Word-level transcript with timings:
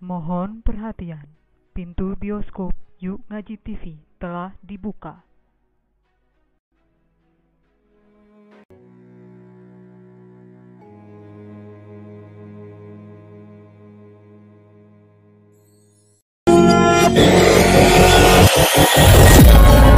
Mohon 0.00 0.64
perhatian, 0.66 1.28
pintu 1.76 2.18
bioskop 2.18 2.74
Yuk 2.98 3.22
Ngaji 3.30 3.54
TV 3.62 4.02
telah 4.18 4.56
dibuka. 4.64 5.22
Yuk 19.50 19.89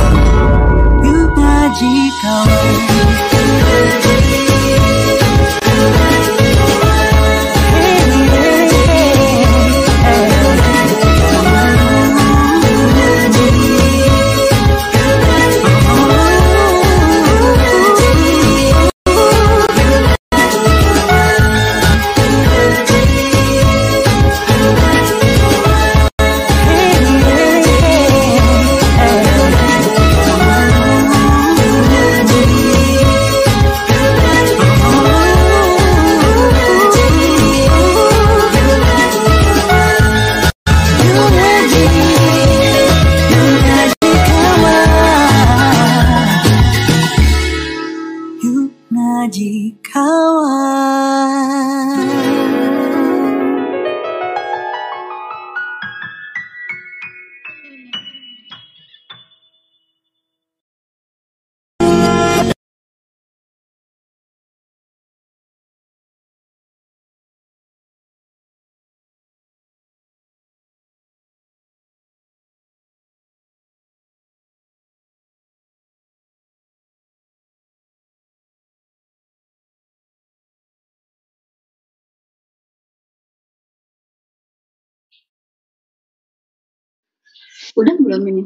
Udah 87.72 87.96
belum 87.96 88.22
ini? 88.28 88.42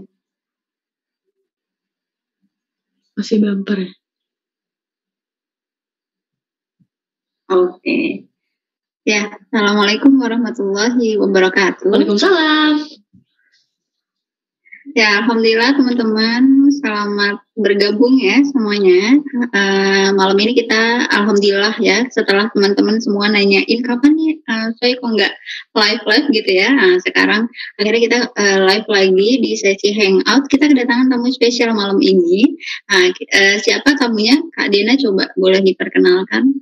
Masih 3.17 3.43
bumper 3.43 3.79
ya? 3.83 3.91
Oke. 7.51 8.27
Ya, 9.07 9.39
Assalamualaikum 9.51 10.19
warahmatullahi 10.19 11.15
wabarakatuh. 11.15 11.89
Waalaikumsalam. 11.95 12.83
Ya, 14.97 15.21
Alhamdulillah 15.21 15.77
teman-teman, 15.77 16.73
selamat 16.73 17.45
bergabung 17.53 18.17
ya 18.17 18.41
semuanya. 18.49 19.21
Eh, 19.53 20.09
malam 20.17 20.41
ini 20.41 20.57
kita 20.57 21.05
Alhamdulillah 21.13 21.77
ya, 21.85 22.09
setelah 22.09 22.49
teman-teman 22.57 22.97
semua 23.05 23.29
nanyain 23.29 23.85
kapan 23.85 24.17
nih 24.17 24.41
eh, 24.41 24.69
saya 24.81 24.97
kok 24.97 25.05
nggak 25.13 25.33
live-live 25.77 26.27
gitu 26.33 26.49
ya. 26.49 26.73
Nah, 26.73 26.97
sekarang 27.05 27.45
akhirnya 27.77 28.01
kita 28.09 28.19
eh, 28.41 28.59
live 28.65 28.89
lagi 28.89 29.31
di 29.45 29.53
sesi 29.61 29.93
hangout. 29.93 30.49
Kita 30.49 30.65
kedatangan 30.65 31.13
tamu 31.13 31.29
spesial 31.29 31.77
malam 31.77 32.01
ini. 32.01 32.57
Ki- 32.89 33.29
eh, 33.37 33.61
siapa 33.61 34.01
tamunya? 34.01 34.41
Kak 34.49 34.73
Dena 34.73 34.97
coba 34.97 35.29
boleh 35.37 35.61
diperkenalkan. 35.61 36.57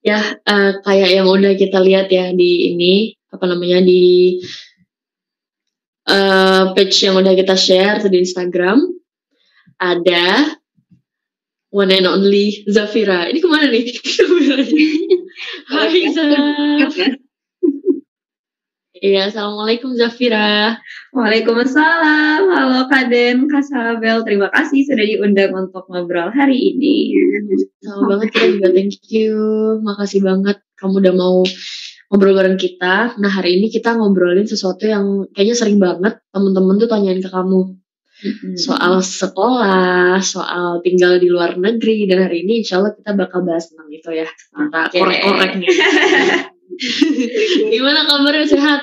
Ya, 0.00 0.40
eh, 0.48 0.72
kayak 0.80 1.10
yang 1.12 1.28
udah 1.28 1.60
kita 1.60 1.76
lihat 1.76 2.08
ya 2.08 2.32
di 2.32 2.72
ini, 2.72 3.12
apa 3.28 3.44
namanya, 3.44 3.84
di 3.84 4.40
eh, 6.08 6.64
page 6.74 6.96
yang 7.06 7.18
udah 7.18 7.34
kita 7.36 7.54
share 7.54 8.02
di 8.06 8.18
Instagram. 8.22 8.82
Ada 9.82 10.56
one 11.72 11.90
and 11.90 12.06
only 12.06 12.62
Zafira. 12.68 13.26
Ini 13.26 13.38
ke 13.42 13.48
mana 13.48 13.66
nih? 13.72 13.86
Hai 15.72 16.02
Zaf. 16.12 16.94
Iya, 19.02 19.34
Assalamualaikum 19.34 19.98
Zafira. 19.98 20.78
Waalaikumsalam, 21.10 22.54
halo 22.54 22.86
Kak 22.86 23.10
Den, 23.10 23.50
Kak 23.50 23.66
Sabel, 23.66 24.22
terima 24.22 24.46
kasih 24.54 24.86
sudah 24.86 25.02
diundang 25.02 25.50
untuk 25.58 25.90
ngobrol 25.90 26.30
hari 26.30 26.54
ini. 26.54 27.10
Sama 27.82 28.14
banget 28.14 28.30
kita 28.30 28.46
juga 28.54 28.68
thank 28.70 28.94
you. 29.10 29.34
Makasih 29.82 30.22
banget 30.22 30.62
kamu 30.78 31.02
udah 31.02 31.14
mau 31.18 31.42
ngobrol 32.12 32.36
bareng 32.36 32.60
kita. 32.60 33.16
Nah 33.16 33.30
hari 33.32 33.56
ini 33.56 33.72
kita 33.72 33.96
ngobrolin 33.96 34.44
sesuatu 34.44 34.84
yang 34.84 35.32
kayaknya 35.32 35.56
sering 35.56 35.80
banget 35.80 36.20
temen-temen 36.28 36.76
tuh 36.76 36.90
tanyain 36.92 37.24
ke 37.24 37.32
kamu. 37.32 37.80
Soal 38.54 39.00
sekolah, 39.00 40.20
soal 40.20 40.84
tinggal 40.84 41.16
di 41.16 41.32
luar 41.32 41.56
negeri. 41.56 42.04
Dan 42.04 42.28
hari 42.28 42.44
ini 42.44 42.60
insya 42.60 42.84
Allah 42.84 42.92
kita 42.92 43.16
bakal 43.16 43.48
bahas 43.48 43.72
tentang 43.72 43.88
itu 43.88 44.12
ya. 44.12 44.28
Kita 44.28 44.80
Oke. 44.92 45.00
korek-korek 45.00 45.52
nih. 45.56 45.68
Gimana 47.72 48.04
kabarnya 48.04 48.46
sehat? 48.46 48.80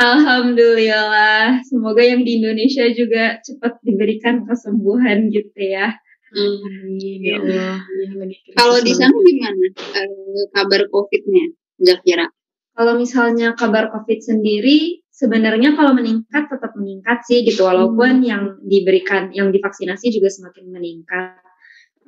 Alhamdulillah, 0.00 1.60
semoga 1.66 2.00
yang 2.00 2.24
di 2.24 2.40
Indonesia 2.40 2.88
juga 2.92 3.36
cepat 3.44 3.84
diberikan 3.84 4.48
kesembuhan 4.48 5.28
gitu 5.28 5.60
ya. 5.60 5.92
Amin 6.30 7.20
ya 7.26 7.36
Allah. 7.42 7.82
Ya, 7.84 8.10
lagi 8.16 8.36
krisis 8.38 8.54
Kalau 8.54 8.78
di 8.80 8.92
sana 8.94 9.12
gimana 9.18 9.66
eh, 9.98 10.44
kabar 10.54 10.80
COVID-nya, 10.88 11.44
Zafira? 11.82 12.26
Kalau 12.74 12.96
misalnya 12.96 13.52
kabar 13.58 13.90
COVID 13.92 14.18
sendiri, 14.22 15.04
sebenarnya 15.10 15.76
kalau 15.76 15.92
meningkat 15.92 16.48
tetap 16.48 16.72
meningkat 16.78 17.20
sih 17.28 17.44
gitu, 17.44 17.68
walaupun 17.68 18.24
yang 18.24 18.56
diberikan, 18.64 19.28
yang 19.36 19.52
divaksinasi 19.52 20.08
juga 20.14 20.32
semakin 20.32 20.72
meningkat. 20.72 21.36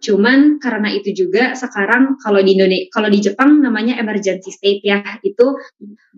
Cuman 0.02 0.58
karena 0.58 0.90
itu 0.90 1.14
juga 1.14 1.54
sekarang 1.54 2.18
kalau 2.18 2.42
di 2.42 2.58
Indonesia, 2.58 2.90
kalau 2.90 3.06
di 3.06 3.22
Jepang 3.22 3.62
namanya 3.62 3.94
emergency 4.02 4.50
state 4.50 4.82
ya, 4.82 4.98
itu 5.22 5.54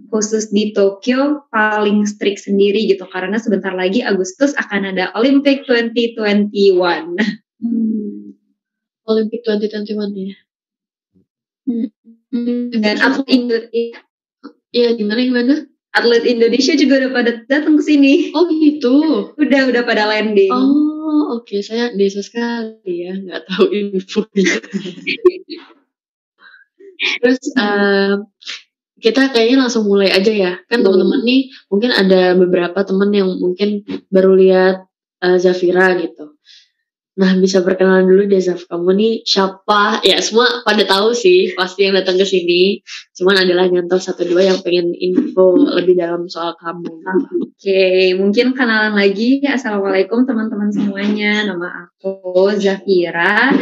khusus 0.08 0.48
di 0.48 0.72
Tokyo 0.72 1.44
paling 1.52 2.08
strict 2.08 2.48
sendiri 2.48 2.88
gitu, 2.88 3.04
karena 3.10 3.36
sebentar 3.36 3.76
lagi 3.76 4.00
Agustus 4.00 4.56
akan 4.56 4.96
ada 4.96 5.12
Olympic 5.20 5.68
2021. 5.68 6.48
Olympic 9.04 9.44
2021 9.44 10.32
ya. 10.32 10.36
Dan 12.72 12.96
atlet, 13.04 13.28
Indo- 13.28 13.68
Iya 14.74 14.98
gimana 14.98 15.20
gimana? 15.22 15.54
atlet 15.94 16.26
Indonesia 16.26 16.74
juga 16.74 17.06
udah 17.06 17.10
pada 17.14 17.30
datang 17.46 17.78
ke 17.78 17.84
sini. 17.86 18.34
Oh 18.34 18.50
gitu. 18.50 19.30
Udah 19.38 19.70
udah 19.70 19.82
pada 19.86 20.10
landing. 20.10 20.50
Oh, 20.50 21.38
oke. 21.38 21.54
Saya 21.62 21.94
desa 21.94 22.20
sekali 22.20 23.06
ya, 23.06 23.14
nggak 23.14 23.46
tahu 23.46 23.70
infonya. 23.70 24.54
Terus 27.22 27.42
eh, 27.58 28.14
kita 28.98 29.30
kayaknya 29.30 29.66
langsung 29.66 29.86
mulai 29.86 30.10
aja 30.10 30.34
ya. 30.34 30.52
Kan 30.66 30.82
teman-teman 30.82 31.22
nih 31.22 31.54
mungkin 31.70 31.90
ada 31.94 32.34
beberapa 32.34 32.82
teman 32.82 33.14
yang 33.14 33.30
mungkin 33.38 33.86
baru 34.10 34.34
lihat 34.34 34.90
eh, 35.22 35.38
Zafira 35.38 35.94
gitu. 36.02 36.34
Nah, 37.14 37.30
bisa 37.38 37.62
perkenalan 37.62 38.10
dulu 38.10 38.26
deh 38.26 38.42
Zaf. 38.42 38.66
Kamu 38.66 38.90
nih 38.90 39.22
siapa? 39.22 40.02
Ya, 40.02 40.18
semua 40.18 40.66
pada 40.66 40.82
tahu 40.82 41.14
sih 41.14 41.54
pasti 41.54 41.86
yang 41.86 41.94
datang 41.94 42.18
ke 42.18 42.26
sini. 42.26 42.82
Cuman 43.14 43.38
adalah 43.38 43.70
nyantol 43.70 44.02
satu 44.02 44.26
dua 44.26 44.50
yang 44.50 44.58
pengen 44.66 44.90
info 44.98 45.54
lebih 45.54 45.94
dalam 45.94 46.26
soal 46.26 46.58
kamu. 46.58 46.90
Oke, 47.54 48.18
mungkin 48.18 48.58
kenalan 48.58 48.98
lagi. 48.98 49.38
Assalamualaikum 49.46 50.26
teman-teman 50.26 50.74
semuanya. 50.74 51.46
Nama 51.46 51.86
aku 51.86 52.50
Zafira. 52.58 53.54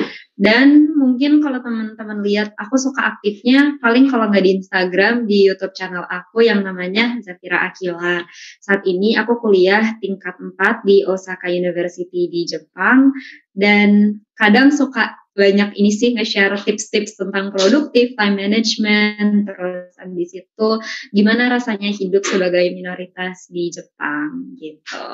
Dan 0.42 0.98
mungkin 0.98 1.38
kalau 1.38 1.62
teman-teman 1.62 2.18
lihat, 2.26 2.58
aku 2.58 2.74
suka 2.74 3.14
aktifnya 3.14 3.78
paling 3.78 4.10
kalau 4.10 4.26
nggak 4.26 4.42
di 4.42 4.58
Instagram, 4.58 5.30
di 5.30 5.46
YouTube 5.46 5.70
channel 5.70 6.02
aku 6.02 6.42
yang 6.42 6.66
namanya 6.66 7.14
Zafira 7.22 7.62
Akila. 7.70 8.26
Saat 8.58 8.82
ini 8.90 9.14
aku 9.14 9.38
kuliah 9.38 9.94
tingkat 10.02 10.34
4 10.42 10.82
di 10.82 11.06
Osaka 11.06 11.46
University 11.46 12.26
di 12.26 12.42
Jepang. 12.42 13.14
Dan 13.54 14.18
kadang 14.34 14.74
suka 14.74 15.14
banyak 15.38 15.78
ini 15.78 15.94
sih 15.94 16.10
nge-share 16.18 16.58
tips-tips 16.58 17.14
tentang 17.22 17.54
produktif, 17.54 18.18
time 18.18 18.36
management, 18.42 19.46
terus 19.46 19.94
habis 19.94 20.30
itu 20.34 20.68
gimana 21.14 21.54
rasanya 21.54 21.94
hidup 21.94 22.26
sebagai 22.26 22.66
minoritas 22.74 23.46
di 23.46 23.70
Jepang 23.70 24.58
gitu. 24.58 25.06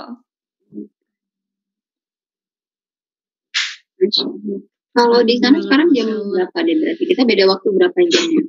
Kalau 4.97 5.21
di 5.23 5.35
sana 5.39 5.59
sekarang 5.63 5.93
jam 5.95 6.09
berapa 6.11 6.59
deh 6.65 6.77
berarti? 6.81 7.03
Kita 7.07 7.23
beda 7.29 7.45
waktu 7.47 7.69
berapa 7.71 7.99
jamnya? 8.09 8.43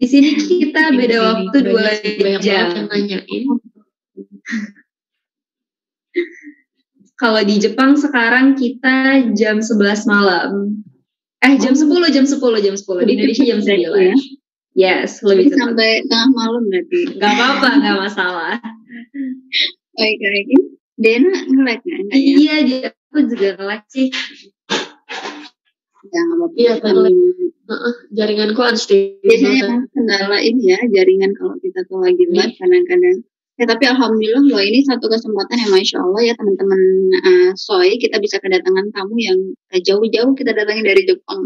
Di 0.00 0.06
sini 0.08 0.28
kita 0.64 0.96
beda 0.96 1.16
Ini 1.16 1.26
waktu 1.28 1.56
dua 1.66 1.90
jam. 2.40 2.88
nanyain. 2.88 3.42
Kalau 7.20 7.44
di 7.44 7.60
Jepang 7.60 8.00
sekarang 8.00 8.56
kita 8.56 9.28
jam 9.36 9.60
11 9.60 10.08
malam. 10.08 10.80
Eh 11.44 11.52
jam 11.60 11.76
10, 11.76 11.84
jam 12.16 12.24
10, 12.24 12.40
jam 12.64 12.74
10. 12.80 13.04
Di 13.04 13.12
Indonesia 13.12 13.44
jam 13.44 13.60
9. 13.60 13.76
Ya. 13.76 14.16
Yes, 14.72 15.20
Jadi 15.20 15.28
lebih 15.28 15.46
cepat. 15.52 15.60
sampai 15.60 15.90
tengah 16.08 16.30
malam 16.32 16.62
berarti. 16.64 17.00
Gak 17.20 17.32
apa-apa, 17.36 17.68
gak 17.76 17.96
masalah. 18.00 18.54
Baik, 20.00 20.16
baik. 20.16 20.46
Dena 20.96 21.44
nge-lag 21.44 21.80
nggak? 21.84 22.00
Nggak 22.08 22.16
ya? 22.16 22.32
Iya, 22.40 22.54
dia 22.64 22.88
aku 22.88 23.18
juga 23.28 23.48
nge-lag 23.58 23.82
sih. 23.92 24.08
Ya, 26.08 26.20
nggak 26.24 26.36
apa-apa. 26.40 26.56
Iya, 26.56 26.72
Heeh, 27.70 27.94
jaringanku 28.10 28.60
unstable. 28.66 29.22
Biasanya 29.22 29.86
kendala 29.94 30.38
ini 30.42 30.74
ya, 30.74 30.78
jaringan 30.90 31.30
kalau 31.38 31.54
kita 31.62 31.86
tuh 31.86 32.02
lagi 32.02 32.24
live 32.26 32.54
kadang-kadang. 32.58 33.22
Ya, 33.60 33.68
tapi 33.68 33.84
Alhamdulillah 33.84 34.40
loh 34.48 34.62
ini 34.64 34.80
satu 34.80 35.04
kesempatan 35.12 35.52
yang 35.60 35.70
Masya 35.76 36.00
Allah 36.00 36.32
ya 36.32 36.34
teman-teman 36.34 36.80
eh, 37.12 37.50
Soy, 37.60 38.00
kita 38.00 38.16
bisa 38.16 38.40
kedatangan 38.40 38.88
tamu 38.88 39.20
yang 39.20 39.36
eh, 39.76 39.84
jauh-jauh 39.84 40.32
kita 40.32 40.56
datangi 40.56 40.80
dari 40.80 41.04
Jepang 41.04 41.44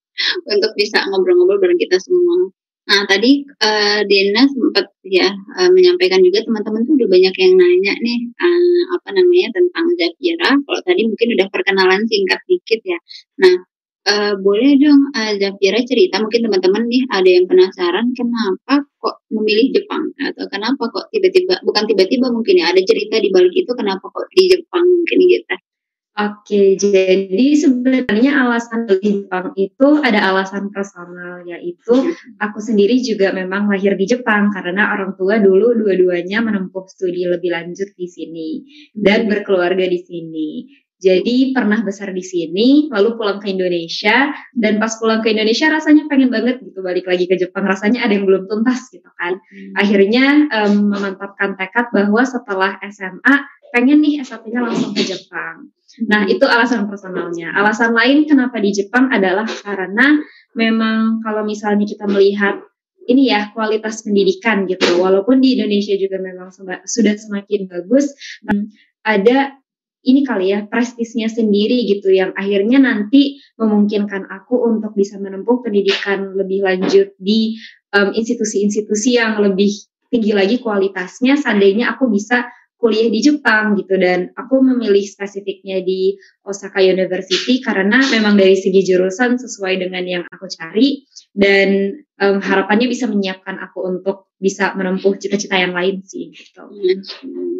untuk 0.52 0.70
bisa 0.76 1.08
ngobrol-ngobrol 1.08 1.56
bareng 1.64 1.80
kita 1.80 1.96
semua. 1.96 2.52
Nah 2.84 3.08
tadi 3.08 3.48
eh, 3.48 4.00
Dena 4.04 4.44
sempat 4.44 4.92
ya 5.08 5.32
eh, 5.32 5.70
menyampaikan 5.72 6.20
juga 6.20 6.44
teman-teman 6.44 6.84
tuh 6.84 7.00
udah 7.00 7.08
banyak 7.08 7.32
yang 7.32 7.52
nanya 7.56 7.94
nih 7.96 8.18
eh, 8.28 8.80
apa 8.92 9.08
namanya 9.16 9.48
tentang 9.56 9.86
Zafira. 9.96 10.50
Kalau 10.60 10.80
tadi 10.84 11.02
mungkin 11.08 11.28
udah 11.32 11.46
perkenalan 11.48 12.04
singkat 12.04 12.44
dikit 12.44 12.80
ya. 12.84 12.98
Nah 13.40 13.56
eh, 14.04 14.34
boleh 14.36 14.72
dong 14.80 15.00
eh, 15.16 15.32
Zafira 15.40 15.80
cerita 15.84 16.20
mungkin 16.20 16.44
teman-teman 16.48 16.84
nih 16.88 17.02
ada 17.12 17.28
yang 17.28 17.46
penasaran 17.48 18.06
kenapa 18.12 18.84
kok 19.00 19.16
memilih 19.32 19.66
Jepang 19.76 20.04
atau 20.20 20.44
kenapa 20.52 20.82
kok 20.92 21.08
tiba-tiba 21.12 21.60
bukan 21.64 21.84
tiba-tiba 21.88 22.26
mungkin 22.32 22.60
ya 22.60 22.72
ada 22.72 22.82
cerita 22.84 23.16
di 23.20 23.28
balik 23.32 23.54
itu 23.56 23.72
kenapa 23.76 24.04
kok 24.08 24.26
di 24.32 24.42
Jepang 24.52 24.84
mungkin 24.84 25.18
gitu. 25.28 25.56
Oke, 26.14 26.78
jadi 26.78 27.58
sebenarnya 27.58 28.46
alasan 28.46 28.86
di 28.86 29.02
Jepang 29.02 29.50
itu 29.58 29.98
ada 29.98 30.30
alasan 30.30 30.70
personal 30.70 31.42
yaitu 31.42 31.90
aku 32.38 32.62
sendiri 32.62 33.02
juga 33.02 33.34
memang 33.34 33.66
lahir 33.66 33.98
di 33.98 34.06
Jepang 34.06 34.54
karena 34.54 34.94
orang 34.94 35.18
tua 35.18 35.42
dulu 35.42 35.74
dua-duanya 35.74 36.38
menempuh 36.38 36.86
studi 36.86 37.26
lebih 37.26 37.50
lanjut 37.50 37.90
di 37.98 38.06
sini 38.06 38.62
dan 38.94 39.26
berkeluarga 39.26 39.82
di 39.90 39.98
sini. 40.06 40.50
Jadi 41.04 41.52
pernah 41.52 41.84
besar 41.84 42.16
di 42.16 42.24
sini, 42.24 42.88
lalu 42.88 43.20
pulang 43.20 43.36
ke 43.36 43.52
Indonesia 43.52 44.32
dan 44.56 44.80
pas 44.80 44.96
pulang 44.96 45.20
ke 45.20 45.36
Indonesia 45.36 45.68
rasanya 45.68 46.08
pengen 46.08 46.32
banget 46.32 46.64
gitu 46.64 46.80
balik 46.80 47.04
lagi 47.04 47.28
ke 47.28 47.36
Jepang. 47.36 47.68
Rasanya 47.68 48.08
ada 48.08 48.16
yang 48.16 48.24
belum 48.24 48.48
tuntas 48.48 48.88
gitu 48.88 49.12
kan. 49.20 49.36
Akhirnya 49.76 50.48
em, 50.48 50.88
memantapkan 50.88 51.60
tekad 51.60 51.92
bahwa 51.92 52.24
setelah 52.24 52.80
SMA 52.88 53.34
pengen 53.76 54.00
nih 54.00 54.24
S1-nya 54.24 54.64
langsung 54.64 54.96
ke 54.96 55.04
Jepang. 55.04 55.68
Nah, 56.08 56.24
itu 56.24 56.42
alasan 56.48 56.88
personalnya. 56.88 57.52
Alasan 57.52 57.92
lain 57.92 58.24
kenapa 58.24 58.56
di 58.56 58.72
Jepang 58.72 59.12
adalah 59.12 59.44
karena 59.44 60.16
memang 60.56 61.20
kalau 61.20 61.44
misalnya 61.44 61.84
kita 61.84 62.08
melihat 62.08 62.64
ini 63.04 63.28
ya 63.28 63.52
kualitas 63.52 64.00
pendidikan 64.00 64.64
gitu. 64.64 65.04
Walaupun 65.04 65.44
di 65.44 65.60
Indonesia 65.60 65.92
juga 66.00 66.16
memang 66.16 66.48
sudah 66.88 67.14
semakin 67.14 67.68
bagus, 67.68 68.14
em, 68.48 68.72
ada 69.04 69.60
ini 70.04 70.20
kali 70.22 70.52
ya 70.52 70.68
prestisnya 70.68 71.32
sendiri 71.32 71.88
gitu 71.88 72.12
yang 72.12 72.36
akhirnya 72.36 72.78
nanti 72.78 73.40
memungkinkan 73.56 74.28
aku 74.28 74.60
untuk 74.68 74.92
bisa 74.92 75.16
menempuh 75.16 75.64
pendidikan 75.64 76.36
lebih 76.36 76.62
lanjut 76.64 77.16
di 77.16 77.56
institusi-institusi 77.94 79.14
yang 79.14 79.38
lebih 79.38 79.70
tinggi 80.10 80.34
lagi 80.34 80.58
kualitasnya 80.58 81.38
seandainya 81.38 81.94
aku 81.94 82.10
bisa 82.10 82.50
kuliah 82.84 83.08
di 83.08 83.24
Jepang 83.24 83.80
gitu 83.80 83.96
dan 83.96 84.28
aku 84.36 84.60
memilih 84.60 85.00
spesifiknya 85.08 85.80
di 85.80 86.20
Osaka 86.44 86.84
University 86.84 87.64
karena 87.64 87.96
memang 88.12 88.36
dari 88.36 88.60
segi 88.60 88.84
jurusan 88.84 89.40
sesuai 89.40 89.80
dengan 89.80 90.04
yang 90.04 90.24
aku 90.28 90.44
cari 90.52 91.00
dan 91.32 91.96
em, 91.96 92.36
harapannya 92.44 92.84
bisa 92.92 93.08
menyiapkan 93.08 93.56
aku 93.56 93.88
untuk 93.88 94.28
bisa 94.36 94.76
menempuh 94.76 95.16
cita-cita 95.16 95.56
yang 95.56 95.72
lain 95.72 96.04
sih 96.04 96.28
gitu. 96.28 96.60
Tapi 96.60 97.53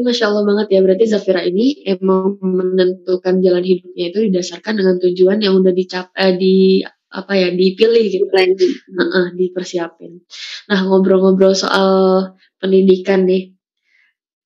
Masya 0.00 0.24
Allah 0.32 0.44
banget 0.48 0.66
ya, 0.72 0.80
berarti 0.80 1.04
Zafira 1.04 1.44
ini 1.44 1.84
emang 1.84 2.40
menentukan 2.40 3.44
jalan 3.44 3.60
hidupnya 3.60 4.04
itu 4.08 4.18
didasarkan 4.32 4.80
dengan 4.80 4.96
tujuan 5.02 5.38
yang 5.44 5.54
udah 5.60 5.72
dicap, 5.76 6.08
eh, 6.16 6.32
di 6.38 6.80
apa 7.12 7.32
ya 7.36 7.52
dipilih 7.52 8.04
gitu, 8.08 8.24
Planning. 8.32 8.72
Heeh, 8.96 9.26
dipersiapin. 9.36 10.24
Nah 10.72 10.78
ngobrol-ngobrol 10.88 11.52
soal 11.52 11.90
pendidikan 12.56 13.28
nih, 13.28 13.52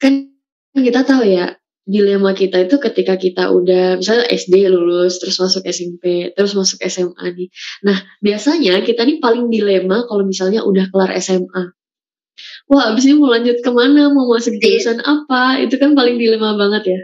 kan 0.03 0.35
kita 0.75 1.07
tahu 1.07 1.23
ya 1.31 1.55
dilema 1.87 2.35
kita 2.35 2.67
itu 2.67 2.83
ketika 2.83 3.15
kita 3.15 3.47
udah 3.55 4.03
misalnya 4.03 4.27
SD 4.27 4.67
lulus 4.67 5.23
terus 5.23 5.39
masuk 5.39 5.63
SMP 5.71 6.35
terus 6.35 6.59
masuk 6.59 6.83
SMA 6.83 7.25
nih. 7.39 7.49
Nah 7.87 8.03
biasanya 8.19 8.83
kita 8.83 9.07
nih 9.07 9.23
paling 9.23 9.47
dilema 9.55 10.03
kalau 10.11 10.27
misalnya 10.27 10.67
udah 10.67 10.91
kelar 10.91 11.15
SMA. 11.23 11.71
Wah 12.69 12.93
abis 12.93 13.09
ini 13.09 13.19
mau 13.19 13.31
lanjut 13.33 13.61
ke 13.63 13.71
mana, 13.71 14.13
mau 14.13 14.29
masuk 14.29 14.57
jurusan 14.59 15.01
apa, 15.03 15.63
itu 15.63 15.77
kan 15.81 15.97
paling 15.97 16.17
dilema 16.21 16.57
banget 16.57 16.83
ya. 16.89 17.01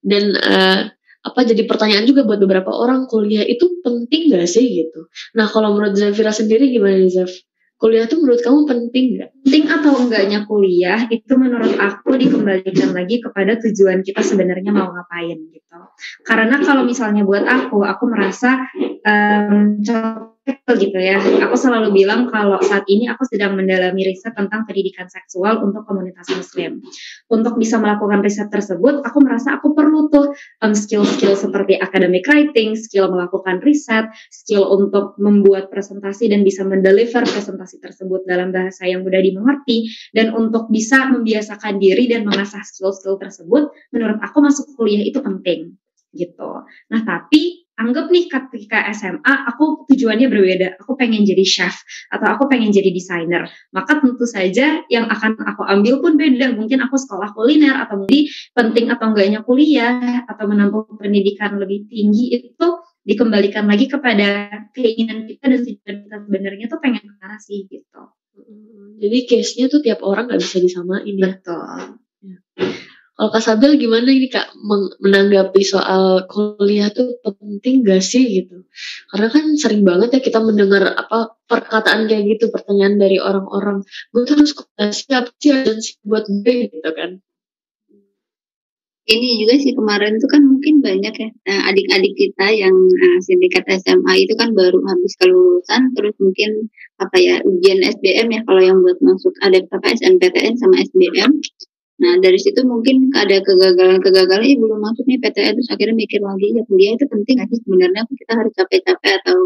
Dan 0.00 0.24
eh, 0.38 0.80
apa 1.26 1.40
jadi 1.42 1.66
pertanyaan 1.66 2.06
juga 2.06 2.22
buat 2.22 2.38
beberapa 2.38 2.70
orang 2.70 3.10
kuliah 3.10 3.42
itu 3.42 3.82
penting 3.82 4.30
gak 4.30 4.46
sih 4.46 4.86
gitu. 4.86 5.10
Nah 5.34 5.50
kalau 5.50 5.74
menurut 5.74 5.98
Zafira 5.98 6.30
sendiri 6.30 6.70
gimana 6.70 7.02
nih 7.02 7.10
Zaf? 7.10 7.32
Kuliah 7.76 8.08
tuh 8.08 8.24
menurut 8.24 8.40
kamu 8.40 8.64
penting 8.64 9.20
gak? 9.20 9.36
penting 9.44 9.68
atau 9.68 9.92
enggaknya 10.00 10.48
kuliah 10.48 11.04
itu 11.12 11.32
menurut 11.36 11.76
aku 11.76 12.16
dikembalikan 12.16 12.96
lagi 12.96 13.20
kepada 13.20 13.60
tujuan 13.60 14.00
kita 14.00 14.24
sebenarnya 14.24 14.72
mau 14.72 14.88
ngapain 14.88 15.38
gitu. 15.50 15.78
Karena 16.24 16.56
kalau 16.64 16.88
misalnya 16.88 17.26
buat 17.26 17.44
aku, 17.44 17.84
aku 17.84 18.04
merasa 18.08 18.64
contoh 19.82 20.35
gitu 20.78 20.98
ya. 20.98 21.18
Aku 21.46 21.58
selalu 21.58 21.90
bilang 21.90 22.30
kalau 22.30 22.62
saat 22.62 22.86
ini 22.86 23.10
aku 23.10 23.26
sedang 23.26 23.58
mendalami 23.58 24.06
riset 24.06 24.30
tentang 24.34 24.62
pendidikan 24.62 25.10
seksual 25.10 25.58
untuk 25.62 25.82
komunitas 25.82 26.30
muslim. 26.30 26.78
Untuk 27.26 27.58
bisa 27.58 27.82
melakukan 27.82 28.22
riset 28.22 28.46
tersebut, 28.46 29.02
aku 29.02 29.18
merasa 29.26 29.58
aku 29.58 29.74
perlu 29.74 30.06
tuh 30.06 30.30
em, 30.62 30.72
skill-skill 30.74 31.34
seperti 31.34 31.74
academic 31.82 32.22
writing, 32.30 32.78
skill 32.78 33.10
melakukan 33.10 33.58
riset, 33.66 34.06
skill 34.30 34.70
untuk 34.70 35.18
membuat 35.18 35.66
presentasi 35.66 36.30
dan 36.30 36.46
bisa 36.46 36.62
mendeliver 36.62 37.26
presentasi 37.26 37.82
tersebut 37.82 38.22
dalam 38.26 38.54
bahasa 38.54 38.86
yang 38.86 39.02
mudah 39.02 39.18
dimengerti 39.18 39.90
dan 40.14 40.30
untuk 40.30 40.70
bisa 40.70 41.10
membiasakan 41.10 41.82
diri 41.82 42.06
dan 42.06 42.22
mengasah 42.22 42.62
skill-skill 42.62 43.18
tersebut 43.18 43.74
menurut 43.90 44.22
aku 44.22 44.38
masuk 44.38 44.78
kuliah 44.78 45.02
itu 45.02 45.18
penting 45.18 45.74
gitu. 46.16 46.64
Nah, 46.88 47.00
tapi 47.04 47.65
anggap 47.76 48.08
nih 48.08 48.26
ketika 48.26 48.88
SMA 48.96 49.34
aku 49.52 49.84
tujuannya 49.88 50.26
berbeda. 50.32 50.68
Aku 50.80 50.96
pengen 50.96 51.22
jadi 51.28 51.44
chef 51.44 51.76
atau 52.08 52.26
aku 52.36 52.48
pengen 52.48 52.72
jadi 52.72 52.88
desainer. 52.88 53.46
Maka 53.72 54.00
tentu 54.00 54.24
saja 54.24 54.82
yang 54.88 55.06
akan 55.12 55.36
aku 55.44 55.62
ambil 55.62 56.00
pun 56.00 56.16
beda. 56.16 56.56
Mungkin 56.56 56.80
aku 56.82 56.96
sekolah 56.96 57.36
kuliner 57.36 57.76
atau 57.84 58.04
mungkin 58.04 58.26
penting 58.56 58.88
atau 58.88 59.12
enggaknya 59.12 59.40
kuliah 59.44 60.24
atau 60.24 60.44
menempuh 60.48 60.96
pendidikan 60.96 61.60
lebih 61.60 61.86
tinggi 61.86 62.32
itu 62.32 62.68
dikembalikan 63.06 63.70
lagi 63.70 63.86
kepada 63.86 64.50
keinginan 64.74 65.30
kita 65.30 65.46
dan 65.46 65.60
tujuan 65.62 65.96
kita 66.02 66.16
sebenarnya 66.26 66.66
tuh 66.66 66.80
pengen 66.82 67.06
ke 67.06 67.14
mana 67.22 67.38
sih 67.38 67.62
gitu. 67.70 68.02
Jadi 68.96 69.18
case-nya 69.28 69.70
tuh 69.70 69.80
tiap 69.84 70.00
orang 70.02 70.26
gak 70.32 70.40
bisa 70.42 70.58
disamain 70.58 71.14
ya. 71.14 72.36
Kalau 73.16 73.32
Kak 73.32 73.40
Sabil 73.40 73.80
gimana 73.80 74.12
ini 74.12 74.28
Kak 74.28 74.52
menanggapi 75.00 75.64
soal 75.64 76.28
kuliah 76.28 76.92
tuh 76.92 77.16
penting 77.24 77.80
gak 77.80 78.04
sih 78.04 78.44
gitu? 78.44 78.68
Karena 79.08 79.32
kan 79.32 79.44
sering 79.56 79.88
banget 79.88 80.08
ya 80.14 80.20
kita 80.20 80.38
mendengar 80.44 80.84
apa 80.92 81.32
perkataan 81.48 82.12
kayak 82.12 82.36
gitu, 82.36 82.52
pertanyaan 82.52 83.00
dari 83.00 83.16
orang-orang. 83.16 83.80
Gue 84.12 84.28
tuh 84.28 84.36
harus 84.36 84.52
kuliah 84.52 84.92
siapa 84.92 85.32
sih 85.40 85.48
agensi 85.48 85.96
buat 86.04 86.28
gue 86.28 86.68
gitu 86.68 86.90
kan? 86.92 87.24
ini 89.06 89.38
juga 89.38 89.54
sih 89.62 89.70
kemarin 89.70 90.18
tuh 90.18 90.26
kan 90.26 90.42
mungkin 90.42 90.82
banyak 90.82 91.14
ya 91.14 91.30
eh, 91.30 91.62
adik-adik 91.70 92.14
kita 92.18 92.46
yang 92.50 92.74
eh, 92.74 93.18
sindikat 93.22 93.62
SMA 93.78 94.26
itu 94.26 94.34
kan 94.34 94.50
baru 94.50 94.82
habis 94.82 95.14
kelulusan 95.22 95.94
terus 95.94 96.14
mungkin 96.18 96.66
apa 96.98 97.16
ya 97.22 97.38
ujian 97.46 97.86
SBM 97.86 98.28
ya 98.34 98.40
kalau 98.42 98.62
yang 98.62 98.78
buat 98.82 98.98
masuk 98.98 99.30
ada 99.46 99.62
apa 99.62 99.86
SNPTN 99.94 100.58
sama 100.58 100.82
SBM 100.82 101.38
Nah 101.96 102.12
dari 102.20 102.36
situ 102.36 102.60
mungkin 102.68 103.08
ada 103.16 103.40
kegagalan-kegagalan, 103.40 104.44
eh 104.44 104.56
belum 104.60 104.80
masuk 104.84 105.04
nih 105.08 105.16
PTN 105.16 105.52
terus 105.56 105.70
akhirnya 105.72 105.96
mikir 105.96 106.20
lagi 106.20 106.46
ya 106.52 106.62
kuliah 106.68 106.92
itu 106.92 107.06
penting 107.08 107.36
sih 107.48 107.58
sebenarnya 107.64 108.02
kita 108.12 108.32
harus 108.36 108.52
capek-capek 108.52 109.12
atau 109.24 109.38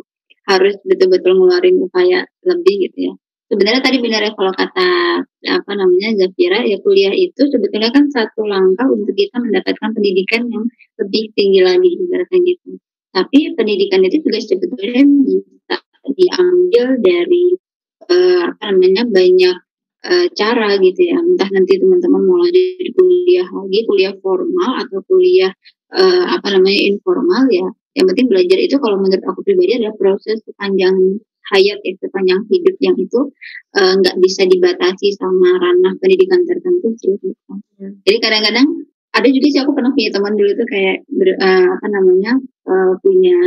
harus 0.50 0.74
betul-betul 0.82 1.32
ngeluarin 1.38 1.76
upaya 1.78 2.26
lebih 2.42 2.90
gitu 2.90 2.98
ya. 3.10 3.14
Sebenarnya 3.50 3.82
tadi 3.82 3.98
benar 3.98 4.22
ya 4.22 4.32
kalau 4.34 4.54
kata 4.54 4.90
apa 5.26 5.72
namanya 5.74 6.14
Zafira 6.18 6.62
ya 6.62 6.78
kuliah 6.82 7.14
itu 7.14 7.42
sebetulnya 7.50 7.90
kan 7.90 8.06
satu 8.10 8.46
langkah 8.46 8.86
untuk 8.86 9.14
kita 9.14 9.42
mendapatkan 9.42 9.90
pendidikan 9.90 10.46
yang 10.50 10.64
lebih 11.02 11.34
tinggi 11.34 11.60
lagi 11.62 11.90
ibaratnya 11.98 12.38
gitu. 12.46 12.70
Tapi 13.10 13.38
pendidikan 13.58 14.06
itu 14.06 14.22
juga 14.22 14.38
sebetulnya 14.38 15.02
bisa 15.02 15.76
diambil 16.14 16.86
dari 17.02 17.44
eh, 18.10 18.42
apa 18.54 18.62
namanya 18.70 19.02
banyak 19.06 19.56
eh, 20.06 20.26
cara 20.32 20.76
gitu 20.80 21.00
ya. 21.00 21.18
Entah 21.20 21.48
nanti 21.52 21.72
teman-teman 21.76 22.20
mau 22.24 22.36
lanjut 22.40 22.88
kuliah 22.96 23.46
lagi, 23.48 23.78
kuliah 23.88 24.14
formal 24.20 24.70
atau 24.86 24.98
kuliah 25.04 25.52
eh, 25.94 26.24
apa 26.30 26.46
namanya 26.56 26.80
informal 26.90 27.44
ya. 27.50 27.66
Yang 27.96 28.06
penting 28.14 28.26
belajar 28.30 28.58
itu 28.62 28.76
kalau 28.78 28.96
menurut 29.02 29.24
aku 29.26 29.40
pribadi 29.42 29.82
adalah 29.82 29.96
proses 29.98 30.38
sepanjang 30.46 30.94
hayat 31.50 31.78
ya, 31.82 31.92
sepanjang 31.98 32.46
hidup 32.46 32.76
yang 32.78 32.96
itu 32.96 33.20
eh, 33.76 33.92
nggak 33.98 34.16
bisa 34.22 34.42
dibatasi 34.46 35.06
sama 35.18 35.58
ranah 35.58 35.94
pendidikan 35.98 36.40
tertentu 36.46 36.94
sih. 36.96 37.18
gitu. 37.18 37.52
Jadi 38.06 38.18
kadang-kadang 38.22 38.68
ada 39.10 39.26
juga 39.26 39.46
sih 39.50 39.58
aku 39.58 39.74
pernah 39.74 39.90
punya 39.90 40.10
teman 40.14 40.38
dulu 40.38 40.50
tuh 40.54 40.68
kayak 40.70 40.96
ber- 41.10 41.40
eh, 41.40 41.66
apa 41.66 41.86
namanya 41.90 42.32
eh, 42.70 42.92
punya 43.02 43.38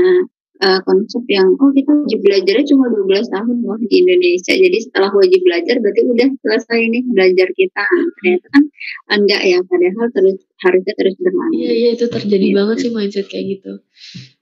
eh, 0.63 0.79
konsep 0.88 1.24
yang 1.27 1.48
oh 1.60 1.70
kita 1.75 1.91
wajib 1.91 2.20
belajarnya 2.24 2.65
cuma 2.72 2.86
12 2.88 3.27
tahun 3.36 3.58
loh 3.67 3.77
di 3.84 3.96
Indonesia. 4.00 4.53
Jadi 4.55 4.77
setelah 4.79 5.12
wajib 5.12 5.39
belajar 5.43 5.75
berarti 5.84 6.01
udah 6.08 6.27
selesai 6.39 6.79
nih 6.88 7.03
belajar 7.12 7.48
kita. 7.51 7.86
Ternyata 8.17 8.48
kan 8.53 8.63
enggak 9.12 9.41
ya 9.43 9.58
padahal 9.67 10.08
terus 10.15 10.38
harusnya 10.63 10.93
terus 10.96 11.15
berlanjut. 11.20 11.60
Iya 11.60 11.72
iya 11.75 11.89
itu 12.00 12.05
terjadi 12.08 12.48
Gitu. 12.48 12.58
banget 12.58 12.77
sih 12.79 12.91
mindset 12.96 13.27
kayak 13.27 13.46
gitu. 13.60 13.74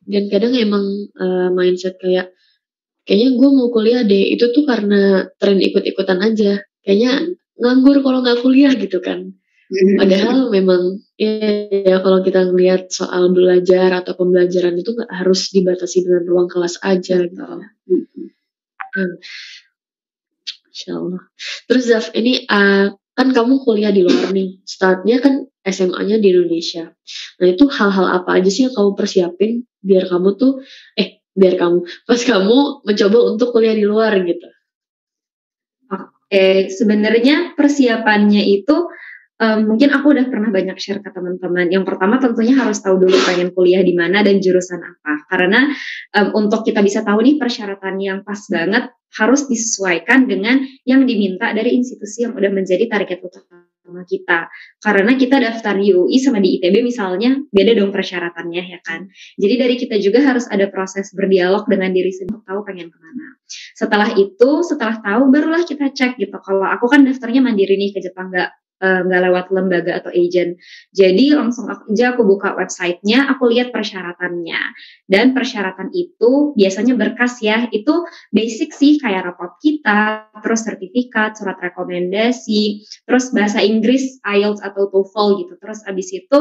Dan 0.05 0.23
kadang 0.29 0.53
emang 0.55 0.85
eh, 1.17 1.49
mindset 1.51 1.97
kayak 1.97 2.29
kayaknya 3.05 3.29
gue 3.33 3.49
mau 3.49 3.67
kuliah 3.73 4.01
deh 4.05 4.23
itu 4.33 4.45
tuh 4.53 4.63
karena 4.69 5.25
tren 5.41 5.57
ikut-ikutan 5.57 6.19
aja. 6.21 6.61
Kayaknya 6.85 7.11
nganggur 7.61 8.01
kalau 8.05 8.21
nggak 8.25 8.39
kuliah 8.45 8.73
gitu 8.77 9.01
kan. 9.01 9.33
Padahal 9.71 10.51
memang 10.51 10.99
ya, 11.15 11.31
ya 11.71 11.97
kalau 12.03 12.19
kita 12.19 12.43
ngelihat 12.51 12.91
soal 12.91 13.31
belajar 13.31 14.03
atau 14.03 14.19
pembelajaran 14.19 14.75
itu 14.75 14.91
nggak 14.91 15.07
harus 15.07 15.47
dibatasi 15.55 16.03
dengan 16.03 16.27
ruang 16.27 16.51
kelas 16.51 16.83
aja 16.83 17.23
gitu. 17.23 17.39
Hmm. 17.39 19.15
Insya 20.67 20.99
Allah. 20.99 21.23
Terus 21.71 21.83
Zaf, 21.87 22.05
ini 22.11 22.43
uh, 22.51 22.91
kan 23.15 23.27
kamu 23.31 23.63
kuliah 23.63 23.95
di 23.95 24.03
luar 24.03 24.35
nih. 24.35 24.59
Startnya 24.67 25.23
kan 25.23 25.47
SMA-nya 25.63 26.19
di 26.19 26.35
Indonesia. 26.35 26.91
Nah 27.39 27.47
itu 27.47 27.63
hal-hal 27.71 28.07
apa 28.11 28.43
aja 28.43 28.51
sih 28.51 28.67
yang 28.67 28.75
kamu 28.75 28.91
persiapin 28.99 29.63
biar 29.79 30.11
kamu 30.11 30.35
tuh, 30.35 30.59
eh 30.99 31.23
biar 31.31 31.55
kamu, 31.55 31.87
pas 32.03 32.21
kamu 32.21 32.83
mencoba 32.83 33.17
untuk 33.31 33.55
kuliah 33.55 33.75
di 33.77 33.87
luar 33.87 34.19
gitu. 34.25 34.47
Oke, 35.91 36.67
sebenarnya 36.71 37.55
persiapannya 37.55 38.43
itu 38.47 38.75
em, 39.41 39.65
mungkin 39.65 39.89
aku 39.89 40.13
udah 40.13 40.25
pernah 40.29 40.53
banyak 40.53 40.77
share 40.77 41.01
ke 41.01 41.09
teman-teman. 41.09 41.73
Yang 41.73 41.89
pertama 41.89 42.21
tentunya 42.21 42.53
harus 42.61 42.77
tahu 42.79 43.01
dulu 43.01 43.17
pengen 43.25 43.49
kuliah 43.51 43.81
di 43.81 43.97
mana 43.97 44.21
dan 44.21 44.37
jurusan 44.37 44.77
apa. 44.77 45.25
Karena 45.25 45.65
em, 46.13 46.27
untuk 46.37 46.61
kita 46.61 46.85
bisa 46.85 47.01
tahu 47.01 47.25
nih 47.25 47.41
persyaratan 47.41 47.97
yang 47.97 48.21
pas 48.21 48.39
banget 48.47 48.93
harus 49.17 49.49
disesuaikan 49.49 50.29
dengan 50.29 50.63
yang 50.87 51.03
diminta 51.03 51.51
dari 51.51 51.75
institusi 51.75 52.23
yang 52.23 52.37
udah 52.37 52.51
menjadi 52.53 52.87
target 52.87 53.19
utama 53.19 53.67
kita. 54.07 54.47
Karena 54.79 55.19
kita 55.19 55.35
daftar 55.43 55.75
di 55.75 55.91
UI 55.91 56.15
sama 56.21 56.39
di 56.39 56.55
ITB 56.55 56.79
misalnya 56.79 57.35
beda 57.51 57.75
dong 57.75 57.91
persyaratannya 57.91 58.63
ya 58.63 58.79
kan. 58.79 59.11
Jadi 59.35 59.55
dari 59.59 59.75
kita 59.75 59.99
juga 59.99 60.23
harus 60.23 60.47
ada 60.47 60.71
proses 60.71 61.11
berdialog 61.11 61.67
dengan 61.67 61.91
diri 61.91 62.13
sendiri 62.15 62.39
tahu 62.47 62.63
pengen 62.63 62.87
ke 62.87 62.97
mana. 63.01 63.35
Setelah 63.75 64.15
itu, 64.15 64.63
setelah 64.63 64.95
tahu 65.03 65.27
barulah 65.27 65.67
kita 65.67 65.91
cek 65.91 66.15
gitu. 66.15 66.37
Kalau 66.39 66.63
aku 66.63 66.87
kan 66.87 67.03
daftarnya 67.03 67.43
mandiri 67.43 67.75
nih 67.75 67.91
ke 67.91 67.99
Jepang 67.99 68.31
nggak 68.31 68.60
eh, 68.81 69.01
nggak 69.05 69.21
lewat 69.29 69.45
lembaga 69.53 70.01
atau 70.01 70.11
agent. 70.11 70.57
Jadi 70.89 71.37
langsung 71.37 71.69
aku 71.69 71.93
aja 71.93 72.17
aku 72.17 72.25
buka 72.25 72.57
websitenya, 72.57 73.29
aku 73.29 73.53
lihat 73.53 73.69
persyaratannya. 73.69 74.61
Dan 75.05 75.37
persyaratan 75.37 75.93
itu 75.93 76.57
biasanya 76.57 76.97
berkas 76.97 77.37
ya, 77.45 77.69
itu 77.69 78.03
basic 78.33 78.73
sih 78.73 78.97
kayak 78.97 79.29
raport 79.29 79.61
kita, 79.61 80.33
terus 80.41 80.65
sertifikat, 80.65 81.37
surat 81.37 81.61
rekomendasi, 81.61 82.81
terus 83.05 83.29
bahasa 83.29 83.61
Inggris, 83.61 84.17
IELTS 84.25 84.65
atau 84.65 84.89
TOEFL 84.89 85.45
gitu. 85.45 85.53
Terus 85.61 85.79
abis 85.85 86.09
itu 86.11 86.39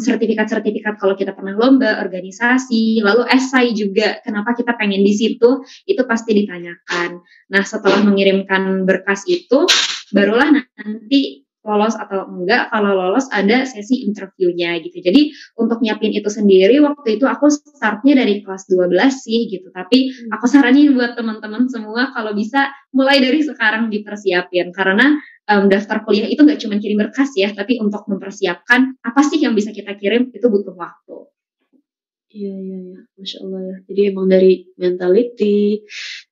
sertifikat-sertifikat 0.00 0.96
kalau 0.96 1.12
kita 1.12 1.36
pernah 1.36 1.52
lomba, 1.52 2.00
organisasi, 2.00 3.04
lalu 3.04 3.28
esai 3.28 3.76
juga 3.76 4.16
kenapa 4.24 4.56
kita 4.56 4.72
pengen 4.72 5.04
di 5.04 5.12
situ, 5.12 5.60
itu 5.84 6.02
pasti 6.08 6.32
ditanyakan. 6.32 7.20
Nah 7.52 7.62
setelah 7.62 8.00
mengirimkan 8.00 8.88
berkas 8.88 9.28
itu, 9.28 9.68
barulah 10.12 10.48
nanti 10.52 11.46
lolos 11.60 11.92
atau 11.92 12.24
enggak, 12.24 12.72
kalau 12.72 12.96
lolos 12.96 13.28
ada 13.28 13.68
sesi 13.68 14.08
interviewnya 14.08 14.80
gitu. 14.80 15.04
Jadi 15.04 15.28
untuk 15.60 15.84
nyiapin 15.84 16.12
itu 16.16 16.32
sendiri, 16.32 16.80
waktu 16.80 17.20
itu 17.20 17.28
aku 17.28 17.52
startnya 17.52 18.16
dari 18.16 18.40
kelas 18.40 18.64
12 18.64 18.96
sih 19.12 19.52
gitu. 19.52 19.68
Tapi 19.68 20.30
aku 20.32 20.48
saranin 20.48 20.96
buat 20.96 21.20
teman-teman 21.20 21.68
semua 21.68 22.16
kalau 22.16 22.32
bisa 22.32 22.72
mulai 22.96 23.20
dari 23.20 23.44
sekarang 23.44 23.92
dipersiapin. 23.92 24.72
Karena 24.72 25.20
em, 25.52 25.68
daftar 25.68 26.00
kuliah 26.08 26.32
itu 26.32 26.40
nggak 26.40 26.64
cuma 26.64 26.80
kirim 26.80 26.96
berkas 26.96 27.36
ya, 27.36 27.52
tapi 27.52 27.76
untuk 27.76 28.08
mempersiapkan 28.08 28.96
apa 29.04 29.20
sih 29.20 29.44
yang 29.44 29.52
bisa 29.52 29.68
kita 29.68 29.92
kirim 30.00 30.32
itu 30.32 30.46
butuh 30.48 30.72
waktu. 30.72 31.28
Iya 32.30 32.54
iya 32.62 32.78
iya, 32.78 33.00
masya 33.18 33.38
Allah 33.42 33.60
ya. 33.66 33.76
Jadi 33.90 34.00
emang 34.14 34.26
dari 34.30 34.52
mentality, 34.78 35.82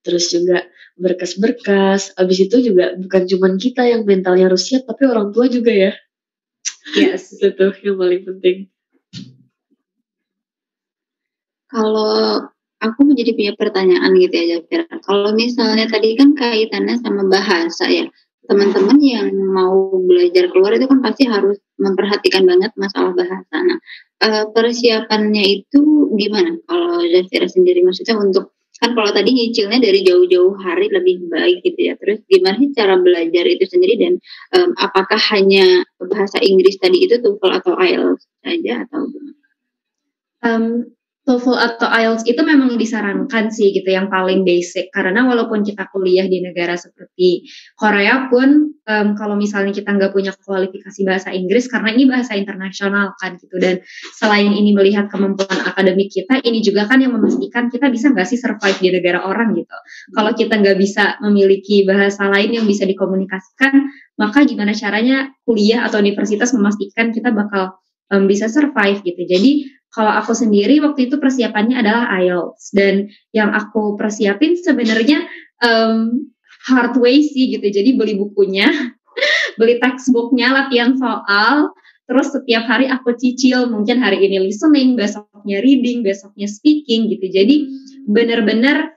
terus 0.07 0.31
juga 0.31 0.63
berkas-berkas. 0.95 2.15
Abis 2.15 2.39
itu 2.47 2.71
juga 2.71 2.95
bukan 2.95 3.27
cuman 3.27 3.59
kita 3.59 3.83
yang 3.83 4.07
mentalnya 4.07 4.47
harus 4.47 4.71
siap, 4.71 4.87
tapi 4.87 5.11
orang 5.11 5.35
tua 5.35 5.51
juga 5.51 5.75
ya. 5.75 5.93
Yes. 6.95 7.31
Itu 7.35 7.51
tuh 7.59 7.75
yang 7.83 7.99
paling 7.99 8.23
penting. 8.25 8.57
Kalau 11.69 12.47
aku 12.79 13.01
menjadi 13.03 13.35
punya 13.35 13.53
pertanyaan 13.59 14.15
gitu 14.17 14.35
ya 14.39 14.47
Jafira. 14.57 14.87
Kalau 15.03 15.35
misalnya 15.35 15.85
tadi 15.91 16.15
kan 16.15 16.33
kaitannya 16.33 16.97
sama 17.03 17.27
bahasa 17.27 17.91
ya. 17.91 18.07
Teman-teman 18.49 18.97
yang 19.03 19.29
mau 19.53 19.93
belajar 20.01 20.49
keluar 20.49 20.73
itu 20.73 20.89
kan 20.89 21.05
pasti 21.05 21.29
harus 21.29 21.61
memperhatikan 21.77 22.49
banget 22.49 22.73
masalah 22.81 23.13
bahasa. 23.13 23.57
Nah, 23.61 23.77
eh, 24.23 24.45
persiapannya 24.51 25.45
itu 25.63 26.13
gimana? 26.19 26.59
Kalau 26.67 27.03
Jafira 27.07 27.47
sendiri 27.47 27.83
maksudnya 27.85 28.19
untuk 28.19 28.59
kan 28.79 28.95
kalau 28.95 29.11
tadi 29.11 29.35
nyicilnya 29.35 29.83
dari 29.83 30.07
jauh-jauh 30.07 30.55
hari 30.63 30.87
lebih 30.87 31.27
baik 31.27 31.67
gitu 31.67 31.91
ya. 31.91 31.95
Terus 31.99 32.23
gimana 32.31 32.63
sih 32.63 32.71
cara 32.71 32.95
belajar 32.95 33.45
itu 33.51 33.67
sendiri 33.67 33.99
dan 33.99 34.15
em, 34.55 34.71
apakah 34.79 35.19
hanya 35.35 35.83
bahasa 35.99 36.39
Inggris 36.39 36.79
tadi 36.79 37.03
itu 37.03 37.19
TOEFL 37.19 37.53
atau 37.59 37.75
IELTS 37.75 38.23
saja 38.47 38.87
atau 38.87 39.01
gimana? 39.11 39.43
Um, 40.39 40.65
TOEFL 41.29 41.61
atau 41.61 41.93
IELTS 41.93 42.25
itu 42.25 42.41
memang 42.41 42.73
disarankan 42.81 43.53
sih 43.53 43.77
gitu 43.77 43.93
yang 43.93 44.09
paling 44.09 44.49
basic. 44.49 44.89
Karena 44.89 45.29
walaupun 45.29 45.61
kita 45.61 45.85
kuliah 45.93 46.25
di 46.25 46.41
negara 46.41 46.73
seperti 46.81 47.45
Korea 47.77 48.33
pun 48.33 48.73
em, 48.89 49.13
kalau 49.13 49.37
misalnya 49.37 49.77
kita 49.77 49.93
nggak 49.93 50.17
punya 50.17 50.33
kualifikasi 50.33 51.05
bahasa 51.05 51.29
Inggris 51.37 51.69
karena 51.69 51.93
ini 51.93 52.09
bahasa 52.09 52.33
internasional 52.33 53.13
kan 53.21 53.37
gitu. 53.37 53.61
Dan 53.61 53.85
selain 54.17 54.57
ini 54.57 54.73
melihat 54.73 55.13
kemampuan 55.13 55.69
akademik 55.69 56.09
kita 56.09 56.41
ini 56.41 56.65
juga 56.65 56.89
kan 56.89 57.05
yang 57.05 57.13
memastikan 57.13 57.69
kita 57.69 57.93
bisa 57.93 58.09
nggak 58.09 58.25
sih 58.25 58.41
survive 58.41 58.81
di 58.81 58.89
negara 58.89 59.29
orang 59.29 59.53
gitu. 59.53 59.77
Kalau 60.17 60.33
kita 60.33 60.57
nggak 60.57 60.81
bisa 60.81 61.21
memiliki 61.21 61.85
bahasa 61.85 62.25
lain 62.25 62.57
yang 62.57 62.65
bisa 62.65 62.89
dikomunikasikan 62.89 63.85
maka 64.17 64.43
gimana 64.49 64.73
caranya 64.75 65.31
kuliah 65.45 65.85
atau 65.85 66.01
universitas 66.01 66.57
memastikan 66.57 67.13
kita 67.15 67.31
bakal 67.31 67.79
em, 68.13 68.25
bisa 68.29 68.49
survive 68.49 69.01
gitu. 69.05 69.23
Jadi 69.25 69.69
kalau 69.89 70.13
aku 70.13 70.37
sendiri 70.37 70.79
waktu 70.85 71.09
itu 71.09 71.17
persiapannya 71.17 71.81
adalah 71.81 72.13
IELTS. 72.21 72.77
Dan 72.77 73.09
yang 73.33 73.57
aku 73.57 73.97
persiapin 73.97 74.57
sebenarnya 74.57 75.25
em, 75.65 76.29
hard 76.69 76.95
way 77.01 77.25
sih 77.25 77.57
gitu. 77.57 77.65
Jadi 77.65 77.97
beli 77.97 78.15
bukunya, 78.21 78.69
beli 79.59 79.81
textbooknya, 79.81 80.53
latihan 80.53 80.95
soal, 81.01 81.73
terus 82.05 82.33
setiap 82.33 82.69
hari 82.69 82.89
aku 82.89 83.17
cicil. 83.17 83.73
Mungkin 83.73 84.01
hari 84.01 84.21
ini 84.25 84.49
listening, 84.49 84.97
besoknya 84.97 85.65
reading, 85.65 86.05
besoknya 86.05 86.47
speaking 86.49 87.09
gitu. 87.09 87.27
Jadi 87.33 87.57
benar-benar 88.09 88.93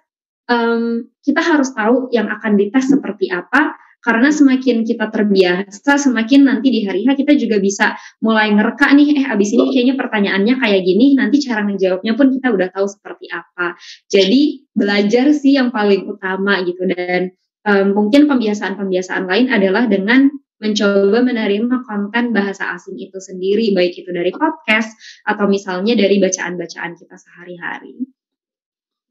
em, 0.51 1.07
kita 1.23 1.39
harus 1.39 1.71
tahu 1.71 2.11
yang 2.11 2.27
akan 2.27 2.59
dites 2.59 2.91
seperti 2.91 3.31
apa 3.31 3.79
karena 4.01 4.33
semakin 4.33 4.81
kita 4.81 5.13
terbiasa, 5.13 5.93
semakin 6.01 6.49
nanti 6.49 6.73
di 6.73 6.81
hari 6.89 7.05
H 7.05 7.13
kita 7.13 7.37
juga 7.37 7.61
bisa 7.61 7.93
mulai 8.25 8.49
ngereka 8.49 8.89
nih, 8.97 9.21
eh 9.21 9.25
abis 9.29 9.53
ini 9.53 9.69
kayaknya 9.69 9.95
pertanyaannya 9.95 10.55
kayak 10.57 10.81
gini, 10.81 11.13
nanti 11.13 11.37
cara 11.45 11.61
menjawabnya 11.61 12.17
pun 12.17 12.33
kita 12.33 12.49
udah 12.49 12.67
tahu 12.73 12.85
seperti 12.89 13.29
apa. 13.29 13.77
Jadi 14.09 14.65
belajar 14.73 15.29
sih 15.37 15.53
yang 15.55 15.69
paling 15.69 16.09
utama 16.09 16.65
gitu 16.65 16.83
dan 16.89 17.29
em, 17.69 17.87
mungkin 17.93 18.25
pembiasaan-pembiasaan 18.25 19.29
lain 19.29 19.53
adalah 19.53 19.85
dengan 19.85 20.33
mencoba 20.61 21.25
menerima 21.25 21.81
konten 21.89 22.33
bahasa 22.37 22.73
asing 22.77 22.97
itu 23.01 23.17
sendiri, 23.17 23.73
baik 23.73 23.97
itu 23.97 24.09
dari 24.13 24.29
podcast 24.29 24.93
atau 25.25 25.49
misalnya 25.49 25.97
dari 25.97 26.21
bacaan-bacaan 26.21 26.93
kita 26.97 27.15
sehari-hari. 27.17 27.97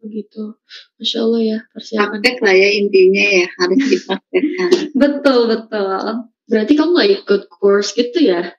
Begitu 0.00 0.56
masya 0.96 1.18
allah 1.22 1.40
ya 1.44 1.58
persiapan 1.70 2.08
Praktek 2.20 2.36
lah 2.40 2.54
ya 2.56 2.68
intinya 2.80 3.24
ya 3.24 3.46
harus 3.60 3.80
dipraktekkan. 3.88 4.70
Betul, 5.00 5.40
betul. 5.48 6.02
berarti 6.50 6.72
kamu 6.74 6.90
nggak 6.96 7.10
ikut 7.22 7.42
course 7.48 7.94
gitu 7.94 8.18
ya 8.20 8.52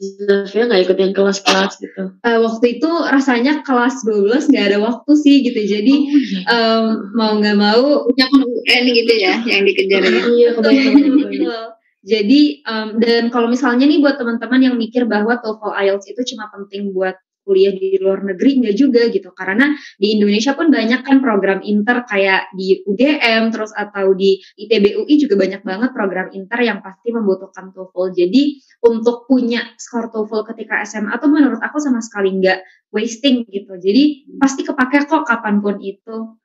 Zafia 0.00 0.64
nggak 0.64 0.88
ikut 0.88 0.96
yang 0.96 1.12
kelas-kelas 1.12 1.76
gitu 1.76 2.16
Eh, 2.24 2.38
waktu 2.40 2.80
itu 2.80 2.88
rasanya 2.88 3.60
kelas 3.60 4.00
12 4.08 4.48
nggak 4.48 4.66
ada 4.72 4.78
waktu 4.80 5.12
sih 5.12 5.44
gitu. 5.44 5.60
Jadi 5.60 5.92
oh, 5.92 6.08
iya. 6.08 6.40
em, 6.48 6.84
mau 7.12 7.36
nggak 7.36 7.56
mau 7.60 8.08
Punya 8.08 8.26
kan 8.32 8.40
UN 8.40 8.84
gitu 8.96 9.12
ya 9.20 9.44
yang 9.44 9.62
dikejar 9.68 10.00
ya. 10.00 10.20
iya. 10.32 10.48
Betul. 10.56 10.72
Jadi 12.00 12.64
em, 12.64 12.88
dan 12.96 13.28
kalau 13.28 13.52
misalnya 13.52 13.84
nih 13.84 14.00
buat 14.00 14.16
teman-teman 14.16 14.72
yang 14.72 14.74
mikir 14.80 15.04
bahwa 15.04 15.36
TOEFL 15.36 15.76
IELTS 15.84 16.08
itu 16.08 16.32
cuma 16.32 16.48
penting 16.48 16.96
buat 16.96 17.20
kuliah 17.50 17.74
di 17.74 17.98
luar 17.98 18.22
negeri 18.22 18.62
nggak 18.62 18.76
juga 18.78 19.10
gitu. 19.10 19.34
Karena 19.34 19.74
di 19.98 20.14
Indonesia 20.14 20.54
pun 20.54 20.70
banyak 20.70 21.02
kan 21.02 21.18
program 21.18 21.58
inter 21.66 22.06
kayak 22.06 22.54
di 22.54 22.86
UGM 22.86 23.50
terus 23.50 23.74
atau 23.74 24.14
di 24.14 24.38
ITB 24.38 25.02
UI 25.02 25.14
juga 25.18 25.34
banyak 25.34 25.66
banget 25.66 25.90
program 25.90 26.30
inter 26.30 26.62
yang 26.62 26.78
pasti 26.78 27.10
membutuhkan 27.10 27.74
TOEFL. 27.74 28.14
Jadi 28.14 28.42
untuk 28.86 29.26
punya 29.26 29.66
skor 29.74 30.14
TOEFL 30.14 30.46
ketika 30.54 30.86
SMA 30.86 31.18
tuh 31.18 31.26
menurut 31.26 31.58
aku 31.58 31.82
sama 31.82 31.98
sekali 31.98 32.38
nggak 32.38 32.62
wasting 32.94 33.42
gitu. 33.50 33.74
Jadi 33.74 34.30
pasti 34.38 34.62
kepake 34.62 35.10
kok 35.10 35.26
kapan 35.26 35.58
pun 35.58 35.82
itu. 35.82 36.38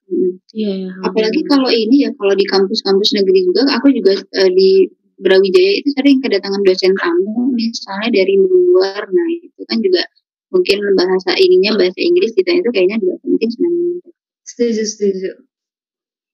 Iya 0.54 0.72
ya 0.86 0.92
Apalagi 1.02 1.42
kalau 1.46 1.70
ini 1.70 2.06
ya 2.06 2.14
kalau 2.18 2.34
di 2.34 2.46
kampus-kampus 2.46 3.18
negeri 3.18 3.40
juga 3.50 3.62
aku 3.74 3.90
juga 3.94 4.14
eh, 4.18 4.52
di 4.54 4.70
Brawijaya 5.16 5.72
itu 5.80 5.90
sering 5.96 6.20
kedatangan 6.20 6.62
dosen 6.68 6.92
tamu 7.00 7.56
misalnya 7.56 8.10
dari 8.12 8.36
luar. 8.36 9.08
Nah 9.08 9.28
itu 9.32 9.62
kan 9.64 9.80
juga 9.80 10.04
mungkin 10.56 10.78
bahasa 10.96 11.36
ininya 11.36 11.76
bahasa 11.76 12.00
Inggris 12.00 12.32
kita 12.32 12.64
itu 12.64 12.70
kayaknya 12.72 12.98
juga 13.04 13.16
penting 13.20 13.50
sebenarnya. 13.52 14.12
setuju 14.48 14.84
setuju. 14.88 15.30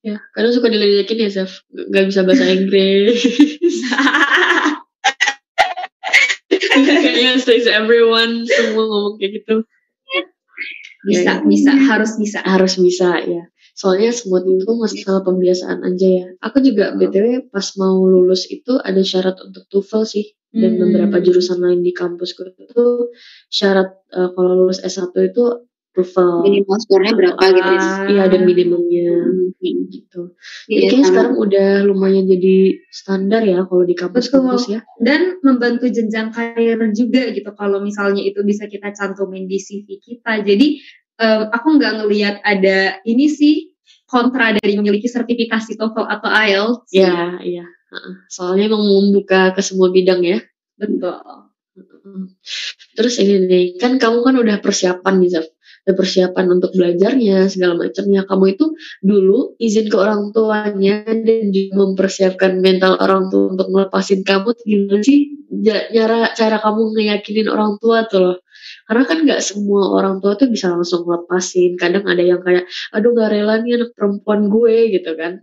Ya 0.01 0.17
kadang 0.37 0.53
suka 0.53 0.69
diledekin 0.69 1.25
ya 1.25 1.29
Zaf 1.33 1.65
nggak 1.73 2.05
bisa 2.13 2.21
bahasa 2.21 2.45
Inggris. 2.53 3.17
Kayaknya 6.71 7.41
stays 7.41 7.67
everyone 7.67 8.45
semua 8.47 8.85
ngomong 8.85 9.15
kayak 9.17 9.41
gitu. 9.41 9.55
Bisa 11.01 11.21
Ya, 11.25 11.33
ya. 11.41 11.45
bisa 11.49 11.71
harus 11.73 12.11
bisa. 12.21 12.39
Harus 12.45 12.77
bisa 12.77 13.17
ya. 13.25 13.49
Soalnya 13.73 14.13
semua 14.13 14.45
itu 14.45 14.69
masalah 14.77 15.25
pembiasaan 15.25 15.81
aja 15.81 16.07
ya. 16.07 16.25
Aku 16.45 16.61
juga 16.61 16.93
btw 16.93 17.49
pas 17.49 17.65
mau 17.81 18.05
lulus 18.05 18.45
itu 18.45 18.77
ada 18.77 19.01
syarat 19.01 19.41
untuk 19.41 19.65
TOEFL 19.73 20.03
sih 20.05 20.25
dan 20.51 20.71
Hmm. 20.73 20.81
beberapa 20.83 21.17
jurusan 21.19 21.59
lain 21.59 21.79
di 21.79 21.91
kampusku 21.91 22.43
itu 22.57 22.85
syarat 23.47 23.87
eh, 24.09 24.29
kalau 24.31 24.51
lulus 24.57 24.79
S1 24.79 25.07
itu 25.25 25.43
TOEFL 25.91 26.47
Minimal 26.47 26.77
skornya 26.79 27.11
berapa 27.11 27.43
gitu 27.43 27.67
ya. 27.69 27.83
Ah. 27.83 28.07
iya 28.07 28.21
ada 28.25 28.37
minimumnya 28.39 29.11
Hmm. 29.11 29.51
gitu 29.87 30.31
Iya, 30.65 30.87
jadi 30.87 30.87
kayaknya 30.89 31.05
sekarang 31.05 31.33
udah 31.37 31.69
lumayan 31.83 32.25
jadi 32.25 32.55
standar 32.89 33.43
ya 33.43 33.63
kalau 33.63 33.83
di 33.83 33.93
kampus-kampus 33.93 34.63
ya 34.67 34.79
dan 34.97 35.35
membantu 35.39 35.87
jenjang 35.87 36.31
karir 36.31 36.79
juga 36.91 37.29
gitu 37.29 37.51
kalau 37.53 37.79
misalnya 37.79 38.23
itu 38.23 38.39
bisa 38.41 38.65
kita 38.65 38.91
cantumin 38.91 39.45
di 39.45 39.55
CV 39.55 39.99
kita 39.99 40.41
jadi 40.41 40.67
em, 41.17 41.41
aku 41.51 41.67
nggak 41.75 41.93
ngelihat 41.99 42.35
ada 42.41 42.99
ini 43.03 43.27
sih 43.27 43.75
kontra 44.07 44.51
dari 44.53 44.75
memiliki 44.75 45.07
sertifikasi 45.07 45.75
TOEFL 45.75 46.07
atau 46.09 46.29
IELTS 46.29 46.87
ya 46.89 47.35
iya 47.41 47.67
Heeh. 47.67 47.80
Soalnya 48.31 48.71
emang 48.71 48.83
membuka 48.87 49.51
ke 49.55 49.61
semua 49.63 49.91
bidang 49.91 50.21
ya 50.23 50.39
betul. 50.79 51.15
Terus 52.97 53.15
ini 53.21 53.35
nih, 53.47 53.65
kan 53.79 53.95
kamu 54.01 54.19
kan 54.25 54.35
udah 54.35 54.57
persiapan 54.59 55.23
nih 55.23 55.29
Zaf. 55.31 55.47
Udah 55.87 55.95
persiapan 55.97 56.45
untuk 56.59 56.71
belajarnya, 56.75 57.47
segala 57.49 57.73
macamnya. 57.79 58.21
Kamu 58.27 58.45
itu 58.53 58.65
dulu 59.01 59.55
izin 59.57 59.87
ke 59.89 59.97
orang 59.97 60.29
tuanya 60.35 61.05
dan 61.07 61.49
juga 61.49 61.71
mempersiapkan 61.81 62.59
mental 62.59 62.99
orang 62.99 63.31
tua 63.31 63.55
untuk 63.55 63.67
melepasin 63.71 64.21
kamu 64.27 64.49
gimana 64.65 65.01
sih? 65.01 65.19
Cara, 65.95 66.33
cara 66.35 66.57
kamu 66.61 66.81
ngeyakinin 66.97 67.47
orang 67.49 67.77
tua 67.81 68.05
tuh 68.09 68.19
loh. 68.21 68.37
Karena 68.85 69.03
kan 69.07 69.17
nggak 69.25 69.41
semua 69.41 69.81
orang 69.95 70.19
tua 70.19 70.35
tuh 70.37 70.51
bisa 70.51 70.69
langsung 70.69 71.07
ngelepasin. 71.07 71.79
Kadang 71.79 72.05
ada 72.05 72.21
yang 72.21 72.41
kayak, 72.43 72.67
aduh 72.93 73.15
gak 73.15 73.31
rela 73.31 73.57
nih 73.63 73.79
anak 73.79 73.91
perempuan 73.95 74.51
gue 74.51 74.75
gitu 74.99 75.11
kan. 75.17 75.39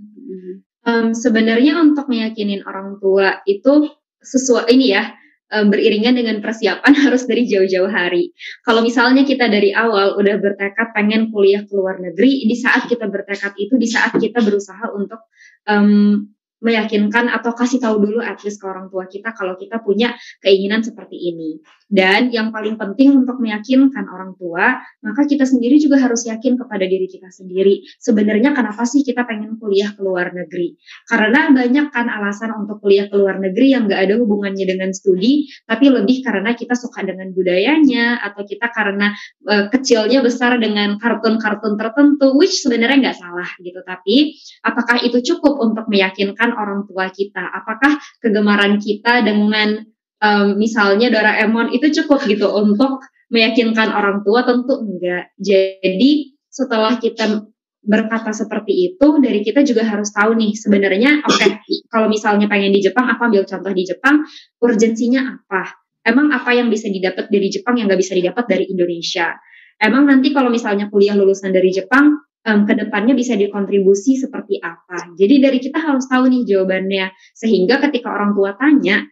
Em, 0.87 1.11
sebenarnya 1.11 1.79
untuk 1.83 2.07
meyakinin 2.07 2.63
orang 2.63 3.03
tua 3.03 3.43
itu 3.45 3.91
sesuai 4.23 4.71
ini 4.71 4.95
ya 4.95 5.11
em, 5.51 5.67
beriringan 5.69 6.15
dengan 6.15 6.39
persiapan 6.39 6.93
harus 7.09 7.27
dari 7.27 7.45
jauh-jauh 7.51 7.91
hari. 7.91 8.31
Kalau 8.63 8.81
misalnya 8.81 9.27
kita 9.27 9.51
dari 9.51 9.75
awal 9.75 10.15
udah 10.15 10.37
bertekad 10.39 10.95
pengen 10.95 11.35
kuliah 11.35 11.67
ke 11.67 11.73
luar 11.75 11.99
negeri, 11.99 12.47
di 12.47 12.57
saat 12.57 12.87
kita 12.87 13.11
bertekad 13.11 13.59
itu 13.59 13.75
di 13.75 13.89
saat 13.91 14.15
kita 14.15 14.39
berusaha 14.39 14.87
untuk 14.95 15.27
em, 15.67 16.31
meyakinkan 16.59 17.31
atau 17.31 17.55
kasih 17.55 17.79
tahu 17.79 18.03
dulu 18.03 18.19
at 18.19 18.43
least 18.43 18.59
ke 18.59 18.67
orang 18.67 18.91
tua 18.91 19.07
kita 19.07 19.31
kalau 19.31 19.55
kita 19.55 19.79
punya 19.79 20.15
keinginan 20.43 20.83
seperti 20.83 21.15
ini. 21.15 21.63
Dan 21.89 22.29
yang 22.29 22.53
paling 22.53 22.77
penting 22.77 23.25
untuk 23.25 23.41
meyakinkan 23.41 24.05
orang 24.13 24.37
tua, 24.37 24.77
maka 25.01 25.25
kita 25.25 25.49
sendiri 25.49 25.81
juga 25.81 25.97
harus 25.97 26.29
yakin 26.29 26.61
kepada 26.61 26.85
diri 26.85 27.09
kita 27.09 27.33
sendiri. 27.33 27.81
Sebenarnya 27.97 28.53
kenapa 28.53 28.85
sih 28.85 29.01
kita 29.01 29.25
pengen 29.25 29.57
kuliah 29.57 29.97
ke 29.97 30.05
luar 30.05 30.37
negeri? 30.37 30.77
Karena 31.09 31.49
banyak 31.49 31.89
kan 31.89 32.13
alasan 32.13 32.53
untuk 32.61 32.85
kuliah 32.85 33.09
ke 33.09 33.17
luar 33.17 33.41
negeri 33.41 33.73
yang 33.73 33.89
nggak 33.89 34.05
ada 34.05 34.15
hubungannya 34.21 34.69
dengan 34.69 34.93
studi, 34.93 35.49
tapi 35.65 35.89
lebih 35.89 36.21
karena 36.21 36.53
kita 36.53 36.77
suka 36.77 37.01
dengan 37.09 37.33
budayanya 37.33 38.21
atau 38.21 38.45
kita 38.45 38.69
karena 38.69 39.17
eh, 39.49 39.73
kecilnya 39.73 40.21
besar 40.21 40.61
dengan 40.61 41.01
kartun-kartun 41.01 41.81
tertentu, 41.81 42.37
which 42.37 42.61
sebenarnya 42.61 43.09
nggak 43.09 43.17
salah 43.17 43.49
gitu. 43.65 43.81
Tapi 43.81 44.37
apakah 44.61 45.01
itu 45.01 45.25
cukup 45.25 45.57
untuk 45.57 45.89
meyakinkan 45.89 46.53
orang 46.53 46.85
tua 46.85 47.09
kita? 47.09 47.49
Apakah 47.49 47.97
kegemaran 48.21 48.77
kita 48.77 49.25
dengan 49.25 49.89
em, 50.23 50.59
misalnya 50.59 51.09
Doraemon 51.11 51.75
itu 51.75 51.91
cukup 52.03 52.25
gitu 52.27 52.51
untuk 52.55 53.03
meyakinkan 53.31 53.91
orang 53.93 54.23
tua? 54.23 54.45
Tentu 54.47 54.79
enggak. 54.83 55.35
Jadi 55.39 56.39
setelah 56.49 56.99
kita 56.99 57.47
berkata 57.89 58.35
seperti 58.35 58.93
itu, 58.93 59.07
dari 59.23 59.41
kita 59.41 59.65
juga 59.65 59.87
harus 59.87 60.11
tahu 60.13 60.35
nih 60.37 60.53
sebenarnya, 60.53 61.25
oke, 61.25 61.65
kalau 61.89 62.11
misalnya 62.11 62.51
pengen 62.51 62.75
di 62.75 62.83
Jepang, 62.85 63.07
aku 63.09 63.31
ambil 63.31 63.47
contoh 63.47 63.73
di 63.73 63.85
Jepang, 63.87 64.27
urgensinya 64.61 65.25
apa? 65.25 65.79
Emang 66.05 66.35
apa 66.35 66.53
yang 66.53 66.69
bisa 66.69 66.91
didapat 66.91 67.31
dari 67.33 67.49
Jepang 67.49 67.79
yang 67.79 67.87
nggak 67.89 68.01
bisa 68.01 68.13
didapat 68.19 68.45
dari 68.45 68.69
Indonesia? 68.69 69.33
Emang 69.79 70.11
nanti 70.11 70.35
kalau 70.35 70.51
misalnya 70.51 70.91
kuliah 70.91 71.15
lulusan 71.15 71.55
dari 71.55 71.71
Jepang, 71.71 72.19
em, 72.43 72.67
ke 72.67 72.75
depannya 72.75 73.15
bisa 73.15 73.39
dikontribusi 73.39 74.19
seperti 74.19 74.59
apa? 74.59 75.15
Jadi 75.15 75.39
dari 75.39 75.59
kita 75.63 75.79
harus 75.79 76.05
tahu 76.11 76.27
nih 76.27 76.43
jawabannya, 76.45 77.15
sehingga 77.37 77.79
ketika 77.89 78.11
orang 78.11 78.35
tua 78.35 78.59
tanya, 78.59 79.07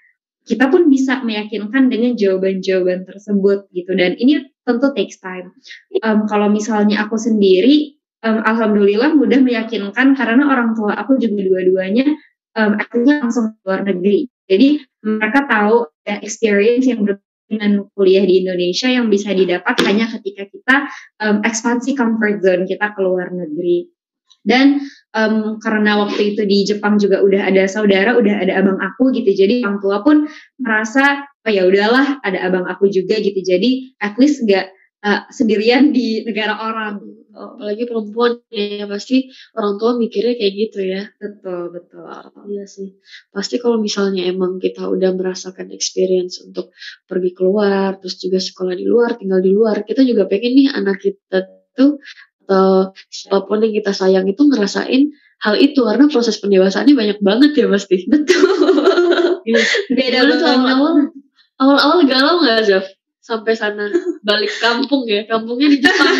kita 0.47 0.71
pun 0.71 0.87
bisa 0.87 1.21
meyakinkan 1.27 1.91
dengan 1.91 2.15
jawaban-jawaban 2.15 3.03
tersebut 3.03 3.67
gitu. 3.75 3.93
Dan 3.99 4.15
ini 4.17 4.47
tentu 4.63 4.95
takes 4.95 5.19
time. 5.19 5.51
Em, 5.99 6.25
kalau 6.31 6.47
misalnya 6.47 7.03
aku 7.03 7.19
sendiri, 7.19 7.99
em, 8.23 8.39
alhamdulillah 8.47 9.13
mudah 9.19 9.43
meyakinkan 9.43 10.15
karena 10.15 10.47
orang 10.47 10.79
tua 10.79 10.95
aku 10.95 11.19
juga 11.19 11.43
dua-duanya 11.43 12.07
em, 12.55 12.73
akhirnya 12.79 13.27
langsung 13.27 13.59
luar 13.67 13.83
negeri. 13.83 14.31
Jadi 14.47 14.87
mereka 15.03 15.51
tahu 15.51 15.91
ada 16.07 16.23
experience 16.23 16.87
yang 16.87 17.03
dengan 17.47 17.87
kuliah 17.95 18.27
di 18.27 18.43
Indonesia 18.43 18.91
yang 18.91 19.07
bisa 19.07 19.31
didapat 19.31 19.75
hanya 19.87 20.11
ketika 20.15 20.47
kita 20.47 20.77
em, 21.27 21.43
ekspansi 21.43 21.99
comfort 21.99 22.39
zone 22.39 22.71
kita 22.71 22.95
ke 22.95 23.01
luar 23.03 23.35
negeri. 23.35 23.91
Dan 24.47 24.79
em, 25.17 25.57
karena 25.65 26.05
waktu 26.05 26.37
itu 26.37 26.43
di 26.45 26.59
Jepang 26.69 27.01
juga 27.01 27.25
udah 27.25 27.49
ada 27.49 27.65
saudara, 27.65 28.15
udah 28.15 28.35
ada 28.45 28.53
abang 28.61 28.77
aku 28.77 29.17
gitu. 29.17 29.33
Jadi 29.33 29.65
orang 29.65 29.81
tua 29.81 30.05
pun 30.05 30.29
merasa 30.61 31.25
oh 31.47 31.53
ya 31.53 31.65
udahlah 31.65 32.21
ada 32.21 32.39
abang 32.45 32.69
aku 32.69 32.93
juga 32.93 33.17
gitu. 33.19 33.41
Jadi 33.41 33.97
at 33.99 34.21
least 34.21 34.45
nggak 34.45 34.67
eh, 35.07 35.21
sendirian 35.33 35.91
di 35.97 36.23
negara 36.29 36.61
orang. 36.61 37.01
Oh, 37.37 37.53
Apalagi 37.61 37.85
perempuan 37.85 38.41
ya 38.49 38.89
pasti 38.89 39.29
orang 39.53 39.77
tua 39.77 39.93
mikirnya 40.01 40.41
kayak 40.41 40.55
gitu 40.57 40.81
ya. 40.89 41.05
betul 41.21 41.69
betul. 41.69 42.09
Iya 42.49 42.65
sih. 42.65 42.97
Pasti 43.29 43.61
kalau 43.61 43.77
misalnya 43.77 44.25
emang 44.25 44.57
kita 44.57 44.89
udah 44.89 45.13
merasakan 45.13 45.69
experience 45.69 46.41
untuk 46.41 46.73
pergi 47.05 47.37
keluar, 47.37 48.01
terus 48.01 48.17
juga 48.17 48.41
sekolah 48.41 48.73
di 48.73 48.89
luar, 48.89 49.21
tinggal 49.21 49.45
di 49.45 49.53
luar, 49.53 49.85
kita 49.85 50.01
juga 50.09 50.25
pengen 50.25 50.53
nih 50.57 50.69
anak 50.81 50.97
kita 50.97 51.45
tuh 51.77 52.01
atau 52.47 52.95
siapa 53.11 53.43
pun 53.51 53.59
yang 53.59 53.75
kita 53.75 53.91
sayang 53.91 54.31
itu 54.31 54.39
ngerasain 54.47 55.11
hal 55.43 55.55
itu 55.59 55.83
karena 55.83 56.07
proses 56.07 56.39
pendewasaannya 56.39 56.95
banyak 56.95 57.19
banget 57.21 57.51
ya 57.59 57.67
pasti. 57.67 58.07
Betul. 58.07 58.47
Iya. 59.47 59.63
Beda 59.95 60.19
banget. 60.27 60.43
awal-awal 60.43 60.95
awal-awal 61.59 61.99
galau 62.07 62.43
nggak 62.43 62.67
Zaf? 62.67 62.87
Sampai 63.23 63.59
sana 63.59 63.91
balik 64.23 64.55
kampung 64.63 65.03
ya, 65.11 65.27
kampungnya 65.27 65.75
di 65.75 65.79
Jepang. 65.83 66.15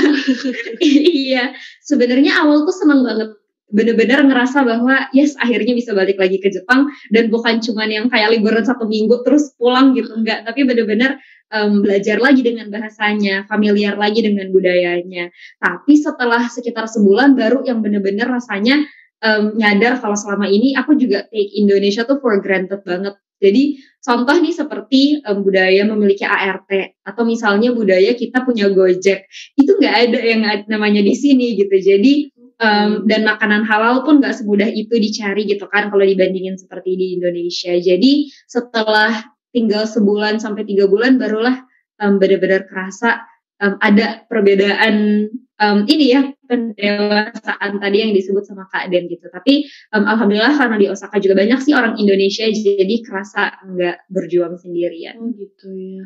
iya, 1.31 1.55
sebenarnya 1.87 2.43
awal 2.43 2.67
tuh 2.67 2.75
seneng 2.75 3.07
banget 3.07 3.31
bener-bener 3.67 4.23
ngerasa 4.23 4.63
bahwa 4.63 5.11
yes 5.11 5.35
akhirnya 5.43 5.75
bisa 5.75 5.91
balik 5.91 6.23
lagi 6.23 6.39
ke 6.39 6.55
Jepang 6.55 6.87
dan 7.11 7.27
bukan 7.35 7.59
cuman 7.59 7.89
yang 7.91 8.07
kayak 8.07 8.39
liburan 8.39 8.63
satu 8.63 8.87
minggu 8.87 9.27
terus 9.27 9.55
pulang 9.59 9.91
gitu 9.99 10.15
enggak. 10.15 10.47
Tapi 10.47 10.63
bener-bener 10.63 11.19
um, 11.51 11.83
belajar 11.83 12.23
lagi 12.23 12.47
dengan 12.47 12.71
bahasanya 12.71 13.47
familiar 13.51 13.99
lagi 13.99 14.23
dengan 14.23 14.51
budayanya. 14.55 15.31
Tapi 15.59 15.99
setelah 15.99 16.47
sekitar 16.47 16.87
sebulan 16.87 17.35
baru 17.35 17.67
yang 17.67 17.83
bener-bener 17.83 18.31
rasanya 18.31 18.87
um, 19.23 19.55
nyadar 19.59 19.99
kalau 19.99 20.15
selama 20.15 20.47
ini 20.47 20.79
aku 20.79 20.95
juga 20.95 21.27
take 21.31 21.55
Indonesia 21.59 22.07
tuh 22.07 22.23
for 22.23 22.39
granted 22.39 22.83
banget. 22.87 23.19
Jadi 23.37 23.77
contoh 24.01 24.33
nih 24.33 24.55
seperti 24.57 25.21
um, 25.29 25.45
budaya 25.45 25.85
memiliki 25.85 26.25
ART 26.25 26.71
atau 27.05 27.23
misalnya 27.29 27.75
budaya 27.75 28.17
kita 28.17 28.41
punya 28.47 28.73
Gojek. 28.73 29.29
Itu 29.59 29.77
nggak 29.77 29.97
ada 30.09 30.19
yang 30.23 30.43
namanya 30.73 31.05
di 31.05 31.13
sini 31.13 31.53
gitu. 31.59 31.77
Jadi 31.77 32.33
um, 32.61 33.05
dan 33.09 33.25
makanan 33.25 33.65
halal 33.65 34.05
pun 34.05 34.21
nggak 34.21 34.37
semudah 34.37 34.69
itu 34.69 34.93
dicari 34.97 35.45
gitu 35.49 35.69
kan 35.69 35.89
kalau 35.93 36.05
dibandingin 36.05 36.57
seperti 36.57 36.97
di 36.97 37.07
Indonesia. 37.21 37.73
Jadi 37.77 38.33
setelah 38.49 39.25
tinggal 39.53 39.89
sebulan 39.89 40.41
sampai 40.41 40.69
tiga 40.69 40.85
bulan 40.89 41.17
barulah 41.17 41.57
um, 42.01 42.21
benar-benar 42.21 42.69
kerasa 42.69 43.25
um, 43.61 43.81
ada 43.81 44.25
perbedaan 44.29 45.29
um, 45.61 45.79
ini 45.89 46.13
ya 46.13 46.23
pendewasaan 46.47 47.83
tadi 47.83 47.97
yang 48.07 48.13
disebut 48.15 48.45
sama 48.47 48.69
Kak 48.71 48.93
Den 48.93 49.09
gitu. 49.11 49.27
Tapi 49.33 49.67
um, 49.97 50.05
alhamdulillah 50.05 50.55
karena 50.55 50.77
di 50.77 50.87
Osaka 50.93 51.19
juga 51.19 51.41
banyak 51.41 51.61
sih 51.65 51.73
orang 51.75 51.97
Indonesia 51.99 52.47
jadi 52.47 52.95
kerasa 53.03 53.65
nggak 53.65 54.13
berjuang 54.13 54.55
sendirian. 54.61 55.17
Oh 55.19 55.33
gitu 55.35 55.69
ya. 55.73 56.05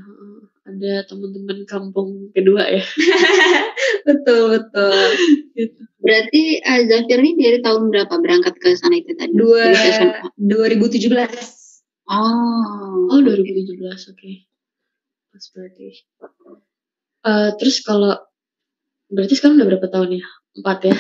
Ada 0.71 1.11
teman-teman 1.11 1.67
kampung 1.67 2.31
kedua 2.31 2.63
ya. 2.63 2.85
betul 4.09 4.55
betul. 4.55 5.03
gitu. 5.59 5.81
Berarti 5.99 6.43
uh, 6.63 6.81
Zafir 6.87 7.19
ini 7.21 7.43
dari 7.43 7.59
tahun 7.59 7.91
berapa 7.91 8.15
berangkat 8.15 8.55
ke 8.63 8.79
sana 8.79 9.03
itu 9.03 9.13
tadi? 9.19 9.35
Dua, 9.35 9.75
Dari 9.75 9.91
SMA? 9.99 10.31
2017. 10.39 11.11
Oh, 12.11 13.11
Oh 13.11 13.19
2017 13.19 14.15
oke. 14.15 14.33
Pas 15.35 15.45
berarti. 15.55 15.87
Eh, 17.21 17.51
terus 17.61 17.77
kalau 17.85 18.17
berarti 19.13 19.35
sekarang 19.37 19.59
udah 19.61 19.69
berapa 19.77 19.89
tahun 19.91 20.23
ya? 20.23 20.25
Empat 20.57 20.79
ya. 20.89 20.97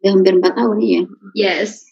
udah 0.00 0.10
hampir 0.10 0.32
empat 0.40 0.52
tahun 0.56 0.78
ya. 0.80 1.02
Yes. 1.36 1.84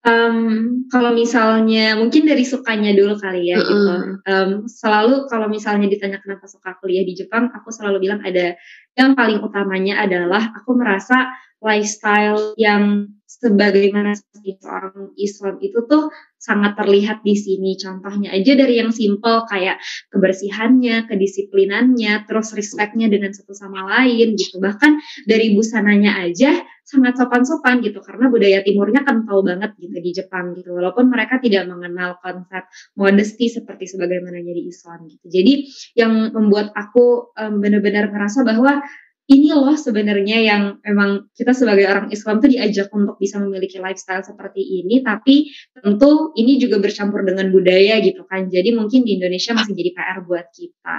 Um, 0.05 0.85
kalau 0.93 1.17
misalnya 1.17 1.97
mungkin 1.97 2.29
dari 2.29 2.45
sukanya 2.45 2.93
dulu 2.93 3.17
kali 3.17 3.49
ya 3.49 3.57
Mm-mm. 3.57 3.73
gitu. 3.73 3.95
Um, 4.29 4.51
selalu 4.69 5.25
kalau 5.33 5.49
misalnya 5.49 5.89
ditanya 5.89 6.21
kenapa 6.21 6.45
suka 6.45 6.77
kuliah 6.77 7.09
di 7.09 7.17
Jepang, 7.17 7.49
aku 7.49 7.73
selalu 7.73 8.05
bilang 8.05 8.21
ada 8.21 8.53
yang 9.01 9.17
paling 9.17 9.41
utamanya 9.41 10.05
adalah 10.05 10.53
aku 10.53 10.77
merasa 10.77 11.33
lifestyle 11.65 12.53
yang 12.61 13.17
sebagaimana 13.41 14.15
seorang 14.15 15.13
Islam 15.19 15.59
itu 15.59 15.83
tuh 15.91 16.13
sangat 16.39 16.77
terlihat 16.77 17.25
di 17.25 17.35
sini. 17.35 17.75
Contohnya 17.81 18.31
aja 18.37 18.53
dari 18.55 18.79
yang 18.79 18.93
simple 18.93 19.49
kayak 19.49 19.81
kebersihannya, 20.13 21.09
kedisiplinannya, 21.09 22.29
terus 22.29 22.53
respectnya 22.53 23.11
dengan 23.11 23.33
satu 23.33 23.57
sama 23.57 23.83
lain 23.89 24.37
gitu. 24.39 24.61
Bahkan 24.61 25.01
dari 25.27 25.57
busananya 25.57 26.21
aja 26.21 26.63
sangat 26.85 27.17
sopan-sopan 27.17 27.81
gitu 27.81 28.05
karena 28.05 28.29
budaya 28.29 28.61
timurnya 28.61 29.09
kental 29.09 29.41
banget 29.41 29.73
gitu 29.81 29.97
di 30.05 30.11
Jepang 30.13 30.53
gitu 30.53 30.77
walaupun 30.77 31.09
mereka 31.09 31.41
tidak 31.41 31.65
mengenal 31.65 32.21
konsep 32.21 32.69
modesty 32.93 33.49
seperti 33.49 33.89
sebagaimananya 33.89 34.53
di 34.53 34.69
Islam 34.69 35.09
gitu 35.09 35.25
jadi 35.33 35.65
yang 35.97 36.37
membuat 36.37 36.77
aku 36.77 37.33
um, 37.41 37.65
benar-benar 37.65 38.13
ngerasa 38.13 38.45
bahwa 38.45 38.85
ini 39.25 39.49
loh 39.57 39.73
sebenarnya 39.73 40.39
yang 40.45 40.63
memang 40.85 41.33
kita 41.33 41.57
sebagai 41.57 41.89
orang 41.89 42.13
Islam 42.13 42.45
tuh 42.45 42.53
diajak 42.53 42.93
untuk 42.93 43.17
bisa 43.17 43.41
memiliki 43.41 43.81
lifestyle 43.81 44.21
seperti 44.21 44.61
ini 44.61 45.01
tapi 45.01 45.49
tentu 45.73 46.37
ini 46.37 46.61
juga 46.61 46.77
bercampur 46.77 47.25
dengan 47.25 47.49
budaya 47.49 48.05
gitu 48.05 48.29
kan. 48.29 48.53
Jadi 48.53 48.77
mungkin 48.77 49.09
di 49.09 49.17
Indonesia 49.17 49.57
masih 49.57 49.73
jadi 49.73 49.91
PR 49.97 50.19
buat 50.29 50.47
kita. 50.53 50.99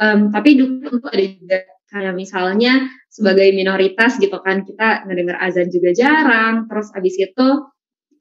Um, 0.00 0.32
tapi 0.32 0.56
tentu 0.56 1.04
ada 1.04 1.24
juga 1.28 1.56
kayak 1.92 2.14
misalnya 2.16 2.88
sebagai 3.10 3.52
minoritas 3.52 4.16
gitu 4.16 4.38
kan 4.40 4.62
kita 4.64 5.04
ngedenger 5.04 5.36
azan 5.42 5.68
juga 5.68 5.90
jarang 5.92 6.70
terus 6.70 6.88
abis 6.94 7.18
itu 7.18 7.48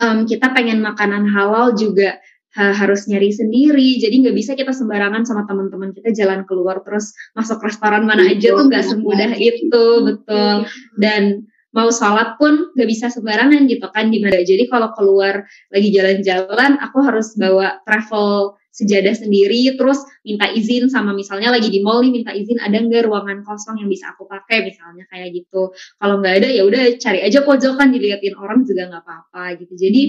um, 0.01 0.25
kita 0.25 0.51
pengen 0.51 0.81
makanan 0.81 1.29
halal 1.29 1.77
juga 1.77 2.17
ha- 2.55 2.73
harus 2.73 3.05
nyari 3.05 3.29
sendiri. 3.29 3.99
Jadi 4.01 4.25
nggak 4.25 4.35
bisa 4.37 4.51
kita 4.57 4.73
sembarangan 4.73 5.25
sama 5.27 5.45
teman-teman 5.45 5.93
kita 5.93 6.09
jalan 6.15 6.45
keluar 6.49 6.81
terus 6.81 7.13
masuk 7.37 7.61
restoran 7.61 8.05
mana 8.05 8.25
aja 8.29 8.55
tuh 8.55 8.65
nggak 8.65 8.85
semudah 8.85 9.31
itu 9.37 9.85
betul. 10.05 10.55
Dan 10.97 11.45
mau 11.69 11.93
sholat 11.93 12.41
pun 12.41 12.73
nggak 12.73 12.89
bisa 12.89 13.13
sembarangan 13.13 13.69
gitu 13.69 13.85
kan 13.93 14.09
di 14.09 14.17
mana. 14.21 14.41
Jadi 14.41 14.65
kalau 14.65 14.89
keluar 14.97 15.45
lagi 15.69 15.89
jalan-jalan 15.93 16.81
aku 16.81 16.97
harus 17.05 17.37
bawa 17.37 17.77
travel 17.85 18.57
sejadah 18.69 19.11
sendiri 19.11 19.75
terus 19.75 19.99
minta 20.23 20.47
izin 20.47 20.87
sama 20.87 21.11
misalnya 21.11 21.51
lagi 21.51 21.67
di 21.67 21.83
mall 21.83 21.99
nih 22.05 22.21
minta 22.21 22.31
izin 22.31 22.61
ada 22.61 22.79
nggak 22.79 23.11
ruangan 23.11 23.41
kosong 23.43 23.81
yang 23.81 23.89
bisa 23.91 24.13
aku 24.13 24.29
pakai 24.29 24.65
misalnya 24.65 25.03
kayak 25.09 25.35
gitu. 25.35 25.73
Kalau 25.99 26.15
nggak 26.21 26.33
ada 26.41 26.47
ya 26.47 26.63
udah 26.63 26.95
cari 27.01 27.19
aja 27.25 27.43
pojokan 27.43 27.91
diliatin 27.91 28.37
orang 28.37 28.63
juga 28.63 28.87
nggak 28.87 29.03
apa-apa 29.03 29.43
gitu. 29.59 29.73
Jadi 29.75 30.01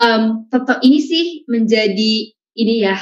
um, 0.00 0.48
tetap 0.48 0.80
ini 0.82 0.98
sih 0.98 1.24
menjadi 1.46 2.12
ini 2.56 2.74
ya 2.82 2.96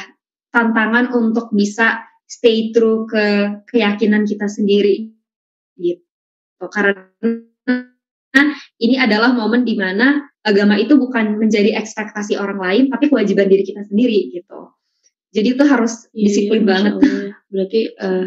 tantangan 0.52 1.14
untuk 1.14 1.54
bisa 1.54 2.04
stay 2.28 2.74
true 2.74 3.08
ke 3.08 3.56
keyakinan 3.70 4.28
kita 4.28 4.50
sendiri 4.50 5.14
gitu 5.78 6.04
karena 6.68 7.08
ini 8.78 8.94
adalah 8.98 9.32
momen 9.32 9.64
di 9.64 9.78
mana 9.78 10.28
agama 10.44 10.76
itu 10.76 10.98
bukan 10.98 11.38
menjadi 11.40 11.78
ekspektasi 11.78 12.37
orang 12.37 12.61
lain 12.61 12.84
tapi 12.92 13.08
kewajiban 13.08 13.48
diri 13.48 13.64
kita 13.64 13.87
sendiri 13.88 14.34
gitu 14.34 14.74
jadi 15.32 15.54
itu 15.54 15.64
harus 15.64 16.08
Iya, 16.12 16.24
disiplin 16.24 16.62
Masya 16.64 16.72
banget 16.72 16.92
Allah. 16.98 17.32
Berarti 17.52 17.80
eh 17.94 18.26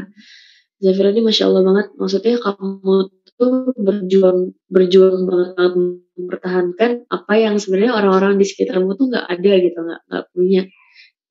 Zafira 0.81 1.13
ini 1.13 1.21
masya 1.21 1.45
Allah 1.45 1.62
banget. 1.62 1.88
Maksudnya 1.93 2.41
kamu 2.41 2.95
tuh 3.41 3.73
berjuang 3.73 4.54
berjuang 4.69 5.25
banget 5.25 5.71
mempertahankan 6.15 6.91
apa 7.10 7.34
yang 7.36 7.58
sebenarnya 7.58 7.97
orang-orang 7.97 8.38
di 8.38 8.45
sekitarmu 8.45 8.93
tuh 8.93 9.10
nggak 9.10 9.25
ada 9.25 9.54
gitu, 9.58 9.80
nggak 9.82 10.01
nggak 10.06 10.25
punya. 10.38 10.62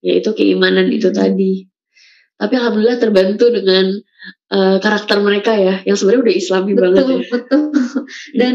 Yaitu 0.02 0.30
keimanan 0.34 0.90
itu 0.90 1.14
Hmm. 1.14 1.18
tadi. 1.22 1.52
Tapi 2.34 2.54
alhamdulillah 2.58 2.98
terbantu 2.98 3.46
dengan 3.54 3.94
eh, 4.50 4.76
karakter 4.82 5.18
mereka 5.22 5.52
ya, 5.56 5.80
yang 5.86 5.94
sebenarnya 5.96 6.22
udah 6.26 6.34
Islami 6.36 6.72
banget 6.76 7.04
betul 7.06 7.18
ya. 7.22 7.28
betul 7.30 7.62
dan 8.40 8.54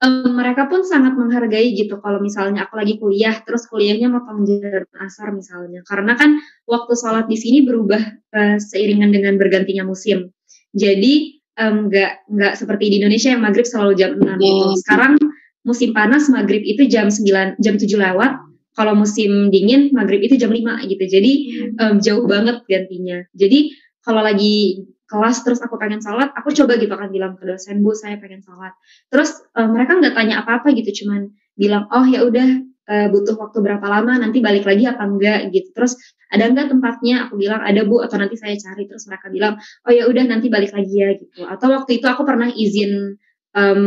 Hmm. 0.00 0.26
em, 0.26 0.32
mereka 0.32 0.68
pun 0.70 0.80
sangat 0.84 1.12
menghargai 1.16 1.72
gitu 1.76 1.98
kalau 2.00 2.20
misalnya 2.22 2.64
aku 2.68 2.76
lagi 2.78 2.96
kuliah 3.00 3.36
terus 3.44 3.68
kuliahnya 3.68 4.08
mau 4.08 4.24
menjelang 4.24 4.86
asar 5.02 5.32
misalnya 5.32 5.80
karena 5.84 6.16
kan 6.16 6.40
waktu 6.64 6.92
sholat 6.96 7.26
di 7.28 7.36
sini 7.36 7.64
berubah 7.64 8.00
eh, 8.32 8.56
seiringan 8.60 9.10
dengan 9.12 9.36
bergantinya 9.36 9.84
musim 9.84 10.32
jadi 10.72 11.39
nggak 11.60 12.12
nggak 12.32 12.54
seperti 12.56 12.88
di 12.88 12.96
Indonesia 13.04 13.28
yang 13.36 13.42
maghrib 13.44 13.66
selalu 13.68 13.92
jam 13.98 14.16
6 14.16 14.24
gitu. 14.40 14.64
Hmm. 14.64 14.78
sekarang 14.80 15.12
musim 15.60 15.92
panas 15.92 16.32
maghrib 16.32 16.64
itu 16.64 16.88
jam 16.88 17.12
9 17.12 17.60
jam 17.60 17.74
7 17.76 17.84
lewat. 17.84 18.32
Kalau 18.70 18.96
musim 18.96 19.52
dingin 19.52 19.92
maghrib 19.92 20.24
itu 20.24 20.40
jam 20.40 20.48
5 20.48 20.88
gitu. 20.88 21.04
Jadi 21.04 21.32
em, 21.76 21.94
jauh 22.00 22.24
banget 22.24 22.64
gantinya. 22.64 23.20
Jadi 23.36 23.76
kalau 24.00 24.24
lagi 24.24 24.86
kelas 25.10 25.42
terus 25.42 25.58
aku 25.58 25.74
pengen 25.76 25.98
sholat, 25.98 26.30
aku 26.38 26.54
coba 26.54 26.78
gitu 26.78 26.94
kan 26.94 27.10
bilang 27.10 27.34
ke 27.34 27.42
dosen 27.42 27.82
bu 27.82 27.92
saya 27.92 28.16
pengen 28.22 28.40
sholat. 28.46 28.72
Terus 29.10 29.42
eh, 29.58 29.68
mereka 29.68 29.98
nggak 29.98 30.14
tanya 30.14 30.46
apa-apa 30.46 30.70
gitu, 30.72 31.04
cuman 31.04 31.34
bilang 31.58 31.90
oh 31.90 32.06
ya 32.06 32.22
udah 32.24 32.69
eh, 32.90 33.06
butuh 33.06 33.38
waktu 33.38 33.58
berapa 33.62 33.86
lama, 33.86 34.18
nanti 34.18 34.42
balik 34.42 34.66
lagi 34.66 34.84
apa 34.90 35.06
enggak 35.06 35.54
gitu. 35.54 35.70
Terus 35.70 35.94
ada 36.34 36.50
enggak 36.50 36.74
tempatnya? 36.74 37.30
Aku 37.30 37.38
bilang 37.38 37.62
ada 37.62 37.86
bu 37.86 38.02
atau 38.02 38.18
nanti 38.18 38.34
saya 38.34 38.58
cari. 38.58 38.90
Terus 38.90 39.06
mereka 39.06 39.30
bilang 39.30 39.54
oh 39.86 39.92
ya 39.94 40.10
udah 40.10 40.24
nanti 40.26 40.50
balik 40.50 40.74
lagi 40.74 40.94
ya 40.94 41.14
gitu. 41.14 41.46
Atau 41.46 41.70
waktu 41.70 42.02
itu 42.02 42.06
aku 42.10 42.26
pernah 42.26 42.50
izin 42.50 43.14
em, 43.54 43.82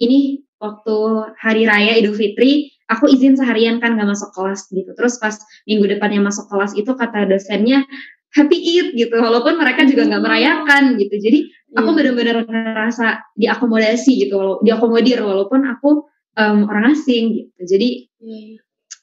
ini 0.00 0.40
waktu 0.56 0.96
hari 1.36 1.68
raya 1.68 1.98
Idul 2.00 2.16
Fitri 2.16 2.70
aku 2.88 3.08
izin 3.08 3.36
seharian 3.36 3.80
kan 3.82 3.94
nggak 3.96 4.08
masuk 4.08 4.32
kelas 4.32 4.72
gitu. 4.72 4.90
Terus 4.96 5.20
pas 5.20 5.36
minggu 5.68 5.84
depannya 5.88 6.24
masuk 6.24 6.48
kelas 6.48 6.72
itu 6.76 6.92
kata 6.96 7.28
dosennya 7.28 7.84
happy 8.32 8.56
Eid 8.56 8.88
gitu. 8.96 9.14
Walaupun 9.20 9.60
mereka 9.60 9.84
juga 9.84 10.08
nggak 10.08 10.22
merayakan 10.24 10.96
gitu. 10.96 11.20
Jadi 11.20 11.38
aku 11.76 11.88
Iya. 11.92 11.96
benar-benar 11.96 12.36
ngerasa 12.44 13.06
diakomodasi 13.36 14.28
gitu, 14.28 14.36
walau 14.36 14.56
diakomodir 14.60 15.24
walaupun 15.24 15.64
aku 15.64 16.04
em, 16.38 16.58
orang 16.68 16.92
asing 16.96 17.24
gitu. 17.36 17.60
Jadi 17.66 17.88
Iya, 18.22 18.38
iya. 18.54 18.60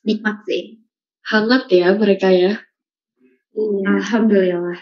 nikmat 0.08 0.38
sih. 0.48 0.80
Hangat 1.30 1.70
ya 1.70 1.94
mereka 1.98 2.30
ya. 2.32 2.54
Iya. 3.56 3.86
Alhamdulillah. 4.00 4.80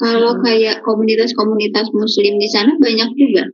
Kalau 0.00 0.42
kayak 0.42 0.82
komunitas-komunitas 0.82 1.92
muslim 1.94 2.40
di 2.42 2.48
sana 2.50 2.74
banyak 2.80 3.10
juga. 3.14 3.44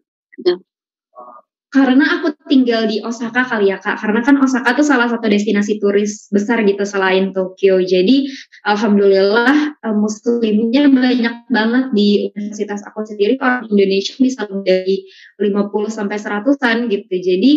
Karena 1.69 2.17
aku 2.17 2.33
tinggal 2.49 2.89
di 2.89 3.05
Osaka 3.05 3.45
kali 3.45 3.69
ya 3.69 3.77
kak, 3.77 4.01
karena 4.01 4.25
kan 4.25 4.41
Osaka 4.41 4.73
tuh 4.73 4.89
salah 4.89 5.05
satu 5.05 5.29
destinasi 5.29 5.77
turis 5.77 6.33
besar 6.33 6.65
gitu 6.65 6.81
selain 6.89 7.37
Tokyo. 7.37 7.85
Jadi 7.85 8.25
alhamdulillah 8.65 9.77
uh, 9.85 9.97
muslimnya 9.97 10.89
banyak 10.89 11.37
banget 11.53 11.85
di 11.93 12.33
universitas 12.33 12.81
aku 12.89 13.05
sendiri. 13.05 13.37
Orang 13.37 13.69
Indonesia 13.69 14.17
bisa 14.17 14.49
dari 14.65 15.05
50 15.37 15.93
sampai 15.93 16.17
100-an 16.17 16.89
gitu. 16.89 17.15
Jadi 17.21 17.53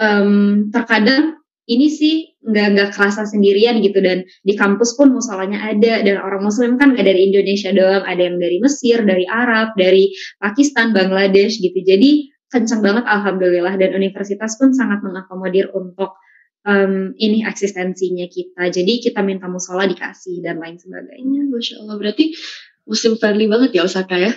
um, 0.00 0.72
terkadang 0.72 1.36
ini 1.68 1.86
sih 1.92 2.32
nggak 2.42 2.66
nggak 2.74 2.90
kerasa 2.96 3.22
sendirian 3.22 3.78
gitu 3.84 4.02
dan 4.02 4.26
di 4.42 4.58
kampus 4.58 4.98
pun 4.98 5.14
musolanya 5.14 5.62
ada 5.62 6.02
dan 6.02 6.18
orang 6.18 6.42
muslim 6.42 6.74
kan 6.74 6.96
nggak 6.96 7.06
dari 7.06 7.30
Indonesia 7.30 7.70
doang 7.70 8.02
ada 8.02 8.18
yang 8.18 8.40
dari 8.42 8.58
Mesir 8.58 8.98
dari 9.06 9.22
Arab 9.30 9.78
dari 9.78 10.10
Pakistan 10.42 10.90
Bangladesh 10.90 11.62
gitu 11.62 11.78
jadi 11.86 12.31
kencang 12.52 12.84
banget 12.84 13.08
alhamdulillah 13.08 13.80
dan 13.80 13.96
universitas 13.96 14.60
pun 14.60 14.76
sangat 14.76 15.00
mengakomodir 15.00 15.72
untuk 15.72 16.20
um, 16.68 17.14
ini 17.16 17.42
eksistensinya 17.46 18.26
kita. 18.28 18.70
Jadi 18.70 19.02
kita 19.02 19.24
minta 19.24 19.48
musola 19.48 19.86
dikasih 19.88 20.44
dan 20.44 20.60
lain 20.60 20.78
sebagainya. 20.78 21.48
Masya 21.48 21.82
Allah 21.82 21.96
berarti 21.98 22.36
muslim 22.84 23.14
friendly 23.16 23.46
banget 23.48 23.78
ya 23.78 23.82
Osaka 23.86 24.16
ya. 24.18 24.30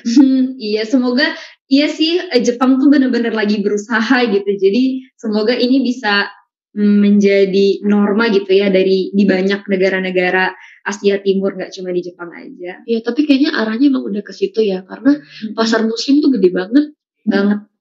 iya 0.69 0.85
semoga 0.85 1.33
iya 1.67 1.89
sih 1.89 2.21
eh, 2.21 2.41
Jepang 2.45 2.77
tuh 2.77 2.87
bener-bener 2.87 3.33
lagi 3.33 3.61
berusaha 3.61 4.17
gitu. 4.31 4.51
Jadi 4.55 5.11
semoga 5.19 5.53
ini 5.53 5.81
bisa 5.83 6.29
mm, 6.77 6.97
menjadi 7.01 7.83
norma 7.83 8.29
gitu 8.31 8.49
ya 8.53 8.71
dari 8.71 9.11
di 9.11 9.23
banyak 9.27 9.65
negara-negara 9.67 10.55
Asia 10.85 11.17
Timur 11.19 11.57
nggak 11.57 11.73
cuma 11.73 11.91
di 11.91 12.01
Jepang 12.05 12.31
aja. 12.31 12.79
Iya 12.85 12.99
tapi 13.03 13.25
kayaknya 13.25 13.57
arahnya 13.57 13.91
emang 13.91 14.05
udah 14.05 14.23
ke 14.23 14.33
situ 14.33 14.61
ya 14.63 14.85
karena 14.85 15.19
pasar 15.57 15.83
muslim 15.85 16.21
tuh 16.21 16.31
gede 16.37 16.49
banget. 16.53 16.85
Banget 17.25 17.74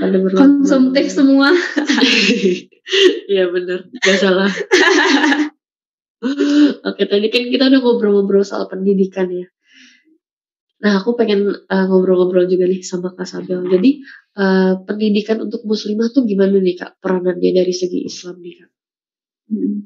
pada 0.00 0.16
konsumtif 0.32 1.06
semua. 1.10 1.50
Iya 3.26 3.50
bener. 3.50 3.90
Gak 3.98 4.18
salah. 4.22 4.46
Oke 6.86 7.02
tadi 7.10 7.26
kan 7.34 7.50
kita 7.50 7.66
udah 7.66 7.80
ngobrol-ngobrol 7.82 8.46
soal 8.46 8.70
pendidikan 8.70 9.26
ya. 9.26 9.50
Nah 10.86 11.02
aku 11.02 11.18
pengen 11.18 11.50
uh, 11.50 11.84
ngobrol-ngobrol 11.90 12.46
juga 12.46 12.70
nih 12.70 12.86
sama 12.86 13.10
Kak 13.10 13.26
Sabel. 13.26 13.66
Jadi 13.66 14.06
uh, 14.38 14.78
pendidikan 14.86 15.42
untuk 15.42 15.66
muslimah 15.66 16.14
tuh 16.14 16.30
gimana 16.30 16.62
nih 16.62 16.78
Kak? 16.78 17.02
Peranannya 17.02 17.50
dari 17.50 17.74
segi 17.74 18.06
Islam 18.06 18.38
nih 18.38 18.54
Kak? 18.54 18.70
Hmm. 19.46 19.78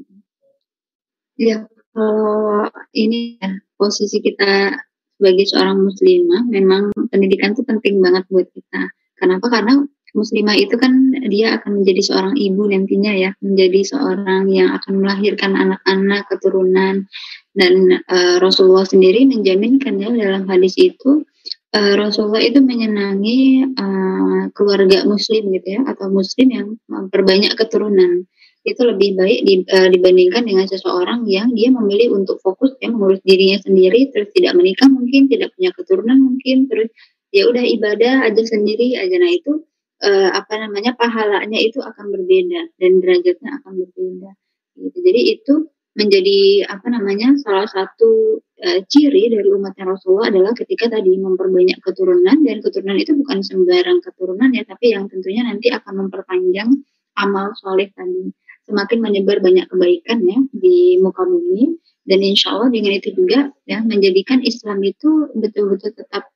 ya 1.36 1.68
kalau 1.92 2.68
ini 2.96 3.36
ya 3.36 3.60
posisi 3.76 4.24
kita 4.24 4.72
sebagai 5.20 5.44
seorang 5.52 5.84
muslimah 5.84 6.48
memang 6.48 6.96
pendidikan 7.12 7.52
itu 7.52 7.60
penting 7.68 8.00
banget 8.00 8.24
buat 8.32 8.48
kita. 8.48 8.88
Kenapa? 9.20 9.52
Karena 9.52 9.84
muslimah 10.16 10.56
itu 10.56 10.80
kan 10.80 11.12
dia 11.28 11.60
akan 11.60 11.84
menjadi 11.84 12.00
seorang 12.00 12.34
ibu 12.40 12.64
nantinya 12.64 13.12
ya, 13.12 13.30
menjadi 13.44 13.84
seorang 13.84 14.48
yang 14.48 14.72
akan 14.80 15.04
melahirkan 15.04 15.52
anak-anak 15.52 16.24
keturunan 16.32 17.04
dan 17.52 17.74
uh, 18.08 18.40
Rasulullah 18.40 18.88
sendiri 18.88 19.28
menjaminkan 19.28 20.00
ya 20.00 20.08
dalam 20.08 20.48
hadis 20.48 20.72
itu 20.80 21.28
uh, 21.76 21.94
Rasulullah 22.00 22.40
itu 22.40 22.64
menyenangi 22.64 23.68
uh, 23.76 24.48
keluarga 24.56 25.04
muslim 25.04 25.52
gitu 25.52 25.68
ya 25.68 25.80
atau 25.84 26.08
muslim 26.08 26.48
yang 26.48 26.66
memperbanyak 26.88 27.54
keturunan 27.54 28.24
itu 28.60 28.82
lebih 28.84 29.16
baik 29.16 29.40
di, 29.48 29.54
uh, 29.64 29.88
dibandingkan 29.88 30.44
dengan 30.44 30.68
seseorang 30.68 31.24
yang 31.24 31.48
dia 31.56 31.72
memilih 31.72 32.12
untuk 32.12 32.36
fokus 32.44 32.76
ya 32.76 32.92
mengurus 32.92 33.24
dirinya 33.24 33.56
sendiri 33.56 34.12
terus 34.12 34.28
tidak 34.36 34.52
menikah 34.52 34.88
mungkin 34.92 35.32
tidak 35.32 35.56
punya 35.56 35.70
keturunan 35.72 36.18
mungkin 36.20 36.68
terus 36.68 36.92
ya 37.32 37.48
udah 37.48 37.64
ibadah 37.64 38.14
aja 38.28 38.42
sendiri 38.44 39.00
aja. 39.00 39.16
Nah 39.16 39.32
itu 39.32 39.64
uh, 40.04 40.28
apa 40.36 40.60
namanya 40.60 40.92
pahalanya 40.92 41.56
itu 41.56 41.80
akan 41.80 42.06
berbeda 42.12 42.60
dan 42.76 42.90
derajatnya 43.00 43.50
akan 43.62 43.72
berbeda. 43.80 44.30
Gitu. 44.76 44.98
Jadi 45.00 45.20
itu 45.40 45.54
menjadi 45.90 46.70
apa 46.70 46.86
namanya 46.86 47.34
salah 47.42 47.66
satu 47.66 48.38
uh, 48.38 48.80
ciri 48.86 49.26
dari 49.32 49.48
umatnya 49.50 49.90
Rasulullah 49.90 50.30
adalah 50.30 50.52
ketika 50.54 50.86
tadi 50.86 51.18
memperbanyak 51.18 51.82
keturunan 51.82 52.46
dan 52.46 52.62
keturunan 52.62 52.94
itu 52.94 53.12
bukan 53.18 53.42
sembarang 53.42 53.98
keturunan 53.98 54.54
ya 54.54 54.62
tapi 54.62 54.94
yang 54.94 55.10
tentunya 55.10 55.42
nanti 55.42 55.66
akan 55.74 56.06
memperpanjang 56.06 56.70
amal 57.18 57.50
soleh 57.58 57.90
tadi 57.90 58.30
semakin 58.70 58.98
menyebar 59.02 59.42
banyak 59.42 59.66
kebaikan 59.66 60.22
ya 60.22 60.38
di 60.54 61.02
muka 61.02 61.26
bumi. 61.26 61.74
Dan 62.06 62.24
insya 62.24 62.56
Allah 62.56 62.72
dengan 62.72 62.96
itu 62.96 63.12
juga 63.12 63.52
ya 63.68 63.84
menjadikan 63.84 64.40
Islam 64.42 64.80
itu 64.82 65.30
betul-betul 65.36 65.94
tetap 65.94 66.32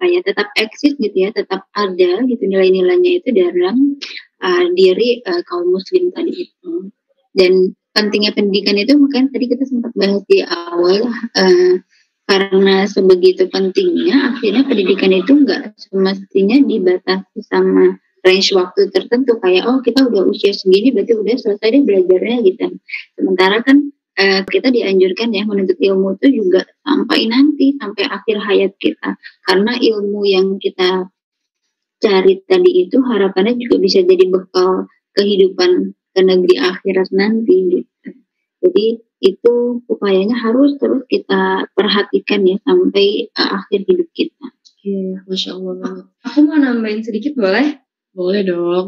kayak 0.00 0.22
tetap 0.26 0.48
eksis 0.56 0.96
gitu 0.96 1.16
ya 1.16 1.30
tetap 1.30 1.68
ada 1.76 2.24
gitu 2.24 2.42
nilai-nilainya 2.46 3.20
itu 3.20 3.28
dalam 3.36 4.00
uh, 4.40 4.64
diri 4.76 5.24
uh, 5.24 5.42
kaum 5.46 5.70
muslim 5.72 6.12
tadi 6.12 6.50
itu. 6.50 6.92
Dan 7.30 7.74
pentingnya 7.94 8.34
pendidikan 8.34 8.76
itu 8.78 8.94
mungkin 8.96 9.30
tadi 9.30 9.46
kita 9.50 9.64
sempat 9.66 9.92
bahas 9.94 10.22
di 10.26 10.42
awal 10.46 11.10
uh, 11.10 11.74
karena 12.30 12.86
sebegitu 12.86 13.50
pentingnya 13.50 14.34
akhirnya 14.34 14.62
pendidikan 14.62 15.10
itu 15.10 15.32
enggak 15.34 15.74
semestinya 15.74 16.62
dibatasi 16.62 17.42
sama 17.42 17.98
range 18.20 18.52
waktu 18.52 18.92
tertentu 18.92 19.40
kayak 19.40 19.64
oh 19.64 19.80
kita 19.80 20.04
udah 20.06 20.28
usia 20.28 20.52
segini 20.52 20.92
berarti 20.92 21.16
udah 21.16 21.36
selesai 21.36 21.68
deh 21.68 21.82
belajarnya 21.84 22.36
gitu. 22.44 22.66
Sementara 23.16 23.64
kan 23.64 23.90
eh, 24.20 24.42
kita 24.44 24.68
dianjurkan 24.68 25.28
ya 25.32 25.42
menuntut 25.48 25.78
ilmu 25.80 26.20
itu 26.20 26.44
juga 26.44 26.64
sampai 26.84 27.28
nanti 27.28 27.76
sampai 27.80 28.04
akhir 28.06 28.36
hayat 28.44 28.72
kita 28.76 29.16
karena 29.48 29.72
ilmu 29.76 30.20
yang 30.28 30.60
kita 30.60 31.08
cari 32.00 32.40
tadi 32.48 32.88
itu 32.88 32.96
harapannya 33.04 33.60
juga 33.60 33.76
bisa 33.76 34.00
jadi 34.00 34.24
bekal 34.32 34.88
kehidupan 35.12 35.92
ke 36.16 36.20
negeri 36.24 36.56
akhirat 36.58 37.08
nanti 37.12 37.56
gitu. 37.80 38.10
Jadi 38.60 38.86
itu 39.20 39.84
upayanya 39.84 40.36
harus 40.36 40.80
terus 40.80 41.04
kita 41.04 41.68
perhatikan 41.76 42.40
ya 42.48 42.56
sampai 42.64 43.28
uh, 43.36 43.60
akhir 43.60 43.84
hidup 43.84 44.08
kita. 44.16 44.46
Iya, 44.80 45.28
masya 45.28 45.60
Allah 45.60 46.08
Aku 46.24 46.40
mau 46.48 46.56
nambahin 46.56 47.04
sedikit 47.04 47.36
boleh? 47.36 47.76
Boleh 48.14 48.42
dong. 48.42 48.86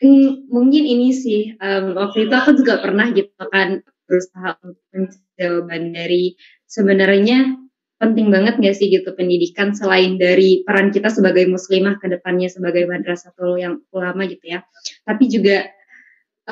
Hmm, 0.00 0.48
mungkin 0.48 0.84
ini 0.88 1.12
sih 1.12 1.52
um, 1.60 1.92
waktu 1.92 2.24
itu 2.24 2.32
aku 2.32 2.56
juga 2.56 2.80
pernah 2.80 3.12
gitu 3.12 3.36
kan 3.52 3.84
berusaha 4.08 4.56
untuk 4.64 4.80
mencari 4.96 5.36
jawaban 5.36 5.82
dari 5.92 6.24
sebenarnya 6.64 7.60
penting 8.00 8.32
banget 8.32 8.56
gak 8.56 8.76
sih 8.80 8.88
gitu 8.88 9.12
pendidikan 9.12 9.76
selain 9.76 10.16
dari 10.16 10.64
peran 10.64 10.88
kita 10.88 11.12
sebagai 11.12 11.44
muslimah 11.52 12.00
ke 12.00 12.08
depannya 12.08 12.48
sebagai 12.48 12.88
madrasatul 12.88 13.60
yang 13.60 13.84
ulama 13.92 14.24
gitu 14.24 14.56
ya 14.56 14.64
tapi 15.04 15.28
juga 15.28 15.68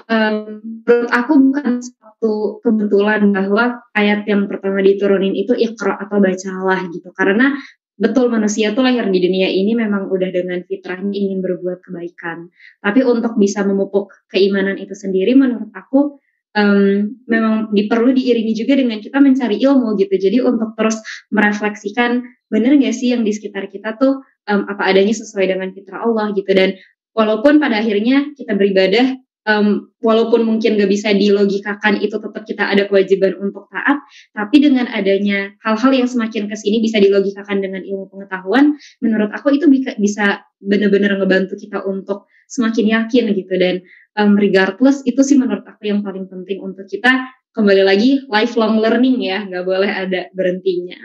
um, 0.06 0.60
menurut 0.84 1.10
aku 1.10 1.32
bukan 1.48 1.80
satu 1.80 2.60
kebetulan 2.60 3.32
bahwa 3.32 3.80
ayat 3.96 4.28
yang 4.28 4.44
pertama 4.44 4.84
diturunin 4.84 5.32
itu 5.32 5.56
ikra 5.56 5.96
atau 5.96 6.20
bacalah 6.20 6.84
gitu 6.92 7.08
karena 7.16 7.56
betul 7.98 8.30
manusia 8.30 8.70
tuh 8.72 8.86
lahir 8.86 9.04
di 9.10 9.18
dunia 9.18 9.50
ini 9.50 9.74
memang 9.74 10.06
udah 10.06 10.30
dengan 10.30 10.62
fitrahnya 10.62 11.12
ingin 11.12 11.42
berbuat 11.42 11.82
kebaikan. 11.82 12.46
Tapi 12.78 13.02
untuk 13.02 13.34
bisa 13.34 13.66
memupuk 13.66 14.14
keimanan 14.30 14.78
itu 14.78 14.94
sendiri 14.94 15.34
menurut 15.34 15.74
aku 15.74 16.22
um, 16.54 17.18
memang 17.26 17.74
diperlu 17.74 18.14
diiringi 18.14 18.54
juga 18.54 18.78
dengan 18.78 19.02
kita 19.02 19.18
mencari 19.18 19.58
ilmu 19.58 19.98
gitu. 19.98 20.14
Jadi 20.14 20.38
untuk 20.40 20.78
terus 20.78 21.02
merefleksikan 21.34 22.22
benar 22.48 22.78
gak 22.78 22.94
sih 22.94 23.12
yang 23.12 23.26
di 23.26 23.34
sekitar 23.34 23.66
kita 23.68 23.98
tuh 23.98 24.22
um, 24.46 24.62
apa 24.70 24.88
adanya 24.88 25.12
sesuai 25.12 25.44
dengan 25.50 25.68
fitrah 25.74 26.06
Allah 26.06 26.30
gitu. 26.32 26.48
Dan 26.54 26.78
walaupun 27.12 27.58
pada 27.58 27.82
akhirnya 27.82 28.30
kita 28.38 28.54
beribadah 28.54 29.18
um, 29.48 29.88
walaupun 30.04 30.44
mungkin 30.44 30.76
gak 30.76 30.92
bisa 30.92 31.16
dilogikakan 31.16 32.04
itu 32.04 32.20
tetap 32.20 32.44
kita 32.44 32.68
ada 32.68 32.84
kewajiban 32.84 33.34
untuk 33.40 33.66
taat, 33.72 34.04
tapi 34.36 34.60
dengan 34.60 34.86
adanya 34.92 35.56
hal-hal 35.64 36.04
yang 36.04 36.08
semakin 36.08 36.46
ke 36.46 36.54
sini 36.54 36.84
bisa 36.84 37.00
dilogikakan 37.00 37.64
dengan 37.64 37.80
ilmu 37.80 38.12
pengetahuan, 38.12 38.76
menurut 39.00 39.32
aku 39.32 39.56
itu 39.56 39.66
bisa 39.96 40.44
benar-benar 40.60 41.16
ngebantu 41.16 41.56
kita 41.56 41.82
untuk 41.88 42.28
semakin 42.48 42.84
yakin 43.00 43.24
gitu 43.32 43.54
dan 43.56 43.80
um, 44.20 44.36
regardless 44.36 45.00
itu 45.08 45.20
sih 45.24 45.36
menurut 45.40 45.64
aku 45.64 45.88
yang 45.88 46.04
paling 46.04 46.28
penting 46.28 46.60
untuk 46.60 46.84
kita 46.84 47.28
kembali 47.56 47.82
lagi 47.82 48.22
lifelong 48.28 48.78
learning 48.78 49.24
ya, 49.24 49.42
nggak 49.48 49.64
boleh 49.64 49.90
ada 49.90 50.28
berhentinya. 50.36 51.00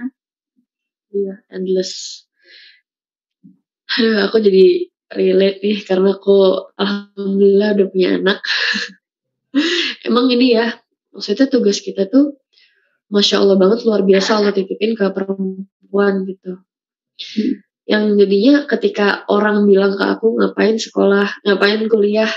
Iya, 1.13 1.45
endless. 1.53 2.25
Aduh, 3.93 4.25
aku 4.25 4.41
jadi 4.41 4.92
relate 5.15 5.59
nih 5.63 5.79
karena 5.85 6.17
aku 6.17 6.69
alhamdulillah 6.77 7.69
udah 7.79 7.87
punya 7.89 8.09
anak. 8.19 8.39
Emang 10.07 10.27
ini 10.33 10.57
ya, 10.57 10.73
maksudnya 11.13 11.47
tugas 11.47 11.79
kita 11.79 12.09
tuh 12.09 12.37
Masya 13.13 13.45
Allah 13.45 13.57
banget 13.61 13.85
luar 13.85 14.01
biasa 14.01 14.41
Allah 14.41 14.53
titipin 14.57 14.97
ke 14.97 15.05
perempuan 15.13 16.25
gitu. 16.25 16.65
Hmm. 17.13 17.53
Yang 17.83 18.03
jadinya 18.25 18.55
ketika 18.65 19.27
orang 19.29 19.69
bilang 19.69 19.93
ke 19.93 20.05
aku 20.07 20.39
ngapain 20.39 20.79
sekolah, 20.81 21.45
ngapain 21.45 21.85
kuliah, 21.91 22.31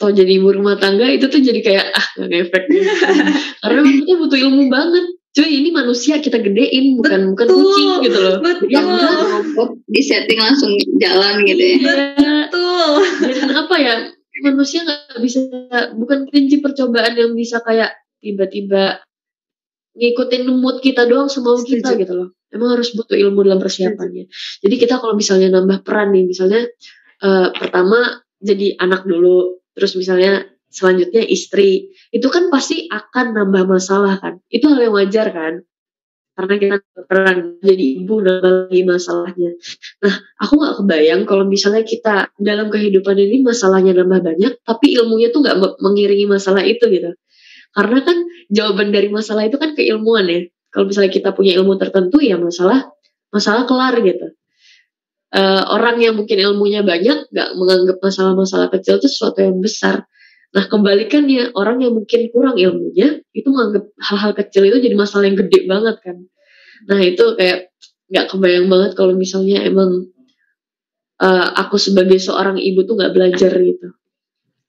atau 0.00 0.16
jadi 0.16 0.40
ibu 0.40 0.48
rumah 0.48 0.80
tangga 0.80 1.04
itu 1.12 1.28
tuh 1.28 1.44
jadi 1.44 1.60
kayak 1.60 1.86
ah 1.92 2.06
gak 2.16 2.32
efek 2.48 2.62
gitu. 2.72 2.88
Karena 3.60 3.80
maksudnya 3.84 4.16
butuh 4.16 4.38
ilmu 4.40 4.64
banget. 4.72 5.06
Cuy 5.30 5.50
ini 5.62 5.70
manusia 5.70 6.18
kita 6.18 6.42
gedein 6.42 6.98
bukan 6.98 7.34
bukan 7.34 7.46
Betul. 7.46 7.62
kucing 7.62 7.90
gitu 8.10 8.18
loh 8.18 8.36
Betul. 8.42 8.66
ya 8.66 8.80
enggak 8.82 9.14
robot 9.30 9.70
di 9.86 10.02
setting 10.02 10.40
langsung 10.42 10.74
jalan 10.98 11.34
gitu 11.46 11.62
ya 11.62 11.74
Iya. 11.78 12.34
Betul. 12.50 12.92
dan 13.38 13.50
apa 13.54 13.74
ya 13.78 13.94
manusia 14.42 14.82
nggak 14.82 15.20
bisa 15.22 15.40
bukan 15.94 16.26
kelinci 16.26 16.58
percobaan 16.58 17.14
yang 17.14 17.32
bisa 17.38 17.62
kayak 17.62 17.94
tiba-tiba 18.18 18.98
ngikutin 19.94 20.42
mood 20.50 20.82
kita 20.82 21.06
doang 21.06 21.30
semau 21.30 21.58
kita 21.62 21.94
Setuju. 21.94 22.00
gitu 22.02 22.12
loh 22.18 22.28
emang 22.50 22.74
harus 22.78 22.90
butuh 22.94 23.14
ilmu 23.14 23.46
dalam 23.46 23.62
persiapannya 23.62 24.26
jadi 24.62 24.74
kita 24.74 24.98
kalau 24.98 25.14
misalnya 25.14 25.54
nambah 25.54 25.86
peran 25.86 26.10
nih 26.10 26.26
misalnya 26.26 26.66
eh, 27.22 27.48
pertama 27.54 28.18
jadi 28.42 28.80
anak 28.82 29.06
dulu 29.06 29.62
terus 29.76 29.94
misalnya 29.94 30.48
selanjutnya 30.70 31.26
istri. 31.26 31.90
Itu 32.14 32.30
kan 32.30 32.48
pasti 32.48 32.86
akan 32.86 33.34
nambah 33.34 33.66
masalah 33.66 34.22
kan? 34.22 34.38
Itu 34.46 34.70
hal 34.70 34.80
yang 34.86 34.94
wajar 34.96 35.28
kan? 35.34 35.54
Karena 36.38 36.54
kita 36.56 36.76
peran 37.04 37.60
jadi 37.60 37.84
ibu 38.00 38.22
nambah 38.22 38.72
lagi 38.72 38.82
masalahnya. 38.86 39.50
Nah 40.00 40.14
aku 40.40 40.52
nggak 40.56 40.74
kebayang 40.80 41.22
kalau 41.28 41.44
misalnya 41.44 41.84
kita 41.84 42.32
dalam 42.40 42.72
kehidupan 42.72 43.18
ini 43.18 43.44
masalahnya 43.44 43.92
nambah 43.92 44.24
banyak 44.24 44.52
tapi 44.64 44.96
ilmunya 44.96 45.34
tuh 45.34 45.44
nggak 45.44 45.56
me- 45.60 45.76
mengiringi 45.84 46.24
masalah 46.30 46.64
itu 46.64 46.80
gitu. 46.88 47.12
Karena 47.76 47.98
kan 48.00 48.16
jawaban 48.48 48.88
dari 48.94 49.12
masalah 49.12 49.44
itu 49.44 49.60
kan 49.60 49.76
keilmuan 49.76 50.24
ya. 50.30 50.40
Kalau 50.70 50.86
misalnya 50.86 51.12
kita 51.12 51.34
punya 51.34 51.52
ilmu 51.60 51.76
tertentu 51.76 52.22
ya 52.22 52.38
masalah 52.40 52.88
masalah 53.34 53.66
kelar 53.68 54.00
gitu. 54.00 54.32
Eh, 55.30 55.62
orang 55.70 56.00
yang 56.02 56.14
mungkin 56.16 56.40
ilmunya 56.40 56.82
banyak 56.82 57.30
nggak 57.30 57.50
menganggap 57.54 58.02
masalah-masalah 58.02 58.66
kecil 58.72 58.98
itu 58.98 59.06
sesuatu 59.06 59.44
yang 59.44 59.62
besar 59.62 60.08
nah 60.50 60.64
kebalikannya 60.66 61.54
orang 61.54 61.78
yang 61.78 61.94
mungkin 61.94 62.26
kurang 62.34 62.58
ilmunya 62.58 63.22
itu 63.30 63.48
menganggap 63.54 63.86
hal-hal 64.02 64.32
kecil 64.34 64.66
itu 64.66 64.82
jadi 64.82 64.96
masalah 64.98 65.30
yang 65.30 65.38
gede 65.38 65.70
banget 65.70 65.96
kan. 66.02 66.16
Nah 66.90 66.98
itu 66.98 67.24
kayak 67.38 67.70
nggak 68.10 68.26
kebayang 68.34 68.66
banget 68.66 68.98
kalau 68.98 69.14
misalnya 69.14 69.62
emang 69.62 70.10
eh, 71.22 71.48
aku 71.54 71.78
sebagai 71.78 72.18
seorang 72.18 72.58
ibu 72.58 72.82
tuh 72.82 72.98
nggak 72.98 73.14
belajar 73.14 73.52
gitu 73.54 73.94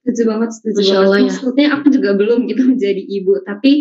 Setuju 0.01 0.21
banget, 0.33 0.49
setuju 0.57 0.79
Masya 0.81 0.93
banget. 0.97 1.05
Allah 1.05 1.19
ya. 1.19 1.25
Maksudnya 1.29 1.67
aku 1.77 1.85
juga 1.93 2.09
belum 2.17 2.39
gitu 2.49 2.63
menjadi 2.65 3.03
ibu, 3.05 3.33
tapi 3.45 3.71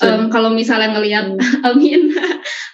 em, 0.00 0.22
kalau 0.32 0.50
misalnya 0.56 0.96
ngelihat, 0.96 1.36
amin. 1.68 2.00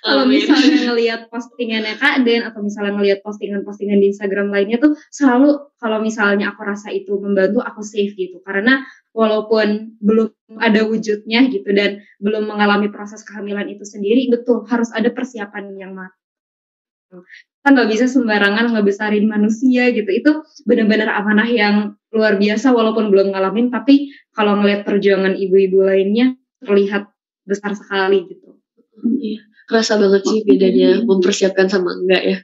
kalau 0.02 0.26
misalnya 0.26 0.78
ngelihat 0.90 1.20
postingannya 1.30 1.94
Kak 1.94 2.26
Den 2.26 2.42
atau 2.42 2.58
misalnya 2.62 2.98
ngelihat 2.98 3.22
postingan-postingan 3.22 4.02
di 4.02 4.10
Instagram 4.10 4.50
lainnya 4.50 4.82
tuh 4.82 4.98
selalu 5.14 5.70
kalau 5.78 6.02
misalnya 6.02 6.50
aku 6.50 6.62
rasa 6.66 6.90
itu 6.90 7.14
membantu 7.22 7.62
aku 7.62 7.86
save 7.86 8.10
gitu 8.18 8.42
karena 8.42 8.82
walaupun 9.14 9.94
belum 10.02 10.58
ada 10.58 10.82
wujudnya 10.82 11.46
gitu 11.54 11.70
dan 11.70 12.02
belum 12.18 12.50
mengalami 12.50 12.90
proses 12.90 13.22
kehamilan 13.22 13.70
itu 13.70 13.86
sendiri 13.86 14.26
betul 14.26 14.66
harus 14.66 14.90
ada 14.90 15.06
persiapan 15.14 15.70
yang 15.78 15.94
matang 15.94 17.22
kita 17.62 17.78
nggak 17.78 17.90
bisa 17.94 18.10
sembarangan 18.10 18.74
ngebesarin 18.74 19.30
manusia 19.30 19.86
gitu 19.94 20.10
itu 20.10 20.30
benar-benar 20.66 21.14
amanah 21.14 21.46
yang 21.46 21.94
luar 22.10 22.34
biasa 22.34 22.74
walaupun 22.74 23.14
belum 23.14 23.30
ngalamin 23.30 23.70
tapi 23.70 24.10
kalau 24.34 24.58
ngelihat 24.58 24.82
perjuangan 24.82 25.38
ibu-ibu 25.38 25.86
lainnya 25.86 26.34
terlihat 26.58 27.06
besar 27.46 27.78
sekali 27.78 28.26
gitu 28.26 28.58
Iya, 29.02 29.42
kerasa 29.66 29.98
banget 29.98 30.22
sih 30.26 30.40
bedanya 30.46 31.02
mempersiapkan 31.02 31.66
sama 31.66 31.96
enggak 31.96 32.22
ya. 32.22 32.38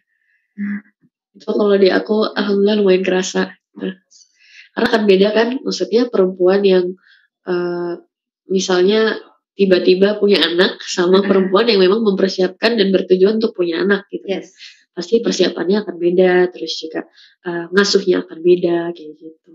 Itu 1.39 1.51
kalau 1.55 1.77
di 1.79 1.91
aku 1.93 2.35
alhamdulillah 2.35 2.79
lumayan 2.83 3.05
kerasa. 3.07 3.55
Nah, 3.79 3.95
karena 4.75 4.89
kan 4.91 5.03
beda 5.07 5.29
kan, 5.35 5.49
maksudnya 5.63 6.11
perempuan 6.11 6.67
yang 6.67 6.99
eh, 7.47 7.95
misalnya 8.51 9.23
tiba-tiba 9.55 10.19
punya 10.19 10.43
anak 10.43 10.83
sama 10.83 11.23
Mm-mm. 11.23 11.29
perempuan 11.31 11.67
yang 11.67 11.83
memang 11.83 12.03
mempersiapkan 12.03 12.79
dan 12.79 12.95
bertujuan 12.95 13.43
untuk 13.43 13.55
punya 13.55 13.83
anak 13.83 14.07
gitu. 14.11 14.23
yes 14.27 14.55
Pasti 14.99 15.23
persiapannya 15.23 15.87
akan 15.87 15.95
beda, 15.95 16.51
terus 16.51 16.75
juga 16.83 17.07
eh, 17.47 17.71
ngasuhnya 17.71 18.27
akan 18.27 18.39
beda 18.43 18.91
kayak 18.91 19.15
gitu. 19.15 19.55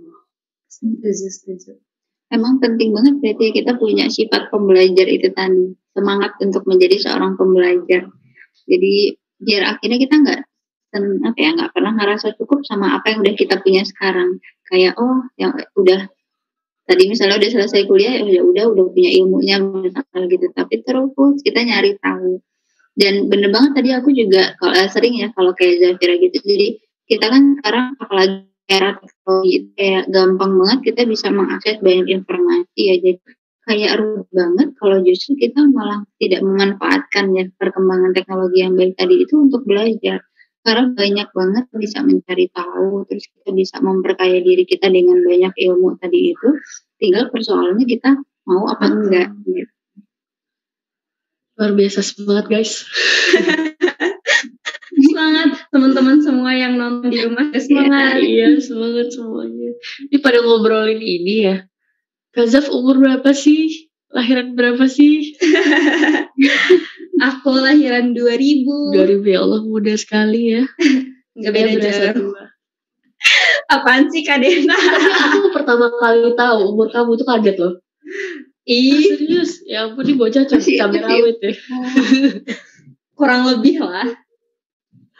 emang 2.34 2.58
penting 2.58 2.89
banget 2.89 3.21
berarti 3.21 3.45
kita 3.53 3.77
punya 3.77 4.10
sifat 4.10 4.49
pembelajar 4.49 5.06
itu 5.06 5.29
tadi 5.29 5.77
semangat 5.93 6.34
untuk 6.41 6.65
menjadi 6.65 6.97
seorang 6.97 7.38
pembelajar. 7.38 8.10
Jadi 8.65 8.93
biar 9.38 9.77
akhirnya 9.77 10.01
kita 10.01 10.15
nggak 10.17 10.41
apa 11.29 11.39
ya 11.41 11.49
nggak 11.58 11.71
pernah 11.73 11.93
ngerasa 11.97 12.38
cukup 12.38 12.65
sama 12.65 12.97
apa 12.97 13.13
yang 13.13 13.21
udah 13.21 13.36
kita 13.38 13.62
punya 13.62 13.86
sekarang. 13.86 14.41
Kayak 14.65 14.97
oh 14.97 15.29
yang 15.38 15.53
udah 15.77 16.10
tadi 16.89 17.03
misalnya 17.06 17.38
udah 17.38 17.51
selesai 17.53 17.86
kuliah 17.86 18.17
ya 18.17 18.41
udah 18.41 18.65
udah 18.73 18.84
punya 18.89 19.12
ilmunya 19.13 19.62
gitu. 20.25 20.45
Tapi 20.58 20.75
terus 20.82 21.38
kita 21.45 21.60
nyari 21.62 22.01
tahu 22.01 22.41
dan 22.93 23.25
bener 23.25 23.49
banget 23.49 23.71
tadi 23.73 23.89
aku 23.89 24.10
juga 24.13 24.53
kalau 24.62 24.73
eh, 24.77 24.89
sering 24.89 25.17
ya 25.17 25.27
kalau 25.34 25.51
kayak 25.58 25.82
Zafira 25.82 26.13
gitu. 26.21 26.38
Jadi 26.45 26.67
kita 27.10 27.25
kan 27.25 27.58
sekarang 27.58 27.86
apalagi 27.97 28.38
era 28.69 28.95
teknologi 28.95 29.58
kayak 29.75 30.03
gampang 30.13 30.51
banget 30.56 30.79
kita 30.93 31.01
bisa 31.10 31.27
mengakses 31.34 31.77
banyak 31.82 32.08
informasi 32.13 32.79
ya. 32.79 32.95
Jadi 33.01 33.19
kayak 33.63 33.91
rugi 33.97 34.29
banget 34.29 34.67
kalau 34.77 34.97
justru 35.01 35.32
kita 35.39 35.60
malah 35.73 36.06
tidak 36.19 36.41
memanfaatkan 36.45 37.25
ya 37.34 37.43
perkembangan 37.58 38.12
teknologi 38.13 38.58
yang 38.62 38.77
baik 38.77 38.93
tadi 38.93 39.15
itu 39.25 39.34
untuk 39.41 39.65
belajar. 39.65 40.21
Karena 40.63 40.95
banyak 40.95 41.27
banget 41.36 41.65
bisa 41.75 41.99
mencari 42.06 42.47
tahu 42.56 43.03
terus 43.10 43.25
kita 43.27 43.51
bisa 43.51 43.75
memperkaya 43.84 44.39
diri 44.39 44.63
kita 44.63 44.88
dengan 44.88 45.20
banyak 45.20 45.53
ilmu 45.59 45.97
tadi 45.97 46.32
itu. 46.32 46.49
Tinggal 47.01 47.34
persoalannya 47.34 47.84
kita 47.84 48.15
mau 48.47 48.70
apa 48.70 48.86
enggak 48.86 49.28
gitu. 49.43 49.72
Luar 51.54 51.72
biasa 51.78 51.99
semangat 52.01 52.45
guys. 52.49 52.74
semangat 54.93 55.49
teman-teman 55.70 56.18
semua 56.22 56.51
yang 56.58 56.78
nonton 56.78 57.10
di 57.14 57.22
rumah 57.22 57.54
semangat 57.54 58.22
Iya, 58.22 58.58
semangat 58.58 59.14
semuanya. 59.14 59.78
Ini 60.10 60.18
pada 60.22 60.41
ngobrolin 60.41 61.01
ini 61.01 61.36
ya. 61.49 61.58
Kazaf 62.34 62.70
umur 62.74 62.97
berapa 62.97 63.30
sih? 63.38 63.89
Lahiran 64.10 64.58
berapa 64.58 64.86
sih? 64.89 65.38
aku 67.30 67.49
lahiran 67.62 68.18
2000 68.18 68.66
2000 68.97 69.34
ya 69.34 69.39
Allah 69.45 69.62
muda 69.62 69.93
sekali 69.95 70.58
ya. 70.58 70.64
nggak 71.34 71.54
beda 71.54 71.89
jauh 72.14 72.34
apaan 73.72 74.12
sih 74.12 74.22
Kak 74.22 74.43
Dena 74.43 74.76
Aku 75.39 75.49
pertama 75.56 75.89
kali 75.97 76.36
tahu 76.36 76.76
umur 76.76 76.91
kamu 76.91 77.16
tuh 77.16 77.28
kaget 77.28 77.56
loh. 77.58 77.74
Ah, 78.64 78.72
ih 78.72 79.03
serius? 79.03 79.51
Ya 79.68 79.88
ampun 79.88 80.07
ini 80.07 80.16
bocah 80.16 80.47
cuma 80.47 80.59
Masih- 80.64 80.80
cabai 80.80 81.01
rawit 81.03 81.38
ya. 81.43 81.51
kurang 83.20 83.43
lebih 83.45 83.84
lah 83.84 84.07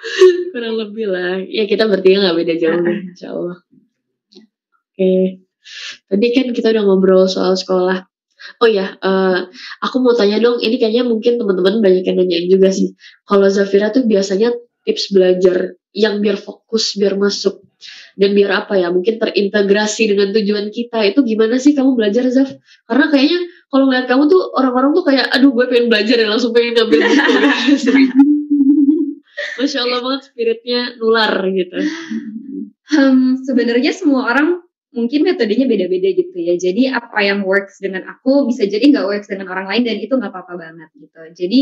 Kurang 0.52 0.76
lebih 0.80 1.06
lah. 1.08 1.40
Ya 1.48 1.64
kita 1.64 1.88
bertiga 1.88 2.28
nggak 2.28 2.38
beda 2.44 2.54
jauh 2.60 2.80
deh, 2.84 2.98
insya 3.08 3.32
Allah. 3.32 3.58
Oke. 4.92 5.12
Tadi 6.12 6.28
kan 6.36 6.48
kita 6.52 6.76
udah 6.76 6.84
ngobrol 6.84 7.24
soal 7.32 7.56
sekolah. 7.56 8.04
Oh 8.60 8.68
ya, 8.68 9.00
eh, 9.00 9.40
aku 9.80 10.04
mau 10.04 10.12
tanya 10.12 10.44
dong. 10.44 10.60
Ini 10.60 10.76
kayaknya 10.76 11.08
mungkin 11.08 11.40
teman-teman 11.40 11.80
banyak 11.80 12.04
yang 12.04 12.18
nanyain 12.20 12.48
juga 12.52 12.76
sih. 12.76 12.92
Kalau 13.24 13.48
Zafira 13.48 13.96
tuh 13.96 14.04
biasanya 14.04 14.52
tips 14.84 15.16
belajar 15.16 15.80
yang 15.96 16.20
biar 16.20 16.36
fokus, 16.36 17.00
biar 17.00 17.16
masuk, 17.16 17.64
dan 18.20 18.30
biar 18.38 18.66
apa 18.66 18.74
ya? 18.78 18.90
Mungkin 18.94 19.18
terintegrasi 19.20 20.14
dengan 20.14 20.34
tujuan 20.34 20.70
kita. 20.70 21.04
Itu 21.08 21.26
gimana 21.26 21.58
sih 21.58 21.74
kamu 21.74 21.98
belajar 21.98 22.28
Zaf? 22.30 22.50
Karena 22.86 23.10
kayaknya 23.10 23.40
kalau 23.74 23.90
ngeliat 23.90 24.06
kamu 24.06 24.24
tuh 24.30 24.42
orang-orang 24.54 24.92
tuh 24.94 25.04
kayak, 25.06 25.26
aduh 25.34 25.52
gue 25.52 25.66
pengen 25.66 25.88
belajar 25.90 26.16
ya 26.22 26.28
langsung 26.30 26.54
pengen 26.54 26.78
ngambil 26.78 27.00
buku. 27.02 27.32
Masya 29.54 29.80
Allah 29.86 30.00
banget 30.02 30.22
spiritnya 30.30 30.98
nular 30.98 31.34
gitu. 31.54 31.78
Hmm, 32.94 33.42
sebenarnya 33.46 33.94
semua 33.94 34.30
orang 34.30 34.62
mungkin 34.94 35.26
metodenya 35.26 35.66
beda-beda 35.66 36.10
gitu 36.14 36.38
ya. 36.38 36.54
Jadi 36.58 36.90
apa 36.94 37.20
yang 37.26 37.42
works 37.42 37.82
dengan 37.82 38.06
aku 38.06 38.46
bisa 38.46 38.70
jadi 38.70 38.82
nggak 38.94 39.06
works 39.10 39.30
dengan 39.30 39.50
orang 39.50 39.66
lain 39.66 39.84
dan 39.90 39.98
itu 39.98 40.14
nggak 40.14 40.30
apa-apa 40.30 40.54
banget 40.58 40.90
gitu. 40.94 41.22
Jadi 41.34 41.62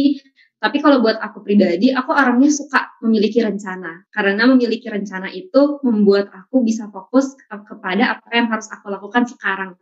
tapi 0.61 0.77
kalau 0.77 1.01
buat 1.01 1.17
aku 1.17 1.41
pribadi, 1.41 1.89
aku 1.89 2.13
orangnya 2.13 2.53
suka 2.53 2.93
memiliki 3.01 3.41
rencana. 3.41 4.05
Karena 4.13 4.45
memiliki 4.45 4.85
rencana 4.93 5.33
itu 5.33 5.81
membuat 5.81 6.29
aku 6.29 6.61
bisa 6.61 6.85
fokus 6.93 7.33
ke- 7.33 7.65
kepada 7.65 8.13
apa 8.13 8.29
yang 8.29 8.45
harus 8.53 8.69
aku 8.69 8.93
lakukan 8.93 9.25
sekarang. 9.25 9.73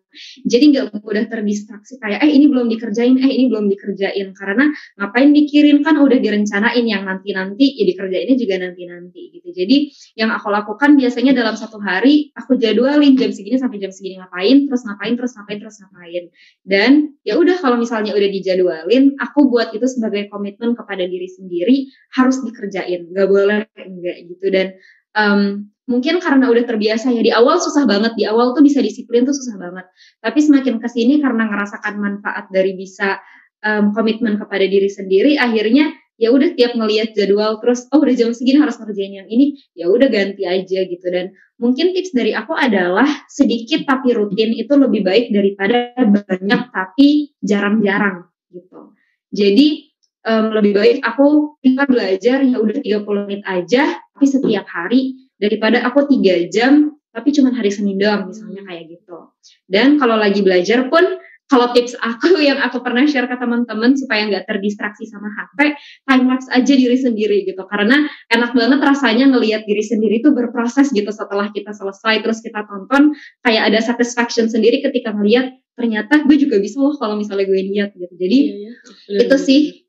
Jadi 0.47 0.71
nggak 0.73 1.03
mudah 1.03 1.27
terdistraksi 1.27 1.99
kayak, 1.99 2.23
eh 2.23 2.31
ini 2.31 2.47
belum 2.47 2.71
dikerjain, 2.71 3.19
eh 3.19 3.27
ini 3.27 3.51
belum 3.51 3.67
dikerjain. 3.67 4.31
Karena 4.31 4.71
ngapain 4.97 5.29
mikirin 5.35 5.83
kan 5.83 5.99
udah 5.99 6.15
direncanain 6.15 6.85
yang 6.87 7.03
nanti-nanti, 7.03 7.75
ya 7.75 7.83
dikerjainnya 7.83 8.39
juga 8.39 8.55
nanti-nanti 8.63 9.21
gitu. 9.35 9.49
Jadi 9.51 9.77
yang 10.15 10.31
aku 10.31 10.47
lakukan 10.47 10.95
biasanya 10.95 11.35
dalam 11.35 11.59
satu 11.59 11.77
hari 11.83 12.31
aku 12.35 12.55
jadwalin 12.55 13.19
jam 13.19 13.31
segini 13.35 13.59
sampai 13.59 13.77
jam 13.81 13.91
segini 13.93 14.19
ngapain 14.19 14.67
terus 14.67 14.81
ngapain 14.85 15.13
terus 15.15 15.31
ngapain 15.35 15.57
terus 15.59 15.75
ngapain 15.81 16.23
dan 16.65 16.91
ya 17.25 17.39
udah 17.39 17.55
kalau 17.61 17.77
misalnya 17.79 18.11
udah 18.13 18.29
dijadwalin 18.29 19.15
aku 19.17 19.49
buat 19.49 19.73
itu 19.73 19.85
sebagai 19.87 20.27
komitmen 20.29 20.68
kepada 20.73 21.05
diri 21.05 21.29
sendiri 21.29 21.89
harus 22.17 22.41
dikerjain. 22.41 23.09
Nggak 23.13 23.27
boleh 23.29 23.59
enggak 23.77 24.17
gitu. 24.29 24.45
Dan 24.49 24.67
em, 25.15 25.41
mungkin 25.89 26.21
karena 26.21 26.49
udah 26.49 26.65
terbiasa 26.65 27.13
ya 27.13 27.21
di 27.21 27.31
awal 27.33 27.61
susah 27.61 27.85
banget. 27.85 28.17
Di 28.17 28.25
awal 28.25 28.57
tuh 28.57 28.65
bisa 28.65 28.81
disiplin 28.83 29.23
tuh 29.23 29.33
susah 29.33 29.57
banget. 29.57 29.85
Tapi 30.19 30.39
semakin 30.41 30.75
ke 30.81 30.87
sini 30.89 31.21
karena 31.23 31.49
ngerasakan 31.49 31.95
manfaat 31.97 32.49
dari 32.49 32.73
bisa 32.75 33.21
em, 33.63 33.95
komitmen 33.95 34.37
kepada 34.37 34.65
diri 34.65 34.89
sendiri 34.89 35.37
akhirnya 35.39 35.93
ya 36.19 36.35
udah 36.35 36.51
tiap 36.59 36.75
ngelihat 36.75 37.15
jadwal 37.15 37.63
terus 37.63 37.87
oh 37.95 38.03
udah 38.03 38.11
jam 38.11 38.35
segini 38.35 38.59
harus 38.59 38.75
ngerjain 38.75 39.23
yang 39.23 39.27
ini 39.31 39.55
ya 39.71 39.87
udah 39.87 40.11
ganti 40.11 40.43
aja 40.43 40.83
gitu. 40.85 41.07
Dan 41.07 41.31
mungkin 41.55 41.95
tips 41.95 42.11
dari 42.11 42.35
aku 42.35 42.51
adalah 42.53 43.07
sedikit 43.31 43.87
tapi 43.87 44.11
rutin 44.11 44.51
itu 44.51 44.75
lebih 44.75 45.07
baik 45.07 45.31
daripada 45.31 45.95
banyak 45.95 46.61
tapi 46.75 47.33
jarang-jarang 47.39 48.27
gitu. 48.51 48.93
Jadi 49.31 49.88
em, 50.25 50.45
lebih 50.51 50.73
baik 50.75 50.97
aku 51.05 51.59
kita 51.63 51.83
belajar 51.87 52.37
ya 52.43 52.57
udah 52.59 52.77
30 52.81 53.25
menit 53.27 53.43
aja 53.47 53.83
tapi 54.15 54.25
setiap 54.25 54.65
hari 54.67 55.29
daripada 55.39 55.83
aku 55.87 56.07
tiga 56.09 56.35
jam 56.51 56.95
tapi 57.09 57.33
cuma 57.33 57.51
hari 57.55 57.71
Senin 57.71 57.97
doang 57.97 58.27
misalnya 58.29 58.63
kayak 58.67 58.91
gitu 58.91 59.31
dan 59.69 59.99
kalau 60.01 60.19
lagi 60.19 60.43
belajar 60.43 60.87
pun 60.87 61.19
kalau 61.49 61.73
tips 61.73 61.97
aku 61.97 62.37
yang 62.47 62.61
aku 62.61 62.79
pernah 62.85 63.03
share 63.09 63.25
ke 63.25 63.35
teman-teman 63.35 63.97
supaya 63.97 64.29
nggak 64.29 64.45
terdistraksi 64.45 65.09
sama 65.09 65.27
HP, 65.33 65.73
time 66.05 66.25
lapse 66.29 66.47
aja 66.53 66.73
diri 66.77 66.95
sendiri 66.95 67.43
gitu. 67.49 67.65
Karena 67.65 68.05
enak 68.29 68.53
banget 68.53 68.79
rasanya 68.79 69.25
ngelihat 69.33 69.65
diri 69.65 69.81
sendiri 69.81 70.21
itu 70.21 70.29
berproses 70.31 70.93
gitu 70.93 71.09
setelah 71.09 71.49
kita 71.49 71.73
selesai 71.73 72.21
terus 72.21 72.39
kita 72.45 72.63
tonton 72.69 73.17
kayak 73.41 73.73
ada 73.73 73.81
satisfaction 73.81 74.45
sendiri 74.47 74.85
ketika 74.85 75.11
ngelihat 75.11 75.57
ternyata 75.73 76.21
gue 76.27 76.37
juga 76.37 76.61
bisa 76.61 76.77
loh 76.77 76.93
kalau 77.01 77.17
misalnya 77.17 77.49
gue 77.49 77.59
lihat 77.73 77.97
gitu. 77.97 78.13
Jadi 78.13 78.39
Iya, 78.39 78.71
iya. 79.09 79.19
Itu 79.25 79.35
sih. 79.41 79.88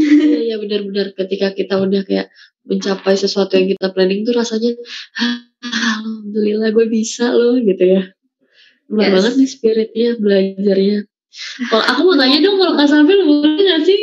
Iya, 0.00 0.38
iya 0.42 0.56
benar-benar 0.56 1.12
ketika 1.12 1.52
kita 1.52 1.76
udah 1.76 2.00
kayak 2.02 2.32
mencapai 2.64 3.14
sesuatu 3.14 3.52
yang 3.54 3.68
kita 3.68 3.92
planning 3.92 4.24
tuh 4.24 4.32
rasanya 4.32 4.72
"Ah, 5.14 5.44
alhamdulillah 5.60 6.72
gue 6.72 6.86
bisa 6.88 7.28
loh 7.30 7.60
gitu 7.60 7.84
ya. 7.84 8.02
Benar 8.88 9.06
Yes. 9.06 9.14
banget 9.14 9.32
nih 9.36 9.48
spiritnya 9.48 10.08
belajarnya. 10.16 10.98
Kalau 11.68 11.84
aku 11.84 12.00
mau 12.02 12.16
tanya 12.16 12.38
dong 12.40 12.56
kalau 12.58 12.74
Kak 12.74 12.88
Sambil 12.88 13.22
boleh 13.22 13.54
nggak 13.60 13.82
sih? 13.84 14.00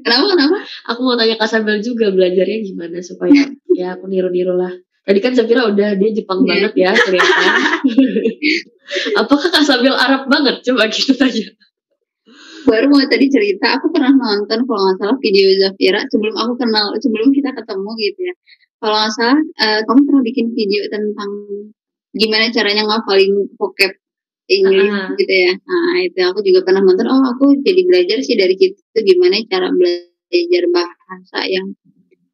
Kenapa 0.00 0.24
kenapa? 0.28 0.56
Aku 0.86 1.00
mau 1.02 1.16
tanya 1.16 1.34
Kak 1.34 1.48
Sambil 1.48 1.80
juga 1.80 2.12
belajarnya 2.12 2.58
gimana 2.62 2.98
supaya 3.00 3.48
ya 3.72 3.96
aku 3.96 4.06
niru-niru 4.06 4.54
lah. 4.54 4.70
Tadi 5.02 5.18
kan 5.18 5.32
Safira 5.32 5.64
udah 5.66 5.96
dia 5.96 6.10
Jepang 6.12 6.44
Iya. 6.44 6.48
banget 6.68 6.72
ya 6.76 6.90
kelihatan. 6.94 7.50
Apakah 9.20 9.48
Kak 9.50 9.64
Sambil 9.64 9.94
Arab 9.94 10.28
banget? 10.28 10.62
Coba 10.62 10.86
kita 10.88 11.16
tanya. 11.16 11.48
Baru 12.68 12.92
mau 12.92 13.00
tadi 13.08 13.26
cerita, 13.32 13.80
aku 13.80 13.88
pernah 13.88 14.12
nonton 14.12 14.68
kalau 14.68 14.80
nggak 14.84 14.96
salah 15.00 15.16
video 15.24 15.46
Zafira 15.56 16.04
sebelum 16.12 16.36
aku 16.36 16.52
kenal, 16.60 16.92
sebelum 17.00 17.32
kita 17.32 17.50
ketemu 17.56 17.90
gitu 17.96 18.20
ya. 18.28 18.34
Kalau 18.84 18.96
nggak 19.00 19.12
salah, 19.16 19.38
eh, 19.40 19.80
kamu 19.88 20.00
pernah 20.04 20.22
bikin 20.28 20.46
video 20.52 20.82
tentang 20.92 21.30
gimana 22.12 22.52
caranya 22.52 22.84
ngafalin 22.84 23.48
vocab 23.56 23.92
Inggris 24.48 24.88
Ah. 24.92 25.12
gitu 25.16 25.32
ya. 25.32 25.52
Nah 25.56 25.96
itu 26.04 26.20
aku 26.24 26.40
juga 26.44 26.60
pernah 26.64 26.84
nonton. 26.84 27.08
Oh 27.08 27.24
aku 27.32 27.56
jadi 27.64 27.80
belajar 27.88 28.18
sih 28.20 28.36
dari 28.36 28.52
situ 28.56 28.98
gimana 29.00 29.40
cara 29.48 29.68
belajar 29.72 30.64
bahasa 30.72 31.38
yang 31.48 31.72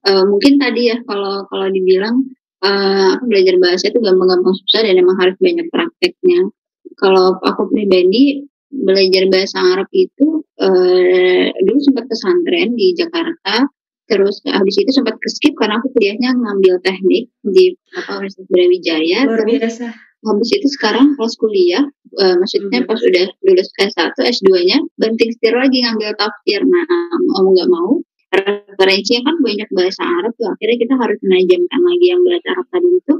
eh, 0.06 0.24
mungkin 0.26 0.58
tadi 0.58 0.90
ya 0.94 0.98
kalau 1.06 1.46
kalau 1.50 1.66
dibilang 1.70 2.26
eh, 2.62 3.06
aku 3.18 3.24
belajar 3.30 3.54
bahasa 3.62 3.86
itu 3.90 3.98
gampang-gampang 4.02 4.54
susah 4.66 4.82
dan 4.82 4.94
emang 4.98 5.14
harus 5.18 5.38
banyak 5.38 5.66
prakteknya. 5.70 6.50
Kalau 6.98 7.38
aku 7.42 7.70
pribadi 7.70 8.46
belajar 8.82 9.24
bahasa 9.30 9.58
Arab 9.62 9.88
itu 9.94 10.42
eh, 10.58 11.54
dulu 11.62 11.78
sempat 11.78 12.04
pesantren 12.10 12.74
di 12.74 12.94
Jakarta 12.98 13.70
terus 14.04 14.44
habis 14.44 14.76
itu 14.76 14.92
sempat 14.92 15.16
ke 15.16 15.28
skip 15.32 15.54
karena 15.56 15.80
aku 15.80 15.88
kuliahnya 15.96 16.36
ngambil 16.36 16.76
teknik 16.84 17.32
di 17.40 17.72
apa 17.96 18.20
Universitas 18.20 18.48
Brawijaya 18.52 19.18
luar 19.24 19.48
biasa. 19.48 19.86
habis 20.24 20.50
itu 20.52 20.66
sekarang 20.76 21.16
pas 21.16 21.32
kuliah 21.40 21.84
eh, 22.20 22.34
maksudnya 22.36 22.84
Hmm. 22.84 22.88
pas 22.90 23.00
udah 23.00 23.26
lulus 23.48 23.68
S1 23.80 24.12
S2-nya 24.18 24.78
banting 25.00 25.30
setir 25.32 25.56
lagi 25.56 25.80
ngambil 25.80 26.12
tafsir 26.20 26.60
nah 26.68 26.84
mau 27.32 27.48
nggak 27.48 27.70
mau 27.72 27.90
referensinya 28.34 29.30
kan 29.30 29.36
banyak 29.40 29.68
bahasa 29.72 30.02
Arab 30.04 30.32
tuh 30.36 30.50
akhirnya 30.52 30.76
kita 30.84 30.94
harus 30.98 31.18
menajamkan 31.22 31.80
lagi 31.80 32.06
yang 32.10 32.20
bahasa 32.26 32.48
Arab 32.52 32.66
tadi 32.68 32.88
itu 32.92 33.14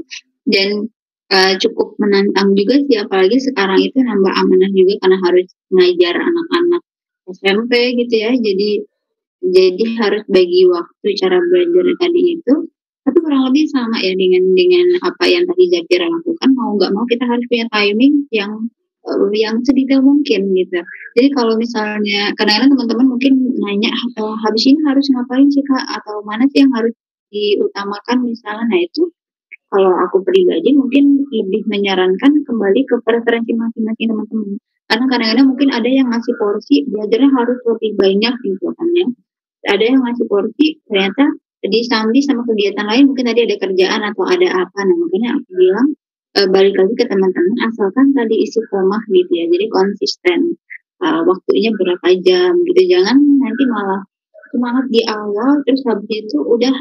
dan 0.45 0.69
eh, 1.33 1.53
cukup 1.61 1.97
menantang 2.01 2.53
juga 2.53 2.75
sih 2.85 2.97
apalagi 3.01 3.37
sekarang 3.41 3.79
itu 3.81 3.97
nambah 4.01 4.33
amanah 4.33 4.69
juga 4.73 4.93
karena 5.01 5.17
harus 5.25 5.47
ngajar 5.73 6.15
anak-anak 6.21 6.81
SMP 7.29 7.73
gitu 8.05 8.15
ya. 8.21 8.31
Jadi 8.37 8.69
jadi 9.45 9.85
harus 10.01 10.23
bagi 10.29 10.61
waktu 10.69 11.07
cara 11.21 11.37
belajar 11.41 11.85
tadi 12.01 12.21
itu. 12.37 12.53
Tapi 13.05 13.17
kurang 13.21 13.53
lebih 13.53 13.69
sama 13.69 14.01
ya 14.01 14.13
dengan 14.17 14.43
dengan 14.57 14.85
apa 15.05 15.25
yang 15.29 15.45
tadi 15.45 15.63
Zakira 15.69 16.09
lakukan. 16.09 16.49
Mau 16.57 16.73
nggak 16.77 16.91
mau 16.93 17.05
kita 17.05 17.25
harus 17.29 17.45
punya 17.49 17.65
timing 17.69 18.25
yang 18.33 18.51
eh, 19.05 19.29
yang 19.37 19.61
sedetail 19.61 20.01
mungkin 20.01 20.41
gitu. 20.57 20.79
Jadi 21.17 21.27
kalau 21.33 21.53
misalnya 21.57 22.33
kadang-kadang 22.37 22.73
teman-teman 22.73 23.07
mungkin 23.13 23.33
nanya 23.61 23.91
"Oh, 24.21 24.33
habis 24.41 24.65
ini 24.65 24.81
harus 24.89 25.05
ngapain 25.13 25.49
sih 25.53 25.61
kak? 25.65 25.85
Atau 26.01 26.25
mana 26.25 26.49
sih 26.49 26.65
yang 26.65 26.73
harus 26.73 26.93
diutamakan 27.29 28.17
misalnya. 28.25 28.65
Nah 28.73 28.79
itu 28.81 29.03
kalau 29.75 29.91
aku 30.07 30.23
pribadi 30.23 30.71
mungkin 30.71 31.27
lebih 31.27 31.67
menyarankan 31.67 32.31
kembali 32.47 32.81
ke 32.87 32.95
preferensi 33.03 33.51
masing-masing 33.51 34.07
teman-teman. 34.07 34.55
Karena 34.87 35.05
kadang-kadang 35.11 35.47
mungkin 35.51 35.69
ada 35.75 35.89
yang 35.91 36.07
ngasih 36.07 36.33
porsi 36.39 36.87
belajarnya 36.87 37.29
harus 37.35 37.59
lebih 37.67 37.91
banyak 37.99 38.33
gitu 38.39 38.65
kan 38.71 38.87
ya. 38.95 39.07
Ada 39.75 39.83
yang 39.83 40.01
ngasih 40.07 40.25
porsi 40.31 40.79
ternyata 40.87 41.35
disambi 41.65 42.23
sama 42.23 42.47
kegiatan 42.47 42.87
lain 42.87 43.11
mungkin 43.11 43.25
tadi 43.27 43.43
ada 43.43 43.55
kerjaan 43.59 44.01
atau 44.07 44.23
ada 44.23 44.47
apa. 44.63 44.79
Nah 44.79 44.95
makanya 44.95 45.29
aku 45.35 45.49
bilang 45.59 45.87
eh, 46.39 46.47
balik 46.47 46.73
lagi 46.79 46.93
ke 46.95 47.05
teman-teman 47.11 47.55
asalkan 47.67 48.15
tadi 48.15 48.35
isi 48.39 48.63
komah 48.71 49.03
gitu 49.11 49.31
ya 49.35 49.45
jadi 49.51 49.65
konsisten. 49.67 50.39
Eh, 51.03 51.21
waktunya 51.27 51.75
berapa 51.75 52.07
jam 52.23 52.55
gitu 52.63 52.81
jangan 52.87 53.19
nanti 53.19 53.63
malah 53.67 54.07
semangat 54.55 54.87
di 54.87 55.03
awal 55.03 55.59
terus 55.67 55.83
habis 55.83 56.07
itu 56.07 56.39
udah 56.39 56.71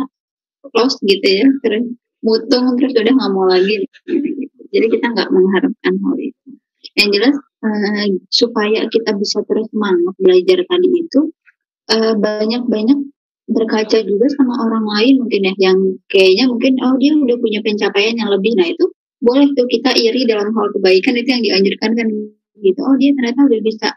close 0.70 0.94
gitu 1.02 1.26
ya 1.26 1.48
terus 1.66 1.90
mutung 2.24 2.74
terus 2.80 2.96
udah 2.96 3.12
nggak 3.12 3.32
mau 3.36 3.46
lagi. 3.46 3.84
Jadi 4.72 4.86
kita 4.90 5.06
nggak 5.12 5.28
mengharapkan 5.30 5.92
hal 5.92 6.16
itu. 6.18 6.48
Yang 6.96 7.08
jelas 7.20 7.34
eh, 7.68 8.06
supaya 8.32 8.80
kita 8.88 9.10
bisa 9.20 9.44
terus 9.44 9.68
semangat 9.70 10.14
belajar 10.18 10.58
tadi 10.64 10.88
itu 10.88 11.20
eh, 11.92 12.14
banyak-banyak 12.16 12.98
berkaca 13.44 13.98
juga 14.00 14.26
sama 14.40 14.56
orang 14.64 14.84
lain 14.88 15.14
mungkin 15.20 15.40
ya 15.44 15.54
yang 15.60 15.78
kayaknya 16.08 16.48
mungkin 16.48 16.80
oh 16.80 16.96
dia 16.96 17.12
udah 17.12 17.36
punya 17.36 17.60
pencapaian 17.60 18.16
yang 18.16 18.32
lebih. 18.32 18.56
Nah 18.56 18.66
itu 18.72 18.84
boleh 19.20 19.52
tuh 19.56 19.68
kita 19.68 19.92
iri 19.96 20.24
dalam 20.24 20.52
hal 20.52 20.66
kebaikan 20.72 21.14
itu 21.16 21.28
yang 21.28 21.42
dianjurkan 21.44 21.90
kan 21.92 22.06
gitu. 22.60 22.80
Oh 22.80 22.96
dia 22.96 23.12
ternyata 23.12 23.40
udah 23.44 23.60
bisa 23.60 23.88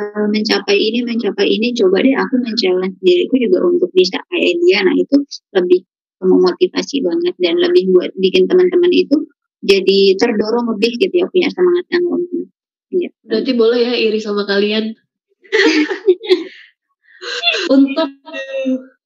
eh, 0.00 0.26
mencapai 0.32 0.76
ini 0.80 0.98
mencapai 1.04 1.46
ini. 1.46 1.76
Coba 1.76 2.00
deh 2.00 2.16
aku 2.16 2.34
men-challenge 2.40 2.96
diriku 3.04 3.34
juga 3.36 3.58
untuk 3.68 3.90
bisa 3.92 4.16
kayak 4.32 4.56
dia. 4.64 4.78
Nah 4.88 4.94
itu 4.96 5.16
lebih 5.52 5.80
memotivasi 6.24 7.02
banget 7.02 7.34
dan 7.42 7.58
lebih 7.58 7.90
buat 7.92 8.10
bikin 8.18 8.46
teman-teman 8.46 8.92
itu 8.94 9.26
jadi 9.62 10.18
terdorong 10.18 10.74
lebih 10.74 10.98
gitu 10.98 11.14
ya 11.22 11.26
punya 11.30 11.48
semangat 11.50 11.86
yang 11.90 12.04
lebih 12.06 12.42
Gitu. 12.92 13.16
Berarti 13.24 13.52
boleh 13.56 13.80
ya 13.80 13.94
iri 13.96 14.20
sama 14.20 14.44
kalian. 14.44 14.92
untuk 17.74 18.10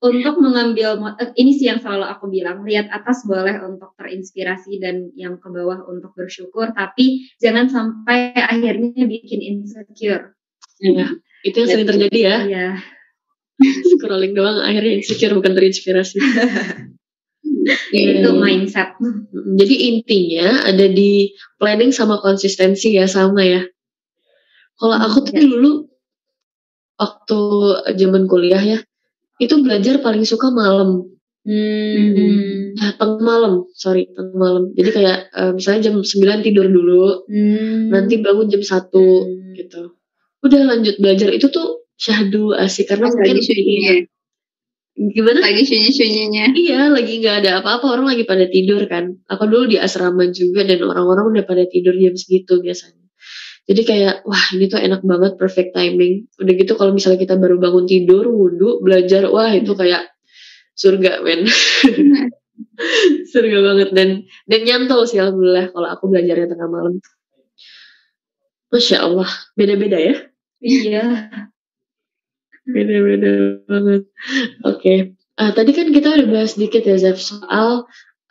untuk 0.00 0.34
mengambil 0.40 0.96
eh, 1.20 1.30
ini 1.36 1.52
sih 1.52 1.68
yang 1.68 1.82
selalu 1.82 2.08
aku 2.08 2.32
bilang 2.32 2.64
lihat 2.64 2.88
atas 2.88 3.28
boleh 3.28 3.60
untuk 3.60 3.92
terinspirasi 4.00 4.80
dan 4.80 5.12
yang 5.12 5.36
ke 5.36 5.48
bawah 5.52 5.84
untuk 5.84 6.16
bersyukur 6.16 6.72
tapi 6.72 7.28
jangan 7.36 7.68
sampai 7.68 8.32
akhirnya 8.32 9.04
bikin 9.04 9.44
insecure 9.44 10.32
Ya, 10.76 11.08
itu 11.40 11.56
yang 11.56 11.68
sering 11.72 11.88
terjadi 11.88 12.20
ya. 12.20 12.36
ya 12.44 12.68
Scrolling 13.96 14.36
doang 14.36 14.60
akhirnya 14.60 15.00
insecure 15.00 15.32
bukan 15.32 15.56
terinspirasi. 15.56 16.20
Iya, 17.66 18.22
itu 18.22 18.30
iya. 18.30 18.38
mindset 18.38 18.88
Jadi 19.58 19.74
intinya 19.90 20.48
ada 20.70 20.86
di 20.86 21.34
planning 21.58 21.90
sama 21.90 22.22
konsistensi 22.22 22.94
ya 22.94 23.10
sama 23.10 23.42
ya. 23.42 23.62
Kalau 24.76 24.96
aku 24.96 25.18
tuh 25.26 25.34
Ya. 25.34 25.42
dulu 25.48 25.70
waktu 26.96 27.38
zaman 27.96 28.24
kuliah 28.28 28.62
ya, 28.62 28.78
itu 29.40 29.54
belajar 29.60 30.00
paling 30.00 30.24
suka 30.24 30.48
malam. 30.52 31.04
hmm. 31.46 32.74
Ya, 32.76 32.92
tengah 32.98 33.22
malam, 33.22 33.54
sorry, 33.72 34.10
tengah 34.12 34.34
malam. 34.36 34.74
Jadi 34.74 34.90
kayak 34.92 35.18
eh, 35.32 35.52
misalnya 35.56 35.80
jam 35.90 35.94
9 36.02 36.38
tidur 36.42 36.66
dulu, 36.68 37.24
Hmm. 37.30 37.88
nanti 37.94 38.18
bangun 38.20 38.50
jam 38.50 38.62
1 38.66 39.24
Hmm. 39.24 39.54
gitu. 39.56 39.94
Udah 40.44 40.60
lanjut 40.66 40.98
belajar 41.00 41.30
itu 41.32 41.46
tuh 41.48 41.86
syahdu 41.96 42.52
asik 42.52 42.90
karena 42.92 43.08
mungkin 43.08 43.38
gimana? 44.97 45.44
lagi 45.44 45.62
sunyi-sunyinya 45.68 46.57
Iya, 46.57 46.88
lagi 46.88 47.20
nggak 47.20 47.36
ada 47.44 47.51
apa-apa, 47.61 47.86
orang 47.92 48.16
lagi 48.16 48.24
pada 48.24 48.49
tidur 48.49 48.88
kan. 48.88 49.20
Aku 49.28 49.44
dulu 49.44 49.68
di 49.68 49.76
asrama 49.76 50.28
juga 50.32 50.64
dan 50.64 50.80
orang-orang 50.80 51.36
udah 51.36 51.44
pada 51.44 51.68
tidur 51.68 51.92
jam 52.01 52.16
segitu 52.16 52.64
biasanya. 52.64 53.05
Jadi 53.66 53.82
kayak, 53.82 54.14
wah 54.24 54.44
ini 54.55 54.70
tuh 54.70 54.78
enak 54.78 55.03
banget, 55.03 55.32
perfect 55.36 55.74
timing. 55.74 56.30
Udah 56.38 56.53
gitu 56.55 56.72
kalau 56.78 56.94
misalnya 56.94 57.18
kita 57.18 57.34
baru 57.34 57.59
bangun 57.59 57.84
tidur, 57.84 58.24
wudhu, 58.30 58.80
belajar, 58.80 59.26
wah 59.28 59.51
itu 59.51 59.74
kayak 59.74 60.07
surga 60.78 61.20
men. 61.20 61.44
surga 63.32 63.59
banget 63.64 63.88
dan 63.97 64.09
dan 64.49 64.61
nyantol 64.64 65.05
sih 65.09 65.16
alhamdulillah 65.20 65.72
kalau 65.72 65.88
aku 65.92 66.05
belajarnya 66.09 66.47
tengah 66.53 66.68
malam. 66.70 66.94
Masya 68.70 68.97
Allah, 69.03 69.30
beda-beda 69.59 69.99
ya. 69.99 70.14
iya 70.62 71.28
Beda-beda 72.66 73.62
banget. 73.70 74.02
Oke. 74.66 74.94
Ah, 75.36 75.52
tadi 75.52 75.70
kan 75.76 75.92
kita 75.92 76.16
udah 76.16 76.26
bahas 76.32 76.56
sedikit 76.56 76.82
ya 76.82 76.96
Zef 76.98 77.20
soal 77.20 77.84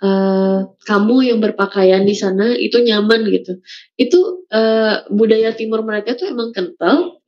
eh, 0.03 0.59
kamu 0.89 1.15
yang 1.31 1.39
berpakaian 1.39 2.03
di 2.03 2.15
sana 2.17 2.51
itu 2.57 2.81
nyaman 2.81 3.23
gitu. 3.31 3.61
Itu 3.95 4.43
eh, 4.51 5.05
budaya 5.13 5.53
timur 5.55 5.85
mereka 5.87 6.17
tuh 6.19 6.27
emang 6.33 6.51
kental. 6.51 7.21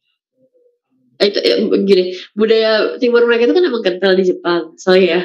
Eh, 1.21 1.27
itu 1.31 1.39
eh, 1.41 1.57
gini, 1.87 2.03
budaya 2.35 2.99
timur 2.99 3.23
mereka 3.25 3.47
itu 3.49 3.55
kan 3.55 3.65
emang 3.65 3.83
kental 3.85 4.13
di 4.17 4.23
Jepang. 4.27 4.75
Soalnya 4.75 5.07
ya. 5.07 5.21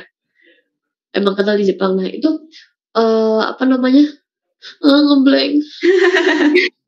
Emang 1.12 1.34
kental 1.36 1.56
di 1.58 1.66
Jepang. 1.68 1.98
Nah, 1.98 2.06
itu 2.08 2.30
eh, 2.96 3.40
apa 3.42 3.64
namanya? 3.66 4.06
Ah, 4.84 5.00
ngeblank. 5.02 5.58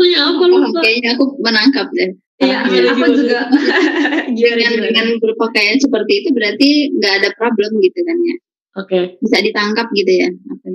tanya 0.00 0.20
apa 0.32 0.42
Oh, 0.46 0.58
lupa. 0.62 0.80
kayaknya 0.82 1.10
aku 1.16 1.24
menangkap 1.42 1.86
deh. 1.94 2.10
Iya, 2.40 2.64
Iya, 2.64 2.90
aku 2.96 3.04
gimana? 3.04 3.16
juga. 3.16 3.40
gimana, 4.32 4.54
Dengan, 4.56 4.72
gimana? 4.72 4.86
dengan 4.88 5.06
berpakaian 5.20 5.78
seperti 5.78 6.12
itu 6.24 6.28
berarti 6.32 6.68
nggak 6.96 7.14
ada 7.20 7.28
problem 7.36 7.70
gitu 7.84 8.00
kan 8.00 8.16
ya. 8.16 8.36
Oke. 8.80 8.98
Bisa 9.20 9.36
ditangkap 9.44 9.86
gitu 9.92 10.12
ya. 10.24 10.28
Apa? 10.32 10.66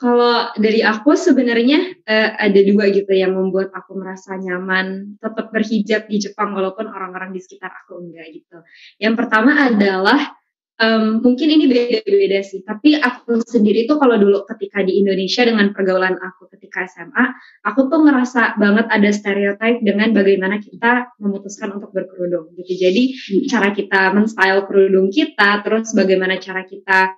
Kalau 0.00 0.48
dari 0.56 0.80
aku 0.80 1.12
sebenarnya 1.12 1.92
eh, 2.08 2.30
ada 2.32 2.60
dua 2.64 2.88
gitu 2.88 3.12
yang 3.12 3.36
membuat 3.36 3.68
aku 3.76 4.00
merasa 4.00 4.32
nyaman 4.32 5.20
tetap 5.20 5.52
berhijab 5.52 6.08
di 6.08 6.16
Jepang 6.16 6.56
walaupun 6.56 6.88
orang-orang 6.88 7.36
di 7.36 7.40
sekitar 7.44 7.68
aku 7.84 8.00
enggak 8.00 8.32
gitu. 8.32 8.64
Yang 8.96 9.14
pertama 9.20 9.68
adalah 9.68 10.39
em, 10.80 11.20
mungkin 11.20 11.48
ini 11.52 11.68
beda-beda 11.68 12.40
sih, 12.40 12.64
tapi 12.64 12.96
aku 12.96 13.44
sendiri 13.44 13.84
tuh 13.84 14.00
kalau 14.00 14.16
dulu 14.16 14.48
ketika 14.48 14.80
di 14.80 14.96
Indonesia 14.96 15.44
dengan 15.44 15.76
pergaulan 15.76 16.16
aku 16.16 16.48
ketika 16.56 16.88
SMA, 16.88 17.24
aku 17.68 17.92
tuh 17.92 18.00
ngerasa 18.08 18.56
banget 18.56 18.88
ada 18.88 19.10
stereotype 19.12 19.84
dengan 19.84 20.16
bagaimana 20.16 20.56
kita 20.56 21.12
memutuskan 21.20 21.76
untuk 21.76 21.92
berkerudung 21.92 22.56
gitu. 22.56 22.72
Jadi 22.80 23.02
cara 23.46 23.76
kita 23.76 24.16
men-style 24.16 24.64
kerudung 24.64 25.12
kita, 25.12 25.60
terus 25.60 25.92
bagaimana 25.92 26.40
cara 26.40 26.64
kita 26.64 27.12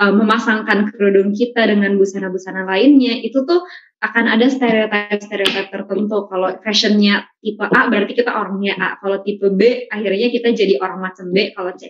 uh, 0.00 0.12
memasangkan 0.12 0.92
kerudung 0.92 1.32
kita 1.32 1.68
dengan 1.68 1.96
busana-busana 1.96 2.64
lainnya 2.64 3.16
itu 3.20 3.44
tuh 3.44 3.64
akan 3.96 4.24
ada 4.28 4.46
stereotip-stereotip 4.52 5.72
tertentu. 5.72 6.28
Kalau 6.28 6.52
fashionnya 6.60 7.24
tipe 7.40 7.64
A 7.64 7.88
berarti 7.88 8.12
kita 8.12 8.28
orangnya 8.28 8.76
A. 8.76 8.88
Kalau 9.00 9.24
tipe 9.24 9.48
B 9.48 9.88
akhirnya 9.88 10.28
kita 10.28 10.52
jadi 10.52 10.76
orang 10.84 11.00
macam 11.00 11.32
B 11.32 11.56
kalau 11.56 11.72
C 11.74 11.88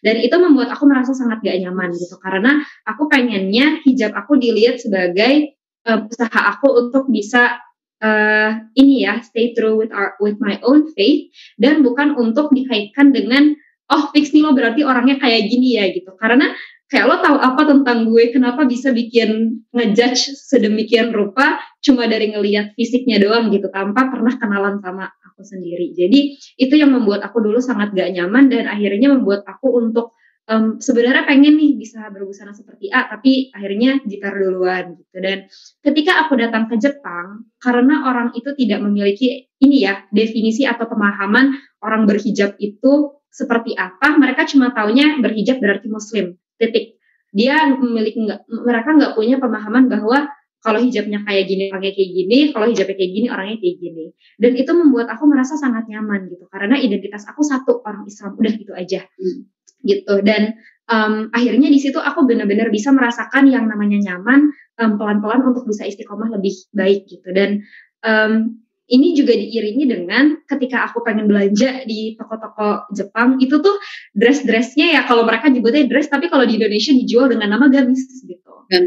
dan 0.00 0.14
itu 0.18 0.36
membuat 0.40 0.72
aku 0.72 0.88
merasa 0.88 1.12
sangat 1.12 1.44
gak 1.44 1.58
nyaman 1.60 1.92
gitu 1.92 2.16
karena 2.22 2.64
aku 2.88 3.10
pengennya 3.10 3.82
hijab 3.84 4.16
aku 4.16 4.40
dilihat 4.40 4.80
sebagai 4.80 5.58
uh, 5.84 6.08
usaha 6.08 6.40
aku 6.56 6.68
untuk 6.86 7.10
bisa 7.12 7.60
uh, 8.02 8.50
ini 8.78 9.04
ya 9.04 9.20
stay 9.20 9.52
true 9.52 9.76
with 9.76 9.92
our 9.92 10.14
with 10.22 10.38
my 10.40 10.56
own 10.64 10.88
faith 10.94 11.28
dan 11.58 11.82
bukan 11.82 12.14
untuk 12.14 12.50
dikaitkan 12.54 13.10
dengan 13.10 13.54
oh 13.90 14.04
fix 14.12 14.30
nih 14.32 14.44
lo 14.44 14.52
berarti 14.54 14.84
orangnya 14.84 15.18
kayak 15.18 15.48
gini 15.48 15.78
ya 15.80 15.90
gitu 15.90 16.12
karena 16.16 16.52
kayak 16.88 17.04
lo 17.04 17.16
tahu 17.20 17.36
apa 17.36 17.62
tentang 17.68 18.08
gue? 18.08 18.32
Kenapa 18.32 18.64
bisa 18.64 18.90
bikin 18.96 19.62
ngejudge 19.76 20.34
sedemikian 20.34 21.12
rupa 21.12 21.60
cuma 21.84 22.08
dari 22.08 22.32
ngelihat 22.32 22.72
fisiknya 22.74 23.20
doang 23.20 23.52
gitu? 23.52 23.68
Tanpa 23.68 24.08
pernah 24.08 24.34
kenalan 24.40 24.80
sama 24.80 25.04
aku 25.28 25.44
sendiri. 25.44 25.92
Jadi 25.92 26.34
itu 26.56 26.74
yang 26.74 26.90
membuat 26.96 27.22
aku 27.22 27.44
dulu 27.44 27.60
sangat 27.60 27.92
gak 27.92 28.10
nyaman 28.10 28.48
dan 28.48 28.66
akhirnya 28.66 29.12
membuat 29.12 29.44
aku 29.44 29.76
untuk 29.76 30.16
em, 30.48 30.80
sebenarnya 30.80 31.28
pengen 31.28 31.60
nih 31.60 31.76
bisa 31.76 32.08
berbusana 32.08 32.56
seperti 32.56 32.88
A 32.88 33.04
tapi 33.06 33.52
akhirnya 33.52 34.00
jitar 34.08 34.32
duluan 34.32 34.96
gitu. 34.96 35.16
Dan 35.20 35.44
ketika 35.84 36.24
aku 36.24 36.40
datang 36.40 36.72
ke 36.72 36.80
Jepang 36.80 37.52
karena 37.60 38.08
orang 38.08 38.32
itu 38.32 38.56
tidak 38.56 38.80
memiliki 38.80 39.46
ini 39.60 39.84
ya 39.84 40.08
definisi 40.08 40.64
atau 40.64 40.88
pemahaman 40.88 41.52
orang 41.84 42.08
berhijab 42.08 42.56
itu 42.56 43.12
seperti 43.28 43.76
apa 43.76 44.16
mereka 44.16 44.48
cuma 44.48 44.72
taunya 44.72 45.20
berhijab 45.20 45.60
berarti 45.60 45.86
muslim 45.92 46.34
titik. 46.58 46.98
Dia 47.32 47.70
memiliki 47.70 48.24
nggak 48.24 48.50
mereka 48.50 48.90
nggak 48.94 49.12
punya 49.14 49.36
pemahaman 49.38 49.86
bahwa 49.86 50.28
kalau 50.58 50.82
hijabnya 50.82 51.22
kayak 51.22 51.46
gini 51.46 51.70
orangnya 51.70 51.94
kayak 51.94 52.10
gini 52.10 52.38
kalau 52.50 52.66
hijabnya 52.66 52.96
kayak 52.98 53.12
gini 53.14 53.26
orangnya 53.30 53.56
kayak 53.62 53.76
gini. 53.78 54.04
Dan 54.36 54.52
itu 54.58 54.70
membuat 54.74 55.06
aku 55.14 55.24
merasa 55.30 55.54
sangat 55.54 55.86
nyaman 55.86 56.26
gitu 56.26 56.44
karena 56.50 56.74
identitas 56.76 57.22
aku 57.30 57.46
satu 57.46 57.80
orang 57.86 58.04
Islam 58.10 58.34
udah 58.34 58.52
gitu 58.52 58.72
aja. 58.74 59.06
Hmm. 59.06 59.46
gitu. 59.86 60.14
Dan 60.26 60.58
em, 60.90 61.30
akhirnya 61.30 61.70
di 61.70 61.78
situ 61.78 62.02
aku 62.02 62.26
benar-benar 62.26 62.66
bisa 62.74 62.90
merasakan 62.90 63.46
yang 63.46 63.70
namanya 63.70 64.02
nyaman 64.10 64.50
em, 64.82 64.98
pelan-pelan 64.98 65.46
untuk 65.46 65.70
bisa 65.70 65.86
istiqomah 65.86 66.34
lebih 66.34 66.54
baik 66.74 67.06
gitu. 67.06 67.30
Dan 67.30 67.62
em, 68.02 68.58
ini 68.88 69.12
juga 69.12 69.36
diiringi 69.36 69.84
dengan 69.84 70.40
ketika 70.48 70.88
aku 70.88 71.04
pengen 71.04 71.28
belanja 71.28 71.84
di 71.84 72.16
toko-toko 72.16 72.88
Jepang 72.96 73.36
itu 73.36 73.60
tuh 73.60 73.76
dress-dressnya 74.16 74.96
ya 74.96 75.00
kalau 75.04 75.28
mereka 75.28 75.52
nyebutnya 75.52 75.84
dress 75.84 76.08
tapi 76.08 76.32
kalau 76.32 76.48
di 76.48 76.56
Indonesia 76.56 76.96
dijual 76.96 77.28
dengan 77.28 77.52
nama 77.52 77.68
gamis 77.68 78.08
gitu. 78.24 78.52
Dan 78.72 78.84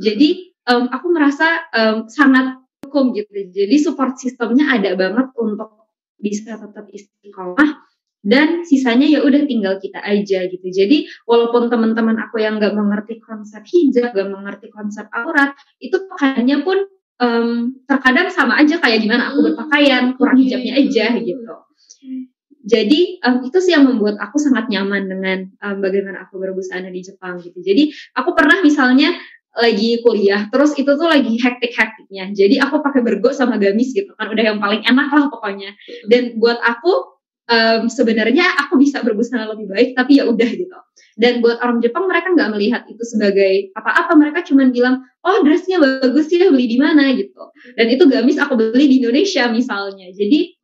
Jadi 0.00 0.56
em, 0.64 0.84
aku 0.88 1.06
merasa 1.12 1.68
em, 1.76 2.08
sangat 2.08 2.56
hukum 2.88 3.12
gitu. 3.12 3.28
Jadi 3.52 3.76
support 3.76 4.16
sistemnya 4.16 4.72
ada 4.72 4.96
banget 4.96 5.28
untuk 5.36 5.92
bisa 6.16 6.56
tetap 6.56 6.88
istiqomah 6.88 7.84
dan 8.22 8.62
sisanya 8.62 9.10
ya 9.10 9.20
udah 9.26 9.42
tinggal 9.44 9.76
kita 9.82 9.98
aja 9.98 10.46
gitu. 10.46 10.66
Jadi 10.70 11.10
walaupun 11.26 11.68
teman-teman 11.68 12.16
aku 12.22 12.38
yang 12.38 12.62
nggak 12.62 12.72
mengerti 12.72 13.18
konsep 13.18 13.66
hijab, 13.66 14.14
nggak 14.14 14.30
mengerti 14.30 14.70
konsep 14.70 15.10
aurat, 15.10 15.52
itu 15.82 15.98
pakaiannya 16.06 16.62
pun 16.62 16.78
em, 17.22 17.78
terkadang 17.86 18.28
sama 18.34 18.58
aja 18.58 18.82
kayak 18.82 18.98
gimana 18.98 19.30
aku 19.30 19.46
berpakaian, 19.52 20.18
kurang 20.18 20.42
hijabnya 20.42 20.74
aja 20.74 21.14
gitu. 21.14 21.54
Jadi 22.62 23.22
em, 23.22 23.34
itu 23.46 23.58
sih 23.62 23.74
yang 23.74 23.86
membuat 23.86 24.18
aku 24.18 24.42
sangat 24.42 24.66
nyaman 24.66 25.06
dengan 25.06 25.38
em, 25.46 25.76
bagaimana 25.78 26.26
aku 26.26 26.42
berbusana 26.42 26.90
di 26.90 27.00
Jepang 27.02 27.38
gitu. 27.38 27.58
Jadi 27.62 27.94
aku 28.18 28.34
pernah 28.34 28.58
misalnya 28.62 29.14
lagi 29.52 30.00
kuliah, 30.00 30.48
terus 30.48 30.72
itu 30.80 30.88
tuh 30.96 31.04
lagi 31.04 31.36
hektik-hektiknya. 31.36 32.32
Jadi 32.32 32.56
aku 32.56 32.80
pakai 32.80 33.04
bergo 33.04 33.36
sama 33.36 33.60
gamis 33.60 33.92
gitu 33.92 34.16
kan, 34.16 34.32
udah 34.32 34.44
yang 34.48 34.56
paling 34.56 34.80
enak 34.80 35.12
lah 35.12 35.28
pokoknya. 35.28 35.76
Dan 36.08 36.40
buat 36.40 36.56
aku 36.56 37.11
em, 37.52 37.82
sebenarnya 37.92 38.44
aku 38.64 38.80
bisa 38.80 39.04
berbusana 39.04 39.52
lebih 39.52 39.68
baik, 39.68 39.88
tapi 39.92 40.18
ya 40.18 40.24
udah 40.24 40.48
gitu. 40.48 40.78
Dan 41.20 41.44
buat 41.44 41.60
orang 41.60 41.84
Jepang 41.84 42.08
mereka 42.08 42.32
nggak 42.32 42.50
melihat 42.56 42.82
itu 42.88 43.04
sebagai 43.04 43.68
apa-apa, 43.76 44.16
mereka 44.16 44.40
cuma 44.48 44.64
bilang, 44.72 45.04
oh 45.20 45.44
dressnya 45.44 45.76
bagus 45.76 46.32
ya 46.32 46.48
beli 46.48 46.72
di 46.72 46.78
mana 46.80 47.12
gitu. 47.12 47.52
Dan 47.76 47.92
itu 47.92 48.08
gamis 48.08 48.40
aku 48.40 48.56
beli 48.56 48.88
di 48.88 48.96
Indonesia 49.04 49.52
misalnya. 49.52 50.08
Jadi 50.16 50.56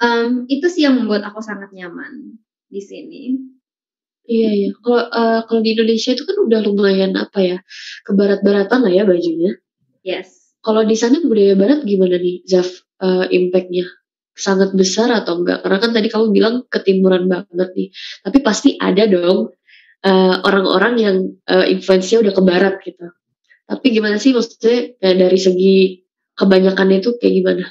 em, 0.00 0.48
itu 0.48 0.66
sih 0.72 0.88
yang 0.88 0.96
membuat 1.04 1.28
aku 1.28 1.44
sangat 1.44 1.68
nyaman 1.76 2.40
di 2.72 2.80
sini. 2.80 3.22
Iya 4.24 4.50
iya. 4.54 4.70
Kalau 4.80 5.02
eh, 5.10 5.40
kalau 5.44 5.60
di 5.60 5.70
Indonesia 5.76 6.10
itu 6.16 6.22
kan 6.24 6.36
udah 6.38 6.60
lumayan 6.64 7.12
apa 7.18 7.38
ya 7.42 7.58
ke 8.06 8.10
barat-baratan 8.14 8.80
lah 8.86 8.92
ya 8.92 9.04
bajunya. 9.04 9.58
Yes. 10.00 10.56
Kalau 10.60 10.84
di 10.84 10.96
sana 10.96 11.24
budaya 11.24 11.56
barat 11.56 11.88
gimana 11.88 12.20
nih, 12.20 12.44
Zaf? 12.44 12.68
Eh, 13.00 13.26
impactnya 13.32 13.99
sangat 14.40 14.72
besar 14.72 15.12
atau 15.12 15.44
enggak? 15.44 15.60
Karena 15.62 15.78
kan 15.78 15.90
tadi 15.92 16.08
kamu 16.08 16.26
bilang 16.32 16.54
ketimuran 16.66 17.28
banget 17.28 17.70
nih. 17.76 17.88
Tapi 18.24 18.38
pasti 18.40 18.74
ada 18.80 19.04
dong 19.04 19.52
eh, 20.02 20.36
orang-orang 20.40 20.94
yang 20.96 21.16
eh, 21.46 21.66
influence-nya 21.76 22.24
udah 22.24 22.32
ke 22.32 22.42
barat 22.42 22.74
gitu. 22.82 23.06
Tapi 23.70 23.86
gimana 23.94 24.18
sih 24.18 24.34
maksudnya 24.34 24.98
kayak 24.98 25.16
dari 25.20 25.38
segi 25.38 25.76
kebanyakannya 26.34 26.98
itu 26.98 27.10
kayak 27.20 27.34
gimana? 27.38 27.64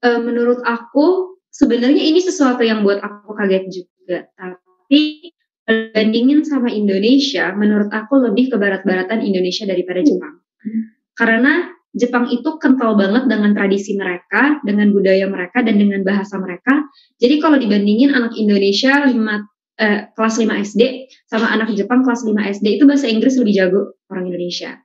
Eh, 0.00 0.18
menurut 0.18 0.64
aku 0.64 1.38
sebenarnya 1.52 2.00
ini 2.00 2.24
sesuatu 2.24 2.64
yang 2.64 2.80
buat 2.80 3.04
aku 3.04 3.36
kaget 3.36 3.64
juga. 3.68 4.18
Tapi 4.32 5.30
bandingin 5.70 6.42
sama 6.42 6.72
Indonesia, 6.72 7.52
menurut 7.54 7.92
aku 7.94 8.18
lebih 8.18 8.50
ke 8.50 8.56
barat-baratan 8.58 9.22
Indonesia 9.22 9.68
daripada 9.68 10.02
Jepang. 10.02 10.42
Karena 11.14 11.68
Jepang 11.90 12.30
itu 12.30 12.54
kental 12.62 12.94
banget 12.94 13.26
dengan 13.26 13.50
tradisi 13.50 13.98
mereka, 13.98 14.62
dengan 14.62 14.94
budaya 14.94 15.26
mereka, 15.26 15.58
dan 15.66 15.74
dengan 15.74 16.06
bahasa 16.06 16.38
mereka. 16.38 16.86
Jadi 17.18 17.42
kalau 17.42 17.58
dibandingin 17.58 18.14
anak 18.14 18.38
Indonesia 18.38 19.10
5, 19.10 19.10
eh, 19.80 20.00
kelas 20.14 20.34
5 20.38 20.54
SD 20.62 21.10
sama 21.26 21.50
anak 21.50 21.74
Jepang 21.74 22.06
kelas 22.06 22.22
5 22.22 22.46
SD 22.46 22.78
itu 22.78 22.86
bahasa 22.86 23.10
Inggris 23.10 23.34
lebih 23.42 23.54
jago 23.58 23.82
orang 24.06 24.30
Indonesia. 24.30 24.78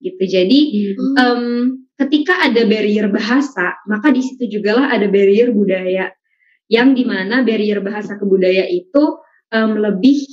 Gitu. 0.00 0.22
Jadi 0.28 0.58
em, 1.16 1.42
ketika 1.96 2.48
ada 2.48 2.62
barrier 2.64 3.08
bahasa, 3.12 3.76
maka 3.88 4.12
di 4.12 4.24
situ 4.24 4.48
juga 4.48 4.80
lah 4.80 4.86
ada 4.96 5.08
barrier 5.08 5.52
budaya. 5.52 6.08
Yang 6.72 6.88
di 6.98 7.04
mana 7.04 7.44
barrier 7.44 7.84
bahasa 7.84 8.16
ke 8.16 8.24
budaya 8.24 8.64
itu 8.64 9.20
em, 9.52 9.76
lebih 9.76 10.24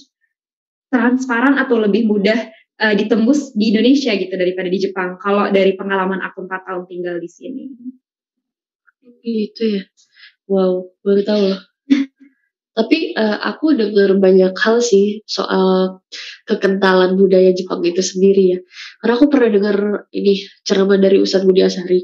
transparan 0.88 1.58
atau 1.58 1.82
lebih 1.82 2.06
mudah 2.06 2.38
eh, 2.84 2.96
ditembus 3.00 3.56
di 3.56 3.72
Indonesia 3.72 4.12
gitu 4.12 4.36
daripada 4.36 4.68
di 4.68 4.80
Jepang. 4.84 5.16
Kalau 5.16 5.48
dari 5.48 5.80
pengalaman 5.80 6.20
aku 6.20 6.44
4 6.44 6.68
tahun 6.68 6.84
tinggal 6.92 7.16
di 7.24 7.30
sini. 7.32 7.64
Gitu 9.24 9.64
ya. 9.80 9.84
Wow, 10.52 10.92
baru 11.00 11.22
tahu 11.24 11.42
loh. 11.56 11.62
Tapi 12.78 13.16
eh, 13.16 13.38
aku 13.40 13.78
dengar 13.80 14.20
banyak 14.20 14.54
hal 14.58 14.78
sih 14.84 15.24
soal 15.24 16.04
kekentalan 16.44 17.16
budaya 17.16 17.56
Jepang 17.56 17.80
itu 17.88 18.04
sendiri 18.04 18.44
ya. 18.58 18.60
Karena 19.00 19.14
aku 19.16 19.26
pernah 19.32 19.50
dengar 19.54 19.78
ini 20.12 20.44
ceramah 20.68 21.00
dari 21.00 21.24
Ustadz 21.24 21.48
Budi 21.48 21.64
Asari. 21.64 22.02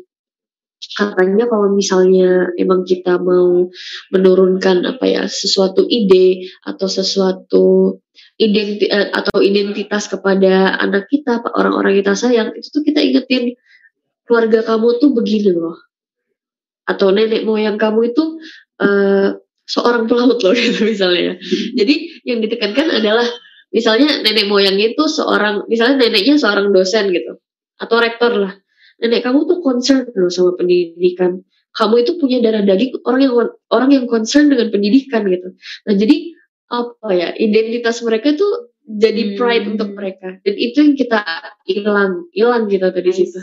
katanya 0.80 1.44
kalau 1.52 1.76
misalnya 1.76 2.56
emang 2.56 2.88
kita 2.88 3.20
mau 3.20 3.68
menurunkan 4.16 4.88
apa 4.88 5.06
ya 5.12 5.24
sesuatu 5.28 5.84
ide 5.84 6.48
atau 6.64 6.88
sesuatu 6.88 8.00
identi 8.40 8.88
eh, 8.88 9.12
atau 9.12 9.44
identitas 9.44 10.08
kepada 10.08 10.80
anak 10.80 11.12
kita 11.12 11.44
orang-orang 11.54 12.00
kita 12.00 12.16
sayang 12.16 12.56
itu 12.56 12.72
tuh 12.72 12.84
kita 12.88 13.04
ingetin 13.04 13.60
keluarga 14.24 14.64
kamu 14.64 14.98
tuh 15.04 15.12
begini 15.12 15.52
loh. 15.52 15.76
Atau 16.88 17.14
nenek 17.14 17.46
moyang 17.46 17.78
kamu 17.78 18.16
itu 18.16 18.42
uh, 18.82 19.38
seorang 19.70 20.10
pelaut 20.10 20.42
loh 20.42 20.54
gitu 20.58 20.90
misalnya 20.90 21.38
jadi 21.78 22.26
yang 22.26 22.42
ditekankan 22.42 22.90
adalah 22.90 23.30
misalnya 23.70 24.26
nenek 24.26 24.50
moyangnya 24.50 24.98
itu 24.98 25.06
seorang 25.06 25.70
misalnya 25.70 26.02
neneknya 26.02 26.42
seorang 26.42 26.74
dosen 26.74 27.14
gitu 27.14 27.38
atau 27.80 27.98
rektor 28.02 28.34
lah. 28.34 28.54
Nenek 29.00 29.24
kamu 29.24 29.48
tuh 29.48 29.60
concern 29.64 30.04
loh 30.12 30.28
sama 30.28 30.60
pendidikan. 30.60 31.40
Kamu 31.72 32.02
itu 32.04 32.20
punya 32.20 32.44
darah 32.44 32.66
daging 32.66 33.00
orang 33.08 33.22
yang 33.24 33.34
orang 33.72 33.90
yang 33.94 34.06
concern 34.10 34.52
dengan 34.52 34.68
pendidikan 34.74 35.24
gitu. 35.30 35.56
Nah 35.88 35.94
jadi 35.96 36.36
apa 36.70 37.10
ya 37.12 37.30
identitas 37.36 38.00
mereka 38.06 38.38
itu 38.38 38.46
jadi 38.90 39.38
pride 39.38 39.66
Hmm. 39.70 39.74
untuk 39.78 39.90
mereka. 39.94 40.42
Dan 40.42 40.56
itu 40.58 40.78
yang 40.82 40.96
kita 40.98 41.22
hilang 41.70 42.26
hilang 42.34 42.66
kita 42.66 42.90
tadi 42.90 43.10
situ. 43.14 43.38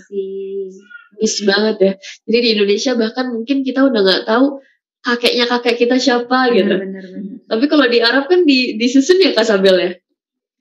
miss 1.16 1.40
banget 1.46 1.76
ya. 1.80 1.92
Jadi 2.28 2.38
di 2.42 2.48
Indonesia 2.58 2.92
bahkan 2.98 3.30
mungkin 3.32 3.62
kita 3.64 3.86
udah 3.86 4.00
nggak 4.04 4.22
tahu 4.26 4.60
kakeknya 5.00 5.46
kakek 5.46 5.76
kita 5.86 5.96
siapa 6.02 6.50
gitu. 6.50 6.66
Benar, 6.76 6.82
benar, 6.82 7.04
benar. 7.08 7.36
tapi 7.46 7.64
kalau 7.70 7.86
di 7.86 7.98
Arab 8.02 8.26
kan 8.26 8.42
di 8.42 8.74
disusun 8.76 9.22
ya 9.22 9.30
Kasabel 9.32 9.76
ya? 9.78 9.92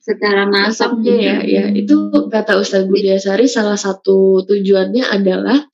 Secara 0.06 0.46
nasab 0.46 1.02
nasabnya 1.02 1.18
ya, 1.18 1.36
ya. 1.44 1.64
Itu 1.74 2.14
kata 2.30 2.62
Ustadz 2.62 2.86
Budiasari 2.86 3.50
salah 3.50 3.74
satu 3.74 4.46
tujuannya 4.46 5.02
adalah 5.02 5.66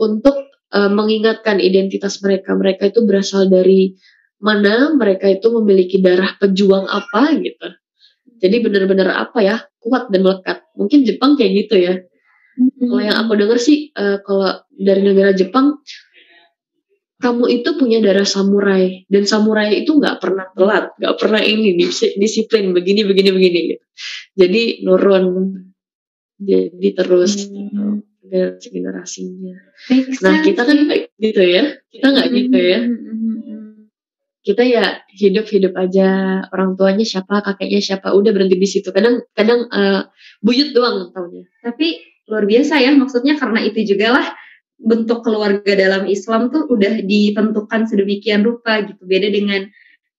untuk 0.00 0.34
eh, 0.72 0.88
mengingatkan 0.90 1.60
identitas 1.60 2.16
mereka. 2.24 2.56
Mereka 2.56 2.90
itu 2.90 3.04
berasal 3.04 3.52
dari 3.52 3.92
mana, 4.44 4.92
mereka 4.92 5.26
itu 5.32 5.48
memiliki 5.56 6.04
darah 6.04 6.36
pejuang 6.36 6.84
apa 6.84 7.32
gitu. 7.40 7.68
Jadi 8.44 8.56
benar-benar 8.60 9.08
apa 9.16 9.40
ya 9.40 9.56
kuat 9.80 10.12
dan 10.12 10.20
melekat. 10.20 10.68
Mungkin 10.76 11.08
Jepang 11.08 11.40
kayak 11.40 11.52
gitu 11.64 11.76
ya. 11.80 11.94
Kalau 12.78 13.00
yang 13.02 13.16
aku 13.16 13.32
dengar 13.40 13.56
sih 13.58 13.88
eh, 13.90 14.20
kalau 14.20 14.60
dari 14.68 15.00
negara 15.00 15.32
Jepang 15.32 15.80
kamu 17.18 17.44
itu 17.48 17.68
punya 17.80 18.04
darah 18.04 18.28
samurai 18.28 19.08
dan 19.08 19.24
samurai 19.24 19.80
itu 19.80 19.96
nggak 19.96 20.20
pernah 20.20 20.44
telat, 20.52 20.92
nggak 21.00 21.16
pernah 21.16 21.40
ini 21.40 21.72
dis- 21.80 22.14
disiplin 22.20 22.76
begini 22.76 23.00
begini 23.08 23.30
begini 23.32 23.58
gitu. 23.72 23.84
Jadi 24.44 24.62
nurun, 24.84 25.24
jadi 26.36 26.88
terus 26.92 27.48
Hmm. 27.48 28.04
generasi 28.24 28.68
generasinya. 28.68 29.54
Nah 30.20 30.34
kita 30.42 30.62
kan 30.66 30.76
gitu 31.16 31.42
ya, 31.44 31.64
kita 31.88 32.06
nggak 32.12 32.28
gitu 32.34 32.58
ya. 32.60 32.78
Hmm, 32.82 32.92
hmm, 32.92 33.00
hmm, 33.00 33.16
hmm. 33.16 33.23
Kita 34.44 34.60
ya 34.60 35.00
hidup 35.08 35.48
hidup 35.48 35.72
aja. 35.74 36.44
Orang 36.52 36.76
tuanya 36.76 37.02
siapa, 37.02 37.40
kakeknya 37.40 37.80
siapa, 37.80 38.12
udah 38.12 38.30
berhenti 38.30 38.60
di 38.60 38.68
situ. 38.68 38.92
Kadang 38.92 39.24
kadang 39.32 39.64
eh, 39.72 40.04
buyut 40.44 40.76
doang 40.76 41.10
taunya. 41.16 41.48
Tapi 41.64 42.04
luar 42.28 42.44
biasa 42.44 42.76
ya, 42.80 42.92
maksudnya 42.92 43.40
karena 43.40 43.64
itu 43.64 43.96
juga 43.96 44.20
lah 44.20 44.26
bentuk 44.76 45.24
keluarga 45.24 45.72
dalam 45.72 46.04
Islam 46.04 46.52
tuh 46.52 46.68
udah 46.68 47.00
ditentukan 47.00 47.88
sedemikian 47.88 48.44
rupa 48.44 48.84
gitu. 48.84 49.00
Beda 49.08 49.32
dengan 49.32 49.64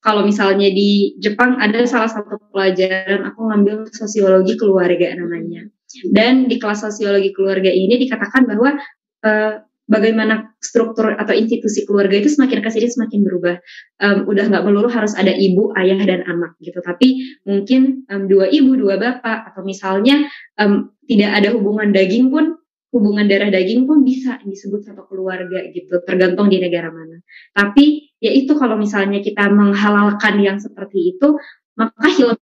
kalau 0.01 0.21
misalnya 0.21 0.69
di 0.69 1.17
Jepang 1.17 1.57
ada 1.57 1.81
salah 1.89 2.09
satu 2.09 2.37
pelajaran 2.53 3.25
aku 3.25 3.49
ngambil 3.49 3.89
sosiologi 3.93 4.53
keluarga 4.57 5.13
namanya. 5.17 5.65
Dan 6.09 6.49
di 6.49 6.57
kelas 6.57 6.85
sosiologi 6.85 7.33
keluarga 7.33 7.69
ini 7.69 7.97
dikatakan 8.01 8.45
bahwa 8.45 8.77
eh, 9.25 9.64
bagaimana 9.85 10.53
struktur 10.61 11.13
atau 11.13 11.33
institusi 11.33 11.85
keluarga 11.85 12.17
itu 12.17 12.29
semakin 12.33 12.59
ke 12.61 12.69
sini 12.73 12.87
semakin 12.89 13.19
berubah. 13.21 13.55
Em, 14.01 14.17
udah 14.25 14.45
nggak 14.49 14.63
melulu 14.65 14.89
harus 14.89 15.13
ada 15.13 15.31
ibu, 15.31 15.71
ayah 15.77 16.01
dan 16.03 16.25
anak 16.25 16.57
gitu. 16.61 16.81
Tapi 16.81 17.39
mungkin 17.45 18.05
em, 18.09 18.25
dua 18.25 18.49
ibu, 18.49 18.73
dua 18.75 18.97
bapak 18.97 19.53
atau 19.53 19.61
misalnya 19.61 20.25
em, 20.57 20.89
tidak 21.05 21.31
ada 21.41 21.49
hubungan 21.53 21.93
daging 21.93 22.33
pun 22.33 22.57
hubungan 22.95 23.27
darah 23.27 23.51
daging 23.51 23.83
pun 23.83 24.07
bisa 24.07 24.39
disebut 24.47 24.87
satu 24.87 25.03
keluarga 25.11 25.67
gitu 25.75 25.99
tergantung 26.07 26.47
di 26.47 26.63
negara 26.63 26.87
mana 26.87 27.19
tapi 27.51 28.15
ya 28.23 28.31
itu 28.31 28.55
kalau 28.55 28.79
misalnya 28.79 29.19
kita 29.19 29.51
menghalalkan 29.51 30.39
yang 30.39 30.55
seperti 30.63 31.11
itu 31.11 31.35
maka 31.75 32.07
hilang 32.15 32.39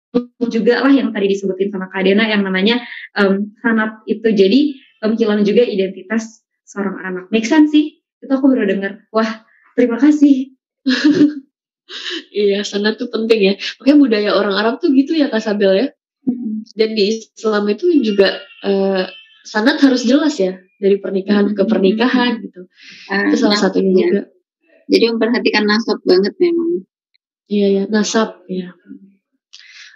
juga 0.50 0.82
lah 0.82 0.90
yang 0.90 1.14
tadi 1.14 1.30
disebutin 1.30 1.70
sama 1.70 1.86
Kak 1.94 2.02
Dena 2.02 2.26
yang 2.26 2.42
namanya 2.42 2.82
em, 3.14 3.54
sanat 3.62 4.02
itu 4.10 4.26
jadi 4.26 4.60
em, 5.06 5.14
hilang 5.14 5.46
juga 5.46 5.62
identitas 5.62 6.42
seorang 6.70 6.98
anak 7.02 7.26
make 7.34 7.50
sense 7.50 7.74
sih 7.74 7.98
itu 8.22 8.30
aku 8.30 8.46
baru 8.54 8.70
dengar 8.70 9.10
wah 9.10 9.44
terima 9.74 9.98
kasih 9.98 10.54
Iya, 12.30 12.62
sana 12.62 12.94
tuh 12.94 13.10
penting 13.10 13.40
ya. 13.42 13.54
Makanya 13.82 13.98
budaya 13.98 14.30
orang 14.38 14.56
Arab 14.62 14.78
tuh 14.78 14.94
gitu 14.94 15.18
ya 15.18 15.26
Kak 15.34 15.42
Sabel 15.42 15.74
ya. 15.74 15.88
Dan 16.78 16.94
di 16.94 17.18
Islam 17.18 17.66
itu 17.66 17.90
juga 18.06 18.38
eh, 18.62 19.10
sanat 19.42 19.82
harus 19.82 20.06
jelas 20.06 20.38
ya 20.38 20.62
dari 20.78 21.02
pernikahan 21.02 21.58
ke 21.58 21.64
pernikahan 21.66 22.46
gitu. 22.46 22.70
Eh, 23.10 23.34
Itu 23.34 23.36
salah 23.42 23.58
nah, 23.58 23.64
satunya 23.66 23.90
iya. 23.90 24.06
juga. 24.06 24.22
jadi 24.90 25.06
memperhatikan 25.14 25.64
nasab 25.70 26.02
banget 26.02 26.34
memang 26.42 26.86
Iya 27.50 27.68
ya, 27.74 27.84
nasab 27.90 28.46
ya. 28.46 28.78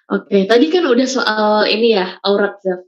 Oke, 0.09 0.49
tadi 0.49 0.65
kan 0.73 0.89
udah 0.89 1.05
soal 1.05 1.69
ini 1.69 1.93
ya 1.93 2.17
aurat 2.25 2.57
Zaf. 2.65 2.81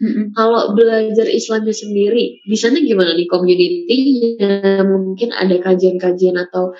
Mm-mm. 0.00 0.32
Kalau 0.32 0.72
belajar 0.72 1.28
Islamnya 1.28 1.76
sendiri, 1.76 2.40
di 2.40 2.56
sana 2.56 2.80
gimana 2.80 3.12
nih 3.12 3.28
community-nya? 3.28 4.80
Mungkin 4.88 5.28
ada 5.36 5.56
kajian-kajian 5.60 6.40
atau 6.40 6.72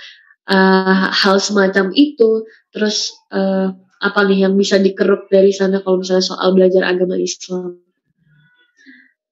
eh, 0.49 1.05
hal 1.13 1.37
semacam 1.37 1.93
itu. 1.93 2.49
Terus 2.73 3.13
eh, 3.29 3.69
apa 4.01 4.21
nih 4.25 4.49
yang 4.49 4.57
bisa 4.57 4.81
dikeruk 4.81 5.29
dari 5.29 5.53
sana 5.53 5.85
kalau 5.85 6.01
misalnya 6.01 6.25
soal 6.25 6.57
belajar 6.57 6.89
agama 6.89 7.21
Islam? 7.21 7.77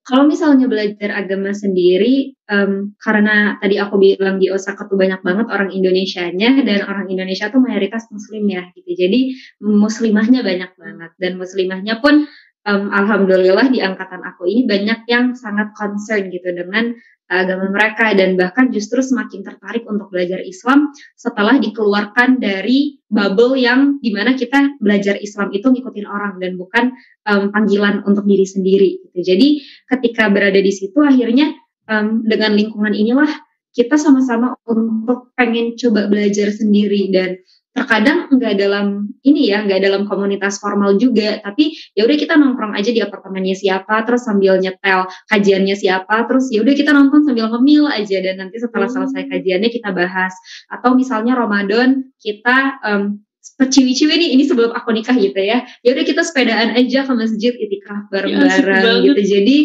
Kalau 0.09 0.25
misalnya 0.25 0.65
belajar 0.73 1.13
agama 1.13 1.53
sendiri, 1.53 2.33
em, 2.49 2.97
karena 2.97 3.61
tadi 3.61 3.77
aku 3.77 4.01
bilang 4.01 4.41
di 4.41 4.49
Osaka 4.49 4.89
tuh 4.89 4.97
banyak 4.97 5.21
banget 5.21 5.53
orang 5.53 5.69
Indonesianya 5.69 6.65
dan 6.65 6.81
orang 6.89 7.13
Indonesia 7.13 7.53
tuh 7.53 7.61
mayoritas 7.61 8.09
Muslim 8.09 8.49
ya, 8.49 8.73
gitu. 8.73 8.89
Jadi 8.97 9.37
muslimahnya 9.61 10.41
banyak 10.41 10.73
banget 10.81 11.13
dan 11.21 11.37
muslimahnya 11.37 12.01
pun 12.01 12.25
em, 12.69 12.93
alhamdulillah 12.93 13.73
di 13.73 13.81
angkatan 13.81 14.21
aku 14.21 14.45
ini 14.45 14.69
banyak 14.69 15.09
yang 15.09 15.33
sangat 15.33 15.73
concern 15.73 16.29
gitu 16.29 16.53
dengan 16.53 16.93
agama 17.29 17.69
mereka 17.69 18.17
dan 18.17 18.41
bahkan 18.41 18.73
justru 18.73 19.05
semakin 19.05 19.45
tertarik 19.45 19.85
untuk 19.85 20.09
belajar 20.09 20.41
Islam 20.41 20.89
setelah 21.13 21.61
dikeluarkan 21.61 22.41
dari 22.41 22.97
bubble 23.13 23.53
yang 23.61 24.01
di 24.01 24.13
mana 24.17 24.33
kita 24.33 24.81
belajar 24.81 25.21
Islam 25.21 25.53
itu 25.53 25.69
ngikutin 25.69 26.09
orang 26.09 26.41
dan 26.41 26.57
bukan 26.57 26.93
em, 27.29 27.53
panggilan 27.53 28.05
untuk 28.05 28.25
diri 28.25 28.49
sendiri 28.49 28.91
gitu. 29.09 29.19
Jadi 29.25 29.49
ketika 29.89 30.33
berada 30.33 30.61
di 30.61 30.73
situ 30.73 31.01
akhirnya 31.05 31.53
em, 31.89 32.25
dengan 32.25 32.57
lingkungan 32.57 32.97
inilah 32.97 33.29
kita 33.77 34.01
sama-sama 34.01 34.57
untuk 34.65 35.31
pengen 35.37 35.77
coba 35.77 36.09
belajar 36.09 36.49
sendiri 36.51 37.13
dan 37.13 37.37
terkadang 37.79 38.19
nggak 38.35 38.55
dalam 38.59 39.07
ini 39.23 39.55
ya 39.55 39.63
nggak 39.63 39.79
dalam 39.79 40.03
komunitas 40.11 40.59
formal 40.59 40.99
juga 40.99 41.39
tapi 41.39 41.79
ya 41.95 42.03
udah 42.03 42.17
kita 42.19 42.35
nongkrong 42.35 42.75
aja 42.75 42.91
di 42.91 42.99
apartemennya 42.99 43.55
siapa 43.55 44.03
terus 44.03 44.27
sambil 44.27 44.59
nyetel 44.59 45.07
kajiannya 45.31 45.79
siapa 45.79 46.27
terus 46.27 46.51
ya 46.51 46.61
udah 46.67 46.75
kita 46.75 46.91
nonton 46.91 47.23
sambil 47.23 47.47
ngemil 47.49 47.87
aja 47.87 48.19
dan 48.19 48.43
nanti 48.43 48.59
setelah 48.59 48.91
Hmm. 48.91 49.05
selesai 49.07 49.23
kajiannya 49.31 49.71
kita 49.71 49.91
bahas 49.95 50.35
atau 50.73 50.97
misalnya 50.99 51.37
Ramadan 51.39 52.09
kita 52.19 52.81
em, 52.83 53.23
ciwi-ciwi 53.59 54.15
nih 54.17 54.31
ini 54.39 54.45
sebelum 54.47 54.75
aku 54.75 54.91
nikah 54.95 55.15
gitu 55.15 55.39
ya 55.39 55.63
ya 55.83 55.91
udah 55.95 56.05
kita 56.05 56.23
sepedaan 56.27 56.75
aja 56.75 57.07
ke 57.07 57.13
masjid 57.15 57.53
itikaf 57.55 58.07
bareng-bareng 58.11 58.83
banget. 58.83 59.05
gitu 59.13 59.23
jadi 59.39 59.57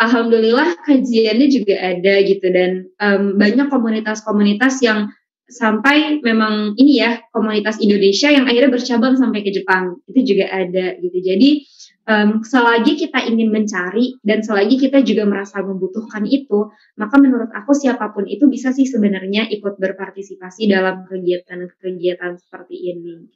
alhamdulillah 0.00 0.68
kajiannya 0.84 1.46
juga 1.52 1.76
ada 1.76 2.14
gitu 2.24 2.46
dan 2.50 2.70
em, 2.98 3.22
banyak 3.36 3.68
komunitas-komunitas 3.68 4.80
yang 4.80 5.12
sampai 5.50 6.22
memang 6.22 6.78
ini 6.78 7.02
ya 7.02 7.20
komunitas 7.34 7.82
Indonesia 7.82 8.30
yang 8.30 8.46
akhirnya 8.46 8.70
bercabang 8.70 9.18
sampai 9.18 9.42
ke 9.42 9.50
Jepang. 9.50 9.98
Itu 10.06 10.22
juga 10.22 10.46
ada 10.48 10.94
gitu. 10.96 11.18
Jadi 11.18 11.66
em, 12.06 12.40
selagi 12.46 12.96
kita 12.96 13.26
ingin 13.26 13.50
mencari 13.50 14.16
dan 14.22 14.40
selagi 14.46 14.78
kita 14.78 15.02
juga 15.02 15.26
merasa 15.26 15.60
membutuhkan 15.60 16.24
itu 16.30 16.70
maka 16.96 17.18
menurut 17.18 17.50
aku 17.50 17.74
siapa 17.74 18.14
pun 18.14 18.30
itu 18.30 18.46
bisa 18.46 18.70
sih 18.70 18.86
sebenarnya 18.86 19.50
ikut 19.50 19.76
berpartisipasi 19.76 20.70
dalam 20.70 21.04
kegiatan-kegiatan 21.10 22.38
seperti 22.38 22.76
ini. 22.94 23.26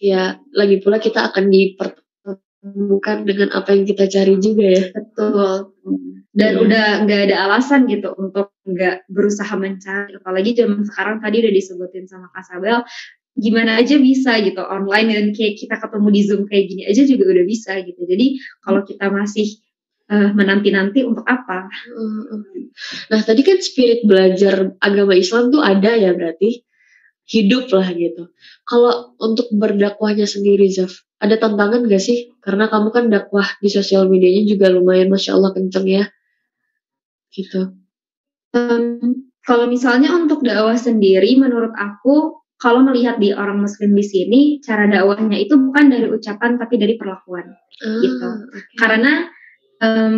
Ya 0.00 0.40
lagi 0.56 0.80
pula 0.80 0.96
kita 0.96 1.28
akan 1.32 1.52
dipertemukan 2.64 3.16
dengan 3.28 3.48
apa 3.52 3.76
yang 3.76 3.84
kita 3.84 4.04
cari 4.08 4.34
juga 4.40 4.64
ya. 4.64 4.84
betul 4.96 5.76
dan 6.34 6.50
Iya. 6.56 6.62
udah 6.66 6.86
nggak 7.06 7.20
ada 7.30 7.36
alasan 7.46 7.86
gitu 7.86 8.10
untuk 8.16 8.56
nggak 8.64 9.06
berusaha 9.06 9.52
mencari 9.54 10.16
apalagi 10.18 10.56
zaman 10.56 10.82
sekarang 10.82 11.20
tadi 11.20 11.44
udah 11.44 11.52
disebutin 11.52 12.08
sama 12.08 12.32
Kasabel 12.32 12.82
gimana 13.38 13.78
aja 13.78 14.00
bisa 14.00 14.40
gitu 14.42 14.58
online 14.64 15.08
dan 15.12 15.26
kayak 15.36 15.60
kita 15.60 15.76
ketemu 15.78 16.08
di 16.10 16.20
zoom 16.24 16.42
kayak 16.48 16.64
gini 16.70 16.82
aja 16.88 17.02
juga 17.04 17.24
udah 17.30 17.44
bisa 17.46 17.72
gitu 17.84 18.00
jadi 18.02 18.26
kalau 18.64 18.80
kita 18.82 19.06
masih 19.12 19.60
eh, 20.10 20.30
menanti-nanti 20.34 21.00
untuk 21.06 21.24
apa? 21.24 21.70
Nah 23.10 23.20
tadi 23.22 23.40
kan 23.46 23.58
spirit 23.62 24.02
belajar 24.04 24.74
agama 24.82 25.14
Islam 25.14 25.48
tuh 25.54 25.62
ada 25.62 25.94
ya 25.94 26.12
berarti 26.16 26.66
hidup 27.24 27.72
lah 27.72 27.88
gitu. 27.94 28.28
Kalau 28.68 29.16
untuk 29.16 29.48
berdakwahnya 29.54 30.28
sendiri 30.28 30.68
Zaf, 30.68 30.92
ada 31.24 31.40
tantangan 31.40 31.88
gak 31.88 32.02
sih? 32.02 32.36
Karena 32.44 32.68
kamu 32.68 32.88
kan 32.92 33.04
dakwah 33.08 33.48
di 33.58 33.72
sosial 33.72 34.06
medianya 34.12 34.44
juga 34.44 34.68
lumayan 34.68 35.08
masya 35.08 35.34
Allah 35.34 35.56
kenceng 35.56 35.86
ya. 35.88 36.04
Gitu. 37.32 37.72
Em, 38.54 39.32
kalau 39.42 39.66
misalnya 39.66 40.12
untuk 40.12 40.44
dakwah 40.44 40.76
sendiri, 40.76 41.34
menurut 41.40 41.72
aku 41.74 42.44
kalau 42.60 42.86
melihat 42.86 43.18
di 43.18 43.34
orang 43.34 43.60
Muslim 43.60 43.92
di 43.92 44.04
sini, 44.06 44.40
cara 44.62 44.86
dakwahnya 44.86 45.36
itu 45.36 45.58
bukan 45.58 45.90
dari 45.90 46.06
ucapan 46.06 46.56
tapi 46.56 46.78
dari 46.78 46.94
perlakuan. 46.94 47.50
Gitu. 47.76 48.24
Ah, 48.24 48.38
oke. 48.40 48.74
Karena 48.78 49.12
em, 49.82 50.16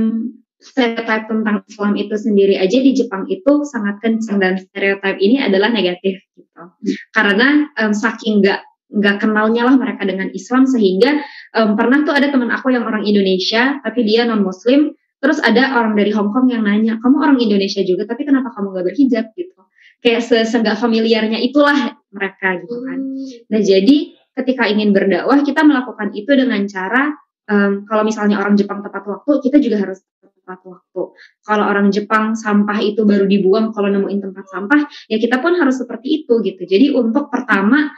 stereotip 0.60 1.26
tentang 1.30 1.62
Islam 1.66 1.92
itu 1.96 2.14
sendiri 2.14 2.54
aja 2.60 2.78
di 2.80 2.92
Jepang 2.92 3.24
itu 3.30 3.64
sangat 3.64 4.02
kencang 4.02 4.38
dan 4.38 4.54
stereotip 4.60 5.16
ini 5.18 5.40
adalah 5.42 5.72
negatif 5.72 6.20
gitu. 6.36 6.62
Karena 7.10 7.66
em, 7.78 7.92
saking 7.96 8.44
nggak 8.44 8.60
nggak 8.86 9.16
kenalnya 9.22 9.66
lah 9.66 9.74
mereka 9.74 10.06
dengan 10.06 10.30
Islam 10.30 10.64
sehingga 10.68 11.22
em, 11.54 11.70
pernah 11.74 12.06
tuh 12.06 12.14
ada 12.14 12.30
teman 12.30 12.50
aku 12.54 12.70
yang 12.70 12.86
orang 12.86 13.02
Indonesia 13.02 13.82
tapi 13.82 14.06
dia 14.06 14.22
non 14.26 14.46
Muslim 14.46 14.94
terus 15.18 15.42
ada 15.42 15.74
orang 15.74 15.98
dari 15.98 16.14
Hong 16.14 16.30
Kong 16.30 16.52
yang 16.52 16.62
nanya 16.62 17.02
kamu 17.02 17.16
orang 17.18 17.38
Indonesia 17.42 17.82
juga 17.82 18.06
tapi 18.06 18.22
kenapa 18.28 18.54
kamu 18.54 18.76
nggak 18.76 18.86
berhijab 18.86 19.26
gitu 19.34 19.58
kayak 20.04 20.22
seenggak 20.22 20.78
familiarnya 20.78 21.40
itulah 21.42 21.98
mereka 22.14 22.62
gitu 22.62 22.78
kan 22.84 22.98
Hmm. 23.26 23.48
Nah, 23.50 23.60
jadi 23.64 23.96
ketika 24.36 24.68
ingin 24.68 24.92
berdakwah, 24.92 25.40
kita 25.40 25.64
melakukan 25.64 26.12
itu 26.12 26.30
dengan 26.36 26.62
cara 26.68 27.16
em, 27.48 27.88
kalau 27.88 28.02
misalnya 28.04 28.36
orang 28.42 28.54
Jepang 28.58 28.84
tepat 28.84 29.04
waktu, 29.08 29.32
kita 29.40 29.56
juga 29.62 29.76
harus 29.80 30.04
tepat 30.20 30.60
waktu. 30.68 31.02
Kalau 31.42 31.64
orang 31.64 31.88
Jepang 31.90 32.36
sampah 32.36 32.78
itu 32.84 33.02
baru 33.08 33.24
dibuang 33.24 33.72
kalau 33.72 33.88
nemuin 33.88 34.20
tempat 34.30 34.46
sampah, 34.52 34.80
ya 35.08 35.16
kita 35.16 35.40
pun 35.40 35.56
harus 35.56 35.80
seperti 35.80 36.22
itu 36.22 36.38
gitu. 36.44 36.62
Jadi 36.68 36.92
untuk 36.92 37.32
pertama 37.32 37.90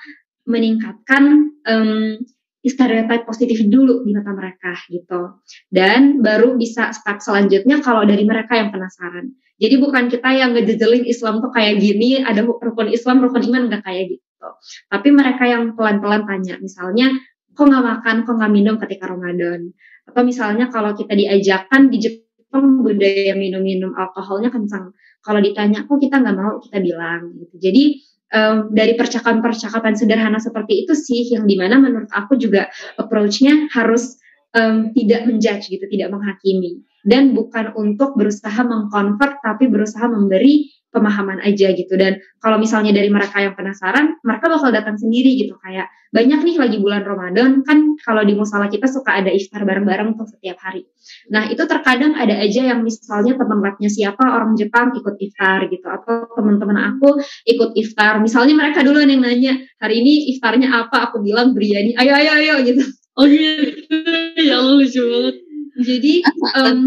meningkatkan 0.49 1.53
em, 1.68 2.18
stereotip 2.64 3.24
positif 3.24 3.61
dulu 3.68 4.03
di 4.03 4.12
mata 4.16 4.34
mereka 4.34 4.74
gitu. 4.90 5.40
Dan 5.70 6.20
baru 6.24 6.59
bisa 6.59 6.90
step 6.90 7.22
selanjutnya 7.22 7.80
kalau 7.84 8.03
dari 8.03 8.26
mereka 8.26 8.59
yang 8.59 8.74
penasaran. 8.74 9.30
Jadi 9.59 9.74
bukan 9.82 10.07
kita 10.07 10.30
yang 10.38 10.55
ngejejelin 10.55 11.03
Islam 11.03 11.42
tuh 11.42 11.51
kayak 11.51 11.82
gini, 11.82 12.22
ada 12.22 12.46
rukun 12.46 12.94
Islam, 12.94 13.18
rukun 13.26 13.42
iman 13.51 13.66
nggak 13.66 13.82
kayak 13.82 14.05
gitu. 14.14 14.49
Tapi 14.86 15.09
mereka 15.11 15.51
yang 15.51 15.74
pelan-pelan 15.74 16.22
tanya, 16.30 16.55
misalnya, 16.62 17.11
kok 17.59 17.66
nggak 17.66 17.82
makan, 17.82 18.16
kok 18.22 18.34
nggak 18.38 18.53
minum 18.55 18.78
ketika 18.78 19.11
Ramadan? 19.11 19.74
Atau 20.07 20.22
misalnya 20.22 20.70
kalau 20.70 20.94
kita 20.94 21.11
diajakan 21.11 21.90
di 21.90 21.99
Jepang 21.99 22.86
budaya 22.86 23.34
minum-minum 23.34 23.99
alkoholnya 23.99 24.55
kencang. 24.55 24.94
Kalau 25.26 25.42
ditanya, 25.42 25.82
kok 25.90 25.99
kita 25.99 26.22
nggak 26.22 26.36
mau, 26.38 26.62
kita 26.62 26.78
bilang 26.78 27.34
gitu. 27.34 27.55
Jadi 27.59 27.84
em, 28.33 28.72
dari 28.72 28.95
percakapan-percakapan 28.95 29.95
sederhana 29.97 30.39
seperti 30.41 30.85
itu 30.87 30.93
sih 30.97 31.33
yang 31.33 31.45
di 31.49 31.57
mana 31.57 31.81
menurut 31.81 32.11
aku 32.12 32.37
juga 32.37 32.68
approach-nya 33.01 33.68
harus 33.72 34.16
em, 34.57 34.93
tidak 34.97 35.29
menjudge 35.29 35.68
gitu, 35.68 35.85
tidak 35.89 36.09
menghakimi. 36.12 36.85
Dan 37.05 37.33
bukan 37.33 37.72
untuk 37.79 38.18
berusaha 38.18 38.61
mengkonvert 38.64 39.41
tapi 39.41 39.70
berusaha 39.70 40.05
memberi 40.11 40.68
pemahaman 40.99 41.38
aja 41.46 41.70
gitu. 41.70 41.94
Dan 41.94 42.18
kalau 42.42 42.59
misalnya 42.59 42.90
dari 42.90 43.07
mereka 43.07 43.38
yang 43.38 43.55
penasaran 43.55 44.18
mereka 44.26 44.51
bakal 44.51 44.74
datang 44.74 44.99
sendiri 44.99 45.38
gitu. 45.38 45.55
Kayak 45.62 45.86
banyak 46.11 46.40
nih 46.42 46.57
lagi 46.59 46.76
bulan 46.82 47.07
Ramadan 47.07 47.62
kan 47.62 47.94
kalau 48.03 48.26
di 48.26 48.34
musala 48.34 48.66
kita 48.66 48.90
suka 48.90 49.22
ada 49.22 49.30
iftar 49.30 49.62
bareng-bareng 49.62 50.18
tuh 50.18 50.26
setiap 50.26 50.59
hari. 50.59 50.82
Nah 51.30 51.46
itu 51.46 51.62
terkadang 51.70 52.18
ada 52.18 52.34
aja 52.42 52.74
yang 52.74 52.82
misalnya 52.82 53.38
teman 53.38 53.62
labnya 53.62 53.86
siapa 53.86 54.26
orang 54.26 54.59
Jepang 54.59 54.90
ikut 54.99 55.14
iftar 55.14 55.70
gitu. 55.70 55.86
Atau 55.86 56.34
teman-teman 56.34 56.76
aku 56.90 57.22
ikut 57.46 57.78
iftar. 57.78 58.18
Misalnya 58.18 58.59
mereka 58.59 58.82
duluan 58.82 59.07
yang 59.07 59.22
nanya 59.22 59.55
hari 59.78 60.03
ini 60.03 60.34
iftarnya 60.34 60.74
apa? 60.74 61.14
Aku 61.14 61.22
bilang 61.22 61.55
biryani. 61.55 61.94
Ayo 61.94 62.12
ayo 62.18 62.30
ayo 62.42 62.55
gitu. 62.66 62.82
Oh 63.18 63.26
iya, 63.26 63.66
ya 64.51 64.62
lucu 64.62 65.03
banget. 65.03 65.47
Jadi 65.79 66.12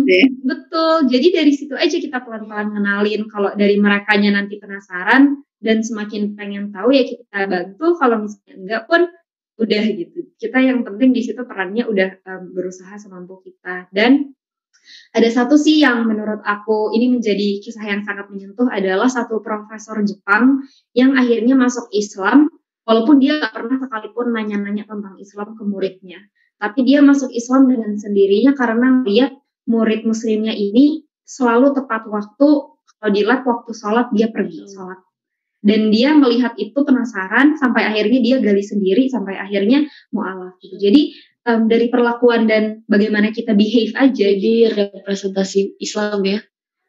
deh. 0.04 0.26
Betul. 0.44 1.08
Jadi 1.08 1.28
dari 1.32 1.54
situ 1.56 1.74
aja 1.80 1.96
kita 1.96 2.20
pelan-pelan 2.20 2.76
kenalin 2.76 3.24
kalau 3.32 3.56
dari 3.56 3.80
merekanya 3.80 4.36
nanti 4.36 4.60
penasaran 4.60 5.40
dan 5.64 5.80
semakin 5.80 6.36
pengen 6.36 6.76
tahu 6.76 6.92
ya 6.92 7.08
kita 7.08 7.48
bantu. 7.48 7.96
Kalau 7.96 8.28
misalnya 8.28 8.54
enggak 8.60 8.84
pun 8.92 9.02
udah 9.62 9.84
gitu. 9.96 10.20
Kita 10.36 10.58
yang 10.60 10.84
penting 10.84 11.16
di 11.16 11.22
situ 11.24 11.40
perannya 11.48 11.88
udah 11.88 12.10
em, 12.20 12.44
berusaha 12.52 12.98
semampu 13.00 13.40
kita. 13.46 13.88
Dan 13.94 14.34
ada 15.14 15.30
satu 15.30 15.56
sih 15.56 15.80
yang 15.80 16.10
menurut 16.10 16.42
aku 16.44 16.92
ini 16.98 17.16
menjadi 17.16 17.62
kisah 17.62 17.86
yang 17.86 18.02
sangat 18.02 18.28
menyentuh 18.28 18.68
adalah 18.68 19.08
satu 19.08 19.40
profesor 19.40 20.02
Jepang 20.02 20.66
yang 20.98 21.14
akhirnya 21.16 21.54
masuk 21.54 21.88
Islam 21.94 22.50
walaupun 22.84 23.22
dia 23.22 23.38
nggak 23.38 23.54
pernah 23.54 23.78
sekalipun 23.78 24.34
nanya-nanya 24.34 24.90
tentang 24.90 25.16
Islam 25.22 25.54
ke 25.54 25.64
muridnya. 25.64 26.20
Tapi 26.62 26.86
dia 26.86 27.02
masuk 27.02 27.34
Islam 27.34 27.66
dengan 27.66 27.98
sendirinya 27.98 28.54
karena 28.54 29.02
lihat 29.02 29.34
murid 29.66 30.06
muslimnya 30.06 30.54
ini 30.54 31.02
selalu 31.26 31.74
tepat 31.74 32.06
waktu 32.06 32.48
kalau 33.02 33.10
dilihat 33.10 33.42
waktu 33.50 33.72
sholat 33.74 34.14
dia 34.14 34.30
pergi 34.30 34.70
sholat 34.70 35.02
dan 35.62 35.90
dia 35.94 36.14
melihat 36.18 36.54
itu 36.58 36.74
penasaran 36.74 37.58
sampai 37.58 37.86
akhirnya 37.90 38.20
dia 38.22 38.38
gali 38.42 38.62
sendiri 38.62 39.10
sampai 39.10 39.38
akhirnya 39.38 39.86
mualaf 40.14 40.58
gitu 40.62 40.78
jadi 40.78 41.02
em, 41.50 41.62
dari 41.70 41.90
perlakuan 41.90 42.46
dan 42.50 42.82
bagaimana 42.90 43.30
kita 43.34 43.54
behave 43.58 43.94
aja 43.98 44.26
Jadi 44.34 44.70
representasi 44.70 45.78
Islam 45.82 46.22
ya, 46.26 46.40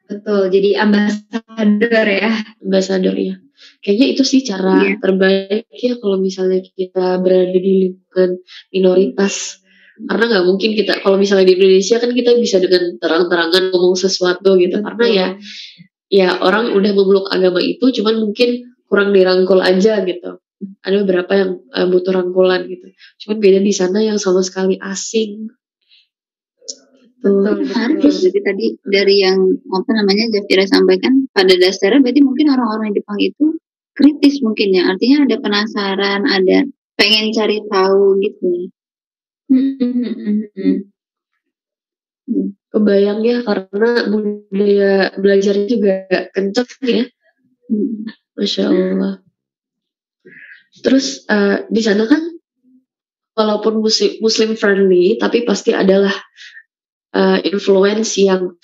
betul 0.08 0.52
jadi 0.52 0.84
ambasador 0.84 2.06
ya 2.08 2.32
ambassador 2.60 3.16
ya. 3.16 3.36
Kayaknya 3.78 4.06
itu 4.18 4.22
sih 4.26 4.40
cara 4.42 4.74
Iya. 4.82 4.98
terbaik 4.98 5.70
ya 5.70 5.94
kalau 6.02 6.18
misalnya 6.18 6.66
kita 6.66 7.22
berada 7.22 7.54
di 7.54 7.72
lingkungan 7.94 8.42
minoritas. 8.74 9.61
Karena 10.09 10.24
nggak 10.28 10.44
mungkin 10.46 10.70
kita 10.74 10.92
kalau 11.05 11.16
misalnya 11.20 11.46
di 11.46 11.55
Indonesia 11.59 11.96
kan 12.03 12.11
kita 12.11 12.30
bisa 12.38 12.57
dengan 12.59 12.98
terang-terangan 12.98 13.70
ngomong 13.70 13.94
sesuatu 13.94 14.59
gitu. 14.59 14.82
Karena 14.82 15.07
ya 15.07 15.26
ya 16.12 16.28
orang 16.42 16.74
udah 16.74 16.92
memeluk 16.92 17.26
agama 17.30 17.62
itu 17.62 17.88
cuman 18.00 18.20
mungkin 18.20 18.76
kurang 18.90 19.14
dirangkul 19.14 19.62
aja 19.62 20.03
gitu. 20.03 20.42
Ada 20.82 20.96
beberapa 21.03 21.32
yang 21.34 21.50
eh, 21.74 21.86
butuh 21.86 22.12
rangkulan 22.14 22.66
gitu. 22.66 22.86
Cuman 23.26 23.36
beda 23.38 23.59
di 23.62 23.72
sana 23.74 23.98
yang 24.03 24.18
sama 24.18 24.42
sekali 24.42 24.78
asing. 24.78 25.50
Betul 27.22 27.62
Menarik 27.62 28.03
ya, 28.03 28.11
betul 28.11 28.18
jadi 28.18 28.38
tadi 28.42 28.64
dari 28.82 29.16
yang 29.22 29.38
apa 29.70 29.90
namanya 29.94 30.26
Zafira 30.34 30.66
sampaikan 30.66 31.30
pada 31.30 31.55
dasarnya 31.55 32.03
berarti 32.03 32.18
mungkin 32.18 32.50
orang-orang 32.50 32.90
Jepang 32.98 33.18
itu 33.22 33.46
kritis 33.94 34.42
mungkin 34.42 34.74
ya. 34.74 34.90
Artinya 34.90 35.30
ada 35.30 35.36
penasaran 35.38 36.26
ada 36.26 36.66
pengen 36.98 37.30
cari 37.30 37.62
tahu 37.70 38.18
gitu 38.18 38.70
Hmm, 39.53 39.76
hmm, 39.76 39.92
hmm, 39.92 40.40
hmm, 40.57 40.76
hmm. 42.24 42.48
kebayang 42.72 43.20
ya 43.20 43.44
karena 43.44 43.90
budaya 44.09 44.92
belajarnya 45.20 45.66
juga 45.68 46.09
kenceng 46.32 46.72
ya. 46.88 47.05
Hmm. 47.68 48.09
masya 48.32 48.72
Allah. 48.72 49.20
Terus 50.80 51.28
eh, 51.28 51.68
di 51.68 51.84
sana 51.84 52.09
kan 52.09 52.32
walaupun 53.36 53.84
muslim, 53.84 54.16
muslim 54.24 54.57
friendly 54.57 55.20
tapi 55.20 55.44
pasti 55.44 55.76
adalah 55.76 56.16
eh, 57.12 57.38
influence 57.53 58.16
yang 58.16 58.57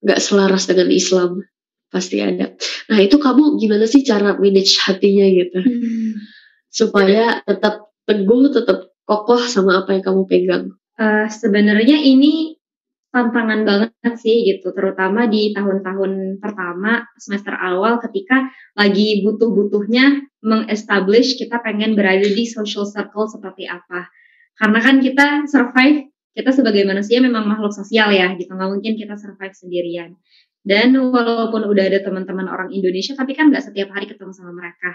nggak 0.00 0.20
selaras 0.24 0.64
dengan 0.64 0.88
Islam. 0.88 1.44
Pasti 1.92 2.22
ada. 2.22 2.56
Nah 2.88 2.98
itu 3.02 3.20
kamu 3.20 3.60
gimana 3.60 3.84
sih 3.84 4.00
cara 4.06 4.40
manage 4.40 4.80
hatinya 4.88 5.26
gitu? 5.28 5.60
Supaya 6.70 7.44
tetap 7.44 7.92
teguh 8.08 8.54
tetap 8.54 8.89
kokoh 9.10 9.42
sama 9.42 9.82
apa 9.82 9.98
yang 9.98 10.06
kamu 10.06 10.22
pegang 10.30 10.78
Eh, 11.00 11.26
sebenarnya 11.32 11.96
ini 11.96 12.60
tantangan 13.08 13.64
banget 13.64 14.14
sih 14.20 14.44
gitu, 14.44 14.68
terutama 14.76 15.24
di 15.24 15.48
tahun-tahun 15.56 16.36
pertama 16.44 17.08
semester 17.16 17.56
awal 17.56 18.04
ketika 18.04 18.52
lagi 18.76 19.24
butuh-butuhnya 19.24 20.28
mengestablish 20.44 21.40
kita 21.40 21.56
pengen 21.64 21.96
berada 21.96 22.28
di 22.28 22.44
social 22.44 22.84
circle 22.84 23.32
seperti 23.32 23.64
apa. 23.64 24.12
Karena 24.60 24.78
kan 24.84 25.00
kita 25.00 25.48
survive, 25.48 26.12
kita 26.36 26.52
sebagai 26.52 26.84
manusia 26.84 27.16
memang 27.24 27.48
makhluk 27.48 27.72
sosial 27.72 28.12
ya 28.12 28.36
gitu, 28.36 28.52
nggak 28.52 28.68
mungkin 28.68 28.92
kita 29.00 29.16
survive 29.16 29.56
sendirian. 29.56 30.20
Dan 30.60 30.92
walaupun 30.92 31.64
udah 31.64 31.84
ada 31.88 32.04
teman-teman 32.04 32.44
orang 32.44 32.68
Indonesia, 32.76 33.16
tapi 33.16 33.32
kan 33.32 33.48
nggak 33.48 33.64
setiap 33.64 33.88
hari 33.96 34.04
ketemu 34.04 34.36
sama 34.36 34.52
mereka. 34.52 34.92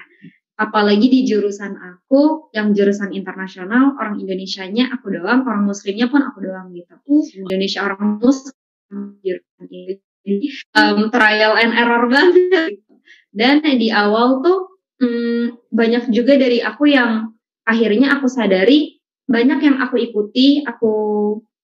Apalagi 0.55 1.11
di 1.11 1.27
jurusan 1.27 1.75
aku, 1.75 2.47
yang 2.55 2.71
jurusan 2.71 3.11
internasional, 3.11 3.99
orang 3.99 4.23
Indonesianya 4.23 4.87
aku 4.95 5.11
doang, 5.11 5.43
orang 5.43 5.67
Muslimnya 5.67 6.07
pun 6.07 6.23
aku 6.23 6.47
doang 6.47 6.71
gitu. 6.71 6.95
Indonesia 7.43 7.83
orang 7.83 8.23
Muslim, 8.23 9.19
jurusan 9.19 9.67
ini. 9.67 10.47
Um, 10.73 11.11
trial 11.11 11.59
and 11.59 11.75
error 11.75 12.07
banget. 12.13 12.79
gitu. 12.79 12.93
Dan 13.35 13.67
di 13.67 13.91
awal 13.91 14.39
tuh 14.39 14.79
hmm, 15.03 15.69
banyak 15.75 16.07
juga 16.15 16.39
dari 16.39 16.63
aku 16.63 16.87
yang 16.87 17.35
akhirnya 17.67 18.15
aku 18.15 18.31
sadari 18.31 18.95
banyak 19.25 19.59
yang 19.59 19.77
aku 19.81 19.97
ikuti, 19.97 20.61
aku 20.63 20.93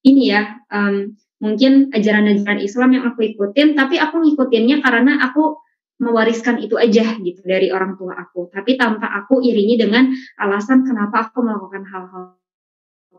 ini 0.01 0.33
ya 0.33 0.57
um, 0.73 1.13
mungkin 1.41 1.89
ajaran-ajaran 1.93 2.61
Islam 2.61 2.89
yang 2.97 3.03
aku 3.09 3.33
ikutin 3.33 3.73
tapi 3.77 3.97
aku 3.97 4.21
ngikutinnya 4.21 4.81
karena 4.81 5.21
aku 5.25 5.57
mewariskan 6.01 6.57
itu 6.57 6.75
aja 6.81 7.13
gitu 7.21 7.41
dari 7.45 7.69
orang 7.69 7.93
tua 7.95 8.17
aku. 8.17 8.49
Tapi 8.49 8.73
tanpa 8.73 9.05
aku 9.21 9.45
iringi 9.45 9.77
dengan 9.77 10.09
alasan 10.41 10.81
kenapa 10.81 11.29
aku 11.29 11.45
melakukan 11.45 11.85
hal-hal 11.85 12.41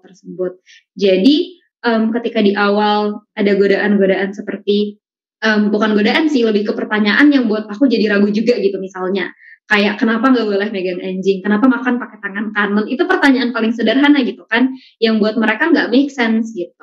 tersebut. 0.02 0.58
Jadi 0.98 1.62
um, 1.86 2.10
ketika 2.10 2.42
di 2.42 2.58
awal 2.58 3.22
ada 3.38 3.54
godaan-godaan 3.54 4.34
seperti 4.34 4.98
um, 5.46 5.70
bukan 5.70 5.94
godaan 5.94 6.26
sih 6.26 6.42
lebih 6.42 6.66
ke 6.66 6.72
pertanyaan 6.74 7.30
yang 7.30 7.46
buat 7.46 7.70
aku 7.70 7.86
jadi 7.86 8.18
ragu 8.18 8.34
juga 8.34 8.58
gitu 8.58 8.82
misalnya. 8.82 9.30
Kayak 9.70 10.02
kenapa 10.02 10.34
nggak 10.34 10.42
boleh 10.42 10.68
megang 10.74 10.98
anjing? 10.98 11.38
Kenapa 11.38 11.70
makan 11.70 12.02
pakai 12.02 12.18
tangan 12.18 12.50
kanan? 12.50 12.84
Itu 12.90 13.06
pertanyaan 13.06 13.54
paling 13.54 13.70
sederhana 13.70 14.26
gitu 14.26 14.42
kan 14.50 14.74
yang 14.98 15.22
buat 15.22 15.38
mereka 15.38 15.70
nggak 15.70 15.86
make 15.94 16.10
sense 16.10 16.50
gitu. 16.50 16.82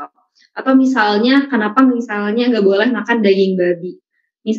Atau 0.55 0.79
misalnya 0.79 1.51
kenapa 1.51 1.83
misalnya 1.83 2.47
nggak 2.47 2.63
boleh 2.63 2.87
makan 2.87 3.19
daging 3.19 3.59
babi 3.59 3.99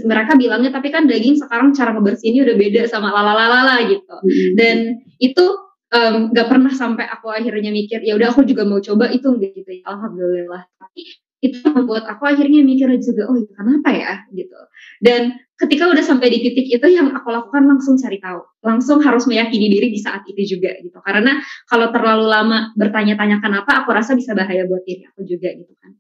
mereka 0.06 0.38
bilangnya 0.38 0.70
tapi 0.70 0.88
kan 0.94 1.06
daging 1.10 1.38
sekarang 1.38 1.74
cara 1.74 1.94
ngebersihinnya 1.96 2.46
udah 2.46 2.56
beda 2.56 2.82
sama 2.86 3.10
lalalala 3.10 3.82
gitu. 3.88 4.16
Hmm. 4.20 4.52
dan 4.58 4.76
itu 5.18 5.44
um, 5.90 6.30
pernah 6.32 6.72
sampai 6.72 7.06
aku 7.10 7.28
akhirnya 7.30 7.70
mikir 7.74 8.00
ya 8.02 8.14
udah 8.14 8.30
aku 8.32 8.46
juga 8.46 8.62
mau 8.66 8.78
coba 8.78 9.10
itu 9.10 9.26
enggak 9.26 9.52
gitu 9.58 9.70
ya. 9.82 9.82
Alhamdulillah. 9.90 10.62
Tapi 10.78 11.02
itu 11.40 11.64
membuat 11.72 12.04
aku 12.04 12.28
akhirnya 12.28 12.60
mikir 12.60 12.86
juga 13.00 13.28
oh 13.28 13.36
ya 13.36 13.50
kenapa 13.56 13.90
ya? 13.92 14.12
Gitu. 14.30 14.60
Dan 15.02 15.34
ketika 15.58 15.88
udah 15.88 16.04
sampai 16.04 16.28
di 16.32 16.38
titik 16.44 16.66
itu 16.68 16.86
yang 16.88 17.12
aku 17.12 17.28
lakukan 17.28 17.66
langsung 17.66 17.98
cari 17.98 18.20
tahu. 18.22 18.40
Langsung 18.64 19.02
harus 19.02 19.26
meyakini 19.26 19.66
diri 19.68 19.88
di 19.90 20.00
saat 20.00 20.24
itu 20.28 20.56
juga 20.56 20.72
gitu. 20.80 20.98
Karena 21.02 21.40
kalau 21.66 21.90
terlalu 21.90 22.26
lama 22.28 22.58
bertanya-tanya 22.78 23.42
kenapa 23.42 23.84
aku 23.84 23.90
rasa 23.92 24.14
bisa 24.14 24.32
bahaya 24.32 24.64
buat 24.68 24.84
diri 24.86 25.04
aku 25.10 25.26
juga 25.26 25.48
gitu 25.52 25.74
kan. 25.80 25.90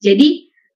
Jadi 0.00 0.28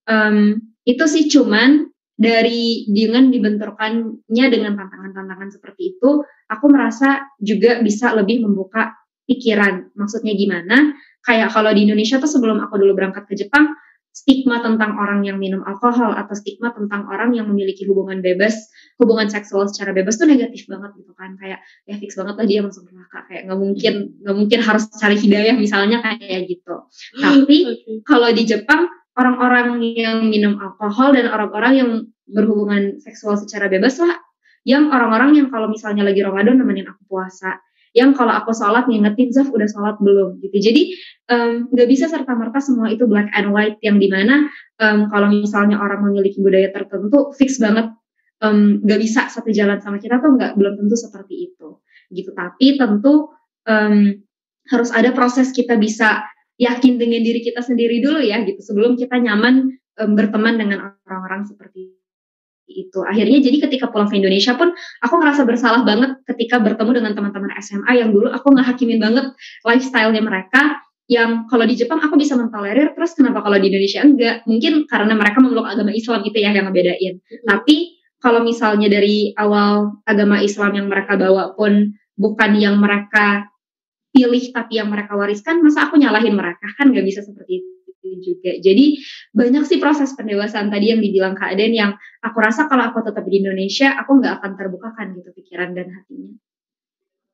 um, 0.09 0.61
itu 0.85 1.05
sih 1.09 1.25
cuman 1.33 1.94
dari 2.15 2.87
dengan 2.87 3.29
dibenturkannya 3.29 4.47
dengan 4.47 4.79
tantangan-tantangan 4.79 5.49
seperti 5.51 5.99
itu, 5.99 6.23
aku 6.47 6.67
merasa 6.71 7.27
juga 7.43 7.83
bisa 7.83 8.15
lebih 8.15 8.47
membuka 8.47 8.95
pikiran. 9.27 9.95
Maksudnya 9.99 10.33
gimana? 10.39 10.95
Kayak 11.25 11.51
kalau 11.51 11.75
di 11.75 11.89
Indonesia 11.89 12.21
tuh 12.23 12.31
sebelum 12.31 12.63
aku 12.63 12.79
dulu 12.79 12.95
berangkat 12.95 13.25
ke 13.27 13.35
Jepang, 13.35 13.73
stigma 14.15 14.63
tentang 14.63 14.95
orang 14.95 15.27
yang 15.27 15.43
minum 15.43 15.67
alkohol 15.67 16.15
atau 16.15 16.39
stigma 16.39 16.71
tentang 16.71 17.11
orang 17.11 17.35
yang 17.35 17.51
memiliki 17.51 17.83
hubungan 17.91 18.23
bebas, 18.23 18.71
hubungan 19.03 19.27
seksual 19.27 19.67
secara 19.67 19.91
bebas 19.91 20.15
tuh 20.15 20.31
negatif 20.31 20.71
banget 20.71 20.95
gitu 21.03 21.13
kan. 21.19 21.35
Kayak 21.35 21.67
ya 21.83 21.95
fix 21.99 22.15
banget 22.15 22.35
lah 22.39 22.47
dia 22.47 22.61
masuk 22.63 22.87
neraka. 22.95 23.27
Kayak 23.27 23.43
nggak 23.51 23.59
mungkin 23.59 23.95
nggak 24.23 24.37
mungkin 24.39 24.61
harus 24.63 24.85
cari 24.95 25.17
hidayah 25.19 25.55
misalnya 25.59 25.99
kayak 25.99 26.47
gitu. 26.47 26.87
Tapi 27.27 27.57
kalau 28.07 28.31
di 28.31 28.47
Jepang 28.47 28.87
orang-orang 29.15 29.79
yang 29.95 30.27
minum 30.27 30.59
alkohol 30.59 31.15
dan 31.15 31.31
orang-orang 31.31 31.73
yang 31.75 31.91
berhubungan 32.27 32.99
seksual 32.99 33.39
secara 33.39 33.71
bebas 33.71 33.99
lah. 34.03 34.15
Yang 34.65 34.91
orang-orang 34.91 35.31
yang 35.37 35.49
kalau 35.53 35.69
misalnya 35.69 36.09
lagi 36.09 36.25
Ramadan 36.25 36.57
nemenin 36.59 36.89
aku 36.89 37.05
puasa. 37.07 37.61
Yang 37.95 38.19
kalau 38.19 38.35
aku 38.35 38.51
sholat 38.51 38.91
ngingetin 38.91 39.31
Zaf 39.31 39.55
udah 39.55 39.69
sholat 39.71 39.97
belum? 40.03 40.43
Gitu. 40.43 40.57
Jadi 40.59 40.83
nggak 41.71 41.87
um, 41.87 41.93
bisa 41.93 42.11
serta 42.11 42.35
merta 42.35 42.59
semua 42.59 42.91
itu 42.91 43.07
black 43.07 43.31
and 43.39 43.55
white 43.55 43.79
yang 43.87 44.03
di 44.03 44.11
mana 44.11 44.51
um, 44.83 45.07
kalau 45.13 45.31
misalnya 45.31 45.79
orang 45.79 46.03
memiliki 46.03 46.43
budaya 46.43 46.75
tertentu 46.75 47.31
fix 47.39 47.63
banget 47.63 47.95
nggak 48.83 48.99
um, 48.99 49.03
bisa 49.05 49.31
satu 49.31 49.49
jalan 49.55 49.79
sama 49.79 50.03
kita 50.03 50.19
tuh 50.19 50.35
nggak 50.35 50.59
belum 50.59 50.75
tentu 50.81 50.97
seperti 50.99 51.55
itu. 51.55 51.79
Gitu. 52.11 52.35
Tapi 52.35 52.67
tentu 52.81 53.31
um, 53.69 53.97
harus 54.65 54.91
ada 54.91 55.13
proses 55.13 55.53
kita 55.53 55.77
bisa 55.77 56.25
yakin 56.61 56.99
dengan 57.01 57.21
diri 57.23 57.41
kita 57.43 57.61
sendiri 57.61 57.99
dulu 58.03 58.23
ya 58.23 58.43
gitu. 58.47 58.61
Sebelum 58.63 58.95
kita 58.95 59.19
nyaman 59.19 59.75
um, 59.99 60.11
berteman 60.15 60.59
dengan 60.59 60.95
orang-orang 61.07 61.47
seperti 61.47 61.95
itu. 62.65 62.99
Akhirnya 63.05 63.39
jadi 63.45 63.69
ketika 63.69 63.93
pulang 63.93 64.09
ke 64.09 64.17
Indonesia 64.17 64.57
pun 64.57 64.73
aku 65.05 65.15
ngerasa 65.21 65.45
bersalah 65.45 65.85
banget 65.85 66.17
ketika 66.25 66.59
bertemu 66.59 67.03
dengan 67.03 67.13
teman-teman 67.13 67.53
SMA 67.61 67.93
yang 68.01 68.11
dulu 68.11 68.33
aku 68.33 68.57
nggak 68.57 68.67
hakimin 68.73 68.99
banget 68.99 69.37
lifestyle-nya 69.69 70.25
mereka 70.25 70.81
yang 71.05 71.45
kalau 71.53 71.69
di 71.69 71.77
Jepang 71.77 72.01
aku 72.01 72.17
bisa 72.17 72.33
mentolerir 72.33 72.97
terus 72.97 73.13
kenapa 73.13 73.45
kalau 73.45 73.61
di 73.61 73.69
Indonesia 73.69 74.01
enggak? 74.01 74.37
Mungkin 74.49 74.89
karena 74.89 75.13
mereka 75.13 75.39
memeluk 75.45 75.69
agama 75.69 75.93
Islam 75.93 76.25
itu 76.25 76.37
ya 76.41 76.51
yang 76.57 76.65
ngebedain. 76.73 77.21
Hmm. 77.21 77.45
tapi 77.45 78.01
kalau 78.25 78.41
misalnya 78.41 78.89
dari 78.89 79.37
awal 79.37 80.01
agama 80.09 80.41
Islam 80.41 80.73
yang 80.73 80.89
mereka 80.89 81.21
bawa 81.21 81.53
pun 81.53 81.93
bukan 82.17 82.51
yang 82.57 82.81
mereka 82.81 83.53
pilih 84.15 84.55
tapi 84.55 84.79
yang 84.79 84.87
mereka 84.87 85.19
wariskan 85.19 85.59
masa 85.59 85.91
aku 85.91 85.99
nyalahin 85.99 86.39
mereka? 86.39 86.71
Kan 86.79 86.95
nggak 86.95 87.03
bisa 87.03 87.27
seperti 87.27 87.59
itu 87.59 87.75
juga. 88.23 88.55
Jadi 88.61 89.01
banyak 89.35 89.65
sih 89.67 89.79
proses 89.83 90.15
pendewasaan 90.15 90.71
tadi 90.71 90.95
yang 90.95 91.01
dibilang 91.03 91.35
Kak 91.35 91.57
Aden 91.57 91.75
yang 91.75 91.93
aku 92.23 92.39
rasa 92.39 92.71
kalau 92.71 92.87
aku 92.95 93.03
tetap 93.03 93.27
di 93.27 93.43
Indonesia 93.43 93.97
aku 93.99 94.23
nggak 94.23 94.41
akan 94.41 94.53
terbukakan 94.55 95.07
gitu 95.19 95.31
pikiran 95.35 95.75
dan 95.75 95.91
hatinya. 95.91 96.33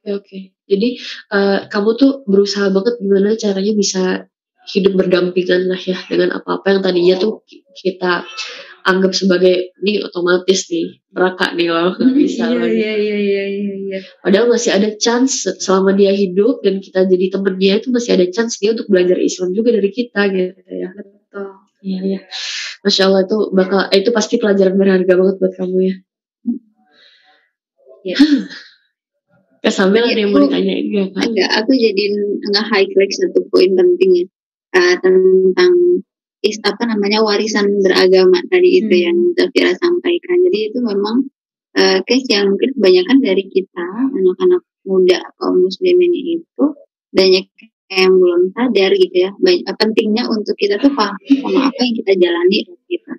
Oke 0.01 0.11
oke. 0.17 0.39
Jadi 0.65 0.89
uh, 1.37 1.69
kamu 1.69 1.91
tuh 2.01 2.13
berusaha 2.25 2.73
banget 2.73 2.97
gimana 3.03 3.37
caranya 3.37 3.73
bisa 3.77 4.03
hidup 4.71 4.93
berdampingan 4.97 5.69
lah 5.69 5.81
ya 5.81 5.99
dengan 6.09 6.37
apa-apa 6.41 6.67
yang 6.73 6.81
tadinya 6.85 7.15
tuh 7.17 7.45
kita 7.77 8.25
anggap 8.87 9.13
sebagai 9.13 9.75
ini 9.83 10.01
otomatis 10.05 10.69
nih 10.71 11.01
neraka 11.11 11.53
nih 11.57 11.69
loh 11.69 11.97
nggak 11.99 12.11
hmm, 12.13 12.19
bisa 12.19 12.45
iya, 12.49 12.65
iya, 12.67 12.93
iya, 12.95 13.17
iya, 13.19 13.45
iya, 13.47 13.75
iya. 13.77 13.99
padahal 14.23 14.47
masih 14.53 14.71
ada 14.77 14.89
chance 14.97 15.49
selama 15.59 15.97
dia 15.97 16.13
hidup 16.15 16.63
dan 16.63 16.79
kita 16.79 17.05
jadi 17.09 17.27
temennya 17.35 17.75
itu 17.83 17.89
masih 17.91 18.17
ada 18.17 18.27
chance 18.31 18.61
dia 18.63 18.73
untuk 18.73 18.87
belajar 18.89 19.19
Islam 19.19 19.51
juga 19.53 19.75
dari 19.75 19.91
kita 19.91 20.21
gitu 20.31 20.61
ya. 20.71 20.89
Betul. 20.95 21.49
Iya 21.81 21.99
iya. 22.05 22.21
Masya 22.85 23.03
Allah 23.09 23.23
itu 23.25 23.39
bakal 23.53 23.81
itu 23.93 24.11
pasti 24.13 24.35
pelajaran 24.37 24.77
berharga 24.77 25.13
banget 25.17 25.35
buat 25.41 25.55
kamu 25.57 25.79
ya. 25.81 25.95
Ya 28.01 28.17
Kesambil 29.61 30.09
ada 30.09 30.21
yang 30.25 30.33
mau 30.33 30.41
ditanya 30.41 30.73
enggak 30.73 31.09
kan? 31.13 31.25
Enggak, 31.29 31.51
aku 31.61 31.73
jadi 31.77 32.05
nge-highlight 32.49 33.13
satu 33.13 33.45
poin 33.53 33.71
penting 33.77 34.11
ya 34.25 34.27
uh, 34.73 34.95
tentang 35.05 35.73
is 36.41 36.57
apa 36.65 36.89
namanya 36.89 37.21
warisan 37.21 37.69
beragama 37.85 38.41
tadi 38.49 38.81
itu 38.81 38.95
hmm. 38.95 39.05
yang 39.05 39.17
Zafira 39.37 39.73
sampaikan. 39.77 40.37
Jadi 40.49 40.59
itu 40.73 40.79
memang 40.81 41.17
uh, 41.77 41.99
case 42.09 42.29
yang 42.33 42.49
mungkin 42.49 42.71
kebanyakan 42.77 43.19
dari 43.21 43.45
kita 43.49 43.87
anak-anak 44.17 44.63
muda 44.89 45.21
kaum 45.37 45.61
muslimin 45.61 46.13
itu 46.17 46.65
banyak 47.13 47.45
yang 47.91 48.13
belum 48.15 48.55
sadar 48.55 48.95
gitu 48.95 49.17
ya 49.29 49.31
banyak, 49.43 49.67
pentingnya 49.77 50.25
untuk 50.31 50.55
kita 50.55 50.79
tuh 50.79 50.95
paham 50.95 51.19
sama 51.43 51.69
apa 51.69 51.81
yang 51.83 51.95
kita 52.01 52.13
jalani 52.17 52.59
gitu. 52.89 53.11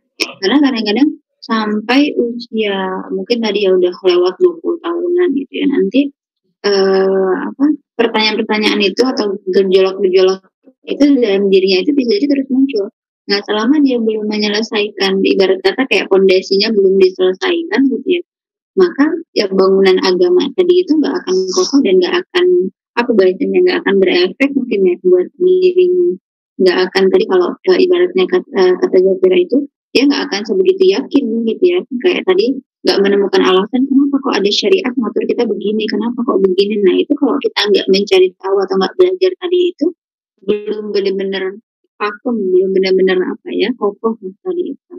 Karena 0.41 0.57
kadang-kadang 0.63 1.09
sampai 1.41 2.13
usia 2.17 3.05
mungkin 3.11 3.41
tadi 3.41 3.65
ya 3.65 3.73
udah 3.73 3.93
lewat 3.93 4.35
20 4.37 4.85
tahunan 4.85 5.27
gitu 5.41 5.53
ya 5.57 5.65
nanti 5.73 6.01
uh, 6.69 7.33
apa 7.49 7.65
pertanyaan-pertanyaan 7.97 8.81
itu 8.85 9.01
atau 9.01 9.33
gejolak-gejolak 9.49 10.45
itu 10.85 11.03
dalam 11.17 11.49
dirinya 11.49 11.81
itu 11.81 11.91
bisa 11.93 12.09
jadi 12.17 12.25
terus 12.29 12.47
muncul 12.53 12.85
Nah, 13.29 13.39
selama 13.45 13.77
dia 13.85 14.01
belum 14.01 14.25
menyelesaikan, 14.25 15.21
ibarat 15.21 15.61
kata 15.61 15.85
kayak 15.85 16.09
fondasinya 16.09 16.73
belum 16.73 16.97
diselesaikan 16.97 17.81
gitu 17.93 18.07
ya, 18.17 18.21
maka 18.73 19.05
ya 19.37 19.45
bangunan 19.51 19.99
agama 20.01 20.47
tadi 20.57 20.81
itu 20.81 20.95
nggak 20.97 21.15
akan 21.21 21.35
kokoh 21.53 21.79
dan 21.85 21.95
nggak 22.01 22.15
akan 22.23 22.45
apa 22.97 23.11
bahasanya 23.15 23.59
nggak 23.63 23.77
akan 23.85 23.95
berefek 24.01 24.49
mungkin 24.57 24.79
ya 24.89 24.95
buat 25.05 25.27
dirinya. 25.37 26.09
Nggak 26.61 26.77
akan 26.89 27.03
tadi 27.09 27.23
kalau 27.29 27.49
uh, 27.55 27.79
ibaratnya 27.79 28.25
kata, 28.29 28.47
uh, 28.57 28.73
kata 28.79 28.97
Jafira 29.01 29.37
itu 29.37 29.57
dia 29.91 30.03
nggak 30.07 30.23
akan 30.29 30.41
sebegitu 30.47 30.83
yakin 30.97 31.25
gitu 31.45 31.63
ya. 31.63 31.79
Kayak 32.03 32.23
tadi 32.25 32.45
nggak 32.81 32.97
menemukan 33.05 33.41
alasan 33.45 33.81
kenapa 33.85 34.15
kok 34.17 34.35
ada 34.41 34.49
syariat 34.49 34.93
ngatur 34.97 35.23
kita 35.29 35.43
begini 35.45 35.83
kenapa 35.85 36.19
kok 36.25 36.39
begini. 36.41 36.75
Nah 36.81 36.95
itu 36.97 37.13
kalau 37.15 37.37
kita 37.37 37.59
nggak 37.69 37.87
mencari 37.91 38.27
tahu 38.39 38.55
atau 38.65 38.75
nggak 38.81 38.93
belajar 38.97 39.31
tadi 39.37 39.59
itu 39.71 39.85
belum 40.41 40.85
benar-benar 40.89 41.43
vakum 42.01 42.33
belum 42.33 42.69
benar-benar 42.73 43.21
apa 43.21 43.49
ya 43.53 43.69
kokoh 43.77 44.17
tadi 44.17 44.73
itu. 44.73 44.95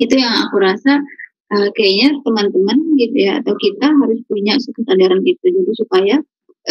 Itu 0.00 0.14
yang 0.16 0.48
aku 0.48 0.56
rasa 0.56 1.04
uh, 1.52 1.68
kayaknya 1.76 2.16
teman-teman 2.24 2.78
gitu 2.96 3.16
ya 3.20 3.44
atau 3.44 3.52
kita 3.60 3.92
harus 3.92 4.24
punya 4.24 4.56
kesadaran 4.56 5.20
itu. 5.28 5.44
Jadi 5.44 5.72
supaya 5.76 6.16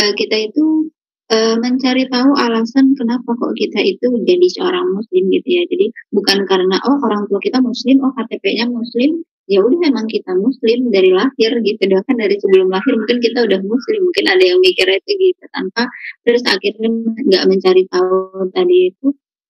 uh, 0.01 0.11
kita 0.17 0.49
itu 0.49 0.89
uh, 1.29 1.55
mencari 1.61 2.09
tahu 2.09 2.33
alasan 2.33 2.97
kenapa 2.97 3.29
kok 3.37 3.53
kita 3.53 3.79
itu 3.85 4.09
jadi 4.25 4.47
seorang 4.57 4.85
muslim 4.97 5.29
gitu 5.29 5.47
ya. 5.47 5.63
Jadi 5.69 5.85
bukan 6.09 6.49
karena 6.49 6.81
oh 6.89 6.97
orang 7.05 7.29
tua 7.29 7.37
kita 7.37 7.61
muslim 7.61 8.01
oh 8.01 8.11
KTP-nya 8.17 8.65
muslim 8.65 9.21
ya 9.51 9.59
udah 9.59 9.79
memang 9.83 10.07
kita 10.07 10.31
muslim 10.39 10.87
dari 10.95 11.11
lahir 11.11 11.51
gitu. 11.59 11.83
Kan 12.07 12.15
dari 12.15 12.39
sebelum 12.39 12.71
lahir 12.71 12.93
mungkin 12.95 13.19
kita 13.19 13.39
udah 13.43 13.59
muslim. 13.59 13.99
Mungkin 14.07 14.25
ada 14.31 14.43
yang 14.47 14.59
mikir 14.63 14.87
itu 14.87 15.11
gitu. 15.11 15.43
Tanpa 15.51 15.91
terus 16.23 16.43
akhirnya 16.47 16.87
nggak 17.27 17.43
mencari 17.51 17.83
tahu 17.91 18.47
tadi 18.55 18.95
itu 18.95 19.07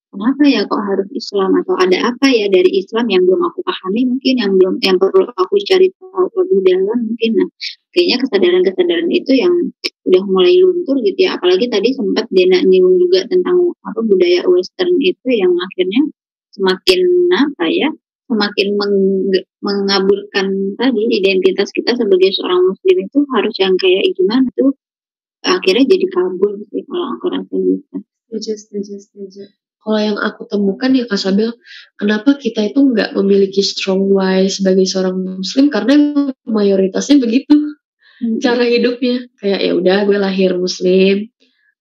kenapa 0.10 0.44
ya 0.50 0.62
kok 0.66 0.82
harus 0.82 1.10
Islam? 1.14 1.54
Atau 1.62 1.78
ada 1.78 1.98
apa 2.10 2.28
ya 2.34 2.50
dari 2.50 2.72
Islam 2.82 3.06
yang 3.14 3.22
belum 3.30 3.42
aku 3.46 3.62
pahami 3.62 4.02
mungkin 4.10 4.34
yang 4.42 4.52
belum 4.58 4.76
yang 4.82 4.98
perlu 4.98 5.30
aku 5.38 5.56
cari 5.70 5.88
tahu 5.94 6.26
lebih 6.34 6.60
dalam 6.66 6.98
mungkin? 7.06 7.32
Nah 7.38 7.48
kayaknya 7.94 8.18
kesadaran-kesadaran 8.26 9.10
itu 9.14 9.32
yang 9.38 9.54
udah 10.10 10.24
mulai 10.26 10.58
luntur 10.58 10.98
gitu 11.06 11.30
ya. 11.30 11.38
Apalagi 11.38 11.70
tadi 11.70 11.94
sempat 11.94 12.26
Dena 12.34 12.58
nyinggung 12.66 12.98
juga 12.98 13.30
tentang 13.30 13.70
apa 13.86 14.02
budaya 14.02 14.42
Western 14.50 14.98
itu 14.98 15.28
yang 15.30 15.54
akhirnya 15.62 16.10
semakin 16.52 17.02
apa 17.32 17.66
ya 17.70 17.90
semakin 18.32 18.68
meng- 18.80 19.46
mengaburkan 19.60 20.48
tadi 20.80 21.04
identitas 21.20 21.68
kita 21.76 22.00
sebagai 22.00 22.32
seorang 22.32 22.64
muslim 22.72 22.96
itu 23.04 23.20
harus 23.36 23.56
yang 23.60 23.76
kayak 23.76 24.16
gimana 24.16 24.48
tuh? 24.56 24.72
Akhirnya 25.44 25.84
jadi 25.84 26.08
kabur 26.08 26.56
sih 26.72 26.84
kalau 26.88 27.08
aku 27.20 27.26
rasa 27.28 27.56
gitu. 27.60 27.96
Setuju, 28.32 28.52
setuju, 28.56 28.94
setuju. 29.04 29.44
Kalau 29.82 29.98
yang 30.00 30.18
aku 30.22 30.46
temukan 30.46 30.94
ya 30.94 31.10
Kak 31.10 31.18
Sabel, 31.18 31.58
kenapa 31.98 32.38
kita 32.38 32.70
itu 32.70 32.80
nggak 32.80 33.18
memiliki 33.18 33.66
strong 33.66 34.14
why 34.14 34.46
sebagai 34.46 34.86
seorang 34.86 35.42
muslim? 35.42 35.74
Karena 35.74 36.30
mayoritasnya 36.46 37.18
begitu 37.18 37.58
cara 38.40 38.62
hidupnya. 38.62 39.26
Kayak 39.42 39.60
ya 39.60 39.72
udah 39.76 39.98
gue 40.06 40.18
lahir 40.22 40.54
muslim 40.56 41.28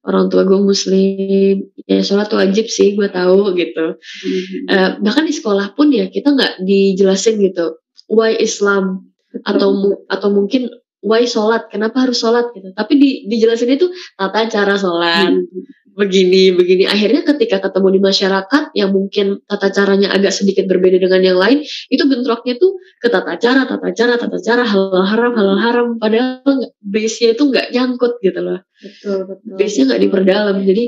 orang 0.07 0.33
tua 0.33 0.43
gue 0.49 0.61
muslim. 0.61 1.55
Ya 1.85 2.01
sholat 2.01 2.33
wajib 2.33 2.67
sih 2.71 2.97
gue 2.97 3.09
tahu 3.11 3.53
gitu. 3.57 3.87
Hmm. 4.01 4.71
Eh, 4.71 4.91
bahkan 5.05 5.27
di 5.27 5.35
sekolah 5.35 5.77
pun 5.77 5.93
ya 5.93 6.09
kita 6.09 6.33
nggak 6.33 6.65
dijelasin 6.65 7.41
gitu 7.41 7.77
why 8.11 8.35
Islam 8.37 9.13
atau 9.47 9.69
mu- 9.71 10.01
atau 10.11 10.29
mungkin 10.35 10.67
why 11.01 11.25
sholat 11.25 11.69
kenapa 11.71 12.05
harus 12.09 12.21
sholat 12.21 12.51
gitu. 12.57 12.73
Tapi 12.75 12.93
di, 12.97 13.11
dijelasin 13.31 13.71
itu 13.77 13.89
tata 14.17 14.49
cara 14.49 14.75
sholat. 14.77 15.33
Hmm. 15.33 15.47
Begini 15.95 16.55
begini. 16.55 16.85
Akhirnya 16.87 17.27
ketika 17.27 17.59
ketemu 17.61 17.99
di 17.99 18.01
masyarakat 18.01 18.63
yang 18.79 18.91
mungkin 18.95 19.43
tata 19.45 19.69
caranya 19.75 20.15
agak 20.15 20.31
sedikit 20.31 20.65
berbeda 20.71 21.03
dengan 21.03 21.21
yang 21.21 21.39
lain 21.39 21.63
itu 21.67 22.03
bentroknya 22.07 22.57
tuh 22.57 22.79
ke 23.03 23.09
tata 23.11 23.37
cara 23.37 23.67
tata 23.67 23.89
cara 23.93 24.15
tata 24.17 24.39
cara 24.39 24.63
halal 24.65 25.05
haram 25.05 25.33
halal 25.35 25.59
haram. 25.59 25.89
Padahal 25.99 26.43
nggak- 26.47 26.75
base-nya 26.81 27.35
itu 27.35 27.43
nggak 27.49 27.67
nyangkut 27.75 28.13
gitu 28.23 28.41
loh. 28.41 28.61
Betul, 28.81 29.19
betul. 29.29 29.55
base-nya 29.59 29.85
nggak 29.95 30.03
diperdalam. 30.07 30.57
Jadi 30.63 30.85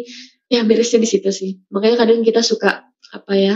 ya 0.53 0.61
beresnya 0.65 0.99
di 1.03 1.09
situ 1.09 1.31
sih. 1.33 1.51
Makanya 1.73 1.97
kadang 2.07 2.21
kita 2.23 2.41
suka 2.45 2.87
apa 3.13 3.33
ya 3.37 3.55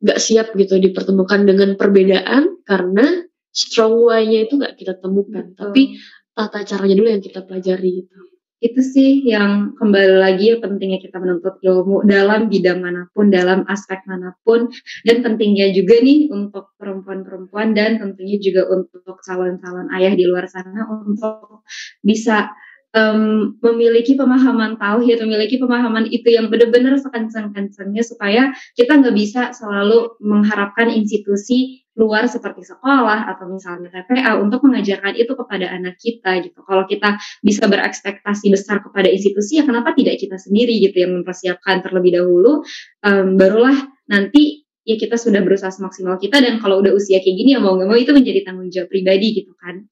nggak 0.00 0.18
siap 0.18 0.56
gitu 0.56 0.80
dipertemukan 0.80 1.44
dengan 1.44 1.76
perbedaan 1.76 2.64
karena 2.64 3.28
strong 3.52 4.00
why-nya 4.08 4.48
itu 4.48 4.56
nggak 4.56 4.74
kita 4.80 4.96
temukan. 4.96 5.52
Betul. 5.52 5.60
tapi 5.60 5.82
tata 6.30 6.64
caranya 6.64 6.96
dulu 6.96 7.08
yang 7.10 7.20
kita 7.20 7.44
pelajari 7.44 8.06
gitu 8.06 8.29
itu 8.60 8.80
sih 8.84 9.24
yang 9.24 9.72
kembali 9.80 10.20
lagi 10.20 10.52
ya 10.52 10.56
pentingnya 10.60 11.00
kita 11.00 11.16
menuntut 11.16 11.56
ilmu 11.64 12.04
dalam 12.04 12.52
bidang 12.52 12.84
mana 12.84 13.08
pun, 13.16 13.32
dalam 13.32 13.64
aspek 13.66 14.04
mana 14.04 14.36
pun, 14.44 14.68
dan 15.08 15.24
pentingnya 15.24 15.72
juga 15.72 15.96
nih 16.04 16.28
untuk 16.28 16.76
perempuan-perempuan 16.76 17.72
dan 17.72 17.96
tentunya 17.96 18.36
juga 18.36 18.68
untuk 18.68 19.16
calon-calon 19.24 19.88
ayah 19.96 20.12
di 20.12 20.24
luar 20.28 20.44
sana 20.44 20.84
untuk 20.92 21.64
bisa 22.04 22.52
em, 22.92 23.54
memiliki 23.62 24.18
pemahaman 24.18 24.76
tauhid, 24.76 25.22
memiliki 25.22 25.56
pemahaman 25.56 26.10
itu 26.10 26.28
yang 26.28 26.50
benar-benar 26.50 26.98
sekencang-kencangnya 26.98 28.02
supaya 28.04 28.42
kita 28.74 28.98
nggak 28.98 29.16
bisa 29.16 29.56
selalu 29.56 30.20
mengharapkan 30.20 30.90
institusi 30.90 31.79
luar 31.98 32.30
seperti 32.30 32.62
sekolah 32.62 33.26
atau 33.34 33.50
misalnya 33.50 33.90
TPA 33.90 34.38
untuk 34.38 34.62
mengajarkan 34.62 35.18
itu 35.18 35.32
kepada 35.34 35.66
anak 35.74 35.98
kita 35.98 36.38
gitu. 36.46 36.62
Kalau 36.62 36.86
kita 36.86 37.18
bisa 37.42 37.66
berekspektasi 37.66 38.46
besar 38.54 38.78
kepada 38.78 39.10
institusi 39.10 39.58
ya 39.58 39.66
kenapa 39.66 39.90
tidak 39.98 40.22
kita 40.22 40.38
sendiri 40.38 40.78
gitu 40.78 41.02
yang 41.02 41.18
mempersiapkan 41.20 41.82
terlebih 41.82 42.22
dahulu? 42.22 42.62
Em, 43.02 43.34
barulah 43.34 43.74
nanti 44.06 44.62
ya 44.86 44.94
kita 44.96 45.18
sudah 45.18 45.42
berusaha 45.42 45.74
semaksimal 45.74 46.16
kita 46.22 46.38
dan 46.38 46.62
kalau 46.62 46.78
udah 46.78 46.94
usia 46.94 47.18
kayak 47.18 47.36
gini 47.36 47.58
ya 47.58 47.60
mau 47.60 47.74
nggak 47.74 47.88
mau 47.90 47.98
itu 47.98 48.14
menjadi 48.14 48.46
tanggung 48.46 48.70
jawab 48.70 48.86
pribadi 48.86 49.42
gitu 49.42 49.52
kan. 49.58 49.82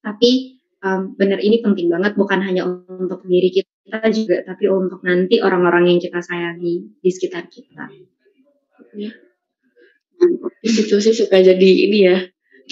Tapi 0.00 0.30
em, 0.80 1.00
benar 1.12 1.44
ini 1.44 1.60
penting 1.60 1.92
banget 1.92 2.16
bukan 2.16 2.40
hanya 2.40 2.64
untuk 2.88 3.20
diri 3.28 3.52
kita 3.52 4.00
juga 4.16 4.48
tapi 4.48 4.64
untuk 4.72 5.04
nanti 5.04 5.44
orang-orang 5.44 5.92
yang 5.92 6.00
kita 6.00 6.24
sayangi 6.24 6.88
di 7.04 7.10
sekitar 7.12 7.52
kita 7.52 7.84
di 10.62 10.70
situ 10.70 10.94
sih 11.00 11.14
suka 11.14 11.40
jadi 11.40 11.70
ini 11.88 11.98
ya. 12.08 12.18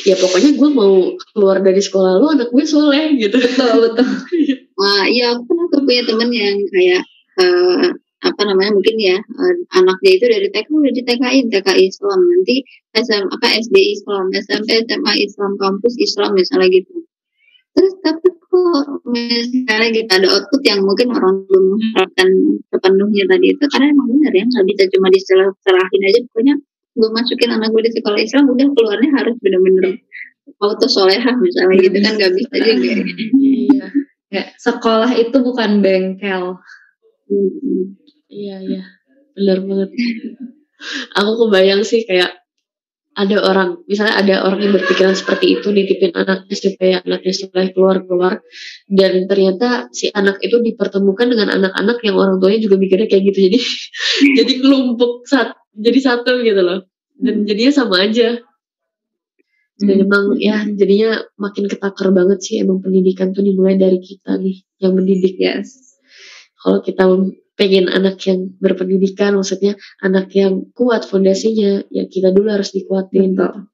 Ya 0.08 0.16
pokoknya 0.16 0.56
gue 0.56 0.70
mau 0.72 1.12
keluar 1.36 1.60
dari 1.60 1.84
sekolah 1.84 2.16
lu 2.16 2.26
anak 2.32 2.48
gue 2.48 2.64
soleh 2.64 3.12
gitu. 3.20 3.36
Betul 3.36 3.88
betul. 3.88 4.08
Wah, 4.80 5.04
iya 5.04 5.36
aku 5.36 5.44
pernah 5.52 5.66
tuh 5.68 5.80
punya 5.84 6.02
temen 6.08 6.30
yang 6.32 6.56
kayak 6.72 7.02
eh, 7.38 7.86
apa 8.22 8.40
namanya 8.48 8.72
mungkin 8.72 8.96
ya 8.96 9.20
eh, 9.20 9.56
anaknya 9.76 10.10
itu 10.16 10.24
dari 10.32 10.48
TK 10.48 10.68
udah 10.72 10.92
di 10.96 11.02
TKI 11.04 11.38
TKI 11.52 11.82
Islam. 11.92 12.18
Nanti 12.24 12.56
SM 12.96 13.24
apa 13.28 13.46
SD 13.60 13.76
Islam 14.00 14.24
SMP 14.32 14.68
SMA 14.88 15.12
Islam 15.20 15.50
kampus 15.60 15.94
Islam 16.00 16.30
misalnya 16.32 16.72
gitu. 16.72 17.04
Terus 17.72 17.92
tapi 18.04 18.28
kok 18.52 18.84
misalnya 19.08 19.88
gitu 19.96 20.10
ada 20.12 20.28
output 20.28 20.60
yang 20.60 20.84
mungkin 20.84 21.08
orang 21.08 21.48
belum 21.48 21.64
mengharapkan 21.72 22.28
sepenuhnya 22.68 23.24
tadi 23.24 23.46
itu 23.56 23.64
karena 23.64 23.86
emang 23.96 24.06
benar 24.12 24.32
ya 24.36 24.44
nggak 24.44 24.66
bisa 24.68 24.82
cuma 24.92 25.08
diselahin 25.08 26.02
aja 26.04 26.20
pokoknya 26.28 26.54
gue 26.92 27.08
masukin 27.12 27.50
anak 27.56 27.72
gue 27.72 27.82
di 27.88 27.92
sekolah 27.96 28.20
Islam 28.20 28.52
udah 28.52 28.68
keluarnya 28.76 29.10
harus 29.16 29.34
bener-bener 29.40 29.96
auto 30.60 30.86
solehah 30.86 31.34
misalnya 31.38 31.76
gitu 31.80 31.98
kan 32.02 32.12
nggak 32.18 32.32
bisa 32.36 32.54
juga. 32.54 32.92
ya. 32.92 33.04
iya 33.40 33.86
ya, 34.32 34.42
sekolah 34.60 35.10
itu 35.16 35.36
bukan 35.40 35.80
bengkel 35.80 36.58
Hmm. 37.32 37.96
iya 38.28 38.60
iya 38.60 38.82
benar 39.32 39.64
banget 39.64 39.90
aku 41.16 41.30
kebayang 41.46 41.80
sih 41.80 42.04
kayak 42.04 42.41
ada 43.12 43.36
orang 43.44 43.84
misalnya 43.84 44.14
ada 44.16 44.34
orang 44.48 44.60
yang 44.64 44.72
berpikiran 44.72 45.12
seperti 45.12 45.60
itu 45.60 45.68
nitipin 45.68 46.16
anaknya 46.16 46.56
supaya 46.56 47.04
anaknya 47.04 47.32
soleh 47.36 47.68
keluar 47.76 48.00
keluar 48.08 48.40
dan 48.88 49.28
ternyata 49.28 49.92
si 49.92 50.08
anak 50.16 50.40
itu 50.40 50.56
dipertemukan 50.64 51.28
dengan 51.28 51.52
anak-anak 51.52 52.00
yang 52.00 52.16
orang 52.16 52.40
tuanya 52.40 52.64
juga 52.64 52.80
mikirnya 52.80 53.08
kayak 53.12 53.22
gitu. 53.28 53.38
Jadi 53.52 53.58
jadi 54.40 54.52
kelompok 54.64 55.28
sat, 55.28 55.52
jadi 55.76 55.98
satu 56.00 56.40
gitu 56.40 56.60
loh. 56.64 56.88
Dan 57.20 57.44
jadinya 57.44 57.72
sama 57.84 58.00
aja. 58.08 58.40
Dan 59.82 60.06
emang 60.08 60.38
ya 60.38 60.62
jadinya 60.72 61.20
makin 61.36 61.66
ketakar 61.66 62.14
banget 62.14 62.38
sih 62.38 62.62
emang 62.62 62.80
pendidikan 62.80 63.34
tuh 63.34 63.42
dimulai 63.42 63.76
dari 63.76 63.98
kita 64.00 64.40
nih 64.40 64.62
yang 64.80 64.96
mendidik. 64.96 65.36
Yes. 65.36 65.98
Kalau 66.62 66.78
kita 66.80 67.02
pengen 67.52 67.92
anak 67.92 68.16
yang 68.24 68.56
berpendidikan 68.58 69.36
maksudnya 69.36 69.76
anak 70.00 70.32
yang 70.32 70.72
kuat 70.72 71.04
fondasinya 71.04 71.84
ya 71.92 72.08
kita 72.08 72.32
dulu 72.32 72.48
harus 72.48 72.72
dikuatin 72.72 73.36
betul. 73.36 73.68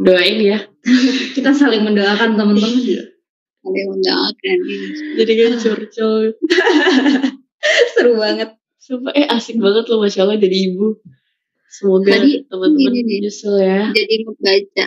doain 0.00 0.38
ya. 0.40 0.58
Kita 1.36 1.52
saling 1.52 1.84
mendoakan 1.84 2.34
teman-teman. 2.34 2.72
Ada 3.60 3.76
yang 3.76 3.90
mendoakan 3.92 4.58
ini. 4.64 4.76
jadi 5.20 5.32
kayak 5.36 5.52
curcol. 5.60 6.32
Seru 7.94 8.12
banget. 8.16 8.56
Sumpah 8.80 9.12
eh 9.12 9.28
asik 9.28 9.60
banget 9.60 9.84
loh 9.92 10.00
masya 10.00 10.24
allah 10.24 10.40
jadi 10.40 10.72
ibu. 10.72 10.96
Semoga 11.70 12.18
teman-teman 12.50 13.06
nyusul 13.06 13.62
ya. 13.62 13.94
jadi 13.94 14.26
membaca 14.26 14.84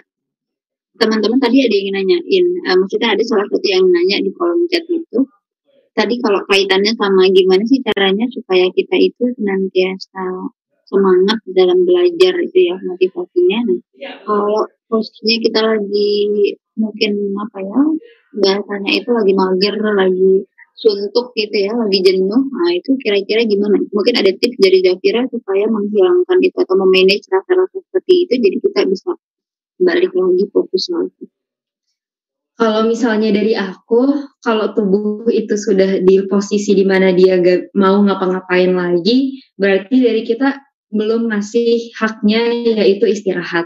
teman-teman 0.99 1.39
tadi 1.41 1.57
ada 1.65 1.75
yang 1.75 1.93
nanyain 1.97 2.45
eh, 2.69 2.75
maksudnya 2.77 3.09
ada 3.17 3.23
salah 3.25 3.47
satu 3.49 3.67
yang 3.67 3.85
nanya 3.89 4.17
di 4.21 4.31
kolom 4.33 4.61
chat 4.69 4.85
itu. 4.89 5.19
Tadi 5.93 6.15
kalau 6.25 6.41
kaitannya 6.49 6.93
sama 6.97 7.29
gimana 7.29 7.61
sih 7.69 7.77
caranya 7.85 8.25
supaya 8.33 8.65
kita 8.73 8.95
itu 8.97 9.23
senantiasa 9.37 10.25
semangat 10.89 11.39
dalam 11.53 11.85
belajar 11.85 12.33
itu 12.41 12.59
ya 12.69 12.75
motivasinya? 12.81 13.59
Nah, 13.69 13.79
kalau 14.25 14.65
posisinya 14.89 15.37
kita 15.41 15.59
lagi 15.61 16.13
mungkin 16.73 17.11
apa 17.37 17.59
ya 17.61 17.81
bahasanya 18.33 18.91
itu 18.97 19.09
lagi 19.13 19.33
mager 19.37 19.75
lagi 19.77 20.33
suntuk 20.73 21.37
gitu 21.37 21.53
ya 21.53 21.69
lagi 21.77 22.01
jenuh 22.01 22.41
nah 22.49 22.69
itu 22.73 22.97
kira-kira 22.97 23.45
gimana? 23.45 23.77
Mungkin 23.93 24.13
ada 24.17 24.33
tips 24.33 24.57
dari 24.57 24.81
Zafira 24.81 25.21
supaya 25.29 25.69
menghilangkan 25.69 26.37
itu 26.41 26.57
atau 26.57 26.75
memanage 26.77 27.29
rasa-rasa 27.29 27.77
seperti 27.77 28.13
itu 28.25 28.33
jadi 28.41 28.57
kita 28.57 28.81
bisa 28.89 29.13
balik 29.79 30.11
lagi 30.13 30.45
fokus 30.53 30.89
lagi 30.93 31.25
Kalau 32.53 32.85
misalnya 32.85 33.33
dari 33.33 33.57
aku, 33.57 34.29
kalau 34.45 34.77
tubuh 34.77 35.25
itu 35.33 35.57
sudah 35.57 36.05
di 36.05 36.21
posisi 36.29 36.77
di 36.77 36.85
mana 36.85 37.09
dia 37.09 37.41
gak 37.41 37.73
mau 37.73 37.97
ngapa-ngapain 38.05 38.69
lagi, 38.69 39.41
berarti 39.57 39.97
dari 39.97 40.21
kita 40.21 40.61
belum 40.93 41.33
ngasih 41.33 41.97
haknya 41.97 42.53
yaitu 42.77 43.09
istirahat. 43.09 43.65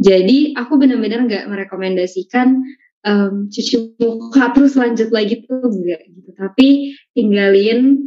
Jadi 0.00 0.54
aku 0.56 0.78
benar-benar 0.80 1.26
nggak 1.28 1.44
merekomendasikan 1.50 2.56
em, 3.04 3.50
cuci 3.52 4.00
muka 4.00 4.54
terus 4.56 4.78
lanjut 4.78 5.10
lagi 5.12 5.44
tuh 5.44 5.66
enggak 5.66 6.00
gitu. 6.08 6.30
Tapi 6.38 6.68
tinggalin 7.12 7.98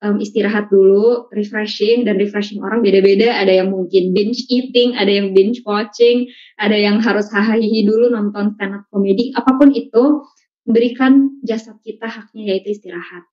em, 0.00 0.16
istirahat 0.20 0.72
dulu, 0.72 1.28
refreshing 1.32 2.08
dan 2.08 2.16
refreshing 2.16 2.60
orang 2.64 2.80
beda-beda. 2.80 3.36
Ada 3.40 3.64
yang 3.64 3.72
mungkin 3.72 4.16
binge 4.16 4.48
eating, 4.48 4.96
ada 4.96 5.12
yang 5.12 5.36
binge 5.36 5.60
watching, 5.62 6.28
ada 6.56 6.76
yang 6.76 6.98
harus 7.00 7.28
hahaha 7.30 7.60
dulu 7.60 8.12
nonton 8.12 8.56
stand 8.56 8.74
up 8.80 8.84
komedi, 8.88 9.32
apa 9.36 9.56
pun 9.56 9.70
itu 9.72 10.24
berikan 10.64 11.40
jasad 11.44 11.76
kita 11.84 12.08
haknya 12.08 12.56
yaitu 12.56 12.72
istirahat. 12.76 13.24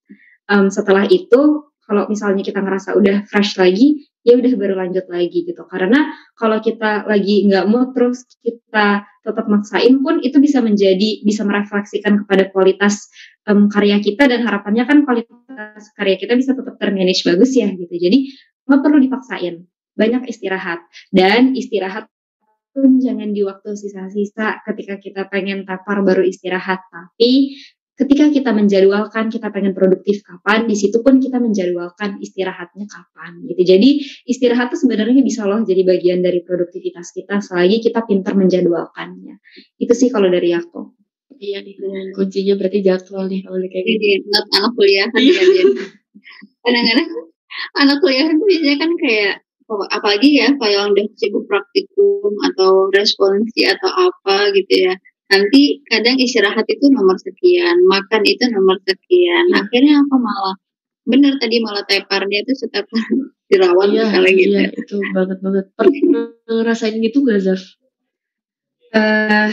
Em, 0.48 0.72
setelah 0.72 1.08
itu 1.08 1.72
kalau 1.88 2.04
misalnya 2.12 2.44
kita 2.44 2.60
ngerasa 2.60 3.00
udah 3.00 3.24
fresh 3.32 3.56
lagi, 3.56 4.04
ya 4.28 4.36
udah 4.36 4.54
baru 4.60 4.76
lanjut 4.76 5.08
lagi 5.08 5.48
gitu 5.48 5.64
karena 5.72 6.12
kalau 6.36 6.60
kita 6.60 7.08
lagi 7.08 7.48
nggak 7.48 7.64
mau 7.72 7.96
terus 7.96 8.28
kita 8.44 9.08
tetap 9.24 9.48
maksain 9.48 10.04
pun 10.04 10.20
itu 10.20 10.36
bisa 10.44 10.60
menjadi 10.60 11.24
bisa 11.24 11.48
merefleksikan 11.48 12.28
kepada 12.28 12.52
kualitas 12.52 13.08
em, 13.48 13.72
karya 13.72 13.98
kita 14.04 14.28
dan 14.28 14.44
harapannya 14.44 14.84
kan 14.84 15.08
kualitas 15.08 15.84
karya 15.96 16.20
kita 16.20 16.36
bisa 16.36 16.54
tetap 16.54 16.76
termanage 16.78 17.24
bagus 17.24 17.56
ya 17.56 17.72
gitu 17.72 17.92
jadi 17.96 18.18
nggak 18.68 18.82
perlu 18.84 18.98
dipaksain 19.00 19.64
banyak 19.98 20.24
istirahat 20.30 20.84
dan 21.10 21.56
istirahat 21.56 22.12
pun 22.76 23.02
jangan 23.02 23.34
di 23.34 23.42
waktu 23.42 23.74
sisa-sisa 23.74 24.62
ketika 24.70 25.02
kita 25.02 25.22
pengen 25.32 25.66
tapar 25.66 26.06
baru 26.06 26.22
istirahat 26.22 26.86
tapi 26.94 27.58
ketika 27.98 28.30
kita 28.30 28.52
menjadwalkan 28.54 29.34
kita 29.34 29.50
pengen 29.50 29.74
produktif 29.74 30.22
kapan, 30.22 30.70
di 30.70 30.78
situ 30.78 31.02
pun 31.02 31.18
kita 31.18 31.42
menjadwalkan 31.42 32.22
istirahatnya 32.22 32.86
kapan 32.86 33.42
gitu. 33.50 33.62
Jadi 33.66 33.90
istirahat 34.30 34.70
itu 34.70 34.86
sebenarnya 34.86 35.26
bisa 35.26 35.50
loh 35.50 35.66
jadi 35.66 35.82
bagian 35.82 36.22
dari 36.22 36.46
produktivitas 36.46 37.10
kita 37.10 37.42
selagi 37.42 37.82
kita 37.82 38.06
pintar 38.06 38.38
menjadwalkannya. 38.38 39.42
Itu 39.82 39.94
sih 39.98 40.14
kalau 40.14 40.30
dari 40.30 40.54
aku. 40.54 40.97
Iya 41.38 41.62
nih, 41.62 41.76
kuncinya 42.18 42.54
berarti 42.58 42.80
jadwal 42.82 43.30
nih 43.30 43.46
kalau 43.46 43.58
kayak 43.62 43.86
gitu. 43.86 43.94
Jadi 43.94 44.08
anak, 44.34 44.46
anak 44.58 44.72
kuliah 44.74 45.06
kan 45.06 45.22
kalian. 45.22 45.68
Kadang-kadang 46.66 47.10
anak 47.78 47.98
kuliah 48.02 48.26
itu 48.26 48.44
biasanya 48.44 48.78
kan 48.82 48.92
kayak 48.98 49.34
oh, 49.70 49.86
apalagi 49.94 50.30
ya 50.34 50.48
kalau 50.58 50.72
yang 50.74 50.88
udah 50.98 51.06
sibuk 51.14 51.46
praktikum 51.46 52.32
atau 52.52 52.90
responsi 52.90 53.70
atau 53.70 53.90
apa 53.92 54.50
gitu 54.58 54.90
ya 54.90 54.94
nanti 55.28 55.84
kadang 55.92 56.16
istirahat 56.18 56.64
itu 56.72 56.88
nomor 56.88 57.20
sekian, 57.20 57.76
makan 57.92 58.22
itu 58.24 58.44
nomor 58.48 58.80
sekian. 58.88 59.46
Iya. 59.52 59.60
Akhirnya 59.60 59.94
aku 60.02 60.16
malah 60.18 60.56
bener 61.08 61.36
tadi 61.40 61.60
malah 61.64 61.84
teparnya 61.88 62.44
itu 62.48 62.54
setiap 62.56 62.88
dirawat 63.52 63.92
Iya, 63.92 64.08
misalnya 64.08 64.32
gitu. 64.34 64.56
iya, 64.58 64.70
itu 64.72 64.96
banget 65.14 65.38
banget. 65.44 65.66
Pernah 65.76 66.26
ngerasain 66.48 66.96
gitu 67.04 67.24
gak, 67.28 67.40
Zaf? 67.44 67.62
eh 68.88 69.52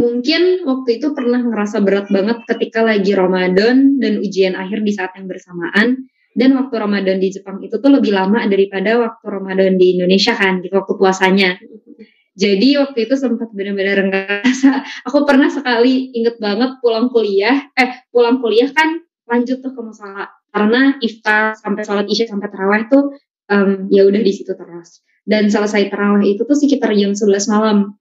mungkin 0.00 0.64
waktu 0.64 0.96
itu 0.96 1.12
pernah 1.12 1.44
ngerasa 1.44 1.84
berat 1.84 2.08
banget 2.08 2.48
ketika 2.48 2.80
lagi 2.80 3.12
Ramadan 3.12 4.00
dan 4.00 4.24
ujian 4.24 4.56
akhir 4.56 4.80
di 4.80 4.92
saat 4.96 5.12
yang 5.20 5.28
bersamaan. 5.28 6.08
Dan 6.30 6.54
waktu 6.54 6.78
Ramadan 6.78 7.18
di 7.18 7.28
Jepang 7.34 7.58
itu 7.58 7.82
tuh 7.82 7.90
lebih 7.90 8.14
lama 8.14 8.46
daripada 8.46 8.96
waktu 9.02 9.26
Ramadan 9.28 9.74
di 9.76 9.98
Indonesia 9.98 10.30
kan, 10.32 10.62
gitu 10.62 10.78
waktu 10.78 10.94
puasanya. 10.94 11.58
Jadi 12.38 12.78
waktu 12.78 13.10
itu 13.10 13.18
sempat 13.18 13.50
benar-benar 13.50 13.98
ngerasa, 14.08 14.70
aku 15.10 15.26
pernah 15.26 15.50
sekali 15.50 16.14
inget 16.14 16.38
banget 16.38 16.78
pulang 16.78 17.10
kuliah, 17.10 17.68
eh 17.74 18.06
pulang 18.14 18.38
kuliah 18.38 18.70
kan 18.70 19.02
lanjut 19.26 19.58
tuh 19.58 19.74
ke 19.74 19.80
musola 19.82 20.30
karena 20.50 20.98
iftar 21.02 21.58
sampai 21.58 21.82
sholat 21.82 22.06
isya 22.10 22.26
sampai 22.30 22.48
taraweh 22.50 22.86
tuh 22.90 23.14
em, 23.50 23.90
ya 23.90 24.06
udah 24.06 24.22
di 24.22 24.32
situ 24.32 24.54
terus. 24.54 25.02
Dan 25.26 25.50
selesai 25.50 25.90
taraweh 25.90 26.30
itu 26.30 26.46
tuh 26.46 26.56
sekitar 26.56 26.94
jam 26.94 27.12
11 27.12 27.26
malam 27.50 27.99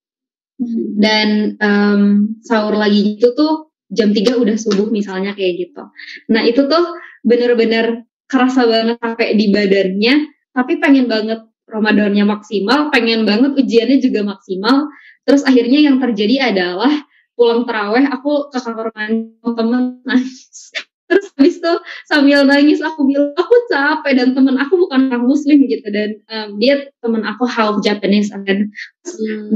dan 0.99 1.55
em, 1.55 2.01
sahur 2.43 2.75
lagi 2.75 3.15
gitu 3.15 3.31
tuh 3.33 3.71
jam 3.89 4.11
3 4.13 4.37
udah 4.37 4.55
subuh 4.59 4.91
misalnya 4.91 5.33
kayak 5.33 5.67
gitu. 5.67 5.83
Nah 6.29 6.45
itu 6.45 6.67
tuh 6.67 6.99
bener-bener 7.25 8.05
kerasa 8.29 8.67
banget 8.69 9.01
sampai 9.01 9.33
di 9.33 9.49
badannya, 9.49 10.15
tapi 10.53 10.77
pengen 10.77 11.09
banget 11.09 11.41
Ramadannya 11.69 12.25
maksimal, 12.25 12.89
pengen 12.89 13.29
banget 13.29 13.53
ujiannya 13.53 14.01
juga 14.01 14.25
maksimal. 14.25 14.89
Terus 15.21 15.45
akhirnya 15.45 15.85
yang 15.85 16.01
terjadi 16.01 16.49
adalah 16.49 16.89
pulang 17.37 17.63
teraweh 17.69 18.09
aku 18.09 18.49
ke 18.49 18.57
kamar 18.57 18.89
mandi 18.91 19.37
temen 19.37 19.83
nangis. 20.07 20.73
Terus 21.09 21.25
habis 21.33 21.55
itu 21.57 21.73
sambil 22.05 22.45
nangis 22.45 22.79
aku 22.85 23.01
bilang 23.09 23.33
aku 23.33 23.55
capek 23.73 24.13
dan 24.13 24.37
temen 24.37 24.55
aku 24.61 24.77
bukan 24.77 25.09
orang 25.09 25.25
muslim 25.25 25.65
gitu. 25.65 25.89
Dan 25.89 26.21
em, 26.29 26.49
dia 26.61 26.85
temen 27.01 27.25
aku 27.25 27.49
half 27.49 27.81
Japanese 27.81 28.29
kan 28.29 28.69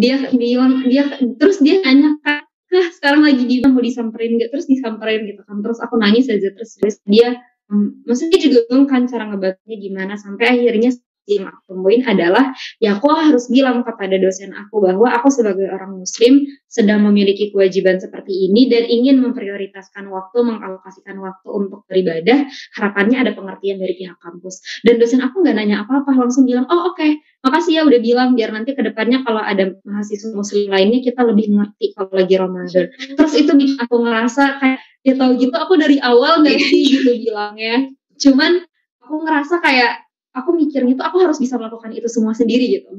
dia 0.01 0.25
bilang 0.33 0.81
dia 0.89 1.05
terus 1.37 1.61
dia 1.61 1.79
nanya 1.85 2.17
kak 2.25 2.49
sekarang 2.73 3.21
lagi 3.21 3.45
di 3.45 3.61
mau 3.61 3.77
disamperin 3.77 4.41
gak 4.41 4.49
terus 4.49 4.65
disamperin 4.65 5.29
gitu 5.29 5.45
kan. 5.45 5.61
Terus 5.61 5.77
aku 5.77 5.95
nangis 6.01 6.25
aja 6.25 6.49
terus, 6.57 6.73
terus 6.81 6.97
dia 7.05 7.37
hmm, 7.69 8.09
maksudnya 8.09 8.39
juga 8.41 8.65
bingung 8.65 8.89
kan 8.89 9.05
cara 9.05 9.29
ngebantunya 9.29 9.77
gimana? 9.77 10.13
Sampai 10.17 10.57
akhirnya 10.57 10.89
yang 11.23 11.47
aku 11.47 11.59
temuin 11.71 12.01
adalah 12.03 12.51
ya 12.83 12.99
aku 12.99 13.07
harus 13.15 13.47
bilang 13.47 13.87
kepada 13.87 14.19
dosen 14.19 14.51
aku 14.51 14.83
bahwa 14.83 15.07
aku 15.15 15.31
sebagai 15.31 15.71
orang 15.71 16.03
muslim 16.03 16.43
sedang 16.67 17.05
memiliki 17.05 17.53
kewajiban 17.53 18.01
seperti 18.01 18.49
ini 18.49 18.67
dan 18.67 18.83
ingin 18.89 19.23
memprioritaskan 19.23 20.09
waktu 20.11 20.37
mengalokasikan 20.43 21.15
waktu 21.21 21.47
untuk 21.47 21.87
beribadah. 21.87 22.49
Harapannya 22.75 23.23
ada 23.23 23.31
pengertian 23.31 23.79
dari 23.79 23.95
pihak 23.95 24.17
kampus. 24.19 24.83
Dan 24.83 24.99
dosen 24.99 25.23
aku 25.23 25.45
nggak 25.45 25.55
nanya 25.55 25.87
apa-apa 25.87 26.11
langsung 26.17 26.43
bilang 26.43 26.67
oh 26.67 26.91
oke 26.91 27.07
makasih 27.43 27.79
ya 27.79 27.81
udah 27.83 27.99
bilang 27.99 28.35
biar 28.39 28.55
nanti 28.55 28.71
ke 28.71 28.81
depannya 28.83 29.21
kalau 29.27 29.43
ada 29.43 29.75
mahasiswa 29.83 30.31
muslim 30.31 30.71
lainnya 30.71 31.03
kita 31.03 31.21
lebih 31.27 31.51
ngerti 31.51 31.95
kalau 31.95 32.11
lagi 32.11 32.35
Ramadan. 32.35 32.85
Terus 32.91 33.33
itu 33.35 33.51
bikin 33.55 33.77
aku 33.79 33.95
ngerasa 33.99 34.43
kayak 34.59 34.79
ya 35.03 35.13
tahu 35.19 35.31
gitu 35.35 35.55
aku 35.55 35.75
dari 35.75 35.99
awal 35.99 36.43
nggak 36.43 36.57
sih 36.59 36.81
gitu 36.99 37.11
bilangnya. 37.29 37.91
Cuman 38.19 38.63
aku 39.03 39.15
ngerasa 39.27 39.59
kayak 39.59 40.03
aku 40.33 40.49
mikirnya 40.57 40.97
tuh 40.97 41.05
aku 41.05 41.17
harus 41.21 41.37
bisa 41.37 41.55
melakukan 41.61 41.93
itu 41.93 42.09
semua 42.09 42.33
sendiri 42.33 42.81
gitu. 42.81 42.89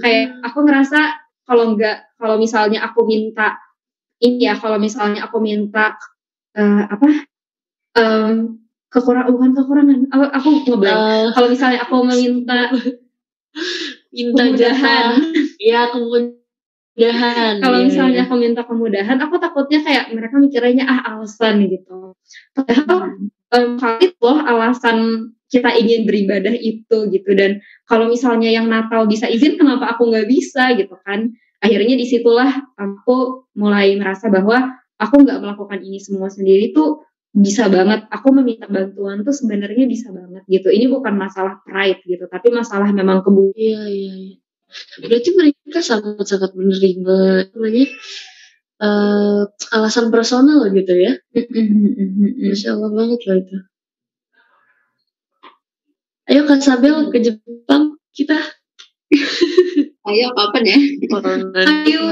Kayak 0.00 0.40
aku 0.44 0.64
ngerasa 0.64 1.00
kalau 1.44 1.76
nggak 1.76 2.16
kalau 2.16 2.36
misalnya 2.40 2.84
aku 2.84 3.04
minta 3.04 3.56
ini 4.20 4.48
ya 4.48 4.58
kalau 4.58 4.80
misalnya 4.80 5.28
aku 5.28 5.38
minta 5.38 5.94
eh, 6.56 6.82
apa 6.88 7.08
em 7.98 8.58
kekurangan 8.88 9.30
bukan 9.32 9.50
kekurangan 9.52 9.98
aku, 10.08 10.24
aku 10.32 10.48
ngeblank. 10.64 10.96
Eh, 10.96 11.28
kalau 11.36 11.48
misalnya 11.52 11.78
aku 11.84 11.94
meminta 12.08 12.58
minta 14.16 14.42
kemudahan. 14.48 15.06
Iya, 15.60 15.80
kemudahan. 15.92 17.54
kalau 17.62 17.78
Iya, 17.78 17.86
misalnya 17.86 18.20
iya. 18.24 18.26
aku 18.26 18.34
minta 18.40 18.62
kemudahan 18.64 19.16
aku 19.22 19.34
takutnya 19.38 19.80
kayak 19.84 20.04
mereka 20.10 20.40
mikirnya 20.40 20.84
ah 20.88 21.00
alasan 21.14 21.68
gitu. 21.68 22.16
Padahal 22.56 23.14
em, 23.54 23.76
valid 23.76 24.12
loh 24.18 24.38
alasan 24.42 24.98
kita 25.48 25.74
ingin 25.80 26.04
beribadah 26.04 26.52
itu 26.52 27.08
gitu 27.08 27.30
dan 27.32 27.60
kalau 27.88 28.08
misalnya 28.08 28.52
yang 28.52 28.68
Natal 28.68 29.08
bisa 29.08 29.28
izin 29.28 29.56
kenapa 29.56 29.96
aku 29.96 30.12
nggak 30.12 30.28
bisa 30.28 30.76
gitu 30.76 30.94
kan 31.04 31.32
akhirnya 31.64 31.96
di 31.98 32.06
situlah 32.06 32.52
aku 32.76 33.48
mulai 33.56 33.96
merasa 33.96 34.28
bahwa 34.28 34.76
aku 35.00 35.14
nggak 35.24 35.40
melakukan 35.40 35.80
ini 35.82 35.98
semua 35.98 36.28
sendiri 36.28 36.70
tuh 36.76 37.08
bisa 37.32 37.68
banget 37.68 38.08
aku 38.08 38.32
meminta 38.32 38.66
bantuan 38.66 39.20
tuh 39.20 39.36
sebenarnya 39.36 39.84
bisa 39.84 40.08
banget 40.10 40.42
gitu 40.48 40.72
ini 40.72 40.88
bukan 40.88 41.14
masalah 41.16 41.60
pride 41.64 42.00
gitu 42.08 42.24
tapi 42.28 42.48
masalah 42.52 42.88
memang 42.90 43.20
kebutuhan 43.20 43.56
Iya, 43.58 43.82
iya, 43.88 44.12
iya. 44.16 44.36
Berarti 45.00 45.30
mereka 45.32 45.80
sangat-sangat 45.80 46.52
menerima 46.52 47.16
namanya 47.56 47.86
eh, 48.84 49.42
alasan 49.76 50.06
personal 50.12 50.68
gitu 50.76 50.92
ya. 50.92 51.12
Masya 52.48 52.68
Allah 52.76 52.90
banget 52.92 53.20
loh 53.24 53.36
itu. 53.40 53.56
Ayo 56.28 56.44
Kak 56.44 56.60
Sabel 56.60 57.08
ke 57.08 57.24
Jepang 57.24 57.96
kita. 58.12 58.36
Ayo 60.04 60.28
kapan 60.36 60.64
ya? 60.68 60.78
ayo 61.64 62.04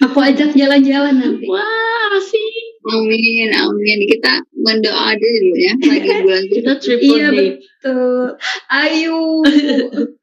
aku 0.00 0.18
ajak 0.24 0.56
jalan-jalan 0.56 1.20
nanti 1.20 1.44
Wah, 1.44 2.16
asik. 2.16 2.80
Amin, 2.88 3.52
amin. 3.52 3.98
Kita 4.08 4.40
mendoa 4.56 5.12
aja 5.12 5.26
dulu 5.26 5.52
ya. 5.60 5.72
Lagi 5.84 6.08
bulan 6.24 6.44
Kita 6.48 6.72
triple 6.80 7.12
Iya, 7.12 7.28
date. 7.28 7.58
Tuh, 7.84 8.28
ayo. 8.72 9.44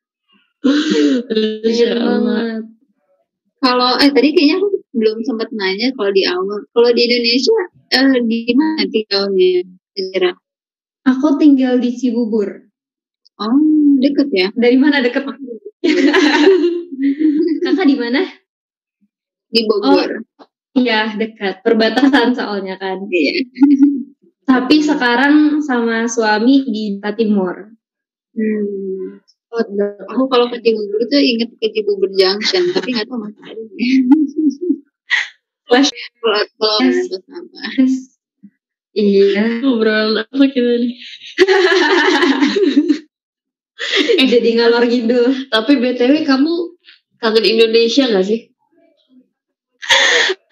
Kalau 3.63 3.91
eh 4.01 4.09
tadi 4.09 4.29
kayaknya 4.33 4.57
aku 4.57 4.67
belum 4.95 5.17
sempat 5.23 5.53
nanya 5.53 5.93
kalau 5.95 6.11
di 6.11 6.23
awal. 6.25 6.59
Kalau 6.71 6.89
di 6.91 7.01
Indonesia 7.05 7.57
eh 7.93 8.09
di 8.25 8.39
mana 8.57 8.83
tinggalnya? 8.89 9.69
Kira. 9.93 10.31
Aku 11.05 11.37
tinggal 11.37 11.77
di 11.77 11.93
Cibubur. 11.93 12.72
Oh, 13.43 13.59
deket 13.99 14.27
ya. 14.31 14.47
Dari 14.55 14.77
mana 14.79 15.03
deket? 15.03 15.23
Kakak 17.63 17.87
di 17.87 17.95
mana? 17.99 18.23
Di 19.51 19.61
Bogor. 19.67 20.23
Iya, 20.73 21.13
dekat. 21.19 21.61
Perbatasan 21.61 22.33
soalnya 22.33 22.79
kan. 22.79 23.03
Iya. 23.11 23.43
Tapi 24.47 24.79
sekarang 24.79 25.59
sama 25.61 26.07
suami 26.07 26.63
di 26.67 26.99
Timur. 27.19 27.75
Hmm. 28.33 29.21
Oh, 29.53 29.61
aku 30.09 30.23
kalau 30.33 30.49
ke 30.49 30.57
Cibubur 30.65 31.05
tuh 31.05 31.21
inget 31.21 31.53
ke 31.61 31.69
Cibubur 31.69 32.09
Junction, 32.17 32.73
tapi 32.73 32.97
nggak 32.97 33.05
tahu 33.05 33.21
masih 33.21 33.43
ada. 33.45 33.61
Flash. 35.69 35.93
Kalau 35.93 36.41
kalau 36.57 36.89
sama. 37.21 37.61
Iya. 38.97 39.61
Ngobrol 39.61 40.25
apa 40.25 40.45
kita 40.49 40.73
nih? 40.81 40.97
Jadi 44.33 44.49
ngalor 44.59 44.83
ngidul. 44.87 45.49
Tapi 45.49 45.71
BTW 45.79 46.23
kamu 46.23 46.53
kangen 47.19 47.45
Indonesia 47.45 48.07
gak 48.09 48.25
sih? 48.27 48.51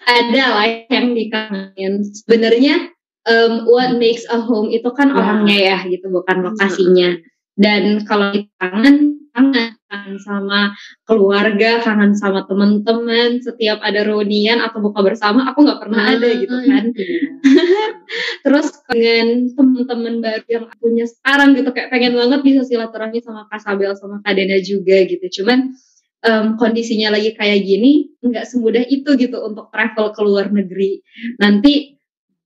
Ada 0.02 0.44
lah 0.50 0.66
yang 0.90 1.14
dikangenin. 1.14 2.02
Sebenarnya 2.02 2.90
um, 3.24 3.70
what 3.70 3.96
makes 3.96 4.26
a 4.28 4.42
home 4.42 4.68
itu 4.68 4.90
kan 4.92 5.14
Ya. 5.14 5.16
orangnya 5.16 5.58
ya 5.58 5.78
gitu, 5.86 6.10
bukan 6.10 6.42
lokasinya. 6.42 7.16
Dan 7.54 8.02
kalau 8.04 8.34
kangen 8.58 9.21
kangen 9.32 9.76
kangen 9.88 10.16
sama 10.20 10.76
keluarga 11.08 11.80
kangen 11.80 12.12
sama 12.16 12.44
teman-teman 12.48 13.40
setiap 13.40 13.80
ada 13.80 14.04
reunian 14.04 14.60
atau 14.60 14.80
buka 14.84 15.00
bersama 15.04 15.48
aku 15.48 15.64
nggak 15.64 15.80
pernah 15.80 16.02
ada 16.16 16.28
gitu 16.36 16.56
kan. 16.68 16.84
Terus 18.44 18.68
dengan 18.88 19.48
teman-teman 19.56 20.14
baru 20.20 20.46
yang 20.48 20.64
aku 20.68 20.92
punya 20.92 21.06
sekarang 21.08 21.56
gitu 21.56 21.72
kayak 21.72 21.88
pengen 21.88 22.16
banget 22.16 22.40
bisa 22.44 22.60
silaturahmi 22.64 23.20
sama 23.24 23.48
Kak 23.48 23.60
Sabel 23.60 23.92
sama 23.96 24.20
Kak 24.20 24.32
Dena 24.36 24.60
juga 24.60 25.00
gitu. 25.08 25.42
Cuman 25.42 25.72
em, 26.22 26.46
kondisinya 26.56 27.12
lagi 27.12 27.34
kayak 27.34 27.60
gini 27.64 28.14
nggak 28.22 28.46
semudah 28.46 28.84
itu 28.86 29.10
gitu 29.18 29.36
untuk 29.42 29.68
travel 29.74 30.14
ke 30.14 30.20
luar 30.22 30.48
negeri. 30.52 31.02
Nanti 31.40 31.91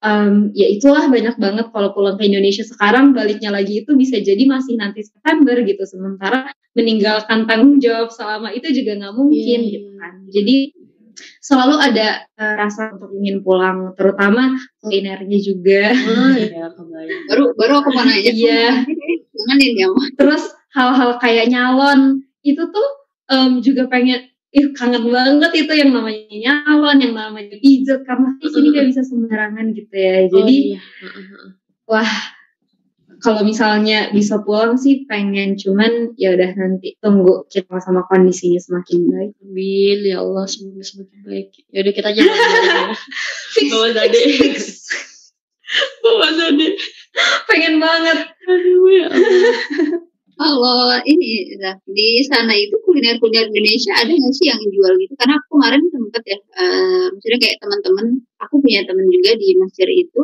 em, 0.07 0.55
ya 0.55 0.67
itulah 0.71 1.11
banyak 1.11 1.35
banget 1.37 1.67
kalau 1.75 1.91
pulang 1.91 2.15
ke 2.15 2.31
Indonesia 2.31 2.63
sekarang 2.63 3.11
baliknya 3.11 3.51
lagi 3.51 3.83
itu 3.83 3.91
bisa 3.99 4.23
jadi 4.23 4.47
masih 4.47 4.79
nanti 4.79 5.03
September 5.03 5.59
gitu 5.67 5.83
sementara 5.83 6.55
meninggalkan 6.79 7.51
tanggung 7.51 7.83
jawab 7.83 8.15
selama 8.15 8.55
itu 8.55 8.71
juga 8.71 8.95
nggak 9.03 9.15
mungkin 9.19 9.59
Iya, 9.67 9.73
gitu 9.75 9.89
kan. 9.99 10.15
Jadi 10.31 10.57
selalu 11.41 11.75
ada 11.81 12.09
eh, 12.29 12.55
rasa 12.55 12.93
untuk 12.93 13.09
ingin 13.17 13.41
pulang 13.41 13.97
terutama 13.97 14.55
kulinernya 14.79 15.39
juga. 15.41 15.83
Oh 16.77 16.93
baru 17.33 17.45
baru 17.57 17.73
aku 17.83 17.89
mau 17.97 18.05
nanya. 18.05 18.31
Iya. 18.31 18.85
janganin 19.37 19.73
ya 19.77 19.89
terus 20.17 20.43
hal-hal 20.73 21.17
kayak 21.21 21.49
nyalon 21.53 22.25
itu 22.41 22.63
tuh 22.69 22.89
em, 23.33 23.61
juga 23.65 23.89
pengen 23.89 24.29
ih 24.57 24.73
kangen 24.73 25.13
banget 25.13 25.53
itu 25.53 25.73
yang 25.77 25.93
namanya 25.93 26.25
nyalon 26.33 26.99
yang 27.05 27.13
namanya 27.13 27.57
pijat 27.61 28.01
karena 28.09 28.33
di 28.41 28.49
sini 28.49 28.67
gak 28.73 28.87
bisa 28.89 29.03
sembarangan 29.05 29.67
gitu 29.77 29.93
ya 29.93 30.17
jadi 30.33 30.57
oh, 30.57 30.73
iya. 30.73 30.81
Wah 31.87 32.13
kalau 33.21 33.45
misalnya 33.45 34.13
bisa 34.13 34.41
pulang 34.45 34.77
sih 34.77 35.09
pengen 35.09 35.57
cuman 35.57 36.13
ya 36.21 36.37
udah 36.37 36.53
nanti 36.57 36.97
tunggu 37.01 37.49
kita 37.49 37.81
sama 37.81 38.05
kondisinya 38.05 38.61
semakin 38.61 39.01
baik 39.09 39.33
Amin 39.41 39.99
ya 40.05 40.21
Allah 40.21 40.45
semoga 40.45 40.85
semakin 40.85 41.21
baik. 41.25 41.49
Ya 41.73 41.79
udah 41.81 41.95
kita 41.97 42.11
jangan 42.13 42.37
ya. 42.37 42.85
fix 43.57 43.67
Bawa 43.73 43.89
Zade. 43.97 44.21
fix 44.21 44.57
Bawa 46.05 46.29
Zade. 46.37 46.69
pengen 47.49 47.81
banget 47.81 48.19
Aduh 48.45 48.85
ya 48.93 49.07
Allah. 49.09 49.55
Kalau 50.37 51.01
ini 51.13 51.57
Zah, 51.57 51.81
di 51.89 52.21
sana 52.29 52.53
itu 52.53 52.77
kuliner-kuliner 52.97 53.53
Indonesia 53.53 53.93
ada 54.01 54.09
nggak 54.09 54.33
sih 54.33 54.47
yang 54.49 54.61
jual 54.73 54.93
gitu? 54.97 55.13
Karena 55.21 55.37
aku 55.37 55.47
kemarin 55.53 55.83
sempet 55.93 56.23
ya, 56.25 56.39
eh, 56.41 57.07
maksudnya 57.13 57.39
kayak 57.45 57.57
teman-teman, 57.61 58.07
aku 58.41 58.55
punya 58.65 58.81
teman 58.89 59.07
juga 59.13 59.31
di 59.37 59.49
Mesir 59.61 59.89
itu. 59.93 60.23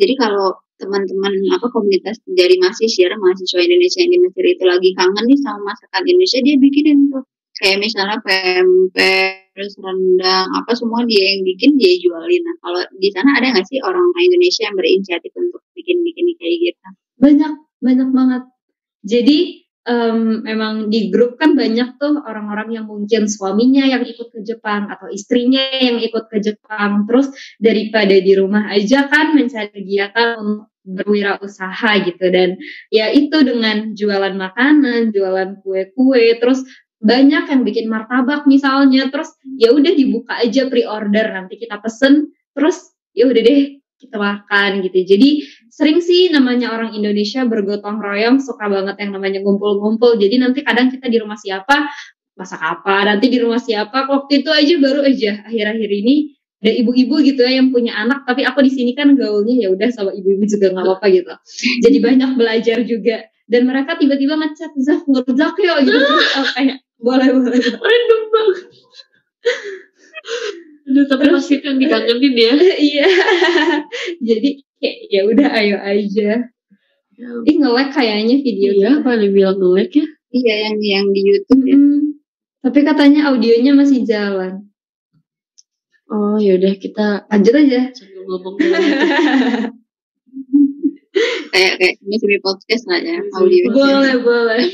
Jadi 0.00 0.14
kalau 0.16 0.48
teman-teman 0.80 1.32
apa 1.52 1.66
komunitas 1.68 2.18
dari 2.24 2.56
mahasiswa 2.58 3.14
mahasiswa 3.14 3.60
Indonesia 3.60 3.98
yang 4.00 4.12
di 4.16 4.20
Mesir 4.24 4.44
itu 4.48 4.64
lagi 4.64 4.90
kangen 4.96 5.24
nih 5.28 5.38
sama 5.44 5.60
masakan 5.68 6.02
Indonesia, 6.08 6.38
dia 6.40 6.56
bikinin 6.56 6.98
tuh 7.12 7.24
kayak 7.60 7.78
misalnya 7.78 8.18
pempek, 8.24 9.54
terus 9.54 9.78
rendang, 9.78 10.48
apa 10.50 10.72
semua 10.74 11.06
dia 11.06 11.22
yang 11.22 11.46
bikin 11.46 11.78
dia 11.78 11.94
jualin. 12.02 12.42
Nah 12.42 12.56
kalau 12.64 12.82
di 12.98 13.08
sana 13.14 13.38
ada 13.38 13.54
nggak 13.54 13.66
sih 13.68 13.78
orang 13.84 14.02
Indonesia 14.18 14.66
yang 14.66 14.74
berinisiatif 14.74 15.30
untuk 15.36 15.62
bikin-bikin 15.76 16.26
kayak 16.40 16.56
gitu? 16.72 16.88
banyak 17.18 17.52
banyak 17.78 18.08
banget 18.10 18.42
jadi 19.06 19.63
em, 19.84 20.40
memang 20.40 20.88
di 20.88 21.12
grup 21.12 21.36
kan 21.36 21.52
banyak 21.52 22.00
tuh 22.00 22.20
orang-orang 22.24 22.80
yang 22.80 22.86
mungkin 22.88 23.28
suaminya 23.28 23.84
yang 23.84 24.02
ikut 24.04 24.32
ke 24.32 24.40
Jepang 24.40 24.88
atau 24.88 25.12
istrinya 25.12 25.60
yang 25.76 26.00
ikut 26.00 26.28
ke 26.32 26.40
Jepang. 26.40 27.04
Terus 27.08 27.30
daripada 27.60 28.16
di 28.16 28.32
rumah 28.36 28.72
aja 28.72 29.06
kan 29.08 29.36
mencari 29.36 29.70
kegiatan 29.70 30.40
untuk 30.40 30.68
berwirausaha 30.84 31.90
gitu. 32.04 32.24
Dan 32.28 32.56
ya 32.92 33.12
itu 33.12 33.36
dengan 33.44 33.96
jualan 33.96 34.34
makanan 34.36 35.12
jualan 35.12 35.60
kue-kue 35.64 36.40
terus 36.40 36.64
banyak 37.04 37.44
yang 37.52 37.62
bikin 37.64 37.86
martabak 37.88 38.48
misalnya. 38.48 39.08
Terus 39.12 39.32
ya 39.60 39.72
udah 39.72 39.92
dibuka 39.92 40.40
aja 40.40 40.68
pre-order 40.68 41.32
nanti 41.32 41.60
kita 41.60 41.80
pesen 41.80 42.32
terus 42.56 42.92
ya 43.16 43.28
udah 43.28 43.42
deh 43.44 43.84
kita 44.00 44.16
makan 44.20 44.84
gitu. 44.84 44.98
Jadi 45.16 45.30
sering 45.74 45.98
sih 45.98 46.30
namanya 46.30 46.70
orang 46.70 46.94
Indonesia 46.94 47.42
bergotong 47.42 47.98
royong 47.98 48.38
suka 48.38 48.70
banget 48.70 48.94
yang 49.02 49.10
namanya 49.18 49.42
ngumpul-ngumpul. 49.42 50.14
Jadi 50.14 50.38
nanti 50.38 50.62
kadang 50.62 50.86
kita 50.94 51.10
di 51.10 51.18
rumah 51.18 51.34
siapa 51.34 51.90
masak 52.38 52.62
apa 52.62 53.10
nanti 53.10 53.26
di 53.26 53.42
rumah 53.42 53.58
siapa. 53.58 54.06
Waktu 54.06 54.46
itu 54.46 54.50
aja 54.54 54.74
baru 54.78 55.02
aja 55.02 55.42
akhir-akhir 55.50 55.90
ini 55.90 56.38
ada 56.62 56.72
ibu-ibu 56.78 57.20
gitu 57.26 57.42
ya 57.42 57.60
yang 57.60 57.74
punya 57.74 57.92
anak 57.92 58.22
tapi 58.24 58.46
aku 58.46 58.62
di 58.64 58.72
sini 58.72 58.94
kan 58.94 59.18
gaulnya 59.18 59.66
ya 59.66 59.68
udah 59.74 59.90
sama 59.90 60.14
ibu-ibu 60.14 60.46
juga 60.46 60.70
nggak 60.70 60.86
apa-apa 60.86 61.06
gitu. 61.10 61.34
Jadi 61.82 61.96
banyak 61.98 62.30
belajar 62.38 62.78
juga. 62.86 63.26
Dan 63.44 63.68
mereka 63.68 64.00
tiba-tiba 64.00 64.40
ngechat 64.40 64.72
Zaf 64.80 65.04
ngerjak 65.04 65.54
ya 65.60 65.74
gitu. 65.84 66.00
Aku 66.40 66.48
kayak 66.56 66.80
boleh 66.96 67.28
boleh. 67.34 67.60
Random 67.60 68.22
banget. 68.32 68.64
Aduh, 70.94 71.10
tapi 71.10 71.26
Terus- 71.26 71.34
pasti 71.42 71.54
kan 71.58 71.74
dikangenin 71.74 72.34
ya. 72.38 72.52
iya 72.94 73.06
jadi 74.30 74.48
kayak 74.78 74.96
ya 75.10 75.20
udah 75.26 75.48
ayo 75.58 75.76
aja 75.82 76.30
ih 77.46 77.56
nge-lag 77.58 77.90
kayaknya 77.90 78.42
video 78.42 78.70
Iya, 78.74 78.90
apa 79.02 79.18
dibilang 79.18 79.58
nge 79.58 79.74
ya? 79.74 79.86
Iya 80.30 80.54
yang 80.66 80.76
yang 80.78 81.06
di 81.10 81.20
YouTube 81.22 81.62
ya. 81.62 81.74
Mm-mm. 81.74 81.98
Tapi 82.58 82.78
katanya 82.82 83.30
audionya 83.30 83.70
masih 83.74 84.02
jalan. 84.02 84.66
Oh, 86.06 86.38
yaudah 86.38 86.74
kita 86.74 87.26
Lanjut 87.26 87.54
aja. 87.54 87.90
sambil 87.90 88.22
ngomong 88.22 88.54
kayak 91.54 91.72
kayak 91.78 91.94
ini 92.02 92.16
sebagai 92.18 92.42
podcast 92.42 92.84
lah 92.90 92.98
ya 92.98 93.18
Bisa. 93.18 93.34
audio 93.38 93.64
boleh, 93.70 94.14
boleh. 94.18 94.64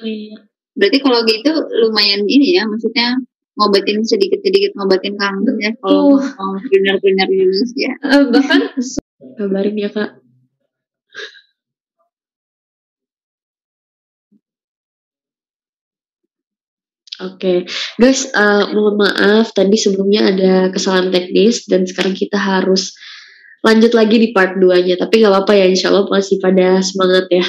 Iya. 0.00 0.36
berarti 0.74 0.98
kalau 1.00 1.20
gitu 1.24 1.52
lumayan 1.84 2.24
ini 2.24 2.56
ya 2.56 2.64
maksudnya 2.64 3.20
ngobatin 3.54 4.02
sedikit 4.02 4.42
sedikit 4.42 4.74
ngobatin 4.74 5.14
kangen 5.14 5.56
ya 5.62 5.70
kalau 5.78 6.18
Betul. 6.18 6.34
mau 6.38 6.54
kuliner 6.58 6.96
kuliner 6.98 7.28
Indonesia 7.30 7.92
Eh, 8.02 8.22
bahkan 8.34 8.60
Kabarin 9.34 9.76
ya, 9.80 9.88
Kak. 9.88 10.20
Oke, 17.14 17.62
guys, 17.94 18.26
eh, 18.34 18.64
mohon 18.74 18.98
maaf 18.98 19.54
tadi 19.54 19.78
sebelumnya 19.78 20.34
ada 20.34 20.52
kesalahan 20.74 21.14
teknis 21.14 21.62
dan 21.70 21.86
sekarang 21.86 22.12
kita 22.12 22.34
harus 22.36 22.90
lanjut 23.62 23.94
lagi 23.94 24.18
di 24.18 24.28
part 24.34 24.58
2-nya. 24.58 24.98
Tapi 24.98 25.22
nggak 25.22 25.30
apa-apa 25.30 25.54
ya, 25.54 25.66
insya 25.70 25.94
Allah 25.94 26.10
masih 26.10 26.42
pada 26.42 26.82
semangat 26.82 27.30
ya. 27.30 27.46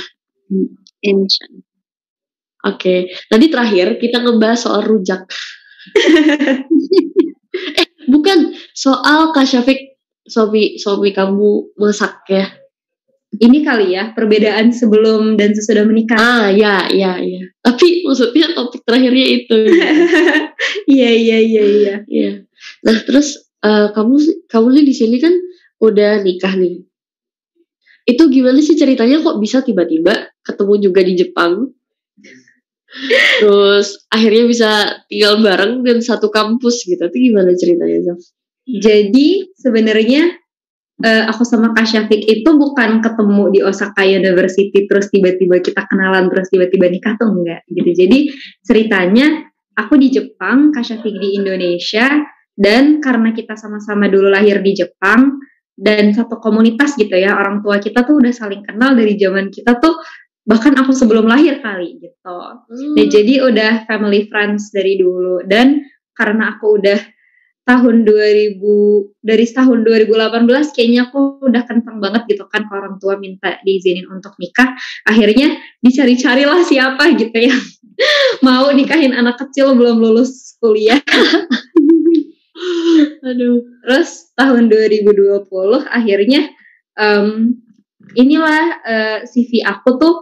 Insya 1.02 1.50
Oke, 2.66 3.14
tadi 3.30 3.46
terakhir 3.50 3.98
kita 4.02 4.22
ngebahas 4.26 4.58
soal 4.58 4.82
rujak. 4.86 5.26
eh, 7.80 7.88
bukan 8.10 8.54
soal 8.74 9.32
Kak 9.32 9.46
Syafiq, 9.46 10.00
suami, 10.26 10.82
suami 10.82 11.14
kamu 11.14 11.78
masak 11.78 12.26
ya. 12.30 12.46
ini 13.36 13.68
kali 13.68 13.92
ya 13.92 14.16
perbedaan 14.16 14.72
sebelum 14.72 15.36
dan 15.36 15.52
sesudah 15.52 15.84
menikah. 15.84 16.16
Ah, 16.16 16.48
ya, 16.56 16.88
ya, 16.88 17.20
ya. 17.20 17.44
Tapi 17.60 18.08
maksudnya 18.08 18.56
topik 18.56 18.82
terakhirnya 18.88 19.26
itu. 19.28 19.60
Iya, 20.86 21.12
iya, 21.12 21.38
iya, 21.42 21.64
iya. 21.66 21.96
Iya. 22.08 22.32
Nah, 22.86 22.96
terus 23.04 23.42
eh, 23.60 23.88
kamu 23.92 24.48
kamu 24.48 24.68
nih 24.80 24.86
di 24.88 24.96
sini 24.96 25.18
kan 25.20 25.34
udah 25.84 26.24
nikah 26.24 26.54
nih. 26.56 26.86
Itu 28.06 28.30
gimana 28.30 28.62
sih 28.62 28.78
ceritanya 28.78 29.20
kok 29.26 29.42
bisa 29.42 29.66
tiba-tiba 29.66 30.30
ketemu 30.46 30.74
juga 30.78 31.02
di 31.02 31.14
Jepang? 31.18 31.74
Terus 33.44 34.08
akhirnya 34.08 34.44
bisa 34.48 34.72
tinggal 35.12 35.44
bareng 35.44 35.84
dan 35.84 36.00
satu 36.00 36.32
kampus 36.32 36.88
gitu. 36.88 37.04
Itu 37.04 37.18
gimana 37.18 37.52
ceritanya, 37.54 38.00
Zaf? 38.12 38.20
Jadi 38.66 39.54
sebenarnya 39.54 40.32
eh, 41.04 41.24
aku 41.30 41.44
sama 41.46 41.76
Kak 41.76 41.86
Syafiq 41.86 42.24
itu 42.26 42.50
bukan 42.56 43.04
ketemu 43.04 43.44
di 43.54 43.60
Osaka 43.62 44.02
University 44.08 44.90
terus 44.90 45.12
tiba-tiba 45.12 45.62
kita 45.62 45.86
kenalan 45.86 46.32
terus 46.32 46.50
tiba-tiba 46.50 46.90
nikah 46.90 47.14
tuh 47.20 47.30
enggak 47.30 47.62
gitu. 47.70 47.92
Jadi 47.94 48.32
ceritanya 48.64 49.46
aku 49.76 50.00
di 50.00 50.08
Jepang, 50.10 50.72
Kak 50.72 50.88
Syafiq 50.88 51.14
di 51.20 51.38
Indonesia 51.38 52.10
dan 52.56 53.04
karena 53.04 53.36
kita 53.36 53.60
sama-sama 53.60 54.08
dulu 54.08 54.32
lahir 54.32 54.64
di 54.64 54.72
Jepang 54.72 55.36
dan 55.76 56.16
satu 56.16 56.40
komunitas 56.40 56.96
gitu 56.96 57.12
ya 57.20 57.36
orang 57.36 57.60
tua 57.60 57.84
kita 57.84 58.08
tuh 58.08 58.24
udah 58.24 58.32
saling 58.32 58.64
kenal 58.64 58.96
dari 58.96 59.20
zaman 59.20 59.52
kita 59.52 59.76
tuh 59.84 60.00
bahkan 60.46 60.78
aku 60.78 60.94
sebelum 60.94 61.26
lahir 61.26 61.60
kali 61.60 61.98
gitu. 61.98 62.38
Nah, 62.94 63.06
jadi 63.10 63.50
udah 63.50 63.90
family 63.90 64.30
friends 64.30 64.70
dari 64.70 65.02
dulu 65.02 65.42
dan 65.50 65.82
karena 66.14 66.56
aku 66.56 66.80
udah 66.80 67.02
tahun 67.66 68.06
2000 68.06 68.62
dari 69.26 69.46
tahun 69.50 69.80
2018 69.90 70.70
kayaknya 70.70 71.10
aku 71.10 71.42
udah 71.42 71.66
kenceng 71.66 71.98
banget 71.98 72.30
gitu 72.30 72.46
kan 72.46 72.70
orang 72.70 73.02
tua 73.02 73.18
minta 73.18 73.58
diizinin 73.66 74.06
untuk 74.06 74.38
nikah 74.38 74.78
akhirnya 75.02 75.58
dicari-carilah 75.82 76.62
siapa 76.62 77.18
gitu 77.18 77.34
yang 77.34 77.58
mau 78.46 78.70
nikahin 78.70 79.18
anak 79.18 79.42
kecil 79.42 79.74
belum 79.74 79.98
lulus 79.98 80.62
kuliah 80.62 81.02
Aduh. 83.26 83.66
terus 83.82 84.30
tahun 84.38 84.70
2020 84.70 85.50
akhirnya 85.90 86.54
em, 87.02 87.58
inilah 88.14 88.64
eh, 88.86 89.20
CV 89.26 89.66
aku 89.66 89.90
tuh 89.98 90.16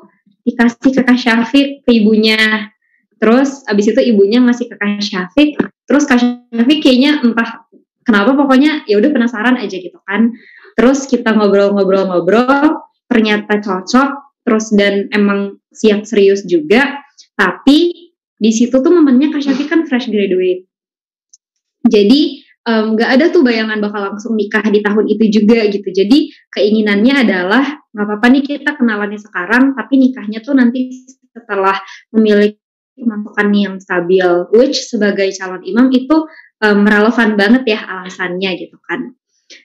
dikasih 0.44 0.92
ke 0.92 1.02
Kak 1.04 1.18
Syafiq 1.20 1.68
ke 1.88 1.92
ibunya. 1.92 2.70
Terus 3.18 3.64
abis 3.64 3.96
itu 3.96 4.02
ibunya 4.04 4.44
ngasih 4.44 4.68
ke 4.68 4.76
Kak 4.76 5.00
Syafiq. 5.00 5.56
Terus 5.88 6.04
Kak 6.04 6.20
Syafiq 6.20 6.80
kayaknya 6.84 7.24
entah 7.24 7.64
kenapa 8.04 8.36
pokoknya 8.36 8.84
ya 8.86 9.00
udah 9.00 9.12
penasaran 9.16 9.56
aja 9.56 9.76
gitu 9.80 10.00
kan. 10.04 10.36
Terus 10.76 11.08
kita 11.08 11.32
ngobrol-ngobrol-ngobrol 11.32 12.84
ternyata 13.08 13.64
cocok. 13.64 14.44
Terus 14.44 14.76
dan 14.76 15.08
emang 15.16 15.64
siap 15.72 16.04
serius 16.04 16.44
juga. 16.44 17.00
Tapi 17.40 18.12
di 18.36 18.52
situ 18.52 18.76
tuh 18.76 18.92
momennya 18.92 19.32
Kak 19.32 19.40
Syafiq 19.40 19.72
kan 19.72 19.88
fresh 19.88 20.12
graduate. 20.12 20.68
Jadi 21.88 22.43
nggak 22.64 23.10
ada 23.20 23.26
tuh 23.28 23.44
bayangan 23.44 23.80
bakal 23.84 24.02
langsung 24.14 24.34
nikah 24.40 24.64
di 24.68 24.80
tahun 24.80 25.06
itu 25.12 25.24
juga 25.30 25.68
gitu. 25.68 25.90
Jadi 25.92 26.32
keinginannya 26.52 27.28
adalah 27.28 27.64
nggak 27.92 28.06
apa-apa 28.08 28.26
nih 28.32 28.44
kita 28.44 28.72
kenalannya 28.80 29.20
sekarang 29.20 29.76
tapi 29.76 30.00
nikahnya 30.00 30.40
tuh 30.40 30.56
nanti 30.56 30.96
setelah 31.36 31.76
memiliki 32.16 32.58
pemasukan 32.94 33.48
yang 33.52 33.76
stabil 33.82 34.28
which 34.54 34.86
sebagai 34.86 35.28
calon 35.34 35.66
imam 35.66 35.90
itu 35.90 36.30
em, 36.62 36.86
relevan 36.86 37.34
banget 37.36 37.64
ya 37.68 37.80
alasannya 37.84 38.52
gitu 38.56 38.78
kan. 38.86 39.12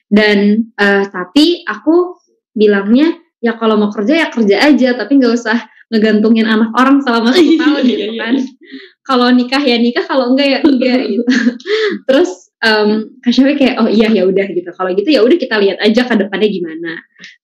Dan 0.09 0.69
eh, 0.75 1.03
tapi 1.07 1.63
aku 1.63 2.19
bilangnya 2.51 3.15
ya 3.39 3.55
kalau 3.55 3.79
mau 3.79 3.87
kerja 3.93 4.19
ya 4.19 4.27
kerja 4.27 4.59
aja 4.59 4.89
tapi 4.99 5.15
nggak 5.15 5.33
usah 5.39 5.57
ngegantungin 5.89 6.45
anak 6.45 6.69
orang 6.75 6.99
selama 6.99 7.31
satu 7.31 7.53
tahun 7.63 7.81
Iya, 7.81 7.89
gitu 7.95 8.05
iya, 8.13 8.21
kan. 8.21 8.35
kalau 9.07 9.27
nikah 9.31 9.61
ya 9.63 9.77
nikah 9.79 10.03
kalau 10.05 10.35
enggak 10.35 10.47
ya 10.49 10.59
enggak 10.65 10.99
gitu. 11.07 11.23
Terus 12.09 12.48
um, 12.63 13.19
Kak 13.23 13.31
Syafiq 13.31 13.57
kayak 13.59 13.75
oh 13.79 13.89
iya 13.89 14.11
ya 14.11 14.23
udah 14.27 14.47
gitu. 14.51 14.69
Kalau 14.71 14.89
gitu 14.95 15.09
ya 15.09 15.21
udah 15.23 15.37
kita 15.39 15.55
lihat 15.59 15.77
aja 15.83 16.01
ke 16.07 16.15
depannya 16.15 16.49
gimana. 16.49 16.91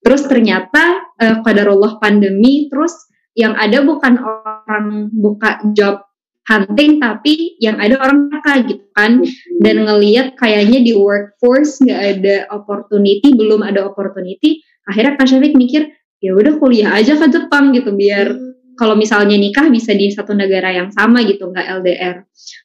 Terus 0.04 0.22
ternyata 0.28 0.84
uh, 1.20 1.36
qadarullah 1.44 2.00
pandemi 2.00 2.68
terus 2.72 2.94
yang 3.36 3.56
ada 3.56 3.84
bukan 3.84 4.16
orang 4.20 5.12
buka 5.12 5.60
job 5.76 6.00
hunting 6.46 7.02
tapi 7.02 7.58
yang 7.60 7.82
ada 7.82 8.00
orang 8.00 8.32
mereka 8.32 8.64
gitu 8.68 8.86
kan. 8.96 9.24
Dan 9.60 9.88
ngeliat 9.88 10.40
kayaknya 10.40 10.80
di 10.84 10.94
workforce 10.96 11.84
nggak 11.84 12.02
ada 12.20 12.36
opportunity 12.52 13.36
belum 13.36 13.66
ada 13.66 13.88
opportunity 13.88 14.64
akhirnya 14.86 15.18
Kak 15.18 15.28
Syafiq 15.28 15.54
mikir 15.58 15.90
ya 16.22 16.32
udah 16.34 16.58
kuliah 16.62 16.94
aja 16.96 17.18
ke 17.18 17.28
Jepang 17.30 17.74
gitu 17.74 17.92
biar 17.94 18.34
kalau 18.76 18.96
misalnya 18.96 19.36
nikah 19.40 19.68
bisa 19.72 19.96
di 19.96 20.12
satu 20.12 20.36
negara 20.36 20.72
yang 20.72 20.90
sama 20.94 21.26
gitu 21.26 21.50
nggak 21.50 21.68
LDR 21.82 22.16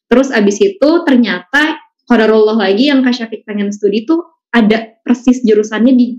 terus 0.07 0.29
abis 0.31 0.57
itu 0.61 0.91
ternyata 1.07 1.81
Qadarullah 2.11 2.59
lagi 2.59 2.91
yang 2.91 3.07
Kak 3.07 3.15
Syafiq 3.15 3.47
pengen 3.47 3.71
studi 3.71 4.03
tuh 4.03 4.43
ada 4.51 4.99
persis 5.07 5.47
jurusannya 5.47 5.95
di 5.95 6.19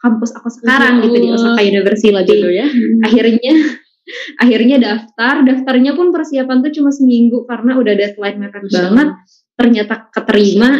kampus 0.00 0.32
aku 0.32 0.48
sekarang 0.48 1.04
gitu 1.04 1.20
di 1.20 1.28
Allah. 1.28 1.52
Osaka 1.52 1.62
University 1.68 2.08
gitu 2.24 2.48
ya. 2.48 2.64
Akhirnya 3.04 3.52
akhirnya 4.42 4.76
daftar. 4.80 5.44
Daftarnya 5.44 5.92
pun 5.92 6.08
persiapan 6.16 6.64
tuh 6.64 6.72
cuma 6.80 6.88
seminggu 6.88 7.44
karena 7.44 7.76
udah 7.76 7.92
deadline 7.92 8.38
mepet 8.40 8.62
Masya 8.64 8.80
banget. 8.88 9.08
Ternyata 9.52 9.94
keterima. 10.08 10.70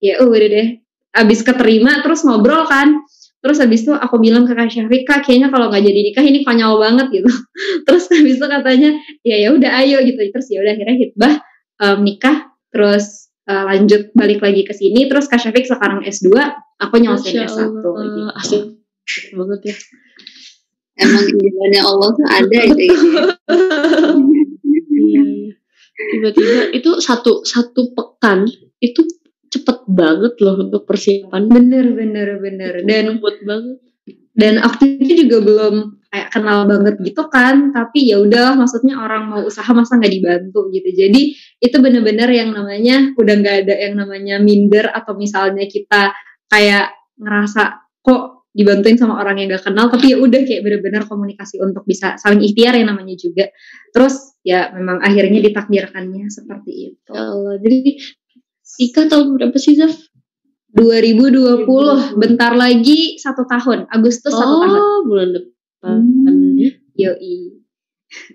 Ya 0.00 0.24
udah 0.24 0.48
deh. 0.48 0.68
Abis 1.14 1.44
keterima 1.44 2.00
terus 2.00 2.24
ngobrol 2.24 2.64
kan. 2.64 3.04
Terus 3.44 3.60
abis 3.60 3.84
itu 3.84 3.92
aku 3.92 4.16
bilang 4.16 4.48
ke 4.48 4.56
Kak 4.56 4.72
Syafiq 4.72 5.04
Kak 5.04 5.28
kayaknya 5.28 5.52
kalau 5.52 5.68
nggak 5.68 5.84
jadi 5.84 6.00
nikah 6.00 6.24
ini 6.24 6.40
konyol 6.40 6.80
banget 6.80 7.12
gitu. 7.12 7.28
Terus 7.84 8.08
abis 8.08 8.40
itu 8.40 8.46
katanya 8.48 8.96
ya 9.20 9.36
ya 9.36 9.52
udah 9.52 9.70
ayo 9.84 10.00
gitu. 10.00 10.16
Terus 10.32 10.48
ya 10.48 10.64
udah 10.64 10.72
akhirnya 10.72 10.96
hitbah 10.96 11.34
em, 11.84 11.98
nikah. 12.00 12.48
Terus 12.72 13.23
eh, 13.48 13.64
lanjut 13.68 14.02
balik 14.16 14.40
lagi 14.40 14.62
ke 14.64 14.72
sini 14.72 15.06
terus 15.08 15.28
Kak 15.28 15.40
Syafiq 15.40 15.68
sekarang 15.68 16.04
S2 16.04 16.28
aku 16.80 16.94
nyelesain 17.00 17.44
Masya 17.44 17.50
S1 17.50 17.60
Allah. 17.60 18.02
gitu. 18.02 18.20
asik 18.40 18.62
banget 19.36 19.60
ya 19.72 19.76
Emang 20.94 21.26
jalannya 21.26 21.82
Allah 21.82 22.08
tuh 22.14 22.26
ada 22.30 22.58
itu 22.70 22.82
ya. 22.86 22.94
Iya, 24.94 25.22
iya. 25.22 25.22
tiba-tiba 26.14 26.70
itu 26.70 26.90
satu 27.02 27.42
satu 27.42 27.90
pekan 27.98 28.46
itu 28.78 29.02
cepet 29.50 29.90
banget 29.90 30.38
loh 30.38 30.54
untuk 30.62 30.86
persiapan 30.86 31.50
bener 31.50 31.98
bener 31.98 32.28
bener 32.38 32.72
dan 32.86 33.18
buat 33.18 33.42
banget 33.42 33.78
dan 34.34 34.58
waktu 34.58 34.98
juga 35.00 35.38
belum 35.40 35.74
kayak 36.10 36.28
kenal 36.30 36.66
banget 36.66 36.94
gitu 37.02 37.26
kan. 37.30 37.70
Tapi 37.74 38.10
ya 38.14 38.22
udah 38.22 38.54
maksudnya 38.54 38.98
orang 38.98 39.30
mau 39.30 39.40
usaha 39.46 39.66
masa 39.74 39.98
nggak 39.98 40.14
dibantu 40.14 40.70
gitu. 40.74 40.90
Jadi 40.94 41.34
itu 41.58 41.76
bener-bener 41.78 42.30
yang 42.30 42.50
namanya 42.54 43.14
udah 43.14 43.34
nggak 43.34 43.56
ada 43.66 43.74
yang 43.78 43.94
namanya 43.98 44.36
minder 44.42 44.90
atau 44.90 45.14
misalnya 45.18 45.66
kita 45.66 46.14
kayak 46.50 46.94
ngerasa 47.18 47.82
kok 48.02 48.50
dibantuin 48.54 48.94
sama 48.94 49.18
orang 49.18 49.42
yang 49.42 49.50
gak 49.50 49.66
kenal 49.66 49.90
tapi 49.90 50.14
ya 50.14 50.16
udah 50.22 50.46
kayak 50.46 50.62
bener-bener 50.62 51.02
komunikasi 51.10 51.58
untuk 51.58 51.82
bisa 51.82 52.14
saling 52.22 52.38
ikhtiar 52.38 52.78
yang 52.78 52.86
namanya 52.94 53.18
juga. 53.18 53.50
Terus 53.90 54.38
ya 54.46 54.70
memang 54.70 55.02
akhirnya 55.02 55.42
ditakdirkannya 55.42 56.30
seperti 56.30 56.94
itu. 56.94 57.10
Allah 57.10 57.58
jadi 57.58 57.98
Ika 58.74 59.06
tahun 59.10 59.38
berapa 59.38 59.54
sih 59.58 59.78
Zaf? 59.78 60.13
2020 60.74 62.18
bentar 62.18 62.52
lagi 62.58 63.16
satu 63.22 63.46
tahun 63.46 63.86
Agustus 63.94 64.34
satu 64.34 64.54
tahun 64.62 64.78
oh 64.78 64.98
bulan 65.06 65.28
depan 65.34 65.52
Hmm. 65.84 66.56
Yoi. 66.96 67.60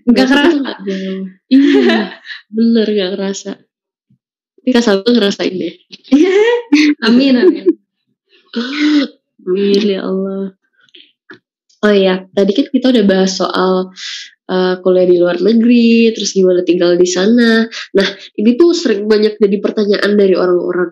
Kerasa. 0.06 0.54
nggak 0.54 0.78
jauh. 0.86 1.26
iya 1.50 2.14
bener 2.54 2.86
gak 2.86 3.12
kerasa 3.18 3.52
Ika 4.62 4.86
satu 4.86 5.10
ngerasain 5.10 5.56
deh 5.58 5.74
Amin, 7.10 7.34
amin. 7.42 7.66
Amin 9.48 9.84
ya 9.88 10.06
Allah. 10.06 10.54
Oh 11.80 11.94
iya, 11.96 12.28
tadi 12.36 12.52
kan 12.52 12.68
kita 12.68 12.92
udah 12.92 13.06
bahas 13.08 13.40
soal 13.40 13.90
uh, 14.52 14.76
kuliah 14.84 15.08
di 15.08 15.16
luar 15.16 15.40
negeri, 15.40 16.12
terus 16.12 16.36
gimana 16.36 16.62
tinggal 16.68 17.00
di 17.00 17.08
sana. 17.08 17.64
Nah, 17.96 18.08
ini 18.36 18.60
tuh 18.60 18.76
sering 18.76 19.08
banyak 19.08 19.40
jadi 19.40 19.58
pertanyaan 19.64 20.12
dari 20.20 20.36
orang-orang. 20.36 20.92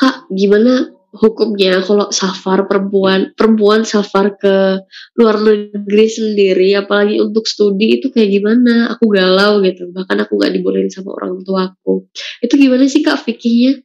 Kak, 0.00 0.32
gimana 0.32 0.88
hukumnya 1.12 1.84
kalau 1.84 2.08
safar 2.08 2.64
perempuan, 2.64 3.36
perempuan 3.36 3.84
safar 3.84 4.40
ke 4.40 4.80
luar 5.18 5.36
negeri 5.44 6.06
sendiri, 6.08 6.72
apalagi 6.72 7.20
untuk 7.20 7.44
studi 7.44 8.00
itu 8.00 8.08
kayak 8.08 8.30
gimana? 8.40 8.96
Aku 8.96 9.12
galau 9.12 9.60
gitu, 9.60 9.92
bahkan 9.92 10.24
aku 10.24 10.40
nggak 10.40 10.56
dibolehin 10.56 10.88
sama 10.88 11.12
orang 11.20 11.44
tua 11.44 11.68
aku. 11.68 12.08
Itu 12.40 12.56
gimana 12.56 12.88
sih 12.88 13.04
kak 13.04 13.20
fikihnya? 13.20 13.84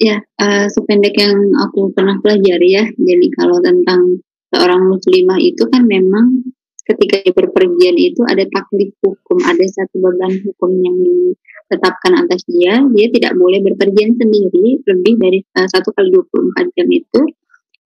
Ya, 0.00 0.16
eh, 0.18 0.66
sependek 0.72 1.14
yang 1.20 1.36
aku 1.60 1.92
pernah 1.94 2.16
pelajari 2.18 2.68
ya. 2.72 2.84
Jadi 2.88 3.26
kalau 3.36 3.62
tentang 3.62 4.18
seorang 4.50 4.90
muslimah 4.90 5.38
itu 5.38 5.62
kan 5.70 5.86
memang 5.86 6.50
ketika 6.88 7.22
berpergian 7.30 7.94
itu 7.94 8.24
ada 8.26 8.42
taklif 8.50 8.90
hukum, 9.04 9.38
ada 9.46 9.62
satu 9.70 10.02
beban 10.02 10.34
hukum 10.42 10.70
yang 10.82 10.96
ditetapkan 11.70 12.26
atas 12.26 12.42
dia. 12.50 12.82
Dia 12.82 13.06
tidak 13.14 13.38
boleh 13.38 13.62
berpergian 13.62 14.18
sendiri 14.18 14.82
lebih 14.82 15.14
dari 15.22 15.38
eh, 15.38 15.68
satu 15.70 15.94
kali 15.94 16.10
24 16.10 16.74
jam 16.74 16.88
itu 16.90 17.20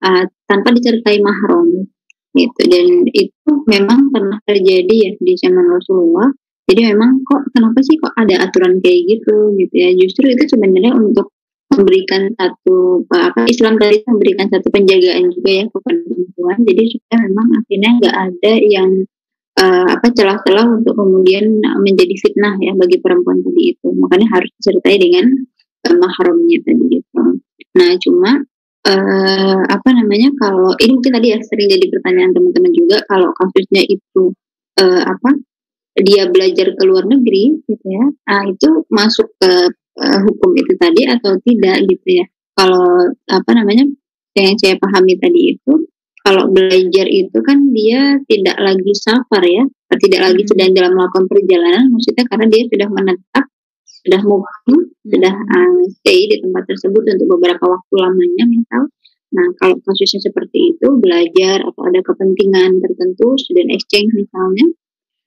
eh, 0.01 0.25
tanpa 0.49 0.73
disertai 0.73 1.21
mahram. 1.21 1.85
Gitu. 2.33 2.61
Dan 2.65 3.05
itu 3.13 3.51
memang 3.69 4.09
pernah 4.09 4.41
terjadi 4.49 4.95
ya 4.97 5.11
di 5.21 5.33
zaman 5.37 5.69
Rasulullah. 5.69 6.33
Jadi 6.65 6.81
memang 6.97 7.21
kok 7.29 7.53
kenapa 7.53 7.79
sih 7.85 8.01
kok 8.01 8.17
ada 8.17 8.49
aturan 8.49 8.81
kayak 8.81 9.01
gitu 9.05 9.53
gitu 9.61 9.75
ya? 9.77 9.93
Justru 9.93 10.33
itu 10.33 10.49
sebenarnya 10.49 10.97
untuk 10.97 11.29
memberikan 11.77 12.31
satu 12.41 13.05
apa 13.13 13.45
Islam 13.51 13.77
tadi 13.77 14.01
memberikan 14.07 14.47
satu 14.49 14.73
penjagaan 14.73 15.29
juga 15.29 15.51
ya 15.61 15.65
kepada 15.69 15.99
perempuan. 16.09 16.59
Jadi 16.65 16.83
supaya 16.89 17.17
memang 17.29 17.47
akhirnya 17.61 17.91
nggak 18.01 18.17
ada 18.17 18.53
yang 18.65 18.91
eh, 19.59 19.87
apa 19.91 20.07
celah-celah 20.11 20.67
untuk 20.83 20.95
kemudian 20.99 21.63
menjadi 21.83 22.15
fitnah 22.19 22.55
ya 22.59 22.73
bagi 22.75 22.99
perempuan 22.99 23.41
tadi 23.43 23.63
itu. 23.75 23.89
Makanya 23.95 24.27
harus 24.35 24.51
disertai 24.59 24.97
dengan 24.99 25.27
eh, 25.87 25.97
mahramnya 25.97 26.59
tadi 26.63 26.87
itu. 26.99 27.23
Nah 27.75 27.91
cuma 28.03 28.31
eh, 28.85 29.61
apa 29.65 29.89
namanya 29.97 30.29
kalau 30.37 30.77
ini 30.79 30.93
mungkin 30.99 31.13
tadi 31.17 31.27
ya 31.33 31.39
sering 31.41 31.69
jadi 31.73 31.87
pertanyaan 31.89 32.33
teman-teman 32.37 32.73
juga 32.75 32.97
kalau 33.09 33.33
kasusnya 33.33 33.83
itu 33.89 34.35
eh, 34.79 35.03
apa 35.03 35.31
dia 35.95 36.27
belajar 36.27 36.75
ke 36.75 36.83
luar 36.85 37.07
negeri 37.07 37.55
gitu 37.65 37.87
ya 37.87 38.05
ah 38.29 38.43
itu 38.45 38.69
masuk 38.91 39.31
ke 39.41 39.51
eh, 40.03 40.19
hukum 40.27 40.51
itu 40.59 40.73
tadi 40.77 41.07
atau 41.09 41.39
tidak 41.43 41.87
gitu 41.89 42.09
ya 42.23 42.25
kalau 42.55 43.09
apa 43.31 43.51
namanya 43.55 43.89
yang 44.35 44.59
saya 44.59 44.75
pahami 44.77 45.15
tadi 45.19 45.55
itu 45.55 45.73
kalau 46.25 46.49
belajar 46.51 47.07
itu 47.07 47.39
kan 47.45 47.59
dia 47.71 48.19
tidak 48.27 48.57
lagi 48.59 48.93
safar 48.97 49.45
ya 49.45 49.65
tidak 49.95 50.21
lagi 50.27 50.43
Hmm. 50.43 50.51
sedang 50.51 50.71
dalam 50.75 50.93
melakukan 50.99 51.25
perjalanan 51.31 51.85
maksudnya 51.95 52.25
karena 52.27 52.47
dia 52.51 52.63
sudah 52.67 52.89
menetap 52.91 53.45
sudah 53.85 54.21
mukim 54.27 54.81
sudah 55.07 55.35
uh, 55.37 55.83
stay 56.01 56.27
di 56.27 56.37
tempat 56.43 56.65
tersebut 56.67 57.03
untuk 57.05 57.29
beberapa 57.39 57.65
waktu 57.69 57.95
lamanya 57.95 58.45
misal 58.51 58.91
nah 59.35 59.47
kalau 59.59 59.79
kasusnya 59.83 60.31
seperti 60.31 60.75
itu 60.75 60.87
belajar 60.99 61.63
atau 61.63 61.83
ada 61.87 62.01
kepentingan 62.03 62.83
tertentu 62.83 63.39
student 63.39 63.71
exchange 63.71 64.11
misalnya 64.15 64.67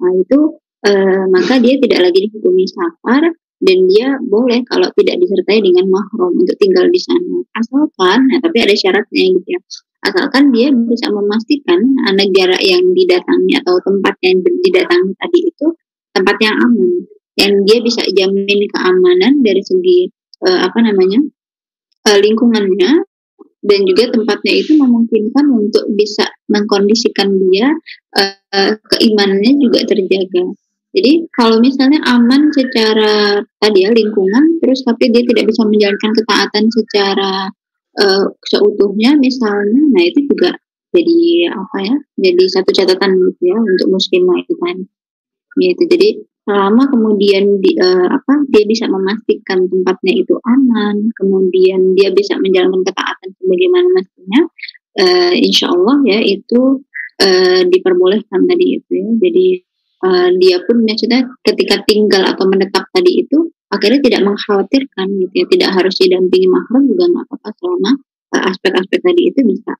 Nah 0.01 0.11
itu 0.13 0.39
eh, 0.85 1.23
maka 1.33 1.57
dia 1.57 1.75
tidak 1.81 1.99
lagi 2.09 2.19
dihukumi 2.29 2.65
safar 2.69 3.23
dan 3.57 3.77
dia 3.89 4.07
boleh 4.21 4.61
kalau 4.69 4.85
tidak 4.93 5.17
disertai 5.17 5.59
dengan 5.65 5.89
mahram 5.89 6.31
untuk 6.37 6.53
tinggal 6.61 6.85
di 6.85 7.01
sana. 7.01 7.41
Asalkan, 7.57 8.29
nah 8.29 8.39
tapi 8.45 8.57
ada 8.61 8.75
syaratnya 8.77 9.23
gitu 9.33 9.49
ya. 9.49 9.61
Asalkan 10.05 10.53
dia 10.53 10.69
bisa 10.69 11.09
memastikan 11.09 11.79
uh, 12.05 12.13
negara 12.13 12.57
yang 12.61 12.83
didatangi 12.93 13.53
atau 13.61 13.81
tempat 13.81 14.15
yang 14.21 14.37
didatangi 14.43 15.11
tadi 15.17 15.39
itu 15.47 15.67
tempat 16.13 16.37
yang 16.41 16.55
aman 16.57 16.91
dan 17.37 17.51
dia 17.65 17.77
bisa 17.81 18.01
jamin 18.13 18.61
keamanan 18.73 19.41
dari 19.45 19.61
segi 19.61 20.09
uh, 20.45 20.59
apa 20.65 20.79
namanya 20.81 21.21
uh, 22.09 22.17
lingkungannya 22.17 23.05
dan 23.67 23.79
juga 23.83 24.03
tempatnya 24.13 24.53
itu 24.63 24.79
memungkinkan 24.79 25.45
untuk 25.49 25.85
bisa 25.97 26.23
mengkondisikan 26.47 27.27
dia 27.49 27.73
uh, 28.15 28.73
keimanannya 28.95 29.59
juga 29.59 29.83
terjaga. 29.83 30.55
Jadi 30.95 31.29
kalau 31.35 31.59
misalnya 31.59 31.99
aman 32.07 32.47
secara 32.55 33.43
tadi 33.59 33.85
ya 33.85 33.91
lingkungan, 33.91 34.61
terus 34.63 34.81
tapi 34.87 35.11
dia 35.11 35.21
tidak 35.27 35.51
bisa 35.51 35.67
menjalankan 35.67 36.11
ketaatan 36.15 36.65
secara 36.71 37.51
uh, 37.99 38.25
seutuhnya 38.45 39.17
misalnya, 39.17 39.81
nah 39.93 40.03
itu 40.05 40.25
juga 40.29 40.55
jadi 40.93 41.51
apa 41.51 41.77
ya? 41.83 41.95
Jadi 42.17 42.43
satu 42.49 42.71
catatan 42.71 43.11
gitu 43.19 43.41
ya 43.43 43.57
untuk 43.57 43.87
muslimah 43.91 44.37
itu 44.41 44.53
kan. 44.61 44.77
Gitu. 45.57 45.83
Jadi 45.89 46.09
selama 46.47 46.87
kemudian 46.87 47.59
di, 47.59 47.75
uh, 47.75 48.07
apa 48.07 48.33
dia 48.53 48.63
bisa 48.63 48.87
memastikan 48.87 49.67
tempatnya 49.67 50.13
itu 50.23 50.37
aman, 50.47 51.11
kemudian 51.17 51.97
dia 51.97 52.13
bisa 52.13 52.39
menjalankan 52.39 52.87
ketaatan 52.87 53.29
sebagaimana 53.35 53.87
mestinya, 53.97 54.41
uh, 55.01 55.33
insya 55.35 55.67
Allah 55.73 55.97
ya 56.07 56.19
itu 56.23 56.85
uh, 57.19 57.61
diperbolehkan 57.67 58.41
tadi 58.47 58.65
itu 58.79 58.91
ya. 58.95 59.09
Jadi 59.19 59.47
uh, 60.07 60.29
dia 60.39 60.57
pun 60.63 60.85
maksudnya 60.87 61.25
ketika 61.43 61.83
tinggal 61.83 62.23
atau 62.23 62.45
menetap 62.47 62.87
tadi 62.95 63.27
itu 63.27 63.51
akhirnya 63.67 63.99
tidak 64.03 64.21
mengkhawatirkan 64.27 65.07
gitu 65.21 65.33
ya, 65.33 65.45
tidak 65.51 65.69
harus 65.75 65.95
didampingi 65.99 66.47
mahram 66.47 66.83
juga 66.87 67.03
nggak 67.11 67.25
apa-apa 67.27 67.49
selama 67.59 67.91
aspek-aspek 68.27 68.99
uh, 68.99 69.05
tadi 69.07 69.21
itu 69.31 69.39
bisa 69.47 69.73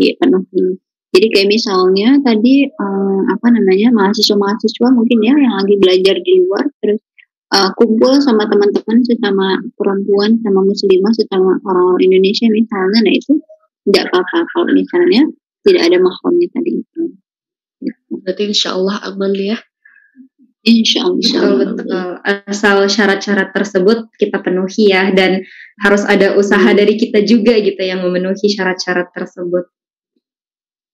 dipenuhi. 0.00 0.64
Jadi 1.10 1.26
kayak 1.34 1.48
misalnya 1.50 2.08
tadi 2.22 2.70
uh, 2.70 3.22
apa 3.34 3.46
namanya 3.50 3.90
mahasiswa-mahasiswa 3.90 4.88
mungkin 4.94 5.18
ya 5.26 5.34
yang 5.34 5.54
lagi 5.58 5.74
belajar 5.82 6.16
di 6.22 6.32
luar 6.46 6.64
terus 6.78 7.02
uh, 7.50 7.70
kumpul 7.74 8.22
sama 8.22 8.46
teman-teman 8.46 9.02
sesama 9.02 9.58
perempuan 9.74 10.38
sama 10.46 10.62
muslimah 10.62 11.12
sesama 11.18 11.58
orang 11.66 11.98
Indonesia 11.98 12.46
misalnya 12.46 12.98
nah 13.02 13.14
itu 13.14 13.32
tidak 13.90 14.12
apa-apa 14.12 14.38
kalau 14.54 14.70
misalnya 14.70 15.22
tidak 15.66 15.82
ada 15.90 15.98
mahramnya 15.98 16.48
tadi 16.54 16.70
itu. 16.78 17.02
Berarti 18.22 18.42
insya 18.52 18.76
Allah 18.76 19.02
aman 19.10 19.32
ya. 19.34 19.58
Insya 20.60 21.08
Allah. 21.08 21.16
Betul, 21.16 21.72
betul. 21.72 22.08
Asal 22.24 22.76
syarat-syarat 22.84 23.48
tersebut 23.56 24.12
kita 24.20 24.44
penuhi 24.44 24.92
ya 24.92 25.08
dan 25.16 25.40
harus 25.80 26.04
ada 26.04 26.36
usaha 26.36 26.60
hmm. 26.60 26.76
dari 26.76 26.94
kita 27.00 27.24
juga 27.24 27.56
gitu 27.56 27.80
yang 27.80 28.04
memenuhi 28.04 28.44
syarat-syarat 28.44 29.08
tersebut. 29.16 29.64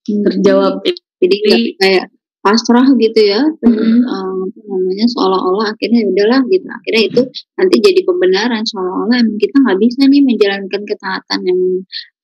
Terjawab. 0.07 0.87
Jadi 1.19 1.37
kayak 1.83 2.15
pasrah 2.47 2.87
gitu 2.95 3.21
ya 3.27 3.43
terus 3.59 4.07
um, 4.07 4.47
namanya 4.55 5.07
seolah-olah 5.11 5.75
akhirnya 5.75 6.07
ya 6.07 6.09
udahlah 6.15 6.41
gitu. 6.47 6.67
Akhirnya 6.71 7.03
itu 7.11 7.23
nanti 7.59 7.77
jadi 7.83 8.01
pembenaran 8.07 8.63
seolah-olah 8.63 9.19
emang 9.19 9.39
kita 9.43 9.57
nggak 9.67 9.79
bisa 9.83 10.01
nih 10.07 10.23
menjalankan 10.23 10.83
ketaatan 10.87 11.41
yang 11.43 11.61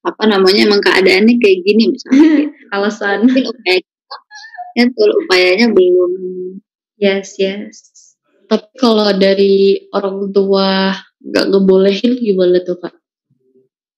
apa 0.06 0.22
namanya 0.30 0.60
emang 0.70 0.78
keadaannya 0.78 1.34
kayak 1.42 1.58
gini 1.66 1.90
misalnya. 1.90 2.54
Alasan. 2.78 3.26
Mungkin 3.26 3.50
upaya 3.50 3.78
kita 3.82 4.16
ya 4.78 4.84
upayanya 5.26 5.66
belum 5.74 6.12
yes 7.02 7.34
yes 7.42 7.74
tapi 8.46 8.70
kalau 8.78 9.10
dari 9.18 9.90
orang 9.90 10.30
tua 10.30 10.94
nggak 11.18 11.46
ngebolehin 11.50 12.12
gimana 12.22 12.62
tuh 12.62 12.78
pak 12.78 12.94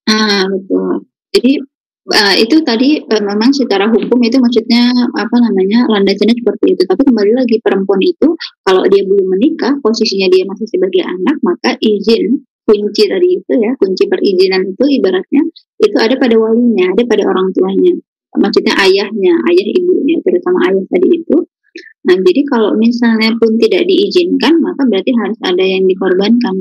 ah 0.09 0.49
betul 0.49 1.05
jadi 1.29 1.61
Uh, 2.05 2.37
itu 2.37 2.61
tadi 2.61 3.01
uh, 3.01 3.23
memang 3.25 3.49
secara 3.49 3.89
hukum 3.89 4.21
itu 4.21 4.37
maksudnya 4.37 4.93
apa 4.93 5.41
namanya 5.41 5.89
landasannya 5.89 6.37
seperti 6.37 6.77
itu. 6.77 6.85
Tapi 6.85 7.01
kembali 7.01 7.33
lagi 7.33 7.57
perempuan 7.65 7.97
itu 8.05 8.29
kalau 8.61 8.85
dia 8.85 9.01
belum 9.09 9.25
menikah, 9.25 9.73
posisinya 9.81 10.29
dia 10.29 10.45
masih 10.45 10.69
sebagai 10.69 11.01
anak, 11.01 11.41
maka 11.41 11.73
izin 11.81 12.45
kunci 12.61 13.09
dari 13.09 13.41
itu 13.41 13.53
ya, 13.57 13.73
kunci 13.81 14.05
perizinan 14.05 14.69
itu 14.69 14.85
ibaratnya 15.01 15.41
itu 15.81 15.97
ada 15.97 16.13
pada 16.21 16.37
walinya, 16.37 16.93
ada 16.93 17.03
pada 17.09 17.23
orang 17.25 17.49
tuanya. 17.57 17.97
Maksudnya 18.37 18.73
ayahnya, 18.85 19.33
ayah 19.49 19.65
ibunya, 19.65 20.21
terutama 20.21 20.61
ayah 20.69 20.85
tadi 20.85 21.09
itu. 21.09 21.37
Nah, 22.05 22.15
jadi 22.21 22.41
kalau 22.45 22.77
misalnya 22.77 23.33
pun 23.41 23.57
tidak 23.57 23.89
diizinkan, 23.89 24.61
maka 24.61 24.85
berarti 24.85 25.11
harus 25.17 25.39
ada 25.41 25.63
yang 25.65 25.83
dikorbankan. 25.89 26.55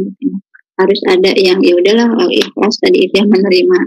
Harus 0.75 1.01
ada 1.07 1.31
yang 1.39 1.63
ya 1.63 1.79
udahlah 1.79 2.19
ikhlas 2.35 2.75
tadi 2.83 3.07
itu 3.07 3.15
yang 3.15 3.31
menerima 3.31 3.79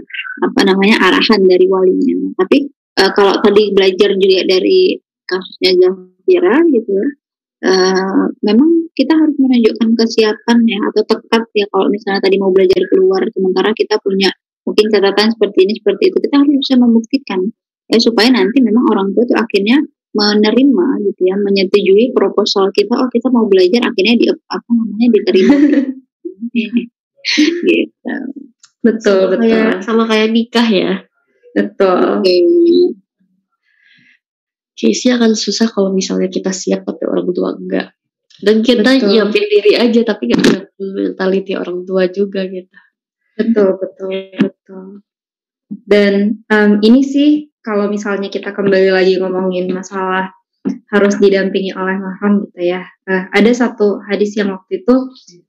apa 0.48 0.60
namanya 0.64 0.96
arahan 1.04 1.44
dari 1.44 1.68
walinya. 1.68 2.32
Tapi 2.40 2.64
uh, 2.96 3.10
kalau 3.12 3.36
tadi 3.44 3.76
belajar 3.76 4.16
juga 4.16 4.40
dari 4.48 4.96
kasusnya 5.28 5.76
Zafira 5.76 6.56
gitu 6.72 6.88
ya, 6.88 7.08
uh, 7.68 8.24
memang 8.40 8.88
kita 8.96 9.12
harus 9.14 9.36
menunjukkan 9.36 9.88
kesiapan 10.00 10.58
ya 10.64 10.80
atau 10.94 11.02
tekat 11.04 11.44
ya 11.54 11.66
kalau 11.68 11.86
misalnya 11.92 12.24
tadi 12.24 12.36
mau 12.40 12.50
belajar 12.50 12.82
keluar 12.88 13.22
sementara 13.30 13.70
kita 13.76 14.00
punya 14.00 14.32
mungkin 14.64 14.86
catatan 14.88 15.28
seperti 15.36 15.58
ini 15.68 15.72
seperti 15.78 16.02
itu 16.12 16.16
kita 16.24 16.36
harus 16.40 16.54
bisa 16.56 16.74
membuktikan 16.80 17.40
ya 17.88 17.98
supaya 18.00 18.28
nanti 18.32 18.58
memang 18.60 18.84
orang 18.90 19.12
tua 19.16 19.24
itu 19.24 19.34
akhirnya 19.36 19.76
menerima 20.16 20.86
gitu 21.04 21.20
ya 21.28 21.36
menyetujui 21.36 22.16
proposal 22.16 22.72
kita 22.72 22.96
oh 22.96 23.08
kita 23.12 23.28
mau 23.28 23.44
belajar 23.44 23.92
akhirnya 23.92 24.14
di 24.16 24.26
apa 24.28 24.68
namanya 24.72 25.08
diterima 25.12 25.54
gitu. 27.68 28.16
Betul, 28.78 29.20
sama 29.20 29.30
betul. 29.34 29.50
Kayak, 29.50 29.74
sama 29.84 30.02
kayak 30.06 30.28
nikah 30.32 30.68
ya. 30.68 30.92
Betul. 31.52 32.22
Case-nya 34.78 35.18
akan 35.18 35.32
susah 35.34 35.66
kalau 35.74 35.90
misalnya 35.90 36.30
kita 36.30 36.54
siap 36.54 36.86
tapi 36.86 37.02
orang 37.04 37.28
tua 37.34 37.50
enggak. 37.58 37.98
Dan 38.38 38.62
kita 38.62 38.86
betul. 38.94 39.10
nyiapin 39.10 39.44
diri 39.50 39.72
aja 39.74 40.00
tapi 40.06 40.30
gak 40.30 40.40
bisa 40.46 40.58
mentality 40.78 41.58
orang 41.58 41.82
tua 41.82 42.06
juga 42.06 42.46
gitu. 42.46 42.70
Betul, 43.34 43.68
betul, 43.82 44.10
betul. 44.38 44.86
Dan 45.68 46.46
um, 46.46 46.70
ini 46.80 47.02
sih 47.02 47.50
kalau 47.68 47.92
misalnya 47.92 48.32
kita 48.32 48.56
kembali 48.56 48.88
lagi 48.88 49.20
ngomongin 49.20 49.68
masalah 49.68 50.32
harus 50.88 51.20
didampingi 51.20 51.76
oleh 51.76 52.00
mahram 52.00 52.48
gitu 52.48 52.64
ya. 52.64 52.80
Uh, 53.04 53.28
ada 53.28 53.52
satu 53.52 54.00
hadis 54.08 54.32
yang 54.40 54.56
waktu 54.56 54.80
itu 54.80 54.94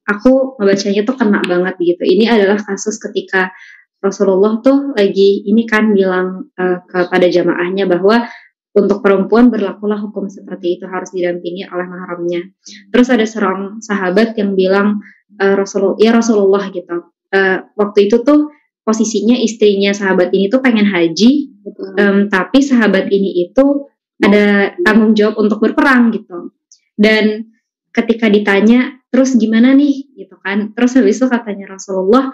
aku 0.04 0.60
membacanya 0.60 1.08
tuh 1.08 1.16
kena 1.16 1.40
banget 1.48 1.80
gitu. 1.80 2.04
Ini 2.04 2.28
adalah 2.28 2.60
kasus 2.60 3.00
ketika 3.00 3.56
Rasulullah 4.04 4.60
tuh 4.60 4.92
lagi 5.00 5.48
ini 5.48 5.64
kan 5.64 5.96
bilang 5.96 6.52
uh, 6.60 6.84
kepada 6.92 7.32
jamaahnya 7.32 7.88
bahwa 7.88 8.28
untuk 8.76 9.00
perempuan 9.00 9.48
berlakulah 9.48 9.98
hukum 10.04 10.28
seperti 10.28 10.80
itu 10.80 10.86
harus 10.92 11.16
didampingi 11.16 11.72
oleh 11.72 11.88
mahramnya. 11.88 12.52
Terus 12.92 13.08
ada 13.08 13.24
seorang 13.24 13.80
sahabat 13.80 14.36
yang 14.36 14.60
bilang 14.60 15.00
uh, 15.40 15.56
Rasulullah 15.56 15.96
ya 16.04 16.12
Rasulullah 16.12 16.68
gitu. 16.68 17.16
Uh, 17.32 17.64
waktu 17.80 18.12
itu 18.12 18.28
tuh 18.28 18.52
posisinya 18.84 19.38
istrinya 19.38 19.94
sahabat 19.94 20.34
ini 20.34 20.50
tuh 20.50 20.62
pengen 20.64 20.88
haji, 20.88 21.56
um, 21.98 22.28
tapi 22.28 22.60
sahabat 22.64 23.08
ini 23.12 23.50
itu 23.50 23.88
ada 24.20 24.76
tanggung 24.84 25.16
jawab 25.16 25.40
untuk 25.40 25.64
berperang 25.64 26.12
gitu. 26.12 26.54
Dan 27.00 27.56
ketika 27.96 28.28
ditanya, 28.28 29.00
terus 29.10 29.40
gimana 29.40 29.72
nih 29.72 30.12
gitu 30.16 30.36
kan? 30.44 30.76
Terus 30.76 31.00
habis 31.00 31.18
itu 31.18 31.28
katanya 31.32 31.76
Rasulullah, 31.76 32.32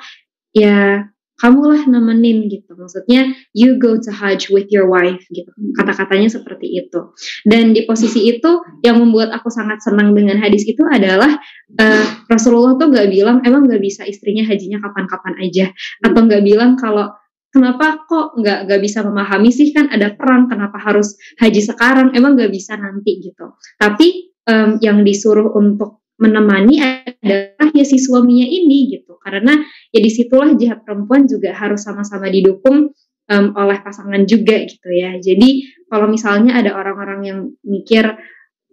ya 0.52 1.06
kamulah 1.36 1.84
nemenin 1.88 2.48
gitu. 2.48 2.76
Maksudnya 2.76 3.36
you 3.52 3.76
go 3.80 4.00
to 4.00 4.12
Hajj 4.12 4.52
with 4.52 4.72
your 4.72 4.88
wife 4.88 5.24
gitu. 5.32 5.52
Kata-katanya 5.76 6.32
seperti 6.32 6.80
itu. 6.80 7.12
Dan 7.44 7.76
di 7.76 7.84
posisi 7.84 8.28
itu 8.28 8.64
yang 8.84 9.00
membuat 9.04 9.36
aku 9.36 9.52
sangat 9.52 9.84
senang 9.84 10.16
dengan 10.16 10.40
hadis 10.40 10.64
itu 10.64 10.82
adalah 10.88 11.36
uh, 11.80 12.06
Rasulullah 12.32 12.80
tuh 12.80 12.92
gak 12.92 13.12
bilang 13.12 13.44
emang 13.44 13.68
gak 13.68 13.84
bisa 13.84 14.08
istrinya 14.08 14.48
hajinya 14.48 14.80
kapan-kapan 14.80 15.34
aja 15.44 15.66
atau 16.04 16.20
gak 16.26 16.44
bilang 16.44 16.80
kalau 16.80 17.12
kenapa 17.56 18.04
kok 18.04 18.36
nggak 18.36 18.68
nggak 18.68 18.82
bisa 18.84 19.00
memahami 19.00 19.48
sih 19.48 19.72
kan 19.72 19.88
ada 19.88 20.12
perang 20.12 20.52
kenapa 20.52 20.76
harus 20.76 21.16
haji 21.40 21.64
sekarang 21.64 22.12
emang 22.12 22.36
nggak 22.36 22.52
bisa 22.52 22.76
nanti 22.76 23.24
gitu 23.24 23.56
tapi 23.80 24.36
um, 24.44 24.76
yang 24.84 25.08
disuruh 25.08 25.56
untuk 25.56 26.05
menemani 26.16 26.80
adalah 26.80 27.70
ya 27.76 27.86
si 27.86 28.00
suaminya 28.00 28.48
ini 28.48 28.96
gitu. 28.96 29.20
Karena 29.20 29.56
ya 29.92 30.00
di 30.00 30.12
situlah 30.12 30.56
jihad 30.56 30.84
perempuan 30.84 31.28
juga 31.28 31.52
harus 31.56 31.84
sama-sama 31.84 32.32
didukung 32.32 32.92
um, 33.30 33.46
oleh 33.56 33.78
pasangan 33.84 34.24
juga 34.24 34.64
gitu 34.64 34.90
ya. 34.92 35.18
Jadi 35.20 35.66
kalau 35.92 36.08
misalnya 36.08 36.56
ada 36.58 36.76
orang-orang 36.76 37.20
yang 37.24 37.40
mikir 37.64 38.06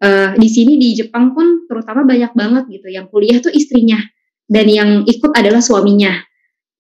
uh, 0.03 0.31
di 0.39 0.49
sini 0.49 0.79
di 0.79 0.95
Jepang 0.95 1.35
pun 1.35 1.67
terutama 1.67 2.07
banyak 2.07 2.33
banget 2.35 2.65
gitu. 2.71 2.89
Yang 2.91 3.07
kuliah 3.11 3.39
tuh 3.43 3.53
istrinya 3.53 3.99
dan 4.47 4.67
yang 4.69 4.91
ikut 5.09 5.33
adalah 5.35 5.61
suaminya 5.65 6.13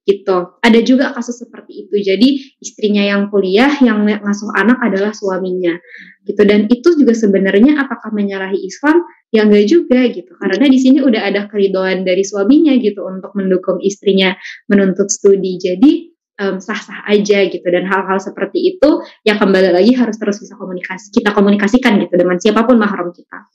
gitu. 0.02 0.58
Ada 0.58 0.80
juga 0.82 1.14
kasus 1.14 1.42
seperti 1.46 1.86
itu. 1.86 1.94
Jadi 2.02 2.58
istrinya 2.58 3.02
yang 3.06 3.30
kuliah, 3.30 3.70
yang 3.78 4.02
ngasuh 4.02 4.50
anak 4.54 4.82
adalah 4.82 5.14
suaminya, 5.14 5.78
gitu. 6.26 6.42
Dan 6.42 6.66
itu 6.66 6.88
juga 6.98 7.14
sebenarnya 7.14 7.78
apakah 7.78 8.10
menyalahi 8.10 8.58
Islam? 8.66 9.06
Ya 9.32 9.46
enggak 9.48 9.64
juga 9.70 10.00
gitu. 10.12 10.32
Karena 10.36 10.66
di 10.68 10.78
sini 10.78 10.98
udah 11.00 11.22
ada 11.22 11.48
keridoan 11.48 12.04
dari 12.04 12.26
suaminya 12.26 12.74
gitu 12.76 13.06
untuk 13.06 13.32
mendukung 13.38 13.80
istrinya 13.80 14.34
menuntut 14.68 15.08
studi. 15.08 15.56
Jadi 15.56 16.12
em, 16.36 16.56
sah-sah 16.60 17.06
aja 17.08 17.48
gitu 17.48 17.64
dan 17.64 17.86
hal-hal 17.88 18.18
seperti 18.20 18.76
itu 18.76 19.00
yang 19.24 19.38
kembali 19.40 19.72
lagi 19.72 19.92
harus 19.96 20.16
terus 20.18 20.42
bisa 20.42 20.58
komunikasi 20.58 21.12
kita 21.14 21.30
komunikasikan 21.32 21.96
gitu 22.02 22.14
dengan 22.18 22.36
siapa 22.36 22.66
pun 22.66 22.76
mahram 22.76 23.08
kita. 23.14 23.48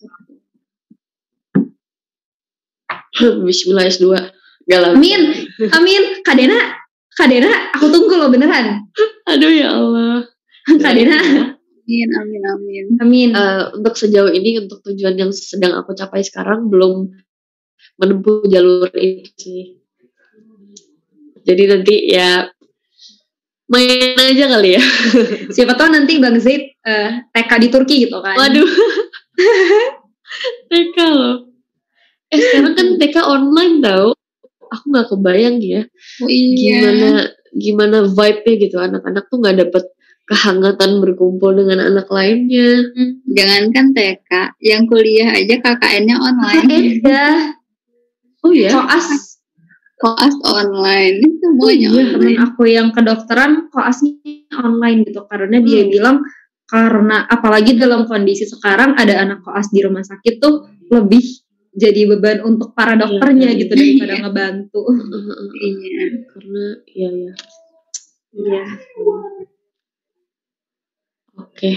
Bismillah 3.17 3.89
S2. 3.89 4.36
Gak 4.67 4.79
lah. 4.83 4.91
Amin, 4.93 5.47
amin, 5.71 6.01
Kak 6.27 6.35
Dena, 6.35 6.59
Kak 7.15 7.31
Dena, 7.31 7.71
aku 7.71 7.87
tunggu 7.87 8.19
loh 8.19 8.27
beneran. 8.27 8.83
Aduh 9.31 9.51
ya 9.51 9.71
Allah. 9.71 10.27
Kak 10.67 10.91
Dena, 10.91 11.19
Amin, 11.87 12.09
amin, 12.19 12.43
amin. 12.43 12.85
amin. 12.99 13.29
Eh, 13.31 13.63
untuk 13.79 13.95
sejauh 13.95 14.27
ini 14.27 14.59
untuk 14.59 14.83
tujuan 14.83 15.15
yang 15.15 15.31
sedang 15.31 15.71
aku 15.71 15.95
capai 15.95 16.19
sekarang 16.19 16.67
belum 16.67 17.07
menempuh 17.95 18.43
jalur 18.51 18.91
itu 18.91 19.31
sih. 19.39 19.63
Jadi 21.47 21.63
nanti 21.63 21.95
ya 22.11 22.43
main 23.71 24.19
aja 24.19 24.51
kali 24.51 24.75
ya. 24.75 24.83
Siapa 25.55 25.79
tahu 25.79 25.95
nanti 25.95 26.19
Bang 26.19 26.35
Zaid 26.43 26.75
eh, 26.75 27.23
TK 27.31 27.51
di 27.55 27.67
Turki 27.71 27.95
gitu 28.03 28.19
kan. 28.19 28.35
Waduh. 28.35 28.67
TK 30.67 30.97
loh. 31.07 31.55
Eh 32.27 32.35
sekarang 32.35 32.75
kan 32.75 32.87
TK 32.99 33.15
online 33.23 33.79
tau. 33.79 34.16
Aku 34.69 34.91
nggak 34.91 35.07
kebayang 35.09 35.57
ya 35.59 35.81
Oh 36.19 36.27
iya. 36.27 36.53
gimana 36.55 37.09
gimana 37.53 37.97
vibe-nya 38.05 38.53
gitu 38.59 38.77
anak-anak 38.77 39.23
tuh 39.27 39.37
nggak 39.39 39.57
dapet 39.63 39.83
kehangatan 40.27 40.99
berkumpul 40.99 41.55
dengan 41.55 41.79
anak 41.79 42.11
lainnya. 42.11 42.83
Jangankan 43.31 43.95
TK, 43.95 44.59
yang 44.59 44.83
kuliah 44.83 45.31
aja 45.31 45.55
KKN-nya 45.55 46.19
online. 46.19 46.67
Iya, 46.67 47.27
Oh 48.43 48.51
ya. 48.51 48.75
koas 48.75 49.39
Koas 49.97 50.35
online. 50.43 51.23
Semuanya 51.41 51.57
Oh 51.63 51.71
iya, 51.71 51.89
temen 51.89 52.13
online. 52.13 52.37
aku 52.43 52.61
yang 52.67 52.89
kedokteran 52.91 53.71
koasnya 53.71 54.13
online 54.53 55.07
gitu 55.07 55.23
karena 55.25 55.57
dia 55.57 55.87
Hmm. 55.87 55.89
bilang 55.89 56.17
karena 56.67 57.23
apalagi 57.25 57.79
dalam 57.79 58.03
kondisi 58.03 58.43
sekarang 58.43 58.93
ada 58.93 59.23
anak 59.23 59.39
koas 59.41 59.71
di 59.71 59.79
rumah 59.79 60.03
sakit 60.03 60.37
tuh 60.37 60.67
lebih 60.91 61.23
jadi 61.77 62.09
beban 62.09 62.41
untuk 62.41 62.73
para 62.73 62.97
dokternya 62.97 63.53
Iya. 63.53 63.59
gitu 63.61 63.73
daripada 63.77 64.15
ngebantu. 64.25 64.81
Iya. 65.61 66.05
Karena 66.33 66.65
ya 66.89 67.09
ya. 67.13 67.33
Iya. 68.33 68.63
Oke. 71.37 71.71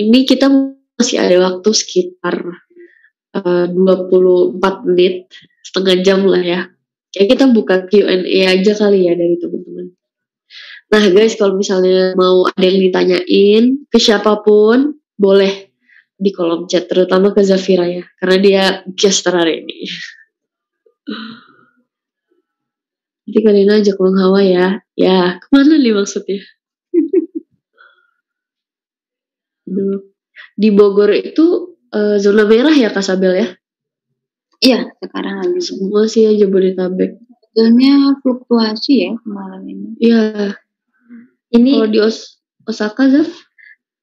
Ini 0.00 0.18
kita 0.24 0.48
masih 0.96 1.20
ada 1.20 1.36
waktu 1.52 1.70
sekitar 1.76 2.36
eh, 3.36 3.66
24 3.68 4.88
menit, 4.88 5.28
setengah 5.60 5.96
jam 6.00 6.24
lah 6.24 6.40
ya. 6.40 6.60
Kayak 7.12 7.28
kita 7.36 7.44
buka 7.52 7.74
Q&A 7.92 8.40
aja 8.48 8.72
kali 8.72 9.04
ya 9.04 9.12
dari 9.12 9.36
teman-teman. 9.36 9.92
Nah 10.92 11.04
guys, 11.12 11.36
kalau 11.36 11.56
misalnya 11.60 12.16
mau 12.16 12.44
ada 12.48 12.64
yang 12.64 12.80
ditanyain 12.80 13.64
ke 13.88 13.98
siapa 14.00 14.40
pun, 14.40 14.96
boleh 15.16 15.71
di 16.22 16.30
kolom 16.30 16.70
chat, 16.70 16.86
terutama 16.86 17.34
ke 17.34 17.42
Zafira 17.42 17.82
ya, 17.90 18.06
karena 18.22 18.36
dia 18.38 18.62
guest 18.94 19.26
hari 19.26 19.66
ini. 19.66 19.78
Nanti 23.26 23.38
kalian 23.42 23.70
ajak 23.82 23.98
Bang 23.98 24.18
Hawa 24.18 24.40
ya. 24.42 24.66
Ya, 24.94 25.38
ke 25.42 25.46
mana 25.50 25.74
nih 25.78 25.94
maksudnya? 25.94 26.38
Aduh. 29.66 30.02
Di 30.58 30.68
Bogor 30.72 31.12
itu 31.14 31.76
eh, 31.92 32.16
zona 32.18 32.48
merah 32.48 32.74
ya 32.74 32.90
Kak 32.90 33.04
Sabel 33.04 33.32
ya? 33.36 33.48
Iya, 34.62 34.94
sekarang 35.02 35.42
lagi. 35.42 35.58
Semua 35.58 36.06
sih 36.06 36.22
ya 36.26 36.32
Jabodetabek. 36.38 37.18
Sebetulnya 37.52 38.16
fluktuasi 38.22 38.92
ya 39.06 39.10
kemarin 39.20 39.62
ini. 39.66 39.88
Iya. 39.98 40.22
Ini 41.52 41.72
Kalau 41.82 41.90
di 41.90 41.98
Os- 42.00 42.40
Osaka, 42.64 43.10
Zaf? 43.10 43.28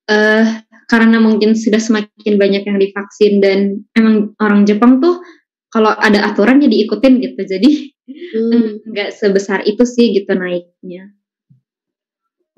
eh 0.09 0.45
karena 0.89 1.21
mungkin 1.21 1.53
sudah 1.53 1.77
semakin 1.77 2.41
banyak 2.41 2.65
yang 2.65 2.77
divaksin 2.81 3.39
dan 3.39 3.85
emang 3.93 4.33
orang 4.41 4.65
Jepang 4.65 4.97
tuh 4.97 5.21
kalau 5.69 5.93
ada 5.93 6.25
aturan 6.25 6.59
ya 6.59 6.67
diikutin 6.67 7.21
gitu. 7.21 7.41
Jadi 7.45 7.93
Hmm, 8.09 8.81
nggak 8.89 9.09
sebesar 9.13 9.65
itu 9.65 9.83
sih 9.85 10.11
gitu 10.17 10.31
naiknya. 10.33 11.13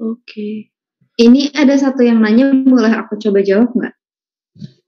Oke. 0.02 0.72
Ini 1.20 1.53
ada 1.53 1.76
satu 1.78 2.02
yang 2.02 2.24
nanya, 2.24 2.49
boleh 2.49 2.90
aku 2.90 3.20
coba 3.20 3.44
jawab 3.45 3.70
nggak? 3.76 3.95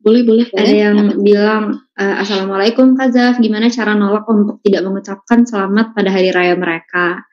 Boleh, 0.03 0.21
boleh. 0.25 0.47
Ada 0.51 0.73
yang 0.73 0.97
bilang, 1.21 1.85
eh, 1.95 2.15
Assalamualaikum 2.19 2.97
Kak 2.97 3.13
Zaf, 3.13 3.35
gimana 3.39 3.71
cara 3.71 3.95
nolak 3.95 4.27
untuk 4.27 4.59
tidak 4.65 4.83
mengucapkan 4.83 5.45
selamat 5.45 5.93
pada 5.95 6.09
hari 6.11 6.33
raya 6.33 6.57
mereka? 6.57 7.23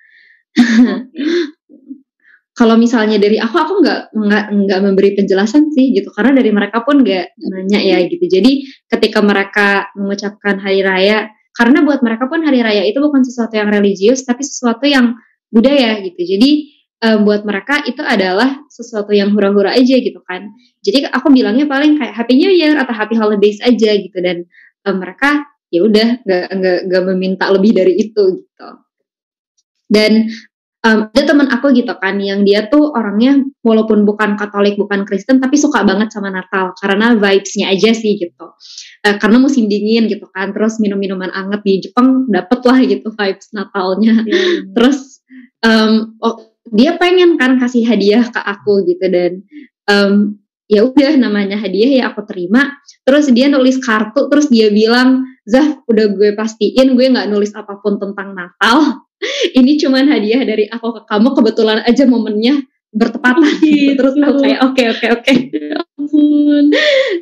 Kalau 2.60 2.76
misalnya 2.76 3.16
dari 3.16 3.40
aku, 3.40 3.56
aku 3.56 3.80
nggak 3.80 4.12
nggak 4.12 4.44
nggak 4.52 4.80
memberi 4.84 5.16
penjelasan 5.16 5.72
sih 5.72 5.96
gitu, 5.96 6.12
karena 6.12 6.36
dari 6.36 6.52
mereka 6.52 6.84
pun 6.84 7.00
nggak 7.00 7.40
nanya 7.40 7.80
ya 7.80 8.04
gitu. 8.04 8.20
Jadi 8.28 8.68
ketika 8.84 9.24
mereka 9.24 9.88
mengucapkan 9.96 10.60
hari 10.60 10.84
raya, 10.84 11.32
karena 11.56 11.80
buat 11.80 12.04
mereka 12.04 12.28
pun 12.28 12.44
hari 12.44 12.60
raya 12.60 12.84
itu 12.84 13.00
bukan 13.00 13.24
sesuatu 13.24 13.56
yang 13.56 13.72
religius, 13.72 14.28
tapi 14.28 14.44
sesuatu 14.44 14.84
yang 14.84 15.16
budaya 15.48 16.04
gitu. 16.04 16.20
Jadi 16.20 16.50
eh, 17.00 17.18
buat 17.24 17.48
mereka 17.48 17.80
itu 17.88 18.04
adalah 18.04 18.60
sesuatu 18.68 19.16
yang 19.16 19.32
hura-hura 19.32 19.72
aja 19.72 19.96
gitu 19.96 20.20
kan. 20.28 20.52
Jadi 20.84 21.08
aku 21.08 21.32
bilangnya 21.32 21.64
paling 21.64 21.96
kayak 21.96 22.12
Happy 22.12 22.36
New 22.36 22.52
Year 22.52 22.76
atau 22.76 22.92
Happy 22.92 23.16
Holidays 23.16 23.56
aja 23.64 23.96
gitu 23.96 24.20
dan 24.20 24.44
eh, 24.84 24.94
mereka 24.94 25.48
ya 25.72 25.80
udah 25.80 26.28
nggak 26.28 26.44
nggak 26.92 27.02
meminta 27.08 27.48
lebih 27.48 27.72
dari 27.72 28.04
itu 28.04 28.44
gitu. 28.44 28.68
Dan 29.90 30.28
em, 30.80 30.98
ada 31.12 31.22
teman 31.22 31.48
aku 31.52 31.76
gitu 31.76 31.92
kan 32.00 32.16
yang 32.16 32.40
dia 32.44 32.68
tuh 32.72 32.92
orangnya 32.96 33.44
walaupun 33.60 34.08
bukan 34.08 34.40
Katolik 34.40 34.80
bukan 34.80 35.04
Kristen 35.04 35.38
tapi 35.38 35.60
suka 35.60 35.84
banget 35.84 36.08
sama 36.12 36.32
Natal 36.32 36.72
karena 36.80 37.16
vibes-nya 37.16 37.68
aja 37.72 37.92
sih 37.92 38.16
gitu. 38.16 38.46
Eh, 39.04 39.16
karena 39.20 39.40
musim 39.40 39.68
dingin 39.68 40.08
gitu 40.08 40.28
kan, 40.32 40.52
terus 40.56 40.80
minum 40.80 40.96
minuman 40.96 41.28
anget 41.32 41.60
di 41.64 41.74
Jepang 41.84 42.28
dapet 42.28 42.60
lah 42.64 42.78
gitu 42.84 43.08
vibes 43.12 43.48
Natalnya. 43.52 44.24
Terus 44.76 45.24
em, 45.64 46.16
oh, 46.20 46.36
dia 46.72 46.96
pengen 46.96 47.36
kan 47.40 47.56
kasih 47.60 47.84
hadiah 47.84 48.24
ke 48.28 48.40
aku 48.40 48.84
gitu 48.88 49.04
dan 49.08 49.32
em, 49.88 50.40
ya 50.70 50.86
udah 50.86 51.18
namanya 51.18 51.58
hadiah 51.60 51.90
ya 52.00 52.04
aku 52.12 52.24
terima. 52.24 52.76
Terus 53.04 53.28
dia 53.32 53.48
nulis 53.48 53.80
kartu 53.82 54.28
terus 54.30 54.48
dia 54.48 54.70
bilang 54.70 55.29
Zah 55.50 55.82
udah 55.90 56.06
gue 56.14 56.38
pastiin 56.38 56.94
gue 56.94 57.06
nggak 57.10 57.26
nulis 57.26 57.50
apa 57.58 57.82
pun 57.82 57.98
tentang 57.98 58.38
Natal 58.38 59.02
ini 59.58 59.74
cuman 59.82 60.06
hadiah 60.06 60.46
dari 60.46 60.70
aku 60.70 60.94
ke 60.94 61.02
kamu 61.10 61.34
kebetulan 61.34 61.78
aja 61.82 62.06
momennya 62.06 62.62
bertepatan 62.90 63.50
gitu. 63.62 63.94
terus 63.98 64.14
aku 64.18 64.38
kayak 64.42 64.60
oke 64.66 64.82
oke 64.94 65.06
oke 65.18 65.34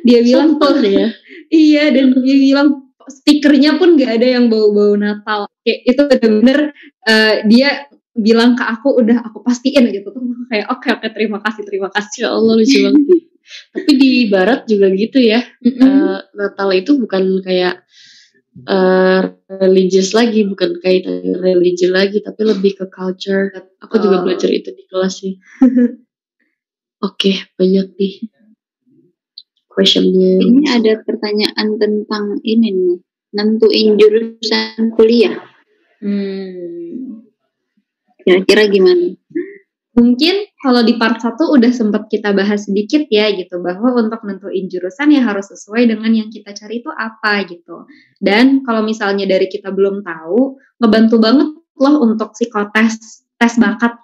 dia 0.07 0.19
bilang 0.23 0.57
Sopan 0.57 0.85
ya. 0.85 1.07
Iya 1.49 1.83
dan 1.93 2.13
dia 2.21 2.37
bilang 2.37 2.93
stikernya 3.09 3.81
pun 3.81 3.97
gak 3.97 4.21
ada 4.21 4.37
yang 4.37 4.53
bau-bau 4.53 4.93
Natal. 4.93 5.49
Kayak 5.65 5.79
itu 5.85 6.01
bener-bener 6.05 6.59
eh, 7.09 7.35
dia 7.49 7.69
bilang 8.13 8.53
ke 8.53 8.63
aku 8.65 8.99
udah 8.99 9.23
aku 9.23 9.41
pastiin 9.45 9.89
gitu 9.95 10.11
tuh 10.11 10.21
kayak 10.51 10.67
oke 10.67 10.87
oke 10.91 11.07
terima 11.13 11.39
kasih 11.41 11.63
terima 11.65 11.89
kasih. 11.89 12.27
Ya 12.27 12.29
Allah 12.33 12.53
lucu 12.57 12.77
banget. 12.85 13.19
Tapi 13.73 13.91
di 13.97 14.11
Barat 14.29 14.69
juga 14.69 14.93
gitu 14.93 15.17
ya. 15.17 15.41
Mm-mm. 15.65 15.81
Eh, 15.81 16.19
Natal 16.37 16.69
itu 16.77 16.91
bukan 17.01 17.41
kayak 17.41 17.81
eh 18.67 19.21
religious 19.61 20.11
lagi, 20.17 20.43
bukan 20.47 20.79
kaitan 20.83 21.35
religi 21.37 21.87
lagi, 21.87 22.19
tapi 22.25 22.41
lebih 22.47 22.75
ke 22.79 22.85
culture. 22.91 23.51
Aku 23.83 23.95
juga 24.01 24.21
Oh. 24.21 24.23
belajar 24.25 24.49
itu 24.49 24.71
di 24.73 24.83
kelas 24.89 25.13
sih. 25.23 25.37
Oke, 27.07 27.31
banyak 27.55 27.95
nih 27.95 28.13
questionnya. 29.71 30.41
Ini 30.41 30.63
ada 30.81 30.93
pertanyaan 31.05 31.67
tentang 31.79 32.41
ini 32.43 32.67
nih. 32.73 32.97
Nentuin 33.29 33.93
jurusan 33.99 34.89
kuliah. 34.97 35.37
Hmm. 36.01 37.29
Kira-kira 38.25 38.65
gimana? 38.67 39.18
Mungkin 39.89 40.53
kalau 40.61 40.85
di 40.85 41.01
part 41.01 41.17
1 41.17 41.33
udah 41.33 41.71
sempat 41.73 42.13
kita 42.13 42.29
bahas 42.37 42.69
sedikit 42.69 43.09
ya 43.09 43.33
gitu 43.33 43.57
bahwa 43.57 43.97
untuk 43.97 44.21
nentuin 44.21 44.69
jurusan 44.69 45.09
ya 45.09 45.25
harus 45.25 45.49
sesuai 45.49 45.89
dengan 45.89 46.13
yang 46.13 46.29
kita 46.29 46.53
cari 46.53 46.85
itu 46.85 46.93
apa 46.93 47.41
gitu. 47.49 47.89
Dan 48.21 48.61
kalau 48.61 48.85
misalnya 48.85 49.25
dari 49.25 49.49
kita 49.49 49.73
belum 49.73 50.05
tahu, 50.05 50.61
ngebantu 50.77 51.15
banget 51.17 51.49
loh 51.81 51.95
untuk 52.05 52.37
psikotes 52.37 53.25
tes 53.33 53.53
bakat. 53.57 53.97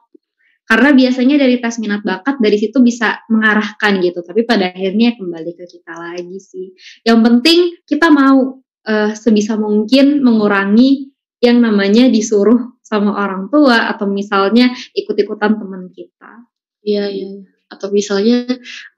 Karena 0.66 0.90
biasanya 0.98 1.38
dari 1.38 1.62
tes 1.62 1.78
minat 1.78 2.02
bakat 2.02 2.42
dari 2.42 2.58
situ 2.58 2.82
bisa 2.82 3.22
mengarahkan 3.30 4.02
gitu, 4.02 4.26
tapi 4.26 4.42
pada 4.42 4.74
akhirnya 4.74 5.14
kembali 5.14 5.52
ke 5.54 5.70
kita 5.70 5.94
lagi 5.94 6.38
sih. 6.42 6.74
Yang 7.06 7.20
penting 7.22 7.60
kita 7.86 8.10
mau 8.10 8.58
eh, 8.90 9.14
sebisa 9.14 9.54
mungkin 9.62 10.26
mengurangi 10.26 11.15
yang 11.46 11.62
namanya 11.62 12.10
disuruh 12.10 12.76
sama 12.82 13.14
orang 13.14 13.54
tua 13.54 13.90
atau 13.94 14.10
misalnya 14.10 14.74
ikut-ikutan 14.98 15.62
teman 15.62 15.94
kita. 15.94 16.50
Iya, 16.82 17.06
iya. 17.14 17.30
Atau 17.70 17.94
misalnya 17.94 18.46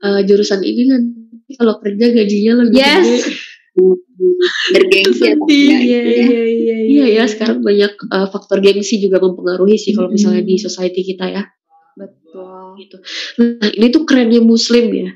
eh, 0.03 0.21
jurusan 0.27 0.63
ini 0.63 0.81
nanti 0.87 1.51
kalau 1.59 1.79
kerja 1.79 2.05
gajinya 2.15 2.53
lebih 2.63 2.79
Yes. 2.79 3.03
gede. 3.03 3.19
Bergengsi 4.73 5.37
enggak 5.37 5.49
gitu 5.85 6.21
ya? 6.25 6.43
iya 6.49 6.75
Iya 6.87 7.05
ya 7.21 7.23
sekarang 7.29 7.61
banyak 7.61 7.93
uh, 8.09 8.27
faktor 8.33 8.57
gengsi 8.57 8.97
juga 8.97 9.21
mempengaruhi 9.21 9.77
sih 9.77 9.93
kalau 9.93 10.09
misalnya 10.09 10.41
di 10.41 10.57
society 10.57 11.05
kita 11.05 11.29
ya 11.29 11.43
Betul. 11.93 12.73
gitu. 12.81 12.97
Nah 13.37 13.69
ini 13.69 13.87
tuh 13.93 14.01
kerennya 14.05 14.41
Muslim 14.41 14.89
ya. 14.89 15.09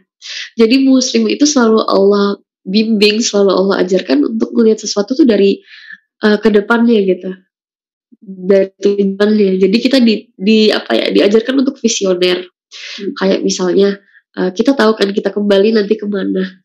Jadi 0.58 0.86
Muslim 0.86 1.26
itu 1.30 1.50
selalu 1.50 1.82
Allah 1.82 2.38
bimbing, 2.62 3.26
selalu 3.26 3.52
Allah 3.54 3.76
ajarkan 3.82 4.38
untuk 4.38 4.54
melihat 4.54 4.86
sesuatu 4.86 5.18
tuh 5.18 5.26
dari 5.26 5.62
uh, 6.24 6.38
ke 6.38 6.50
depannya 6.54 7.00
gitu. 7.04 7.32
Dari 8.22 8.70
tujuannya. 8.78 9.58
Jadi 9.58 9.78
kita 9.82 9.98
di, 9.98 10.30
di 10.38 10.70
apa 10.70 10.94
ya 10.94 11.08
diajarkan 11.10 11.66
untuk 11.66 11.82
visioner. 11.82 12.46
Hmm. 12.46 13.12
Kayak 13.18 13.40
misalnya 13.42 14.00
uh, 14.38 14.54
kita 14.54 14.78
tahu 14.78 14.94
kan 14.96 15.10
kita 15.12 15.34
kembali 15.34 15.76
nanti 15.76 15.98
ke 15.98 16.06
mana. 16.06 16.64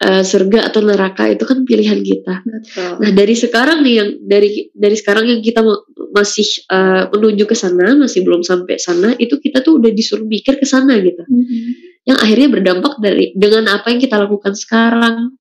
Uh, 0.00 0.24
surga 0.24 0.72
atau 0.72 0.80
neraka 0.80 1.28
itu 1.28 1.44
kan 1.44 1.60
pilihan 1.68 2.00
kita. 2.00 2.40
Betul. 2.40 3.04
Nah 3.04 3.10
dari 3.12 3.36
sekarang 3.36 3.84
nih 3.84 3.94
yang 4.00 4.08
dari 4.24 4.72
dari 4.72 4.96
sekarang 4.96 5.28
yang 5.28 5.44
kita 5.44 5.60
ma- 5.60 5.84
masih 6.16 6.64
uh, 6.72 7.12
menuju 7.12 7.44
ke 7.44 7.52
sana 7.52 7.92
masih 8.00 8.24
belum 8.24 8.40
sampai 8.40 8.80
sana 8.80 9.12
itu 9.20 9.36
kita 9.36 9.60
tuh 9.60 9.76
udah 9.76 9.92
disuruh 9.92 10.24
mikir 10.24 10.56
ke 10.56 10.64
sana 10.64 10.96
gitu. 11.04 11.20
Mhm. 11.20 12.08
Yang 12.08 12.16
akhirnya 12.16 12.48
berdampak 12.48 12.96
dari 12.96 13.36
dengan 13.36 13.76
apa 13.76 13.92
yang 13.92 14.00
kita 14.00 14.16
lakukan 14.16 14.56
sekarang. 14.56 15.36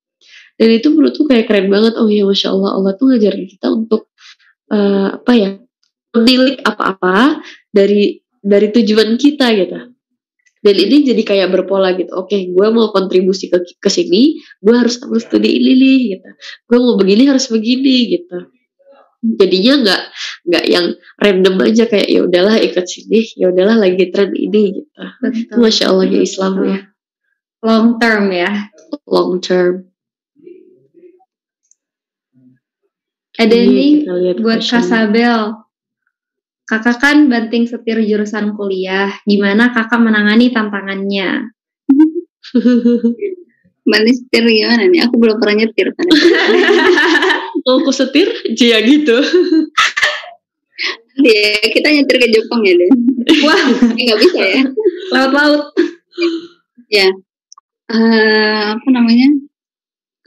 Dan 0.60 0.70
itu 0.76 0.92
menurutku 0.92 1.24
kayak 1.24 1.48
keren 1.48 1.72
banget. 1.72 1.96
Oh 1.96 2.12
ya 2.12 2.28
masya 2.28 2.52
Allah 2.52 2.76
Allah 2.76 2.92
tuh 3.00 3.16
ngajarin 3.16 3.48
kita 3.48 3.72
untuk 3.72 4.12
uh, 4.68 5.16
apa 5.16 5.32
ya 5.32 5.50
menilik 6.12 6.60
apa-apa 6.68 7.40
dari 7.72 8.20
dari 8.44 8.68
tujuan 8.76 9.16
kita 9.16 9.56
gitu. 9.56 9.80
Dan 10.60 10.76
ini 10.76 11.08
jadi 11.08 11.22
kayak 11.24 11.56
berpola 11.56 11.96
gitu. 11.96 12.12
Oke, 12.20 12.52
gue 12.52 12.68
mau 12.76 12.92
kontribusi 12.92 13.48
ke 13.48 13.64
ke 13.80 13.88
sini, 13.88 14.36
gue 14.60 14.76
harus 14.76 15.00
ambil 15.00 15.24
studi 15.24 15.56
ini 15.56 15.72
nih 15.80 16.00
gitu. 16.20 16.30
Gue 16.68 16.78
mau 16.84 16.96
begini 17.00 17.32
harus 17.32 17.48
begini 17.48 18.20
gitu. 18.20 18.52
Jadinya 19.20 19.74
nggak 19.84 20.02
nggak 20.52 20.66
yang 20.68 20.86
random 21.20 21.56
aja 21.64 21.84
kayak 21.88 22.08
ya 22.12 22.28
udahlah 22.28 22.60
ikut 22.60 22.86
sini, 22.88 23.24
ya 23.40 23.52
udahlah 23.56 23.80
lagi 23.80 24.12
tren 24.12 24.36
ini 24.36 24.84
gitu. 24.84 24.92
Itu 25.24 25.56
Betul. 25.56 25.64
Masya 25.64 25.86
Allah 25.92 26.06
ya 26.12 26.20
Islam 26.24 26.54
ya, 26.68 26.80
Long 27.64 27.88
term 28.00 28.24
ya. 28.32 28.52
long 29.08 29.32
term. 29.40 29.89
Ada 33.40 33.56
Ini 33.56 34.04
nih 34.04 34.36
buat. 34.44 34.60
Kasabel. 34.60 35.56
Kakak 36.68 37.02
kan 37.02 37.32
banting 37.32 37.66
setir 37.66 37.98
jurusan 38.04 38.54
kuliah. 38.54 39.16
Gimana 39.24 39.72
kakak 39.72 40.04
menangani 40.04 40.52
tantangannya? 40.52 41.48
Mbak 43.90 44.02
setir 44.06 44.44
gimana 44.46 44.86
nih? 44.86 45.02
Aku 45.08 45.18
belum 45.18 45.42
pernah 45.42 45.66
nyetir 45.66 45.90
kan. 45.98 46.06
Mau 47.66 47.82
aku 47.82 47.90
setir? 47.90 48.30
Jia 48.54 48.86
gitu. 48.86 49.18
Iya, 51.20 51.74
kita 51.74 51.88
nyetir 51.90 52.16
ke 52.22 52.28
Jepang 52.30 52.62
ya 52.64 52.74
deh. 52.78 52.92
Wah, 53.50 53.62
Ini 53.98 54.02
nggak 54.14 54.20
bisa 54.22 54.40
ya. 54.40 54.62
laut-laut. 55.10 55.74
Ya, 56.88 57.08
eh, 57.90 58.64
apa 58.78 58.88
namanya? 58.94 59.49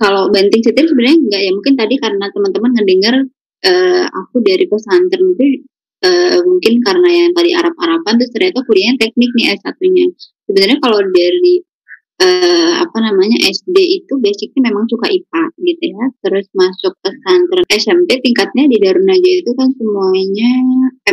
Kalau 0.02 0.26
banting 0.34 0.62
setir 0.66 0.82
sebenarnya 0.90 1.18
enggak 1.22 1.40
ya. 1.46 1.50
Mungkin 1.54 1.74
tadi 1.78 1.94
karena 2.02 2.26
teman-teman 2.34 2.70
ngedengar 2.74 3.14
eh, 3.62 4.04
aku 4.10 4.42
dari 4.42 4.66
pesantren 4.66 5.22
itu 5.38 5.62
eh, 6.02 6.42
mungkin 6.42 6.82
karena 6.82 7.08
yang 7.08 7.30
tadi 7.30 7.54
Arab-Araban 7.54 8.18
terus 8.18 8.34
ternyata 8.34 8.66
kuliahnya 8.66 8.98
teknik 8.98 9.30
nih 9.38 9.46
S1-nya. 9.54 10.06
Sebenarnya 10.50 10.78
kalau 10.82 10.98
dari 11.06 11.54
eh, 12.18 12.72
apa 12.82 12.98
namanya 12.98 13.38
SD 13.46 13.78
itu 14.02 14.12
basicnya 14.18 14.74
memang 14.74 14.90
suka 14.90 15.06
IPA 15.06 15.44
gitu 15.70 15.84
ya. 15.94 16.04
Terus 16.18 16.46
masuk 16.50 16.98
pesantren 16.98 17.66
SMP 17.70 18.18
tingkatnya 18.26 18.66
di 18.66 18.82
Darun 18.82 19.06
Najah 19.06 19.34
itu 19.38 19.50
kan 19.54 19.70
semuanya 19.78 20.50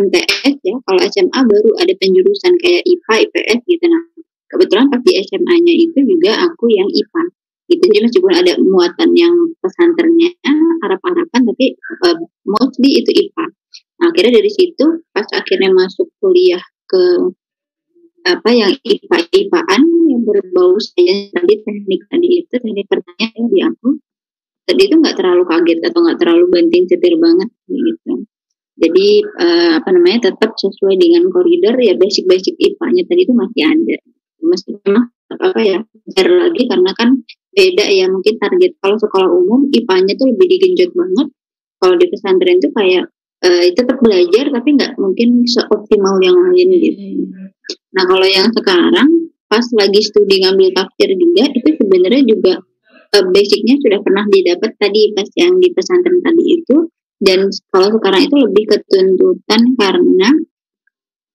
MTS 0.01 0.65
ya. 0.65 0.75
Kalau 0.81 1.01
SMA 1.13 1.39
baru 1.45 1.71
ada 1.77 1.93
penjurusan 1.93 2.57
kayak 2.57 2.81
IPA, 2.89 3.13
IPS 3.29 3.59
gitu. 3.69 3.85
Nah, 3.85 4.03
kebetulan 4.49 4.89
pas 4.89 5.01
di 5.05 5.13
SMA-nya 5.21 5.73
itu 5.77 5.99
juga 6.01 6.41
aku 6.41 6.65
yang 6.73 6.89
IPA 6.89 7.37
gitu. 7.69 7.83
Jadi 7.85 7.99
meskipun 8.09 8.33
ada 8.33 8.53
muatan 8.57 9.09
yang 9.13 9.33
pesantrennya 9.61 10.33
Arab-Araban 10.81 11.41
tapi 11.53 11.77
uh, 12.09 12.17
mostly 12.49 12.99
itu 12.99 13.09
IPA. 13.13 13.45
Nah, 13.99 14.05
akhirnya 14.09 14.41
dari 14.41 14.51
situ 14.51 14.85
pas 15.13 15.27
akhirnya 15.29 15.69
masuk 15.75 16.09
kuliah 16.17 16.63
ke 16.89 17.03
apa 18.25 18.49
yang 18.51 18.71
IPA 18.83 19.17
IPAan 19.31 19.81
yang 20.11 20.21
berbau 20.27 20.75
saya 20.81 21.31
tadi 21.31 21.53
teknik 21.63 22.01
tadi 22.11 22.27
itu 22.43 22.53
teknik 22.59 22.87
pertanyaan 22.89 23.43
di 23.47 23.59
aku 23.63 23.89
tadi 24.67 24.81
itu 24.85 24.95
nggak 24.99 25.15
terlalu 25.17 25.43
kaget 25.47 25.79
atau 25.87 25.99
nggak 26.03 26.19
terlalu 26.19 26.45
banting 26.51 26.85
setir 26.85 27.15
banget 27.17 27.49
gitu. 27.65 28.13
Jadi 28.79 29.07
eh, 29.23 29.71
apa 29.75 29.89
namanya 29.91 30.31
tetap 30.31 30.55
sesuai 30.55 30.95
dengan 30.95 31.27
koridor 31.27 31.75
ya 31.81 31.99
basic-basic 31.99 32.55
IPA-nya 32.55 33.03
tadi 33.09 33.21
itu 33.27 33.33
masih 33.35 33.61
ada. 33.67 33.97
Meskipun 34.39 34.93
apa 35.29 35.59
ya 35.59 35.77
belajar 35.83 36.27
lagi 36.31 36.63
karena 36.69 36.91
kan 36.95 37.09
beda 37.49 37.85
ya 37.89 38.05
mungkin 38.07 38.38
target 38.38 38.77
kalau 38.80 38.97
sekolah 38.97 39.30
umum 39.30 39.67
IPA-nya 39.73 40.13
tuh 40.15 40.27
lebih 40.34 40.47
digenjot 40.57 40.91
banget. 40.93 41.27
Kalau 41.80 41.95
di 41.95 42.05
pesantren 42.11 42.57
tuh 42.59 42.71
kayak 42.76 43.05
eh, 43.45 43.71
tetap 43.71 43.97
belajar 44.03 44.45
tapi 44.51 44.69
nggak 44.76 44.93
mungkin 44.99 45.47
seoptimal 45.47 46.19
yang 46.19 46.38
lain 46.38 46.67
gitu. 46.76 46.99
Nah 47.95 48.03
kalau 48.05 48.27
yang 48.27 48.51
sekarang 48.51 49.09
pas 49.49 49.65
lagi 49.73 50.01
studi 50.05 50.45
ngambil 50.45 50.69
tafsir 50.77 51.09
juga 51.17 51.43
itu 51.49 51.69
sebenarnya 51.80 52.23
juga 52.27 52.53
eh, 53.15 53.26
basicnya 53.31 53.76
sudah 53.80 53.99
pernah 54.03 54.26
didapat 54.27 54.71
tadi 54.77 55.01
pas 55.15 55.30
yang 55.39 55.57
di 55.57 55.69
pesantren 55.73 56.19
tadi 56.21 56.43
itu. 56.59 56.77
Dan 57.19 57.51
kalau 57.67 57.91
sekarang 57.99 58.31
itu 58.31 58.35
lebih 58.39 58.63
ketuntutan 58.71 59.61
karena 59.76 60.30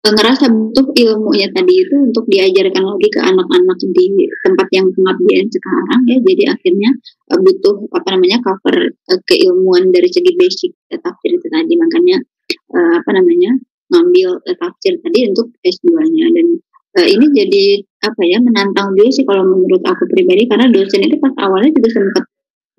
ngerasa 0.01 0.49
butuh 0.49 0.87
ilmunya 0.97 1.53
tadi 1.53 1.85
itu 1.85 1.93
untuk 1.93 2.25
diajarkan 2.25 2.85
lagi 2.89 3.09
ke 3.13 3.21
anak-anak 3.21 3.79
di 3.93 4.05
tempat 4.41 4.69
yang 4.73 4.89
pengabdian 4.97 5.45
sekarang 5.53 6.01
ya. 6.09 6.17
Jadi 6.25 6.43
akhirnya 6.49 6.91
eh, 7.37 7.39
butuh 7.45 7.77
apa 7.93 8.09
namanya 8.17 8.41
cover 8.41 8.77
eh, 8.89 9.21
keilmuan 9.29 9.93
dari 9.93 10.09
segi 10.09 10.33
basic 10.41 10.73
tafsir 10.89 11.31
itu 11.37 11.47
tadi. 11.53 11.73
Makanya 11.77 12.17
eh, 12.49 12.93
apa 12.97 13.11
namanya 13.13 13.61
ngambil 13.93 14.41
tafsir 14.57 14.97
tadi 15.05 15.29
untuk 15.29 15.53
S2-nya 15.61 16.27
dan 16.33 16.47
ini 16.91 17.27
jadi 17.31 17.65
apa 18.03 18.23
ya 18.27 18.43
menantang 18.43 18.99
juga 18.99 19.11
sih 19.15 19.23
kalau 19.29 19.45
menurut 19.45 19.85
aku 19.85 20.09
pribadi. 20.09 20.49
Karena 20.49 20.73
dosen 20.73 21.05
itu 21.05 21.21
pas 21.21 21.37
awalnya 21.45 21.77
juga 21.77 22.01
sempat 22.01 22.25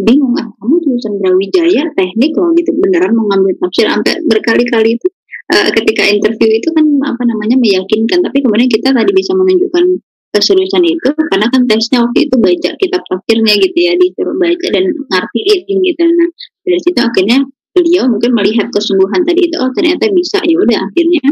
bingung 0.01 0.33
ah 0.41 0.49
kamu 0.57 0.75
jurusan 0.81 1.13
Brawijaya 1.21 1.85
teknik 1.93 2.33
loh 2.33 2.49
gitu. 2.57 2.73
Beneran 2.81 3.13
mau 3.13 3.29
ngambil 3.29 3.61
tafsir 3.61 3.85
sampai 3.85 4.25
berkali-kali 4.25 4.97
itu 4.97 5.07
eh, 5.51 5.69
ketika 5.75 6.03
interview 6.07 6.49
itu 6.55 6.69
kan 6.71 6.85
apa 7.03 7.23
namanya 7.27 7.59
meyakinkan. 7.59 8.23
Tapi 8.23 8.37
kemudian 8.43 8.69
kita 8.71 8.95
tadi 8.95 9.11
bisa 9.11 9.35
menunjukkan 9.35 9.85
keseriusan 10.31 10.83
itu 10.87 11.09
karena 11.27 11.45
kan 11.51 11.67
tesnya 11.67 12.07
waktu 12.07 12.31
itu 12.31 12.35
baca 12.39 12.69
kitab 12.79 13.03
tafsirnya 13.11 13.53
gitu 13.59 13.77
ya 13.83 13.93
disuruh 13.99 14.35
baca 14.39 14.67
dan 14.71 14.85
ngartiin 14.87 15.77
gitu. 15.83 16.01
Nah 16.07 16.29
dari 16.63 16.79
situ 16.79 16.99
akhirnya 17.03 17.37
beliau 17.71 18.03
mungkin 18.07 18.31
melihat 18.35 18.67
kesungguhan 18.71 19.23
tadi 19.27 19.47
itu 19.47 19.55
oh 19.59 19.71
ternyata 19.75 20.07
bisa 20.11 20.39
ya 20.43 20.55
udah 20.55 20.79
akhirnya 20.87 21.23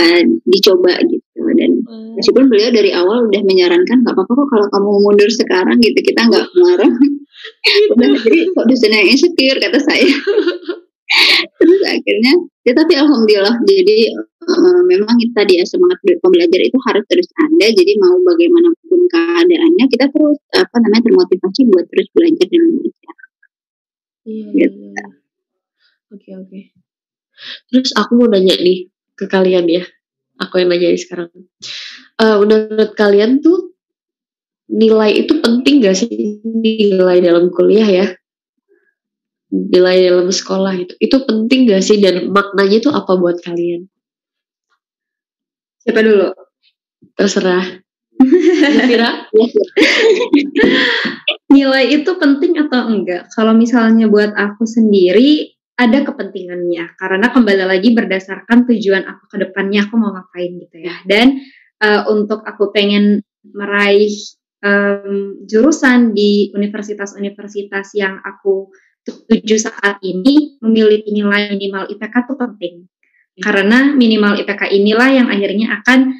eh, 0.00 0.22
dicoba 0.48 0.96
gitu. 1.04 1.40
Dan 1.60 1.84
meskipun 2.16 2.48
beliau 2.48 2.72
dari 2.72 2.96
awal 2.96 3.28
udah 3.28 3.42
menyarankan 3.44 4.00
nggak 4.00 4.14
apa-apa 4.16 4.32
kok 4.32 4.48
kalau 4.48 4.66
kamu 4.72 4.88
mundur 5.04 5.28
sekarang 5.28 5.76
gitu 5.84 6.00
kita 6.00 6.20
nggak 6.24 6.46
marah. 6.56 6.92
Udah 7.96 8.08
jadi 8.20 8.52
kok 8.52 8.64
dosen 8.68 8.92
yang 8.92 9.08
insecure 9.08 9.58
kata 9.60 9.80
saya. 9.80 10.04
Terus 11.58 11.82
akhirnya 11.88 12.34
ya 12.70 12.72
tapi 12.78 12.94
alhamdulillah 12.94 13.56
jadi 13.66 13.98
eh, 14.46 14.82
memang 14.86 15.14
itu 15.18 15.32
tadi 15.34 15.58
ya 15.58 15.66
semangat 15.66 15.98
pembelajar 16.22 16.60
itu 16.62 16.78
harus 16.86 17.04
terus 17.10 17.28
ada 17.34 17.66
jadi 17.74 17.92
mau 17.98 18.14
bagaimanapun 18.22 19.00
keadaannya 19.10 19.84
kita 19.90 20.06
terus 20.14 20.38
apa 20.54 20.76
namanya 20.86 21.02
termotivasi 21.10 21.60
buat 21.66 21.84
terus 21.90 22.08
belajar 22.14 22.46
dan 22.46 22.62
belajar 22.78 23.14
Iya, 24.20 24.46
iya, 24.52 24.68
iya. 24.68 25.04
Oke, 26.12 26.30
oke. 26.36 26.60
Terus 27.72 27.90
aku 27.96 28.20
mau 28.20 28.28
nanya 28.28 28.54
nih 28.60 28.92
ke 29.16 29.24
kalian 29.26 29.66
ya. 29.66 29.82
Aku 30.38 30.60
yang 30.60 30.68
nanya 30.68 30.92
sekarang. 30.94 31.32
Eh, 32.20 32.36
menurut 32.36 32.92
kalian 32.94 33.40
tuh 33.40 33.72
nilai 34.70 35.24
itu 35.24 35.40
penting 35.42 35.82
gak 35.82 35.98
sih 35.98 36.10
nilai 36.44 37.18
dalam 37.24 37.50
kuliah 37.50 37.88
ya? 37.88 38.06
Nilai 39.50 40.06
dalam 40.06 40.30
sekolah 40.30 40.74
itu. 40.78 40.94
Itu 41.02 41.26
penting 41.26 41.66
gak 41.66 41.82
sih 41.82 41.98
dan 41.98 42.30
maknanya 42.30 42.78
tuh 42.82 42.94
apa 42.94 43.18
buat 43.18 43.42
kalian? 43.42 43.90
Siapa 45.82 46.00
dulu? 46.06 46.30
Terserah. 47.18 47.66
Kira? 48.86 49.26
Nilai 51.54 51.84
itu 51.90 52.10
penting 52.20 52.60
atau 52.62 52.92
enggak? 52.92 53.32
Kalau 53.32 53.56
misalnya 53.56 54.06
buat 54.06 54.36
aku 54.36 54.68
sendiri 54.68 55.56
ada 55.80 56.04
kepentingannya 56.04 57.00
karena 57.00 57.32
kembali 57.32 57.64
lagi 57.64 57.96
berdasarkan 57.96 58.68
tujuan 58.68 59.08
aku 59.08 59.24
ke 59.32 59.36
depannya 59.48 59.88
aku 59.88 59.96
mau 59.96 60.12
ngapain 60.12 60.52
gitu 60.60 60.76
ya. 60.84 60.94
Dan 61.08 61.40
eh, 61.80 62.02
untuk 62.12 62.44
aku 62.44 62.68
pengen 62.70 63.24
meraih 63.56 64.12
em, 64.60 65.40
jurusan 65.48 66.12
di 66.12 66.52
universitas-universitas 66.52 67.96
yang 67.96 68.20
aku 68.20 68.68
tujuh 69.06 69.58
saat 69.58 69.98
ini 70.04 70.60
memiliki 70.60 71.10
nilai 71.10 71.56
minimal 71.56 71.88
IPK 71.88 72.14
itu 72.26 72.34
penting. 72.36 72.74
Karena 73.40 73.96
minimal 73.96 74.36
IPK 74.44 74.68
inilah 74.68 75.08
yang 75.08 75.28
akhirnya 75.32 75.80
akan 75.80 76.12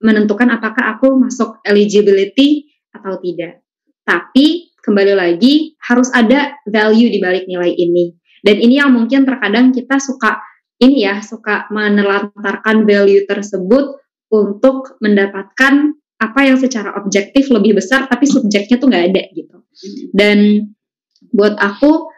menentukan 0.00 0.48
apakah 0.48 0.96
aku 0.96 1.12
masuk 1.20 1.60
eligibility 1.68 2.72
atau 2.90 3.20
tidak. 3.20 3.60
Tapi 4.04 4.72
kembali 4.80 5.12
lagi 5.12 5.76
harus 5.84 6.08
ada 6.16 6.56
value 6.64 7.12
di 7.12 7.20
balik 7.20 7.44
nilai 7.44 7.76
ini. 7.76 8.16
Dan 8.40 8.56
ini 8.56 8.80
yang 8.80 8.96
mungkin 8.96 9.28
terkadang 9.28 9.76
kita 9.76 10.00
suka 10.00 10.40
ini 10.80 11.04
ya, 11.04 11.20
suka 11.20 11.68
menelantarkan 11.68 12.88
value 12.88 13.28
tersebut 13.28 14.00
untuk 14.32 14.96
mendapatkan 15.04 15.92
apa 16.20 16.40
yang 16.44 16.56
secara 16.56 16.96
objektif 17.00 17.48
lebih 17.48 17.80
besar 17.80 18.04
tapi 18.08 18.28
subjeknya 18.28 18.80
tuh 18.80 18.88
nggak 18.88 19.04
ada 19.12 19.22
gitu. 19.36 19.56
Dan 20.16 20.68
buat 21.20 21.60
aku 21.60 22.08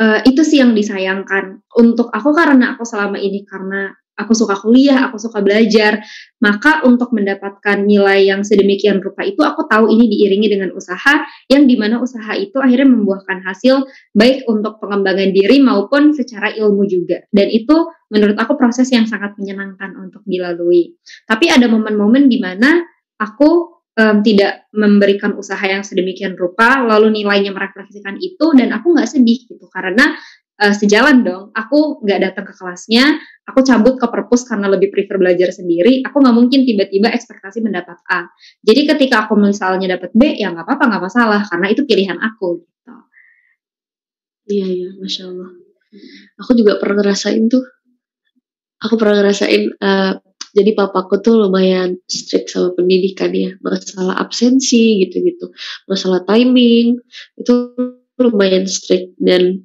eh, 0.00 0.20
itu 0.28 0.42
sih 0.44 0.60
yang 0.60 0.76
disayangkan. 0.76 1.64
Untuk 1.76 2.12
aku 2.12 2.30
karena 2.36 2.76
aku 2.76 2.84
selama 2.84 3.16
ini 3.16 3.44
karena 3.48 3.92
aku 4.16 4.32
suka 4.32 4.56
kuliah, 4.56 5.12
aku 5.12 5.20
suka 5.20 5.44
belajar, 5.44 6.00
maka 6.40 6.80
untuk 6.88 7.12
mendapatkan 7.12 7.84
nilai 7.84 8.24
yang 8.32 8.40
sedemikian 8.40 9.04
rupa 9.04 9.22
itu 9.28 9.44
aku 9.44 9.68
tahu 9.68 9.92
ini 9.92 10.08
diiringi 10.08 10.48
dengan 10.48 10.72
usaha 10.72 11.20
yang 11.52 11.68
di 11.68 11.76
mana 11.76 12.00
usaha 12.00 12.32
itu 12.32 12.56
akhirnya 12.56 12.88
membuahkan 12.88 13.44
hasil 13.44 13.84
baik 14.16 14.48
untuk 14.48 14.80
pengembangan 14.80 15.36
diri 15.36 15.60
maupun 15.60 16.16
secara 16.16 16.50
ilmu 16.56 16.88
juga. 16.88 17.28
Dan 17.28 17.52
itu 17.52 17.92
menurut 18.08 18.40
aku 18.40 18.56
proses 18.56 18.88
yang 18.88 19.04
sangat 19.04 19.36
menyenangkan 19.36 19.92
untuk 20.00 20.24
dilalui. 20.24 20.96
Tapi 21.28 21.52
ada 21.52 21.68
momen-momen 21.68 22.32
di 22.32 22.40
mana 22.40 22.80
aku 23.20 23.75
em, 23.96 24.16
tidak 24.20 24.68
memberikan 24.76 25.32
usaha 25.34 25.62
yang 25.64 25.80
sedemikian 25.82 26.36
rupa, 26.36 26.84
lalu 26.84 27.24
nilainya 27.24 27.50
merefleksikan 27.56 28.20
itu, 28.20 28.52
dan 28.54 28.70
aku 28.76 28.92
nggak 28.92 29.08
sedih 29.08 29.48
gitu 29.48 29.66
karena 29.72 30.14
eh, 30.60 30.74
sejalan 30.76 31.24
dong. 31.24 31.44
Aku 31.56 32.00
nggak 32.04 32.20
datang 32.20 32.44
ke 32.48 32.54
kelasnya, 32.56 33.16
aku 33.48 33.60
cabut 33.64 33.96
ke 34.00 34.06
perpus 34.08 34.44
karena 34.48 34.68
lebih 34.72 34.92
prefer 34.92 35.16
belajar 35.20 35.48
sendiri. 35.52 36.04
Aku 36.04 36.20
nggak 36.20 36.36
mungkin 36.36 36.64
tiba-tiba 36.68 37.08
ekspektasi 37.12 37.60
mendapat 37.64 37.96
A. 38.08 38.28
Jadi 38.64 38.80
ketika 38.88 39.26
aku 39.28 39.36
misalnya 39.40 39.96
dapat 39.96 40.12
B, 40.16 40.36
ya 40.36 40.52
nggak 40.52 40.64
apa-apa, 40.64 40.84
nggak 40.92 41.04
masalah 41.08 41.40
karena 41.48 41.66
itu 41.72 41.82
pilihan 41.88 42.18
aku. 42.20 42.64
Gitu. 42.64 42.94
Iya 44.46 44.66
iya, 44.70 44.88
masya 45.00 45.22
Allah. 45.30 45.50
Aku 46.44 46.52
juga 46.54 46.78
pernah 46.78 47.02
ngerasain 47.02 47.44
tuh. 47.50 47.64
Aku 48.84 48.94
pernah 49.00 49.24
ngerasain. 49.24 49.62
eh, 49.72 50.12
jadi 50.56 50.72
papaku 50.72 51.20
tuh 51.20 51.36
lumayan 51.36 52.00
strict 52.08 52.48
sama 52.48 52.72
pendidikan 52.72 53.28
ya, 53.36 53.52
masalah 53.60 54.16
absensi 54.16 55.04
gitu-gitu, 55.04 55.52
masalah 55.84 56.24
timing 56.24 56.96
itu 57.36 57.52
lumayan 58.16 58.64
strict 58.64 59.12
dan 59.20 59.60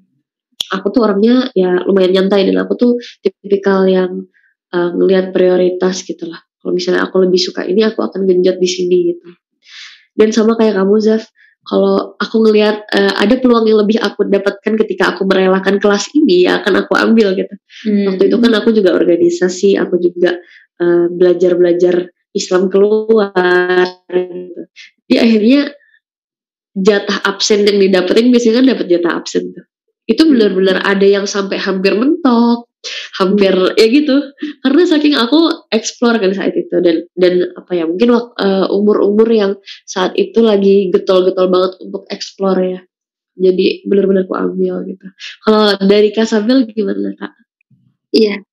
aku 0.72 0.92
tuh 0.92 1.08
orangnya 1.08 1.48
ya 1.56 1.80
lumayan 1.88 2.12
nyantai 2.12 2.44
dan 2.44 2.60
aku 2.60 2.76
tuh 2.76 2.92
tipikal 3.24 3.88
yang 3.88 4.28
eh, 4.76 4.92
ngelihat 4.92 5.32
prioritas 5.32 6.04
gitu 6.04 6.28
lah. 6.28 6.44
Kalau 6.60 6.76
misalnya 6.76 7.08
aku 7.08 7.24
lebih 7.24 7.40
suka 7.40 7.66
ini, 7.66 7.82
aku 7.88 8.04
akan 8.04 8.28
genjot 8.28 8.60
di 8.62 8.70
sini 8.70 8.98
gitu. 9.16 9.28
Dan 10.14 10.30
sama 10.30 10.54
kayak 10.54 10.78
kamu 10.78 11.02
Zaf, 11.02 11.26
kalau 11.66 12.20
aku 12.20 12.36
ngelihat 12.44 12.86
eh, 12.94 13.14
ada 13.16 13.36
peluang 13.40 13.66
yang 13.66 13.80
lebih 13.82 13.98
aku 14.04 14.28
dapatkan 14.28 14.74
ketika 14.86 15.16
aku 15.16 15.24
merelakan 15.24 15.80
kelas 15.80 16.12
ini 16.14 16.46
ya 16.46 16.62
akan 16.62 16.86
aku 16.86 16.94
ambil 17.00 17.34
gitu. 17.38 17.56
Waktu 18.12 18.24
itu 18.28 18.38
kan 18.38 18.52
aku 18.60 18.70
juga 18.76 18.92
organisasi, 18.98 19.80
aku 19.80 19.98
juga 19.98 20.38
eh, 20.82 21.06
belajar-belajar 21.14 22.10
Islam 22.34 22.72
keluar 22.72 23.86
gitu. 24.10 24.62
Jadi 25.08 25.18
akhirnya 25.20 25.62
jatah 26.72 27.20
absen 27.28 27.68
yang 27.68 27.80
didapetin 27.80 28.32
biasanya 28.32 28.56
kan 28.64 28.68
dapat 28.72 28.86
jatah 28.88 29.14
absen 29.20 29.44
tuh. 29.52 29.66
Itu 30.08 30.28
benar-benar 30.28 30.82
ada 30.84 31.04
yang 31.06 31.28
sampai 31.28 31.60
hampir 31.60 31.94
mentok, 31.94 32.72
hampir 33.20 33.54
ya 33.76 33.88
gitu. 33.92 34.18
Karena 34.64 34.82
saking 34.88 35.16
aku 35.20 35.68
explore 35.70 36.18
kan 36.18 36.32
saat 36.32 36.56
itu 36.56 36.76
dan 36.80 37.06
dan 37.20 37.52
apa 37.56 37.72
ya 37.76 37.84
mungkin 37.86 38.10
eh, 38.16 38.68
umur-umur 38.72 39.28
yang 39.30 39.52
saat 39.84 40.16
itu 40.16 40.40
lagi 40.40 40.90
getol-getol 40.90 41.52
banget 41.52 41.72
untuk 41.84 42.04
explore 42.08 42.62
ya. 42.64 42.82
Jadi 43.36 43.88
benar-benar 43.88 44.28
aku 44.28 44.36
ambil 44.36 44.76
gitu. 44.88 45.08
Kalau 45.44 45.80
dari 45.80 46.12
Kasabil 46.12 46.68
gimana 46.76 47.16
kak? 47.16 47.34
Iya, 48.12 48.44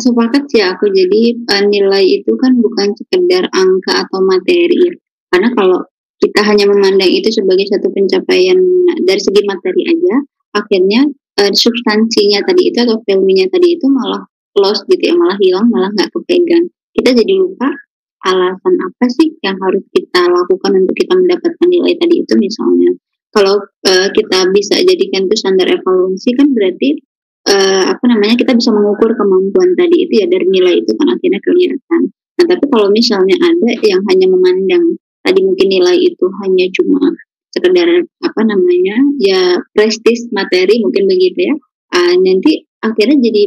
sepakat 0.00 0.42
sih 0.50 0.62
aku. 0.62 0.90
Jadi 0.90 1.38
eh, 1.38 1.64
nilai 1.70 2.04
itu 2.22 2.32
kan 2.38 2.58
bukan 2.58 2.94
sekedar 2.98 3.46
angka 3.54 4.06
atau 4.06 4.18
materi 4.26 4.74
ya. 4.74 4.92
Karena 5.30 5.50
kalau 5.54 5.82
kita 6.22 6.40
hanya 6.46 6.64
memandang 6.70 7.10
itu 7.10 7.28
sebagai 7.30 7.66
satu 7.68 7.90
pencapaian 7.90 8.56
dari 9.02 9.20
segi 9.20 9.42
materi 9.44 9.82
aja, 9.86 10.14
akhirnya 10.56 11.00
eh, 11.42 11.52
substansinya 11.52 12.42
tadi 12.46 12.70
itu 12.70 12.78
atau 12.82 12.98
value-nya 13.02 13.46
tadi 13.50 13.78
itu 13.78 13.86
malah 13.90 14.22
lost 14.54 14.86
gitu 14.86 15.10
ya, 15.10 15.14
malah 15.14 15.38
hilang, 15.38 15.66
malah 15.70 15.90
nggak 15.94 16.10
kepegang. 16.14 16.70
Kita 16.94 17.10
jadi 17.10 17.32
lupa 17.34 17.70
alasan 18.24 18.74
apa 18.80 19.04
sih 19.12 19.36
yang 19.44 19.58
harus 19.60 19.84
kita 19.92 20.24
lakukan 20.32 20.72
untuk 20.80 20.96
kita 20.96 21.12
mendapatkan 21.12 21.66
nilai 21.68 21.92
tadi 22.00 22.24
itu 22.24 22.34
misalnya. 22.40 22.90
Kalau 23.34 23.58
eh, 23.90 24.08
kita 24.14 24.48
bisa 24.54 24.78
jadikan 24.78 25.26
itu 25.26 25.34
standar 25.34 25.66
evaluasi 25.66 26.30
kan 26.38 26.54
berarti 26.54 27.02
eh, 27.48 27.84
apa 27.92 28.04
namanya 28.08 28.34
kita 28.40 28.52
bisa 28.56 28.72
mengukur 28.72 29.12
kemampuan 29.14 29.76
tadi 29.76 30.08
itu 30.08 30.12
ya 30.22 30.26
dari 30.28 30.46
nilai 30.48 30.80
itu 30.80 30.92
kan 30.96 31.08
akhirnya 31.12 31.40
kelihatan. 31.44 32.00
Nah 32.10 32.44
tapi 32.48 32.64
kalau 32.68 32.88
misalnya 32.90 33.36
ada 33.40 33.70
yang 33.84 34.00
hanya 34.10 34.26
memandang 34.28 34.84
tadi 35.24 35.40
mungkin 35.40 35.66
nilai 35.70 35.96
itu 36.00 36.26
hanya 36.44 36.66
cuma 36.74 37.02
sekedar 37.54 37.88
apa 38.02 38.40
namanya 38.42 38.96
ya 39.22 39.40
prestis 39.70 40.26
materi 40.34 40.82
mungkin 40.82 41.06
begitu 41.06 41.38
ya, 41.38 41.54
ah, 41.94 42.14
nanti 42.18 42.66
akhirnya 42.82 43.16
jadi 43.22 43.42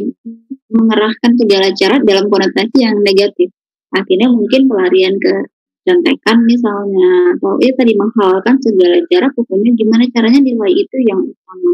mengerahkan 0.72 1.30
segala 1.36 1.68
cara 1.76 1.96
dalam 2.02 2.26
konotasi 2.26 2.76
yang 2.82 2.96
negatif. 3.04 3.52
Akhirnya 3.92 4.28
mungkin 4.32 4.68
pelarian 4.68 5.16
ke 5.16 5.48
contekan 5.88 6.44
misalnya 6.44 7.32
atau 7.36 7.56
ya 7.64 7.72
tadi 7.72 7.96
menghalalkan 7.96 8.60
segala 8.60 9.00
cara 9.08 9.32
pokoknya 9.32 9.72
gimana 9.72 10.04
caranya 10.12 10.40
nilai 10.44 10.72
itu 10.76 10.96
yang 11.00 11.24
utama 11.24 11.72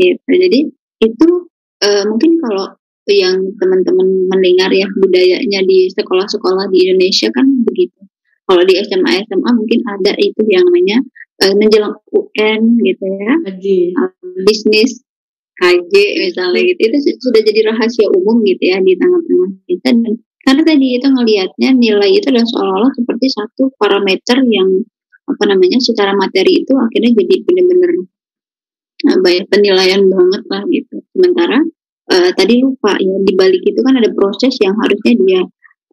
gitu 0.00 0.30
jadi 0.32 0.60
itu 1.02 1.28
eh, 1.82 2.04
mungkin 2.06 2.38
kalau 2.42 2.74
yang 3.04 3.36
teman-teman 3.60 4.08
mendengar 4.32 4.72
ya 4.72 4.88
budayanya 4.96 5.60
di 5.68 5.92
sekolah-sekolah 5.92 6.72
di 6.72 6.88
Indonesia 6.88 7.28
kan 7.32 7.44
begitu. 7.68 8.00
Kalau 8.44 8.62
di 8.64 8.76
SMA 8.80 9.24
SMA 9.24 9.50
mungkin 9.56 9.80
ada 9.88 10.12
itu 10.20 10.40
yang 10.48 10.64
namanya 10.68 10.98
eh, 11.44 11.54
menjelang 11.56 11.96
UN 12.12 12.60
gitu 12.80 13.04
ya. 13.04 13.32
Haji. 13.44 13.78
bisnis 14.44 15.04
KJ 15.60 15.92
misalnya 16.28 16.60
gitu. 16.64 16.80
Itu 16.90 16.96
su- 17.04 17.18
sudah 17.28 17.40
jadi 17.44 17.60
rahasia 17.72 18.08
umum 18.10 18.40
gitu 18.44 18.62
ya 18.72 18.80
di 18.80 18.96
tengah-tengah 18.96 19.50
kita. 19.68 19.88
Dan 19.92 20.14
karena 20.44 20.62
tadi 20.64 20.86
itu 21.00 21.06
ngelihatnya 21.08 21.68
nilai 21.76 22.10
itu 22.12 22.26
adalah 22.28 22.48
seolah-olah 22.48 22.92
seperti 22.92 23.26
satu 23.32 23.72
parameter 23.80 24.44
yang 24.48 24.68
apa 25.24 25.44
namanya 25.48 25.80
secara 25.80 26.12
materi 26.12 26.60
itu 26.60 26.72
akhirnya 26.76 27.16
jadi 27.16 27.34
benar-benar 27.48 27.90
banyak 29.04 29.44
penilaian 29.52 30.02
banget 30.08 30.42
lah 30.48 30.62
gitu. 30.72 30.96
Sementara 31.12 31.58
eh, 32.12 32.30
tadi 32.32 32.54
lupa 32.60 32.96
ya 32.96 33.16
di 33.20 33.32
balik 33.36 33.62
itu 33.64 33.80
kan 33.84 33.94
ada 34.00 34.10
proses 34.16 34.56
yang 34.60 34.74
harusnya 34.80 35.12
dia 35.20 35.42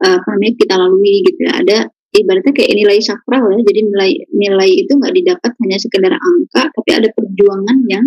eh, 0.07 0.15
apa 0.15 0.27
namanya 0.35 0.53
kita 0.55 0.73
lalui 0.79 1.15
gitu 1.27 1.41
ya. 1.43 1.53
Ada 1.59 1.77
ibaratnya 2.11 2.53
kayak 2.55 2.71
nilai 2.75 2.97
sakral 3.03 3.43
ya. 3.51 3.59
Jadi 3.67 3.79
nilai 3.91 4.11
nilai 4.31 4.69
itu 4.71 4.91
nggak 4.95 5.13
didapat 5.15 5.51
hanya 5.63 5.77
sekedar 5.79 6.13
angka 6.15 6.63
tapi 6.71 6.89
ada 6.95 7.07
perjuangan 7.11 7.77
yang 7.91 8.05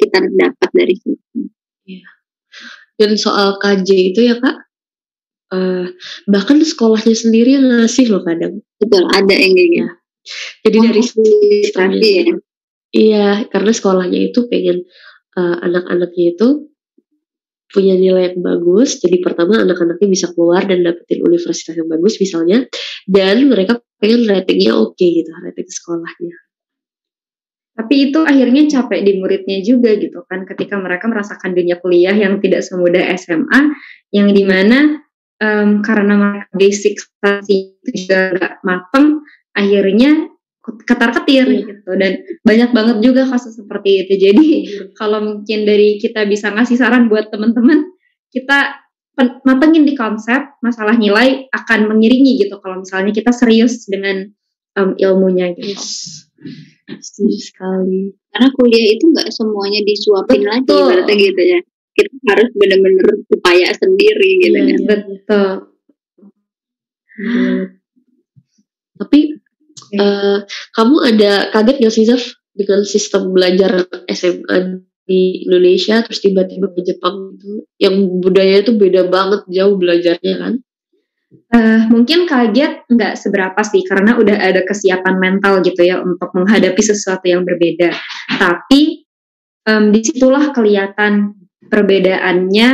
kita 0.00 0.18
dapat 0.24 0.70
dari 0.72 0.94
situ. 0.96 1.40
Dan 2.96 3.20
soal 3.20 3.60
KJ 3.60 3.88
itu 4.16 4.20
ya 4.24 4.40
kak, 4.40 4.56
eh, 5.52 5.86
bahkan 6.24 6.56
sekolahnya 6.64 7.12
sendiri 7.12 7.60
yang 7.60 7.68
ngasih 7.68 8.08
loh 8.08 8.24
kadang. 8.24 8.64
betul 8.80 9.04
ada 9.12 9.32
yang 9.36 9.52
kayak 9.52 9.70
gitu. 9.72 9.92
Jadi 10.66 10.76
dari 10.82 11.02
tapi 11.70 12.08
ya 12.18 12.34
Iya, 12.96 13.44
karena 13.52 13.70
sekolahnya 13.76 14.20
itu 14.32 14.48
pengen 14.48 14.88
eh, 15.36 15.56
anak-anaknya 15.68 16.24
itu 16.32 16.48
punya 17.68 17.92
nilai 17.98 18.32
yang 18.32 18.40
bagus. 18.40 19.02
Jadi 19.04 19.20
pertama 19.20 19.60
anak-anaknya 19.60 20.08
bisa 20.08 20.32
keluar 20.32 20.64
dan 20.64 20.80
dapetin 20.80 21.20
universitas 21.20 21.76
yang 21.76 21.92
bagus 21.92 22.16
misalnya. 22.16 22.64
Dan 23.04 23.52
mereka 23.52 23.84
pengen 24.00 24.24
ratingnya 24.24 24.72
oke 24.80 24.96
gitu, 24.96 25.28
rating 25.44 25.68
sekolahnya. 25.68 26.36
Tapi 27.76 28.08
itu 28.08 28.24
akhirnya 28.24 28.62
capek 28.72 29.04
di 29.04 29.12
muridnya 29.20 29.60
juga 29.60 29.92
gitu 30.00 30.24
kan 30.24 30.48
ketika 30.48 30.80
mereka 30.80 31.12
merasakan 31.12 31.52
dunia 31.52 31.76
kuliah 31.76 32.16
yang 32.16 32.40
tidak 32.40 32.64
semudah 32.64 33.04
SMA 33.20 33.76
yang 34.16 34.32
di 34.32 34.48
mana 34.48 35.04
em, 35.44 35.84
karena 35.84 36.48
basic 36.56 36.96
itu 37.52 37.88
juga 37.92 38.32
nggak 38.32 38.54
mateng 38.64 39.20
akhirnya 39.52 40.24
ketar 40.82 41.14
ketir 41.14 41.46
Iya. 41.46 41.62
gitu 41.62 41.90
dan 41.94 42.12
banyak 42.42 42.70
banget 42.74 42.96
juga 42.98 43.22
kasus 43.26 43.54
seperti 43.54 44.02
itu 44.06 44.12
jadi 44.18 44.46
kalau 44.98 45.22
mungkin 45.22 45.62
dari 45.62 46.02
kita 46.02 46.26
bisa 46.26 46.50
ngasih 46.50 46.74
saran 46.74 47.06
buat 47.06 47.30
teman-teman 47.30 47.86
kita 48.34 48.82
matengin 49.46 49.86
di 49.86 49.94
konsep 49.96 50.58
masalah 50.60 50.98
nilai 50.98 51.46
akan 51.48 51.88
mengiringi 51.88 52.36
gitu 52.42 52.58
kalau 52.60 52.82
misalnya 52.82 53.14
kita 53.14 53.32
serius 53.32 53.88
dengan 53.88 54.28
em, 54.76 54.90
ilmunya 55.00 55.54
gitu. 55.56 55.72
Yes. 55.72 55.86
setuju 56.86 57.38
sekali 57.40 58.14
karena 58.30 58.48
kuliah 58.52 58.86
itu 58.94 59.04
nggak 59.10 59.30
semuanya 59.32 59.80
disuapin 59.82 60.44
lagi 60.44 60.68
Betul. 60.68 60.86
berarti 60.92 61.14
gitu 61.16 61.42
ya 61.42 61.58
kita 61.96 62.12
harus 62.28 62.48
benar-benar 62.52 63.06
upaya 63.32 63.68
sendiri 63.72 64.30
gitu 64.44 64.52
Iya, 64.52 64.60
kan 64.60 64.68
iya. 64.68 64.78
Betul. 64.84 65.48
Bener. 67.16 67.58
tapi 68.96 69.20
eh, 69.94 70.38
kamu 70.74 70.96
ada 71.14 71.32
kaget 71.54 71.76
gak 71.82 71.94
sih 71.94 72.06
Zaf 72.08 72.24
dengan 72.56 72.80
sistem 72.82 73.30
belajar 73.30 73.84
SMA 74.10 74.82
di 75.06 75.46
Indonesia 75.46 76.02
terus 76.02 76.18
tiba-tiba 76.18 76.72
ke 76.74 76.82
Jepang 76.82 77.38
itu 77.38 77.62
yang 77.78 77.94
budaya 78.18 78.64
itu 78.64 78.74
beda 78.74 79.06
banget 79.06 79.46
jauh 79.46 79.78
belajarnya 79.78 80.34
kan 80.34 80.54
Eh, 81.46 81.80
mungkin 81.90 82.26
kaget 82.26 82.86
nggak 82.86 83.14
seberapa 83.18 83.60
sih 83.66 83.82
karena 83.86 84.14
udah 84.14 84.34
ada 84.34 84.62
kesiapan 84.66 85.18
mental 85.18 85.62
gitu 85.62 85.82
ya 85.82 85.98
untuk 85.98 86.30
menghadapi 86.34 86.82
sesuatu 86.82 87.26
yang 87.26 87.42
berbeda. 87.42 87.90
Tapi 88.38 89.06
em, 89.66 89.84
di 89.90 90.00
situlah 90.06 90.54
kelihatan 90.54 91.34
perbedaannya 91.66 92.70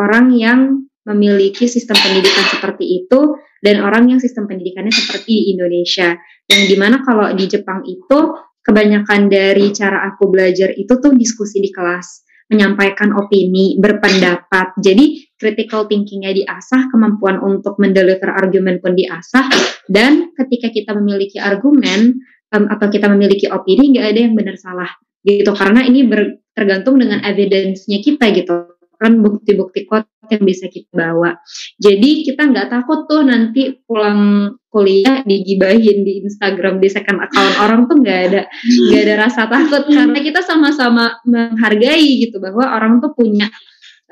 orang 0.00 0.26
yang 0.32 0.60
memiliki 1.04 1.68
sistem 1.68 1.96
pendidikan 1.96 2.44
seperti 2.48 3.04
itu 3.04 3.40
dan 3.60 3.84
orang 3.84 4.08
yang 4.12 4.20
sistem 4.20 4.48
pendidikannya 4.48 4.92
seperti 4.92 5.28
di 5.28 5.44
Indonesia. 5.56 6.16
Yang 6.50 6.62
di 6.66 6.76
mana 6.76 7.06
kalau 7.06 7.30
di 7.30 7.46
Jepang 7.46 7.86
itu 7.86 8.18
kebanyakan 8.66 9.30
dari 9.30 9.70
cara 9.70 10.10
aku 10.10 10.26
belajar 10.28 10.74
itu 10.74 10.90
tuh 10.98 11.14
diskusi 11.14 11.62
di 11.62 11.70
kelas, 11.70 12.26
menyampaikan 12.50 13.14
opini, 13.14 13.78
berpendapat. 13.78 14.74
Jadi 14.82 15.30
critical 15.38 15.86
thinkingnya 15.86 16.34
diasah, 16.34 16.90
kemampuan 16.90 17.38
untuk 17.38 17.78
mendeliver 17.78 18.34
argumen 18.34 18.82
pun 18.82 18.98
diasah, 18.98 19.46
dan 19.86 20.34
ketika 20.34 20.74
kita 20.74 20.90
memiliki 20.98 21.38
argumen 21.38 22.18
em, 22.50 22.64
atau 22.66 22.90
kita 22.90 23.06
memiliki 23.06 23.46
opini, 23.46 23.94
nggak 23.94 24.06
ada 24.10 24.20
yang 24.20 24.34
benar 24.34 24.58
salah 24.58 24.90
gitu. 25.22 25.54
Karena 25.54 25.86
ini 25.86 26.04
tergantung 26.50 26.98
dengan 26.98 27.22
evidence-nya 27.22 28.02
kita 28.02 28.34
gitu 28.34 28.80
kan 29.00 29.16
bukti-bukti 29.16 29.88
kuat 29.88 30.04
yang 30.30 30.42
bisa 30.46 30.70
kita 30.70 30.90
bawa. 30.94 31.34
Jadi 31.76 32.24
kita 32.24 32.46
nggak 32.46 32.70
takut 32.70 33.10
tuh 33.10 33.26
nanti 33.26 33.82
pulang 33.84 34.54
kuliah 34.70 35.26
digibahin 35.26 36.06
di 36.06 36.22
Instagram 36.22 36.78
di 36.78 36.86
second 36.86 37.18
account 37.26 37.54
orang 37.58 37.90
tuh 37.90 37.98
nggak 37.98 38.20
ada 38.30 38.42
nggak 38.86 39.02
ada 39.02 39.14
rasa 39.18 39.50
takut 39.50 39.90
karena 39.90 40.18
kita 40.22 40.46
sama-sama 40.46 41.18
menghargai 41.26 42.22
gitu 42.22 42.38
bahwa 42.38 42.70
orang 42.70 43.02
tuh 43.02 43.10
punya 43.10 43.50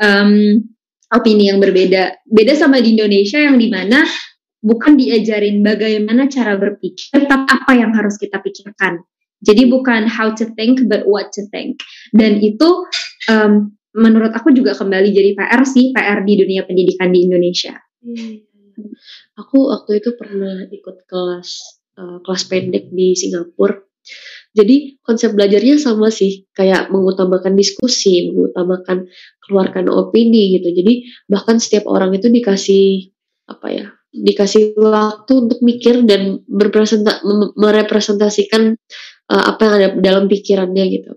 em, 0.03 0.59
opini 1.15 1.49
yang 1.49 1.63
berbeda. 1.63 2.21
Beda 2.29 2.53
sama 2.59 2.83
di 2.83 2.99
Indonesia 2.99 3.41
yang 3.41 3.57
di 3.57 3.69
mana 3.71 4.05
bukan 4.59 4.99
diajarin 4.99 5.63
bagaimana 5.63 6.27
cara 6.27 6.59
berpikir, 6.59 7.25
tapi 7.31 7.47
apa 7.47 7.73
yang 7.79 7.95
harus 7.95 8.19
kita 8.19 8.43
pikirkan. 8.43 9.01
Jadi 9.39 9.71
bukan 9.71 10.11
how 10.11 10.35
to 10.35 10.51
think, 10.59 10.83
but 10.91 11.07
what 11.07 11.31
to 11.31 11.47
think. 11.55 11.79
Dan 12.11 12.43
itu 12.43 12.69
em, 13.31 13.78
menurut 13.99 14.31
aku 14.31 14.55
juga 14.55 14.79
kembali 14.79 15.11
jadi 15.11 15.35
PR 15.35 15.63
sih, 15.67 15.91
PR 15.91 16.23
di 16.23 16.39
dunia 16.39 16.63
pendidikan 16.63 17.11
di 17.11 17.27
Indonesia. 17.27 17.75
Aku 19.35 19.75
waktu 19.75 19.99
itu 19.99 20.15
pernah 20.15 20.63
ikut 20.71 21.03
kelas 21.11 21.51
eh, 21.99 22.19
kelas 22.23 22.43
pendek 22.47 22.95
di 22.95 23.19
Singapura. 23.19 23.75
Jadi 24.55 24.97
konsep 25.05 25.37
belajarnya 25.37 25.77
sama 25.77 26.09
sih, 26.09 26.49
kayak 26.57 26.89
mengutamakan 26.89 27.53
diskusi, 27.55 28.33
mengutamakan 28.33 29.07
keluarkan 29.45 29.93
opini 29.93 30.57
gitu. 30.59 30.73
Jadi 30.73 31.05
bahkan 31.29 31.61
setiap 31.61 31.85
orang 31.87 32.17
itu 32.17 32.33
dikasih 32.33 33.13
apa 33.47 33.69
ya, 33.71 33.87
dikasih 34.11 34.75
waktu 34.79 35.33
untuk 35.37 35.61
mikir 35.61 36.03
dan 36.09 36.43
merepresentasikan 37.55 38.63
eh, 39.29 39.45
apa 39.53 39.61
yang 39.63 39.75
ada 39.75 39.89
dalam 40.01 40.25
pikirannya 40.31 40.85
gitu. 40.91 41.11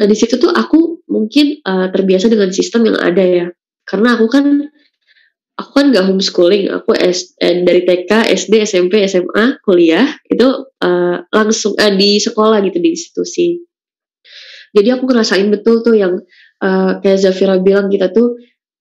Nah 0.00 0.06
di 0.08 0.16
situ 0.16 0.38
tuh 0.40 0.50
aku 0.50 0.97
mungkin 1.18 1.58
eh, 1.58 1.88
terbiasa 1.90 2.30
dengan 2.30 2.54
sistem 2.54 2.86
yang 2.94 2.98
ada 3.02 3.24
ya, 3.26 3.46
karena 3.82 4.14
aku 4.14 4.30
kan 4.30 4.70
aku 5.58 5.70
kan 5.74 5.90
nggak 5.90 6.06
homeschooling, 6.06 6.70
aku 6.70 6.94
S, 6.94 7.34
eh, 7.42 7.66
dari 7.66 7.82
TK, 7.82 8.30
SD, 8.30 8.62
SMP, 8.62 9.02
SMA, 9.10 9.58
kuliah 9.66 10.06
itu 10.30 10.46
eh, 10.78 11.16
langsung 11.34 11.74
eh, 11.74 11.92
di 11.98 12.22
sekolah 12.22 12.62
gitu 12.62 12.78
di 12.78 12.94
institusi. 12.94 13.58
Jadi 14.70 14.88
aku 14.94 15.10
ngerasain 15.10 15.50
betul 15.50 15.82
tuh 15.82 15.98
yang 15.98 16.14
eh, 16.62 16.92
kayak 17.02 17.18
Zafira 17.18 17.58
bilang 17.58 17.90
kita 17.90 18.14
tuh 18.14 18.38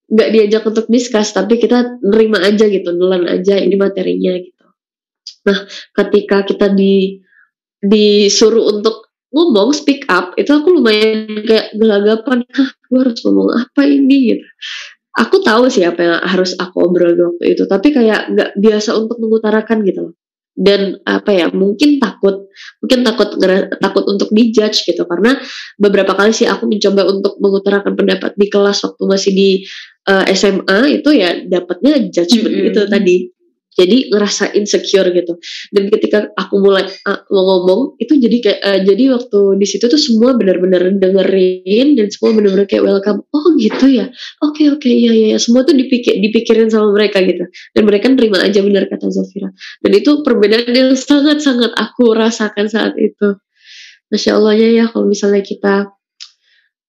nggak 0.08 0.30
diajak 0.30 0.64
untuk 0.70 0.86
discuss, 0.88 1.34
tapi 1.34 1.58
kita 1.58 1.98
nerima 2.00 2.40
aja 2.46 2.70
gitu, 2.70 2.94
nelan 2.94 3.26
aja 3.26 3.58
ini 3.58 3.76
materinya 3.76 4.38
gitu. 4.38 4.66
Nah, 5.50 5.68
ketika 5.98 6.46
kita 6.48 6.72
di 6.72 7.20
disuruh 7.78 8.74
untuk 8.78 9.07
ngomong 9.32 9.76
speak 9.76 10.08
up. 10.08 10.34
Itu 10.40 10.62
aku 10.62 10.80
lumayan 10.80 11.44
kayak 11.44 11.76
gelagapan, 11.76 12.48
ah 12.56 12.70
gue 12.88 12.99
harus 12.99 13.20
ngomong 13.24 13.49
apa 13.54 13.82
ini? 13.88 14.36
Gitu. 14.36 14.45
Aku 15.18 15.41
tahu 15.41 15.66
sih 15.74 15.82
apa 15.82 16.02
yang 16.06 16.18
harus 16.22 16.54
aku 16.62 16.78
obrol 16.86 17.18
waktu 17.18 17.58
itu 17.58 17.66
tapi 17.66 17.90
kayak 17.90 18.30
nggak 18.38 18.52
biasa 18.54 18.94
untuk 18.94 19.18
mengutarakan 19.18 19.82
gitu 19.82 19.99
loh. 20.10 20.16
Dan 20.58 20.98
apa 21.06 21.30
ya 21.38 21.45
mungkin 21.54 22.02
takut 22.02 22.49
mungkin 22.82 23.06
takut 23.06 23.38
takut 23.78 24.06
untuk 24.10 24.34
dijudge 24.34 24.90
gitu 24.90 25.06
karena 25.06 25.38
beberapa 25.78 26.18
kali 26.18 26.34
sih 26.34 26.49
aku 26.49 26.66
mencoba 26.66 27.06
untuk 27.06 27.38
mengutarakan 27.38 27.94
pendapat 27.94 28.34
di 28.34 28.49
kelas 28.49 28.82
waktu 28.82 29.04
masih 29.06 29.32
di 29.38 29.49
eh, 30.10 30.26
SMA 30.34 30.98
itu 31.02 31.14
ya 31.14 31.45
dapatnya 31.45 32.10
judgement 32.10 32.54
Mm-mm. 32.58 32.66
gitu 32.74 32.82
tadi 32.90 33.37
jadi 33.78 34.10
ngerasa 34.10 34.58
insecure 34.58 35.14
gitu. 35.14 35.38
Dan 35.70 35.94
ketika 35.94 36.34
aku 36.34 36.58
mulai 36.58 36.90
mau 37.30 37.44
ngomong 37.45 38.02
itu 38.02 38.18
jadi 38.18 38.38
kayak 38.41 38.60
eh, 38.66 38.80
jadi 38.82 39.04
waktu 39.14 39.40
di 39.62 39.68
situ 39.70 39.86
tuh 39.86 40.02
semua 40.02 40.34
benar-benar 40.34 40.82
dengerin 40.98 41.94
dan 41.94 42.10
semua 42.10 42.34
benar-benar 42.34 42.66
kayak 42.66 42.84
welcome. 42.84 43.22
Oh 43.30 43.54
gitu 43.62 43.86
ya? 43.86 44.10
Oke 44.41 44.74
oke 44.74 44.90
iya 44.90 45.14
iya 45.14 45.28
iya. 45.36 45.40
semua 45.40 45.62
tuh 45.62 45.78
dipikir 45.78 46.18
dipikirin 46.18 46.74
sama 46.74 46.90
mereka 46.90 47.22
gitu. 47.22 47.45
Dan 47.78 47.86
mereka 47.86 48.10
nerima 48.10 48.41
aja 48.41 48.66
benar 48.66 48.90
kata 48.90 49.14
Zafira. 49.14 49.54
Dan 49.86 49.91
itu 49.94 50.26
perbedaan 50.26 50.74
yang 50.74 50.91
sangat 50.98 51.45
sangat 51.45 51.70
aku 51.78 52.18
rasakan 52.18 52.66
saat 52.66 52.98
itu. 52.98 53.38
Masya 54.10 54.41
Allahnya 54.41 54.70
ya 54.74 54.86
kalau 54.90 55.06
misalnya 55.06 55.45
kita 55.45 55.94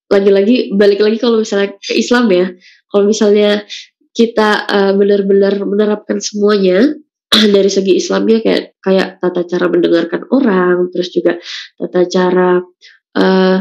lagi-lagi 0.08 0.72
balik 0.72 1.04
lagi 1.04 1.20
kalau 1.20 1.44
misalnya 1.44 1.76
ke 1.76 1.92
Islam 1.92 2.32
ya. 2.32 2.48
Kalau 2.88 3.04
misalnya 3.04 3.68
kita 4.18 4.66
eh, 4.66 4.92
benar-benar 4.98 5.62
menerapkan 5.62 6.18
semuanya 6.18 6.82
dari 7.54 7.70
segi 7.70 7.94
Islamnya 7.94 8.42
kayak 8.42 8.74
kayak 8.82 9.22
tata 9.22 9.46
cara 9.46 9.70
mendengarkan 9.70 10.26
orang 10.34 10.90
terus 10.90 11.14
juga 11.14 11.38
tata 11.78 12.02
cara 12.10 12.58
eh, 13.14 13.58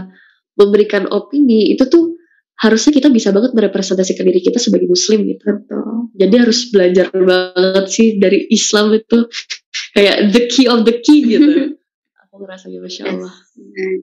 memberikan 0.58 1.06
opini 1.14 1.70
itu 1.78 1.86
tuh 1.86 2.18
harusnya 2.58 2.90
kita 2.90 3.14
bisa 3.14 3.30
banget 3.30 3.54
merepresentasikan 3.54 4.26
diri 4.26 4.42
kita 4.42 4.58
sebagai 4.58 4.90
muslim 4.90 5.30
gitu. 5.30 5.46
Betul. 5.46 6.10
jadi 6.18 6.36
harus 6.42 6.74
belajar 6.74 7.14
banget 7.14 7.86
sih 7.94 8.18
dari 8.18 8.50
Islam 8.50 8.98
itu 8.98 9.30
kayak 9.96 10.34
the 10.34 10.50
key 10.50 10.66
of 10.66 10.82
the 10.82 10.98
key 11.06 11.38
gitu. 11.38 11.78
Aku 12.26 12.42
ngerasa 12.42 12.74
gitu 12.74 12.82
masya 12.82 13.14
Allah. 13.14 13.30
Nah, 13.38 14.02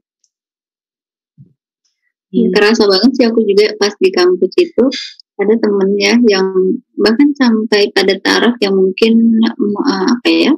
Terasa 2.34 2.90
banget 2.90 3.14
sih 3.14 3.24
aku 3.30 3.46
juga 3.46 3.78
pas 3.78 3.94
di 3.94 4.10
kampus 4.10 4.52
itu 4.58 4.84
ada 5.34 5.54
temennya 5.58 6.12
yang 6.30 6.46
bahkan 6.94 7.30
sampai 7.34 7.90
pada 7.90 8.14
taraf 8.22 8.54
yang 8.62 8.74
mungkin 8.78 9.18
eh, 9.42 10.06
apa 10.14 10.28
ya 10.30 10.52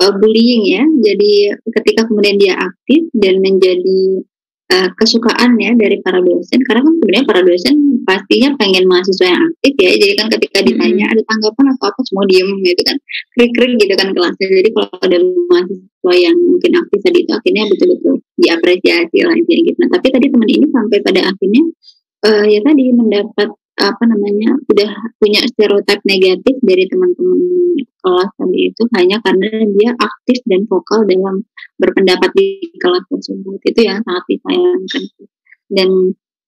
eh, 0.00 0.12
bullying 0.20 0.64
ya. 0.68 0.84
Jadi 0.84 1.32
ketika 1.80 2.04
kemudian 2.08 2.36
dia 2.36 2.54
aktif 2.60 3.08
dan 3.16 3.40
menjadi 3.40 4.00
eh, 4.70 4.88
kesukaan 5.00 5.56
ya 5.56 5.72
dari 5.72 6.04
para 6.04 6.20
dosen 6.20 6.60
karena 6.68 6.84
kan 6.84 6.94
sebenarnya 7.00 7.26
para 7.26 7.42
dosen 7.42 7.74
pastinya 8.04 8.50
pengen 8.60 8.84
mahasiswa 8.84 9.26
yang 9.28 9.42
aktif 9.48 9.72
ya. 9.80 9.90
Jadi 9.96 10.14
kan 10.20 10.26
ketika 10.36 10.58
ditanya 10.68 11.04
ada 11.08 11.22
tanggapan 11.24 11.64
atau 11.76 11.84
apa 11.88 12.00
semua 12.04 12.24
diem 12.28 12.48
gitu 12.60 12.82
kan 12.84 12.96
krik-krik 13.40 13.72
gitu 13.80 13.94
kan 13.96 14.08
kelasnya. 14.12 14.46
Jadi 14.52 14.68
kalau 14.76 14.88
ada 15.00 15.18
mahasiswa 15.48 16.12
yang 16.12 16.36
mungkin 16.36 16.72
aktif 16.76 16.98
tadi 17.00 17.18
itu 17.24 17.32
akhirnya 17.32 17.64
betul-betul 17.72 18.14
diapresiasi 18.40 19.18
lah 19.24 19.36
gitu. 19.36 19.76
Nah, 19.80 19.88
tapi 19.92 20.06
tadi 20.12 20.26
teman 20.28 20.48
ini 20.48 20.66
sampai 20.68 20.98
pada 21.00 21.20
akhirnya 21.28 21.62
eh, 22.28 22.44
ya 22.56 22.60
tadi 22.64 22.84
mendapat 22.92 23.48
apa 23.80 24.02
namanya 24.04 24.60
udah 24.68 24.90
punya 25.16 25.40
stereotip 25.48 26.04
negatif 26.04 26.56
dari 26.60 26.84
teman-teman 26.84 27.40
kelas 28.00 28.30
tadi 28.36 28.58
itu 28.68 28.82
hanya 28.96 29.16
karena 29.24 29.48
dia 29.76 29.90
aktif 29.96 30.38
dan 30.44 30.68
vokal 30.68 31.08
dalam 31.08 31.44
berpendapat 31.80 32.30
di 32.36 32.60
kelas 32.76 33.04
tersebut. 33.08 33.60
Itu 33.64 33.80
yang 33.80 34.04
sangat 34.04 34.24
disayangkan. 34.28 35.04
Dan 35.70 35.90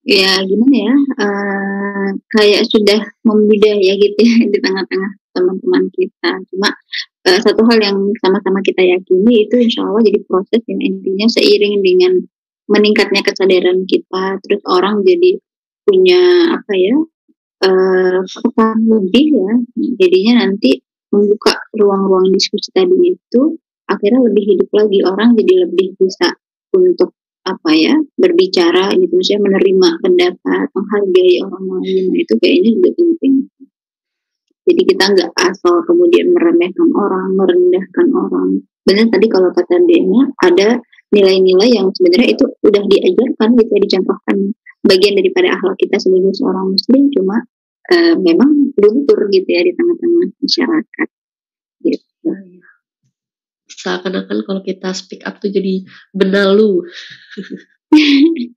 ya 0.02 0.42
gimana 0.42 0.76
ya 0.76 0.94
eh, 0.98 2.08
kayak 2.34 2.66
sudah 2.66 3.00
membudaya 3.22 3.92
gitu 3.94 4.20
ya 4.20 4.36
di 4.50 4.58
tengah-tengah 4.60 5.12
teman-teman 5.32 5.84
kita. 5.94 6.30
Cuma 6.52 6.68
eh, 7.28 7.40
satu 7.40 7.64
hal 7.68 7.78
yang 7.80 7.98
sama-sama 8.20 8.60
kita 8.60 8.84
yakini 8.84 9.48
itu 9.48 9.56
insya 9.56 9.88
Allah 9.88 10.04
jadi 10.04 10.20
proses 10.28 10.60
yang 10.68 10.80
intinya 10.84 11.26
seiring 11.32 11.80
dengan 11.80 12.12
meningkatnya 12.70 13.20
kesadaran 13.26 13.84
kita 13.84 14.38
terus 14.40 14.62
orang 14.70 15.02
jadi 15.02 15.36
punya 15.82 16.54
apa 16.54 16.72
ya 16.78 16.94
pekan 17.62 18.78
lebih 18.92 19.26
ya 19.30 19.54
jadinya 20.02 20.46
nanti 20.46 20.82
membuka 21.12 21.54
ruang-ruang 21.76 22.32
diskusi 22.32 22.72
tadi 22.72 23.14
itu 23.14 23.42
akhirnya 23.86 24.20
lebih 24.24 24.44
hidup 24.56 24.70
lagi 24.72 24.98
orang 25.04 25.36
jadi 25.36 25.68
lebih 25.68 25.94
bisa 26.00 26.32
untuk 26.72 27.12
apa 27.42 27.70
ya 27.74 27.94
berbicara 28.14 28.94
gitu 28.94 29.18
misalnya 29.18 29.50
menerima 29.50 29.88
pendapat 29.98 30.66
menghargai 30.72 31.34
orang 31.42 31.64
lain 31.66 32.04
nah, 32.10 32.18
itu 32.22 32.32
kayaknya 32.38 32.70
juga 32.78 32.90
penting. 32.94 33.34
Jadi 34.62 34.82
kita 34.94 35.04
nggak 35.10 35.30
asal 35.42 35.82
kemudian 35.82 36.30
meremehkan 36.30 36.88
orang 36.94 37.34
merendahkan 37.34 38.06
orang. 38.14 38.62
Benar 38.86 39.10
tadi 39.10 39.26
kalau 39.26 39.50
kata 39.50 39.74
Dena 39.90 40.30
ada 40.38 40.78
nilai-nilai 41.10 41.82
yang 41.82 41.90
sebenarnya 41.90 42.38
itu 42.38 42.46
udah 42.46 42.82
diajarkan 42.86 43.48
gitu 43.58 43.70
ya 43.74 43.80
dicontohkan 43.90 44.36
bagian 44.86 45.14
daripada 45.18 45.48
akhlak 45.54 45.76
kita 45.82 45.96
sebagai 45.98 46.32
seorang 46.38 46.74
muslim 46.74 47.10
cuma 47.10 47.36
eh, 47.90 48.14
memang 48.14 48.70
luntur 48.78 49.18
gitu 49.32 49.48
ya 49.48 49.62
di 49.66 49.72
tengah-tengah 49.74 50.26
masyarakat 50.38 51.08
gitu 51.82 52.30
Seakan-akan 53.72 54.38
kalau 54.46 54.60
kita 54.62 54.94
speak 54.94 55.24
up 55.24 55.40
tuh 55.42 55.50
jadi 55.50 55.82
benalu. 56.12 56.86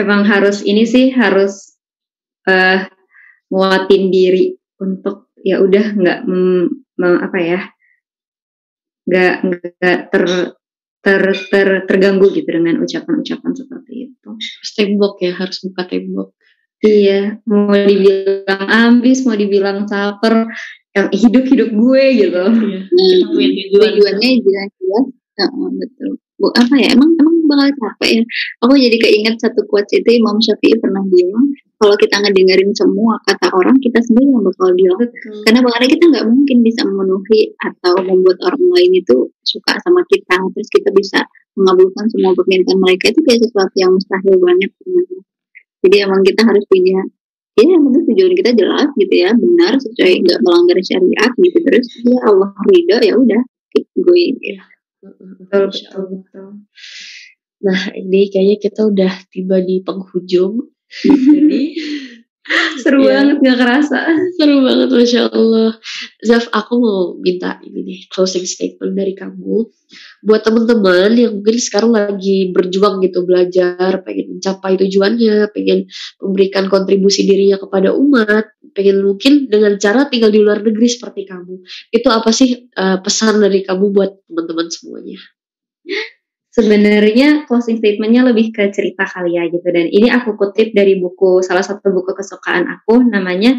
Emang 0.00 0.24
harus 0.24 0.64
ini 0.64 0.86
sih 0.88 1.12
harus 1.12 1.76
eh 2.48 2.88
nguatin 3.52 4.08
diri 4.08 4.54
untuk 4.80 5.28
ya 5.44 5.60
udah 5.60 5.84
nggak 5.92 6.20
apa 7.20 7.38
ya 7.42 7.60
nggak 9.04 9.34
nggak 9.42 9.98
ter, 10.12 10.24
ter 11.02 11.22
ter 11.50 11.68
terganggu 11.88 12.30
gitu 12.30 12.46
dengan 12.46 12.78
ucapan-ucapan 12.84 13.52
seperti 13.56 13.92
itu. 14.12 14.30
Harus 14.30 14.70
tembok 14.78 15.14
ya, 15.18 15.32
harus 15.34 15.58
buka 15.66 15.82
tembok. 15.90 16.28
Iya, 16.80 17.36
mau 17.44 17.76
dibilang 17.76 18.66
ambis, 18.72 19.28
mau 19.28 19.36
dibilang 19.36 19.84
caper, 19.84 20.48
yang 20.96 21.08
hidup 21.14 21.44
hidup 21.46 21.68
gue 21.70 22.04
gitu. 22.18 22.44
Iya. 22.50 22.78
Nah, 22.88 23.06
Kita 23.06 23.26
punya 23.30 23.48
tujuan. 23.52 23.82
tujuannya 23.94 24.28
jelas-jelas 24.42 25.06
Heeh, 25.40 25.68
betul 25.80 26.10
Bu, 26.40 26.48
apa 26.56 26.72
ya 26.80 26.96
emang 26.96 27.12
emang 27.20 27.36
bakal 27.48 27.68
capek 27.76 28.10
ya 28.16 28.22
aku 28.64 28.72
jadi 28.76 28.96
keinget 28.96 29.36
satu 29.44 29.60
quotes 29.68 29.92
itu 29.92 30.08
Imam 30.08 30.40
Syafi'i 30.40 30.72
pernah 30.80 31.04
bilang 31.04 31.52
kalau 31.76 31.92
kita 32.00 32.16
ngedengerin 32.16 32.72
semua 32.72 33.20
kata 33.28 33.52
orang 33.52 33.76
kita 33.84 34.00
sendiri 34.00 34.32
yang 34.32 34.44
bakal 34.44 34.72
bilang 34.72 35.00
Betul. 35.04 35.36
karena 35.44 35.60
makanya 35.60 35.88
kita 35.92 36.04
nggak 36.12 36.26
mungkin 36.32 36.58
bisa 36.64 36.80
memenuhi 36.88 37.40
atau 37.60 37.92
membuat 38.04 38.40
orang 38.48 38.64
lain 38.72 38.92
itu 39.04 39.16
suka 39.44 39.76
sama 39.84 40.00
kita 40.08 40.36
terus 40.56 40.68
kita 40.72 40.88
bisa 40.96 41.20
mengabulkan 41.60 42.08
semua 42.08 42.32
permintaan 42.32 42.78
mereka 42.80 43.12
itu 43.12 43.20
kayak 43.24 43.40
sesuatu 43.44 43.76
yang 43.76 43.92
mustahil 43.92 44.34
banget 44.40 44.70
sebenarnya. 44.80 45.20
Jadi 45.84 46.08
emang 46.08 46.20
kita 46.24 46.42
harus 46.44 46.64
punya 46.68 47.04
ya 47.58 47.64
yang 47.66 47.82
penting 47.82 48.04
tujuan 48.14 48.34
kita 48.38 48.50
jelas 48.56 48.88
gitu 48.96 49.14
ya 49.14 49.30
benar 49.34 49.72
sesuai 49.76 50.12
nggak 50.22 50.40
melanggar 50.40 50.78
syariat 50.80 51.30
gitu 51.34 51.58
terus 51.66 51.86
ya 52.06 52.18
Allah 52.24 52.50
ridho 52.70 52.98
ya 53.02 53.14
udah 53.18 53.42
keep 53.74 53.86
going 53.94 54.36
gitu. 54.40 54.64
Betul, 55.00 55.72
betul, 55.72 56.02
betul. 56.12 56.48
Nah 57.64 57.80
ini 57.96 58.28
kayaknya 58.32 58.56
kita 58.60 58.80
udah 58.88 59.12
tiba 59.32 59.56
di 59.60 59.80
penghujung. 59.84 60.68
Jadi 61.34 61.62
Seru 62.80 63.04
Iya. 63.04 63.20
banget 63.20 63.36
gak 63.44 63.58
kerasa. 63.60 63.98
seru 64.40 64.64
banget 64.64 64.88
Masya 64.88 65.22
Allah. 65.28 65.76
Zaf 66.24 66.48
aku 66.48 66.72
mau 66.80 67.00
minta 67.20 67.60
ini 67.60 67.84
nih 67.84 67.98
closing 68.08 68.48
statement 68.48 68.96
dari 68.96 69.12
kamu. 69.12 69.68
Buat 70.24 70.48
teman-teman 70.48 71.12
yang 71.20 71.32
mungkin 71.36 71.56
sekarang 71.60 71.92
lagi 71.92 72.48
berjuang 72.56 73.04
gitu 73.04 73.28
belajar, 73.28 74.00
pengen 74.06 74.40
mencapai 74.40 74.80
tujuannya, 74.80 75.52
pengen 75.52 75.84
memberikan 76.22 76.64
kontribusi 76.72 77.28
dirinya 77.28 77.60
kepada 77.60 77.92
umat, 77.92 78.56
pengen 78.72 79.04
mungkin 79.04 79.52
dengan 79.52 79.76
cara 79.76 80.08
tinggal 80.08 80.32
di 80.32 80.40
luar 80.40 80.64
negeri 80.64 80.88
seperti 80.88 81.28
kamu. 81.28 81.60
Itu 81.92 82.08
apa 82.08 82.32
sih 82.32 82.72
eh, 82.72 82.98
pesan 83.04 83.44
dari 83.44 83.60
kamu 83.60 83.84
buat 83.92 84.24
teman-teman 84.32 84.66
semuanya? 84.72 85.20
Sebenarnya 86.50 87.46
closing 87.46 87.78
statementnya 87.78 88.26
lebih 88.26 88.50
ke 88.50 88.74
cerita 88.74 89.06
kali 89.06 89.38
ya 89.38 89.46
gitu 89.46 89.62
dan 89.70 89.86
ini 89.86 90.10
aku 90.10 90.34
kutip 90.34 90.74
dari 90.74 90.98
buku 90.98 91.46
salah 91.46 91.62
satu 91.62 91.94
buku 91.94 92.10
kesukaan 92.10 92.66
aku 92.66 93.06
namanya 93.06 93.54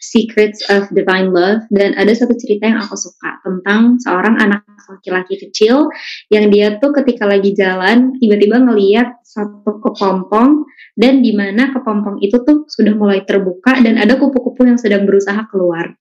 Secrets 0.00 0.64
of 0.72 0.88
Divine 0.96 1.28
Love 1.28 1.68
dan 1.68 1.92
ada 1.92 2.08
satu 2.16 2.32
cerita 2.32 2.72
yang 2.72 2.80
aku 2.80 2.96
suka 2.96 3.36
tentang 3.44 4.00
seorang 4.00 4.40
anak 4.40 4.64
laki-laki 4.88 5.44
kecil 5.44 5.92
yang 6.32 6.48
dia 6.48 6.80
tuh 6.80 6.96
ketika 6.96 7.28
lagi 7.28 7.52
jalan 7.52 8.16
tiba-tiba 8.16 8.64
ngeliat 8.64 9.20
satu 9.24 9.84
kepompong 9.84 10.64
dan 10.96 11.20
di 11.20 11.36
mana 11.36 11.72
kepompong 11.72 12.20
itu 12.24 12.40
tuh 12.48 12.64
sudah 12.68 12.96
mulai 12.96 13.24
terbuka 13.28 13.76
dan 13.80 14.00
ada 14.00 14.16
kupu-kupu 14.16 14.68
yang 14.68 14.80
sedang 14.80 15.04
berusaha 15.04 15.48
keluar. 15.48 15.92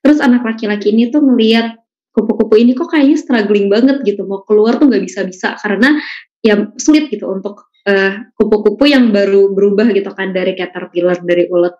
Terus 0.00 0.24
anak 0.24 0.44
laki-laki 0.44 0.92
ini 0.92 1.12
tuh 1.12 1.24
ngeliat 1.24 1.85
kupu-kupu 2.16 2.56
ini 2.56 2.72
kok 2.72 2.88
kayaknya 2.88 3.20
struggling 3.20 3.68
banget 3.68 4.00
gitu 4.08 4.24
mau 4.24 4.40
keluar 4.48 4.80
tuh 4.80 4.88
nggak 4.88 5.04
bisa-bisa 5.04 5.60
karena 5.60 6.00
ya 6.40 6.72
sulit 6.80 7.12
gitu 7.12 7.28
untuk 7.28 7.68
eh, 7.84 8.32
kupu-kupu 8.32 8.88
yang 8.88 9.12
baru 9.12 9.52
berubah 9.52 9.92
gitu 9.92 10.08
kan 10.16 10.32
dari 10.32 10.56
caterpillar 10.56 11.20
dari 11.20 11.44
ulet. 11.52 11.76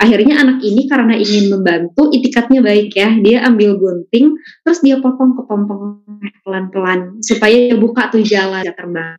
Akhirnya 0.00 0.40
anak 0.42 0.64
ini 0.64 0.88
karena 0.90 1.14
ingin 1.14 1.52
membantu 1.52 2.10
itikatnya 2.10 2.64
baik 2.64 2.90
ya 2.96 3.14
dia 3.20 3.44
ambil 3.46 3.78
gunting 3.78 4.34
terus 4.64 4.80
dia 4.82 4.98
potong 4.98 5.36
kepompong 5.38 6.02
pelan-pelan 6.42 7.20
supaya 7.22 7.76
buka 7.78 8.10
tuh 8.10 8.24
jalan 8.24 8.66
dia 8.66 8.74
terbang. 8.74 9.14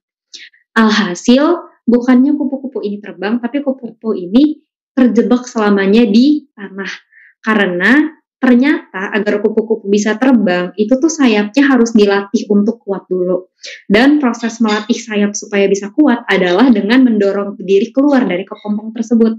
Alhasil 0.75 1.69
bukannya 1.87 2.35
kupu-kupu 2.35 2.83
ini 2.83 2.97
terbang 2.99 3.39
tapi 3.39 3.63
kupu-kupu 3.63 4.17
ini 4.17 4.59
terjebak 4.97 5.47
selamanya 5.47 6.03
di 6.03 6.49
tanah 6.51 6.91
karena 7.39 8.18
ternyata 8.39 9.11
agar 9.11 9.43
kupu-kupu 9.43 9.91
bisa 9.91 10.15
terbang 10.15 10.71
itu 10.79 10.95
tuh 10.95 11.11
sayapnya 11.11 11.67
harus 11.67 11.91
dilatih 11.91 12.47
untuk 12.47 12.79
kuat 12.79 13.03
dulu. 13.11 13.51
Dan 13.85 14.23
proses 14.23 14.63
melatih 14.63 14.95
sayap 14.95 15.35
supaya 15.35 15.67
bisa 15.67 15.91
kuat 15.91 16.23
adalah 16.23 16.71
dengan 16.71 17.03
mendorong 17.03 17.59
diri 17.59 17.91
keluar 17.91 18.23
dari 18.23 18.47
kepompong 18.47 18.95
tersebut. 18.95 19.33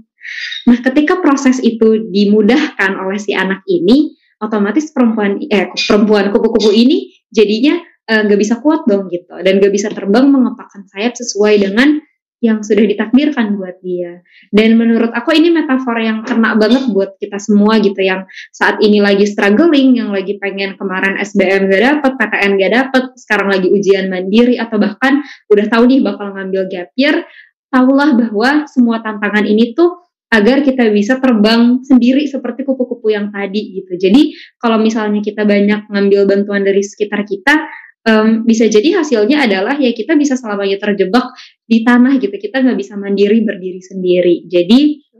Nah 0.69 0.77
ketika 0.85 1.17
proses 1.17 1.57
itu 1.65 2.13
dimudahkan 2.13 2.93
oleh 3.01 3.17
si 3.17 3.33
anak 3.33 3.65
ini 3.65 4.13
otomatis 4.37 4.93
perempuan 4.93 5.41
eh 5.49 5.73
perempuan 5.73 6.29
kupu-kupu 6.29 6.69
ini 6.69 7.09
jadinya 7.33 7.81
eh, 8.05 8.21
nggak 8.21 8.37
bisa 8.37 8.61
kuat 8.61 8.85
dong 8.85 9.09
gitu. 9.09 9.33
Dan 9.41 9.57
nggak 9.57 9.73
bisa 9.73 9.89
terbang 9.89 10.29
mengepakkan 10.29 10.85
sayap 10.93 11.17
sesuai 11.17 11.57
dengan 11.57 11.97
yang 12.41 12.65
sudah 12.65 12.89
ditakdirkan 12.89 13.53
buat 13.53 13.77
dia 13.85 14.25
dan 14.49 14.73
menurut 14.73 15.13
aku 15.13 15.37
ini 15.37 15.53
metafor 15.53 15.93
yang 16.01 16.25
kena 16.25 16.57
banget 16.57 16.89
buat 16.89 17.15
kita 17.21 17.37
semua 17.37 17.77
gitu 17.77 18.01
yang 18.01 18.25
saat 18.49 18.81
ini 18.81 18.97
lagi 18.97 19.29
struggling, 19.29 19.95
yang 20.01 20.09
lagi 20.09 20.41
pengen 20.41 20.73
kemarin 20.75 21.21
SBM 21.21 21.69
gak 21.69 21.81
dapet, 21.85 22.11
PTN 22.17 22.51
gak 22.57 22.73
dapet, 22.73 23.03
sekarang 23.15 23.47
lagi 23.53 23.67
ujian 23.69 24.09
mandiri 24.09 24.57
atau 24.57 24.81
bahkan 24.81 25.21
udah 25.53 25.65
tahu 25.69 25.83
nih 25.85 26.01
bakal 26.01 26.33
ngambil 26.33 26.65
gap 26.67 26.89
year, 26.97 27.23
tahulah 27.69 28.17
bahwa 28.17 28.65
semua 28.65 28.99
tantangan 29.05 29.45
ini 29.45 29.77
tuh 29.77 30.01
agar 30.31 30.63
kita 30.63 30.87
bisa 30.95 31.19
terbang 31.19 31.83
sendiri 31.83 32.23
seperti 32.23 32.63
kupu-kupu 32.63 33.11
yang 33.11 33.35
tadi 33.35 33.83
gitu. 33.83 33.99
Jadi 33.99 34.31
kalau 34.55 34.79
misalnya 34.79 35.19
kita 35.19 35.43
banyak 35.43 35.91
ngambil 35.91 36.23
bantuan 36.23 36.63
dari 36.63 36.79
sekitar 36.79 37.27
kita, 37.27 37.67
em, 38.07 38.43
bisa 38.47 38.65
jadi 38.67 39.01
hasilnya 39.01 39.45
adalah 39.45 39.75
ya 39.77 39.91
kita 39.93 40.17
bisa 40.17 40.37
selamanya 40.37 40.77
terjebak 40.81 41.31
di 41.65 41.81
tanah 41.85 42.17
gitu. 42.17 42.33
Kita 42.35 42.61
nggak 42.61 42.77
bisa 42.77 42.97
mandiri 42.97 43.41
berdiri 43.45 43.81
sendiri. 43.81 44.45
Jadi 44.49 45.11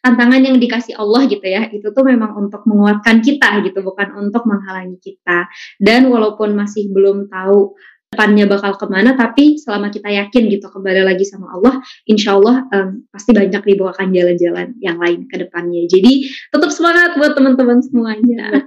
tantangan 0.00 0.40
yang 0.42 0.56
dikasih 0.56 0.96
Allah 0.96 1.28
gitu 1.28 1.44
ya 1.44 1.68
itu 1.70 1.84
tuh 1.92 2.04
memang 2.04 2.34
untuk 2.36 2.64
menguatkan 2.64 3.20
kita 3.20 3.62
gitu 3.64 3.84
bukan 3.84 4.16
untuk 4.16 4.48
menghalangi 4.48 4.98
kita 4.98 5.46
dan 5.78 6.08
walaupun 6.08 6.56
masih 6.56 6.88
belum 6.90 7.28
tahu 7.28 7.76
depannya 8.08 8.48
bakal 8.48 8.72
ke 8.80 8.86
mana 8.88 9.12
tapi 9.12 9.60
selama 9.60 9.92
kita 9.92 10.08
yakin 10.08 10.48
gitu 10.48 10.72
kembali 10.72 11.04
lagi 11.04 11.28
sama 11.28 11.52
Allah 11.52 11.76
insya 12.08 12.40
Allah 12.40 12.64
em, 12.72 13.04
pasti 13.12 13.36
banyak 13.36 13.60
dibawakan 13.60 14.08
jalan-jalan 14.16 14.72
yang 14.80 14.96
lain 14.96 15.28
ke 15.28 15.36
depannya 15.36 15.84
jadi 15.92 16.24
tetap 16.48 16.72
semangat 16.72 17.20
buat 17.20 17.36
teman-teman 17.36 17.84
semuanya 17.84 18.64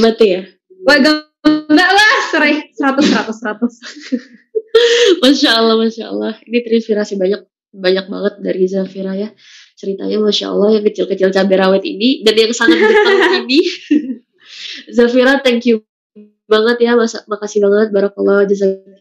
mati 0.00 0.26
ya? 0.32 0.42
wah 0.88 0.96
enggak 0.96 1.88
serai 2.30 2.54
100 2.72 3.02
100 3.02 3.34
100 3.34 4.40
Masya 5.22 5.50
Allah, 5.50 5.74
Masya 5.76 6.04
Allah. 6.06 6.32
Ini 6.46 6.58
terinspirasi 6.62 7.18
banyak 7.18 7.42
banyak 7.70 8.06
banget 8.10 8.34
dari 8.42 8.64
Zafira 8.66 9.14
ya. 9.14 9.30
Ceritanya 9.78 10.18
Masya 10.22 10.46
Allah 10.50 10.78
yang 10.78 10.84
kecil-kecil 10.86 11.30
cabai 11.30 11.56
rawit 11.58 11.84
ini 11.86 12.22
dan 12.26 12.34
yang 12.34 12.52
sangat 12.54 12.78
Jepang 12.78 13.18
ini. 13.46 13.60
Zafira, 14.96 15.42
thank 15.42 15.66
you 15.66 15.82
banget 16.50 16.82
ya. 16.82 16.98
Masa, 16.98 17.22
makasih 17.30 17.62
banget. 17.66 17.94
Barakallah. 17.94 18.46
Jazakallah 18.46 19.00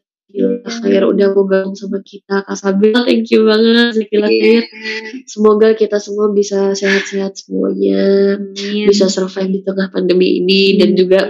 khair 0.86 1.04
udah 1.10 1.28
mau 1.34 1.46
gabung 1.50 1.74
sama 1.74 2.06
kita. 2.06 2.46
Kak 2.46 2.54
Sabil, 2.54 2.94
thank 2.94 3.30
you 3.34 3.50
banget. 3.50 3.98
Jazakallah 3.98 4.30
khair. 4.30 4.64
Semoga 5.26 5.68
kita 5.74 5.98
semua 5.98 6.30
bisa 6.30 6.78
sehat-sehat 6.78 7.34
semuanya. 7.42 8.38
Bisa 8.86 9.10
survive 9.10 9.50
di 9.50 9.62
tengah 9.66 9.90
pandemi 9.90 10.38
ini. 10.42 10.78
Dan 10.78 10.94
juga 10.94 11.26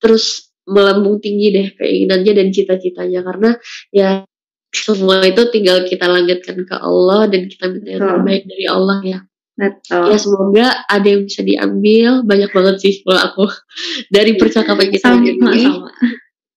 terus 0.00 0.49
melambung 0.70 1.18
tinggi 1.18 1.50
deh 1.50 1.68
keinginannya 1.74 2.32
dan 2.32 2.46
cita-citanya. 2.54 3.20
Karena 3.26 3.50
ya 3.90 4.22
semua 4.70 5.18
itu 5.26 5.42
tinggal 5.50 5.82
kita 5.82 6.06
lanjutkan 6.06 6.62
ke 6.62 6.76
Allah 6.78 7.26
dan 7.26 7.50
kita 7.50 7.64
minta 7.74 7.90
yang 7.90 8.02
terbaik 8.06 8.42
dari 8.46 8.66
Allah 8.70 8.98
ya. 9.02 9.20
betul. 9.58 10.04
Ya 10.08 10.16
semoga 10.16 10.66
ada 10.86 11.08
yang 11.10 11.22
bisa 11.26 11.42
diambil. 11.42 12.22
Banyak 12.22 12.50
banget 12.54 12.76
sih 12.80 12.94
kalau 13.02 13.20
aku 13.20 13.44
dari 14.14 14.38
percakapan 14.38 14.88
kita 14.88 15.06
sama 15.10 15.26
ini. 15.26 15.66
sama. 15.66 15.90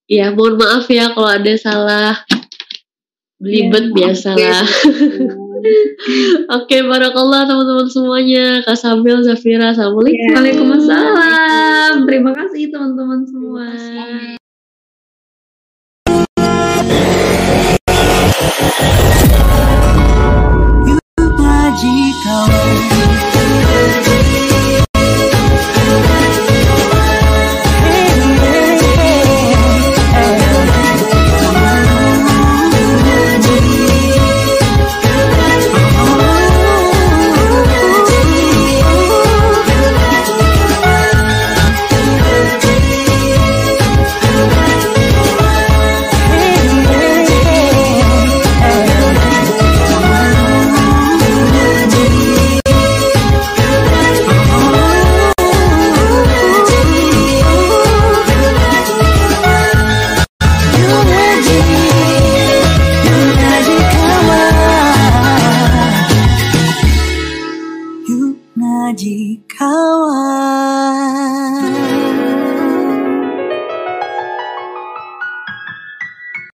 Ya, 0.04 0.30
mohon 0.36 0.60
maaf 0.62 0.86
ya 0.92 1.10
kalau 1.16 1.32
ada 1.32 1.54
salah. 1.58 2.16
Belibet 3.42 3.92
biasalah. 3.92 4.64
Oke, 6.58 6.78
barakallah 6.84 7.48
teman-teman 7.48 7.88
semuanya. 7.88 8.60
Kak 8.64 8.76
Sabil, 8.76 9.18
Zafira, 9.24 9.72
Assalamualaikum. 9.72 10.36
Waalaikumsalam. 10.36 11.94
Terima 12.08 12.32
kasih 12.36 12.64
teman-teman 12.72 13.22
semua. 13.28 13.68
ngaji 21.74 22.14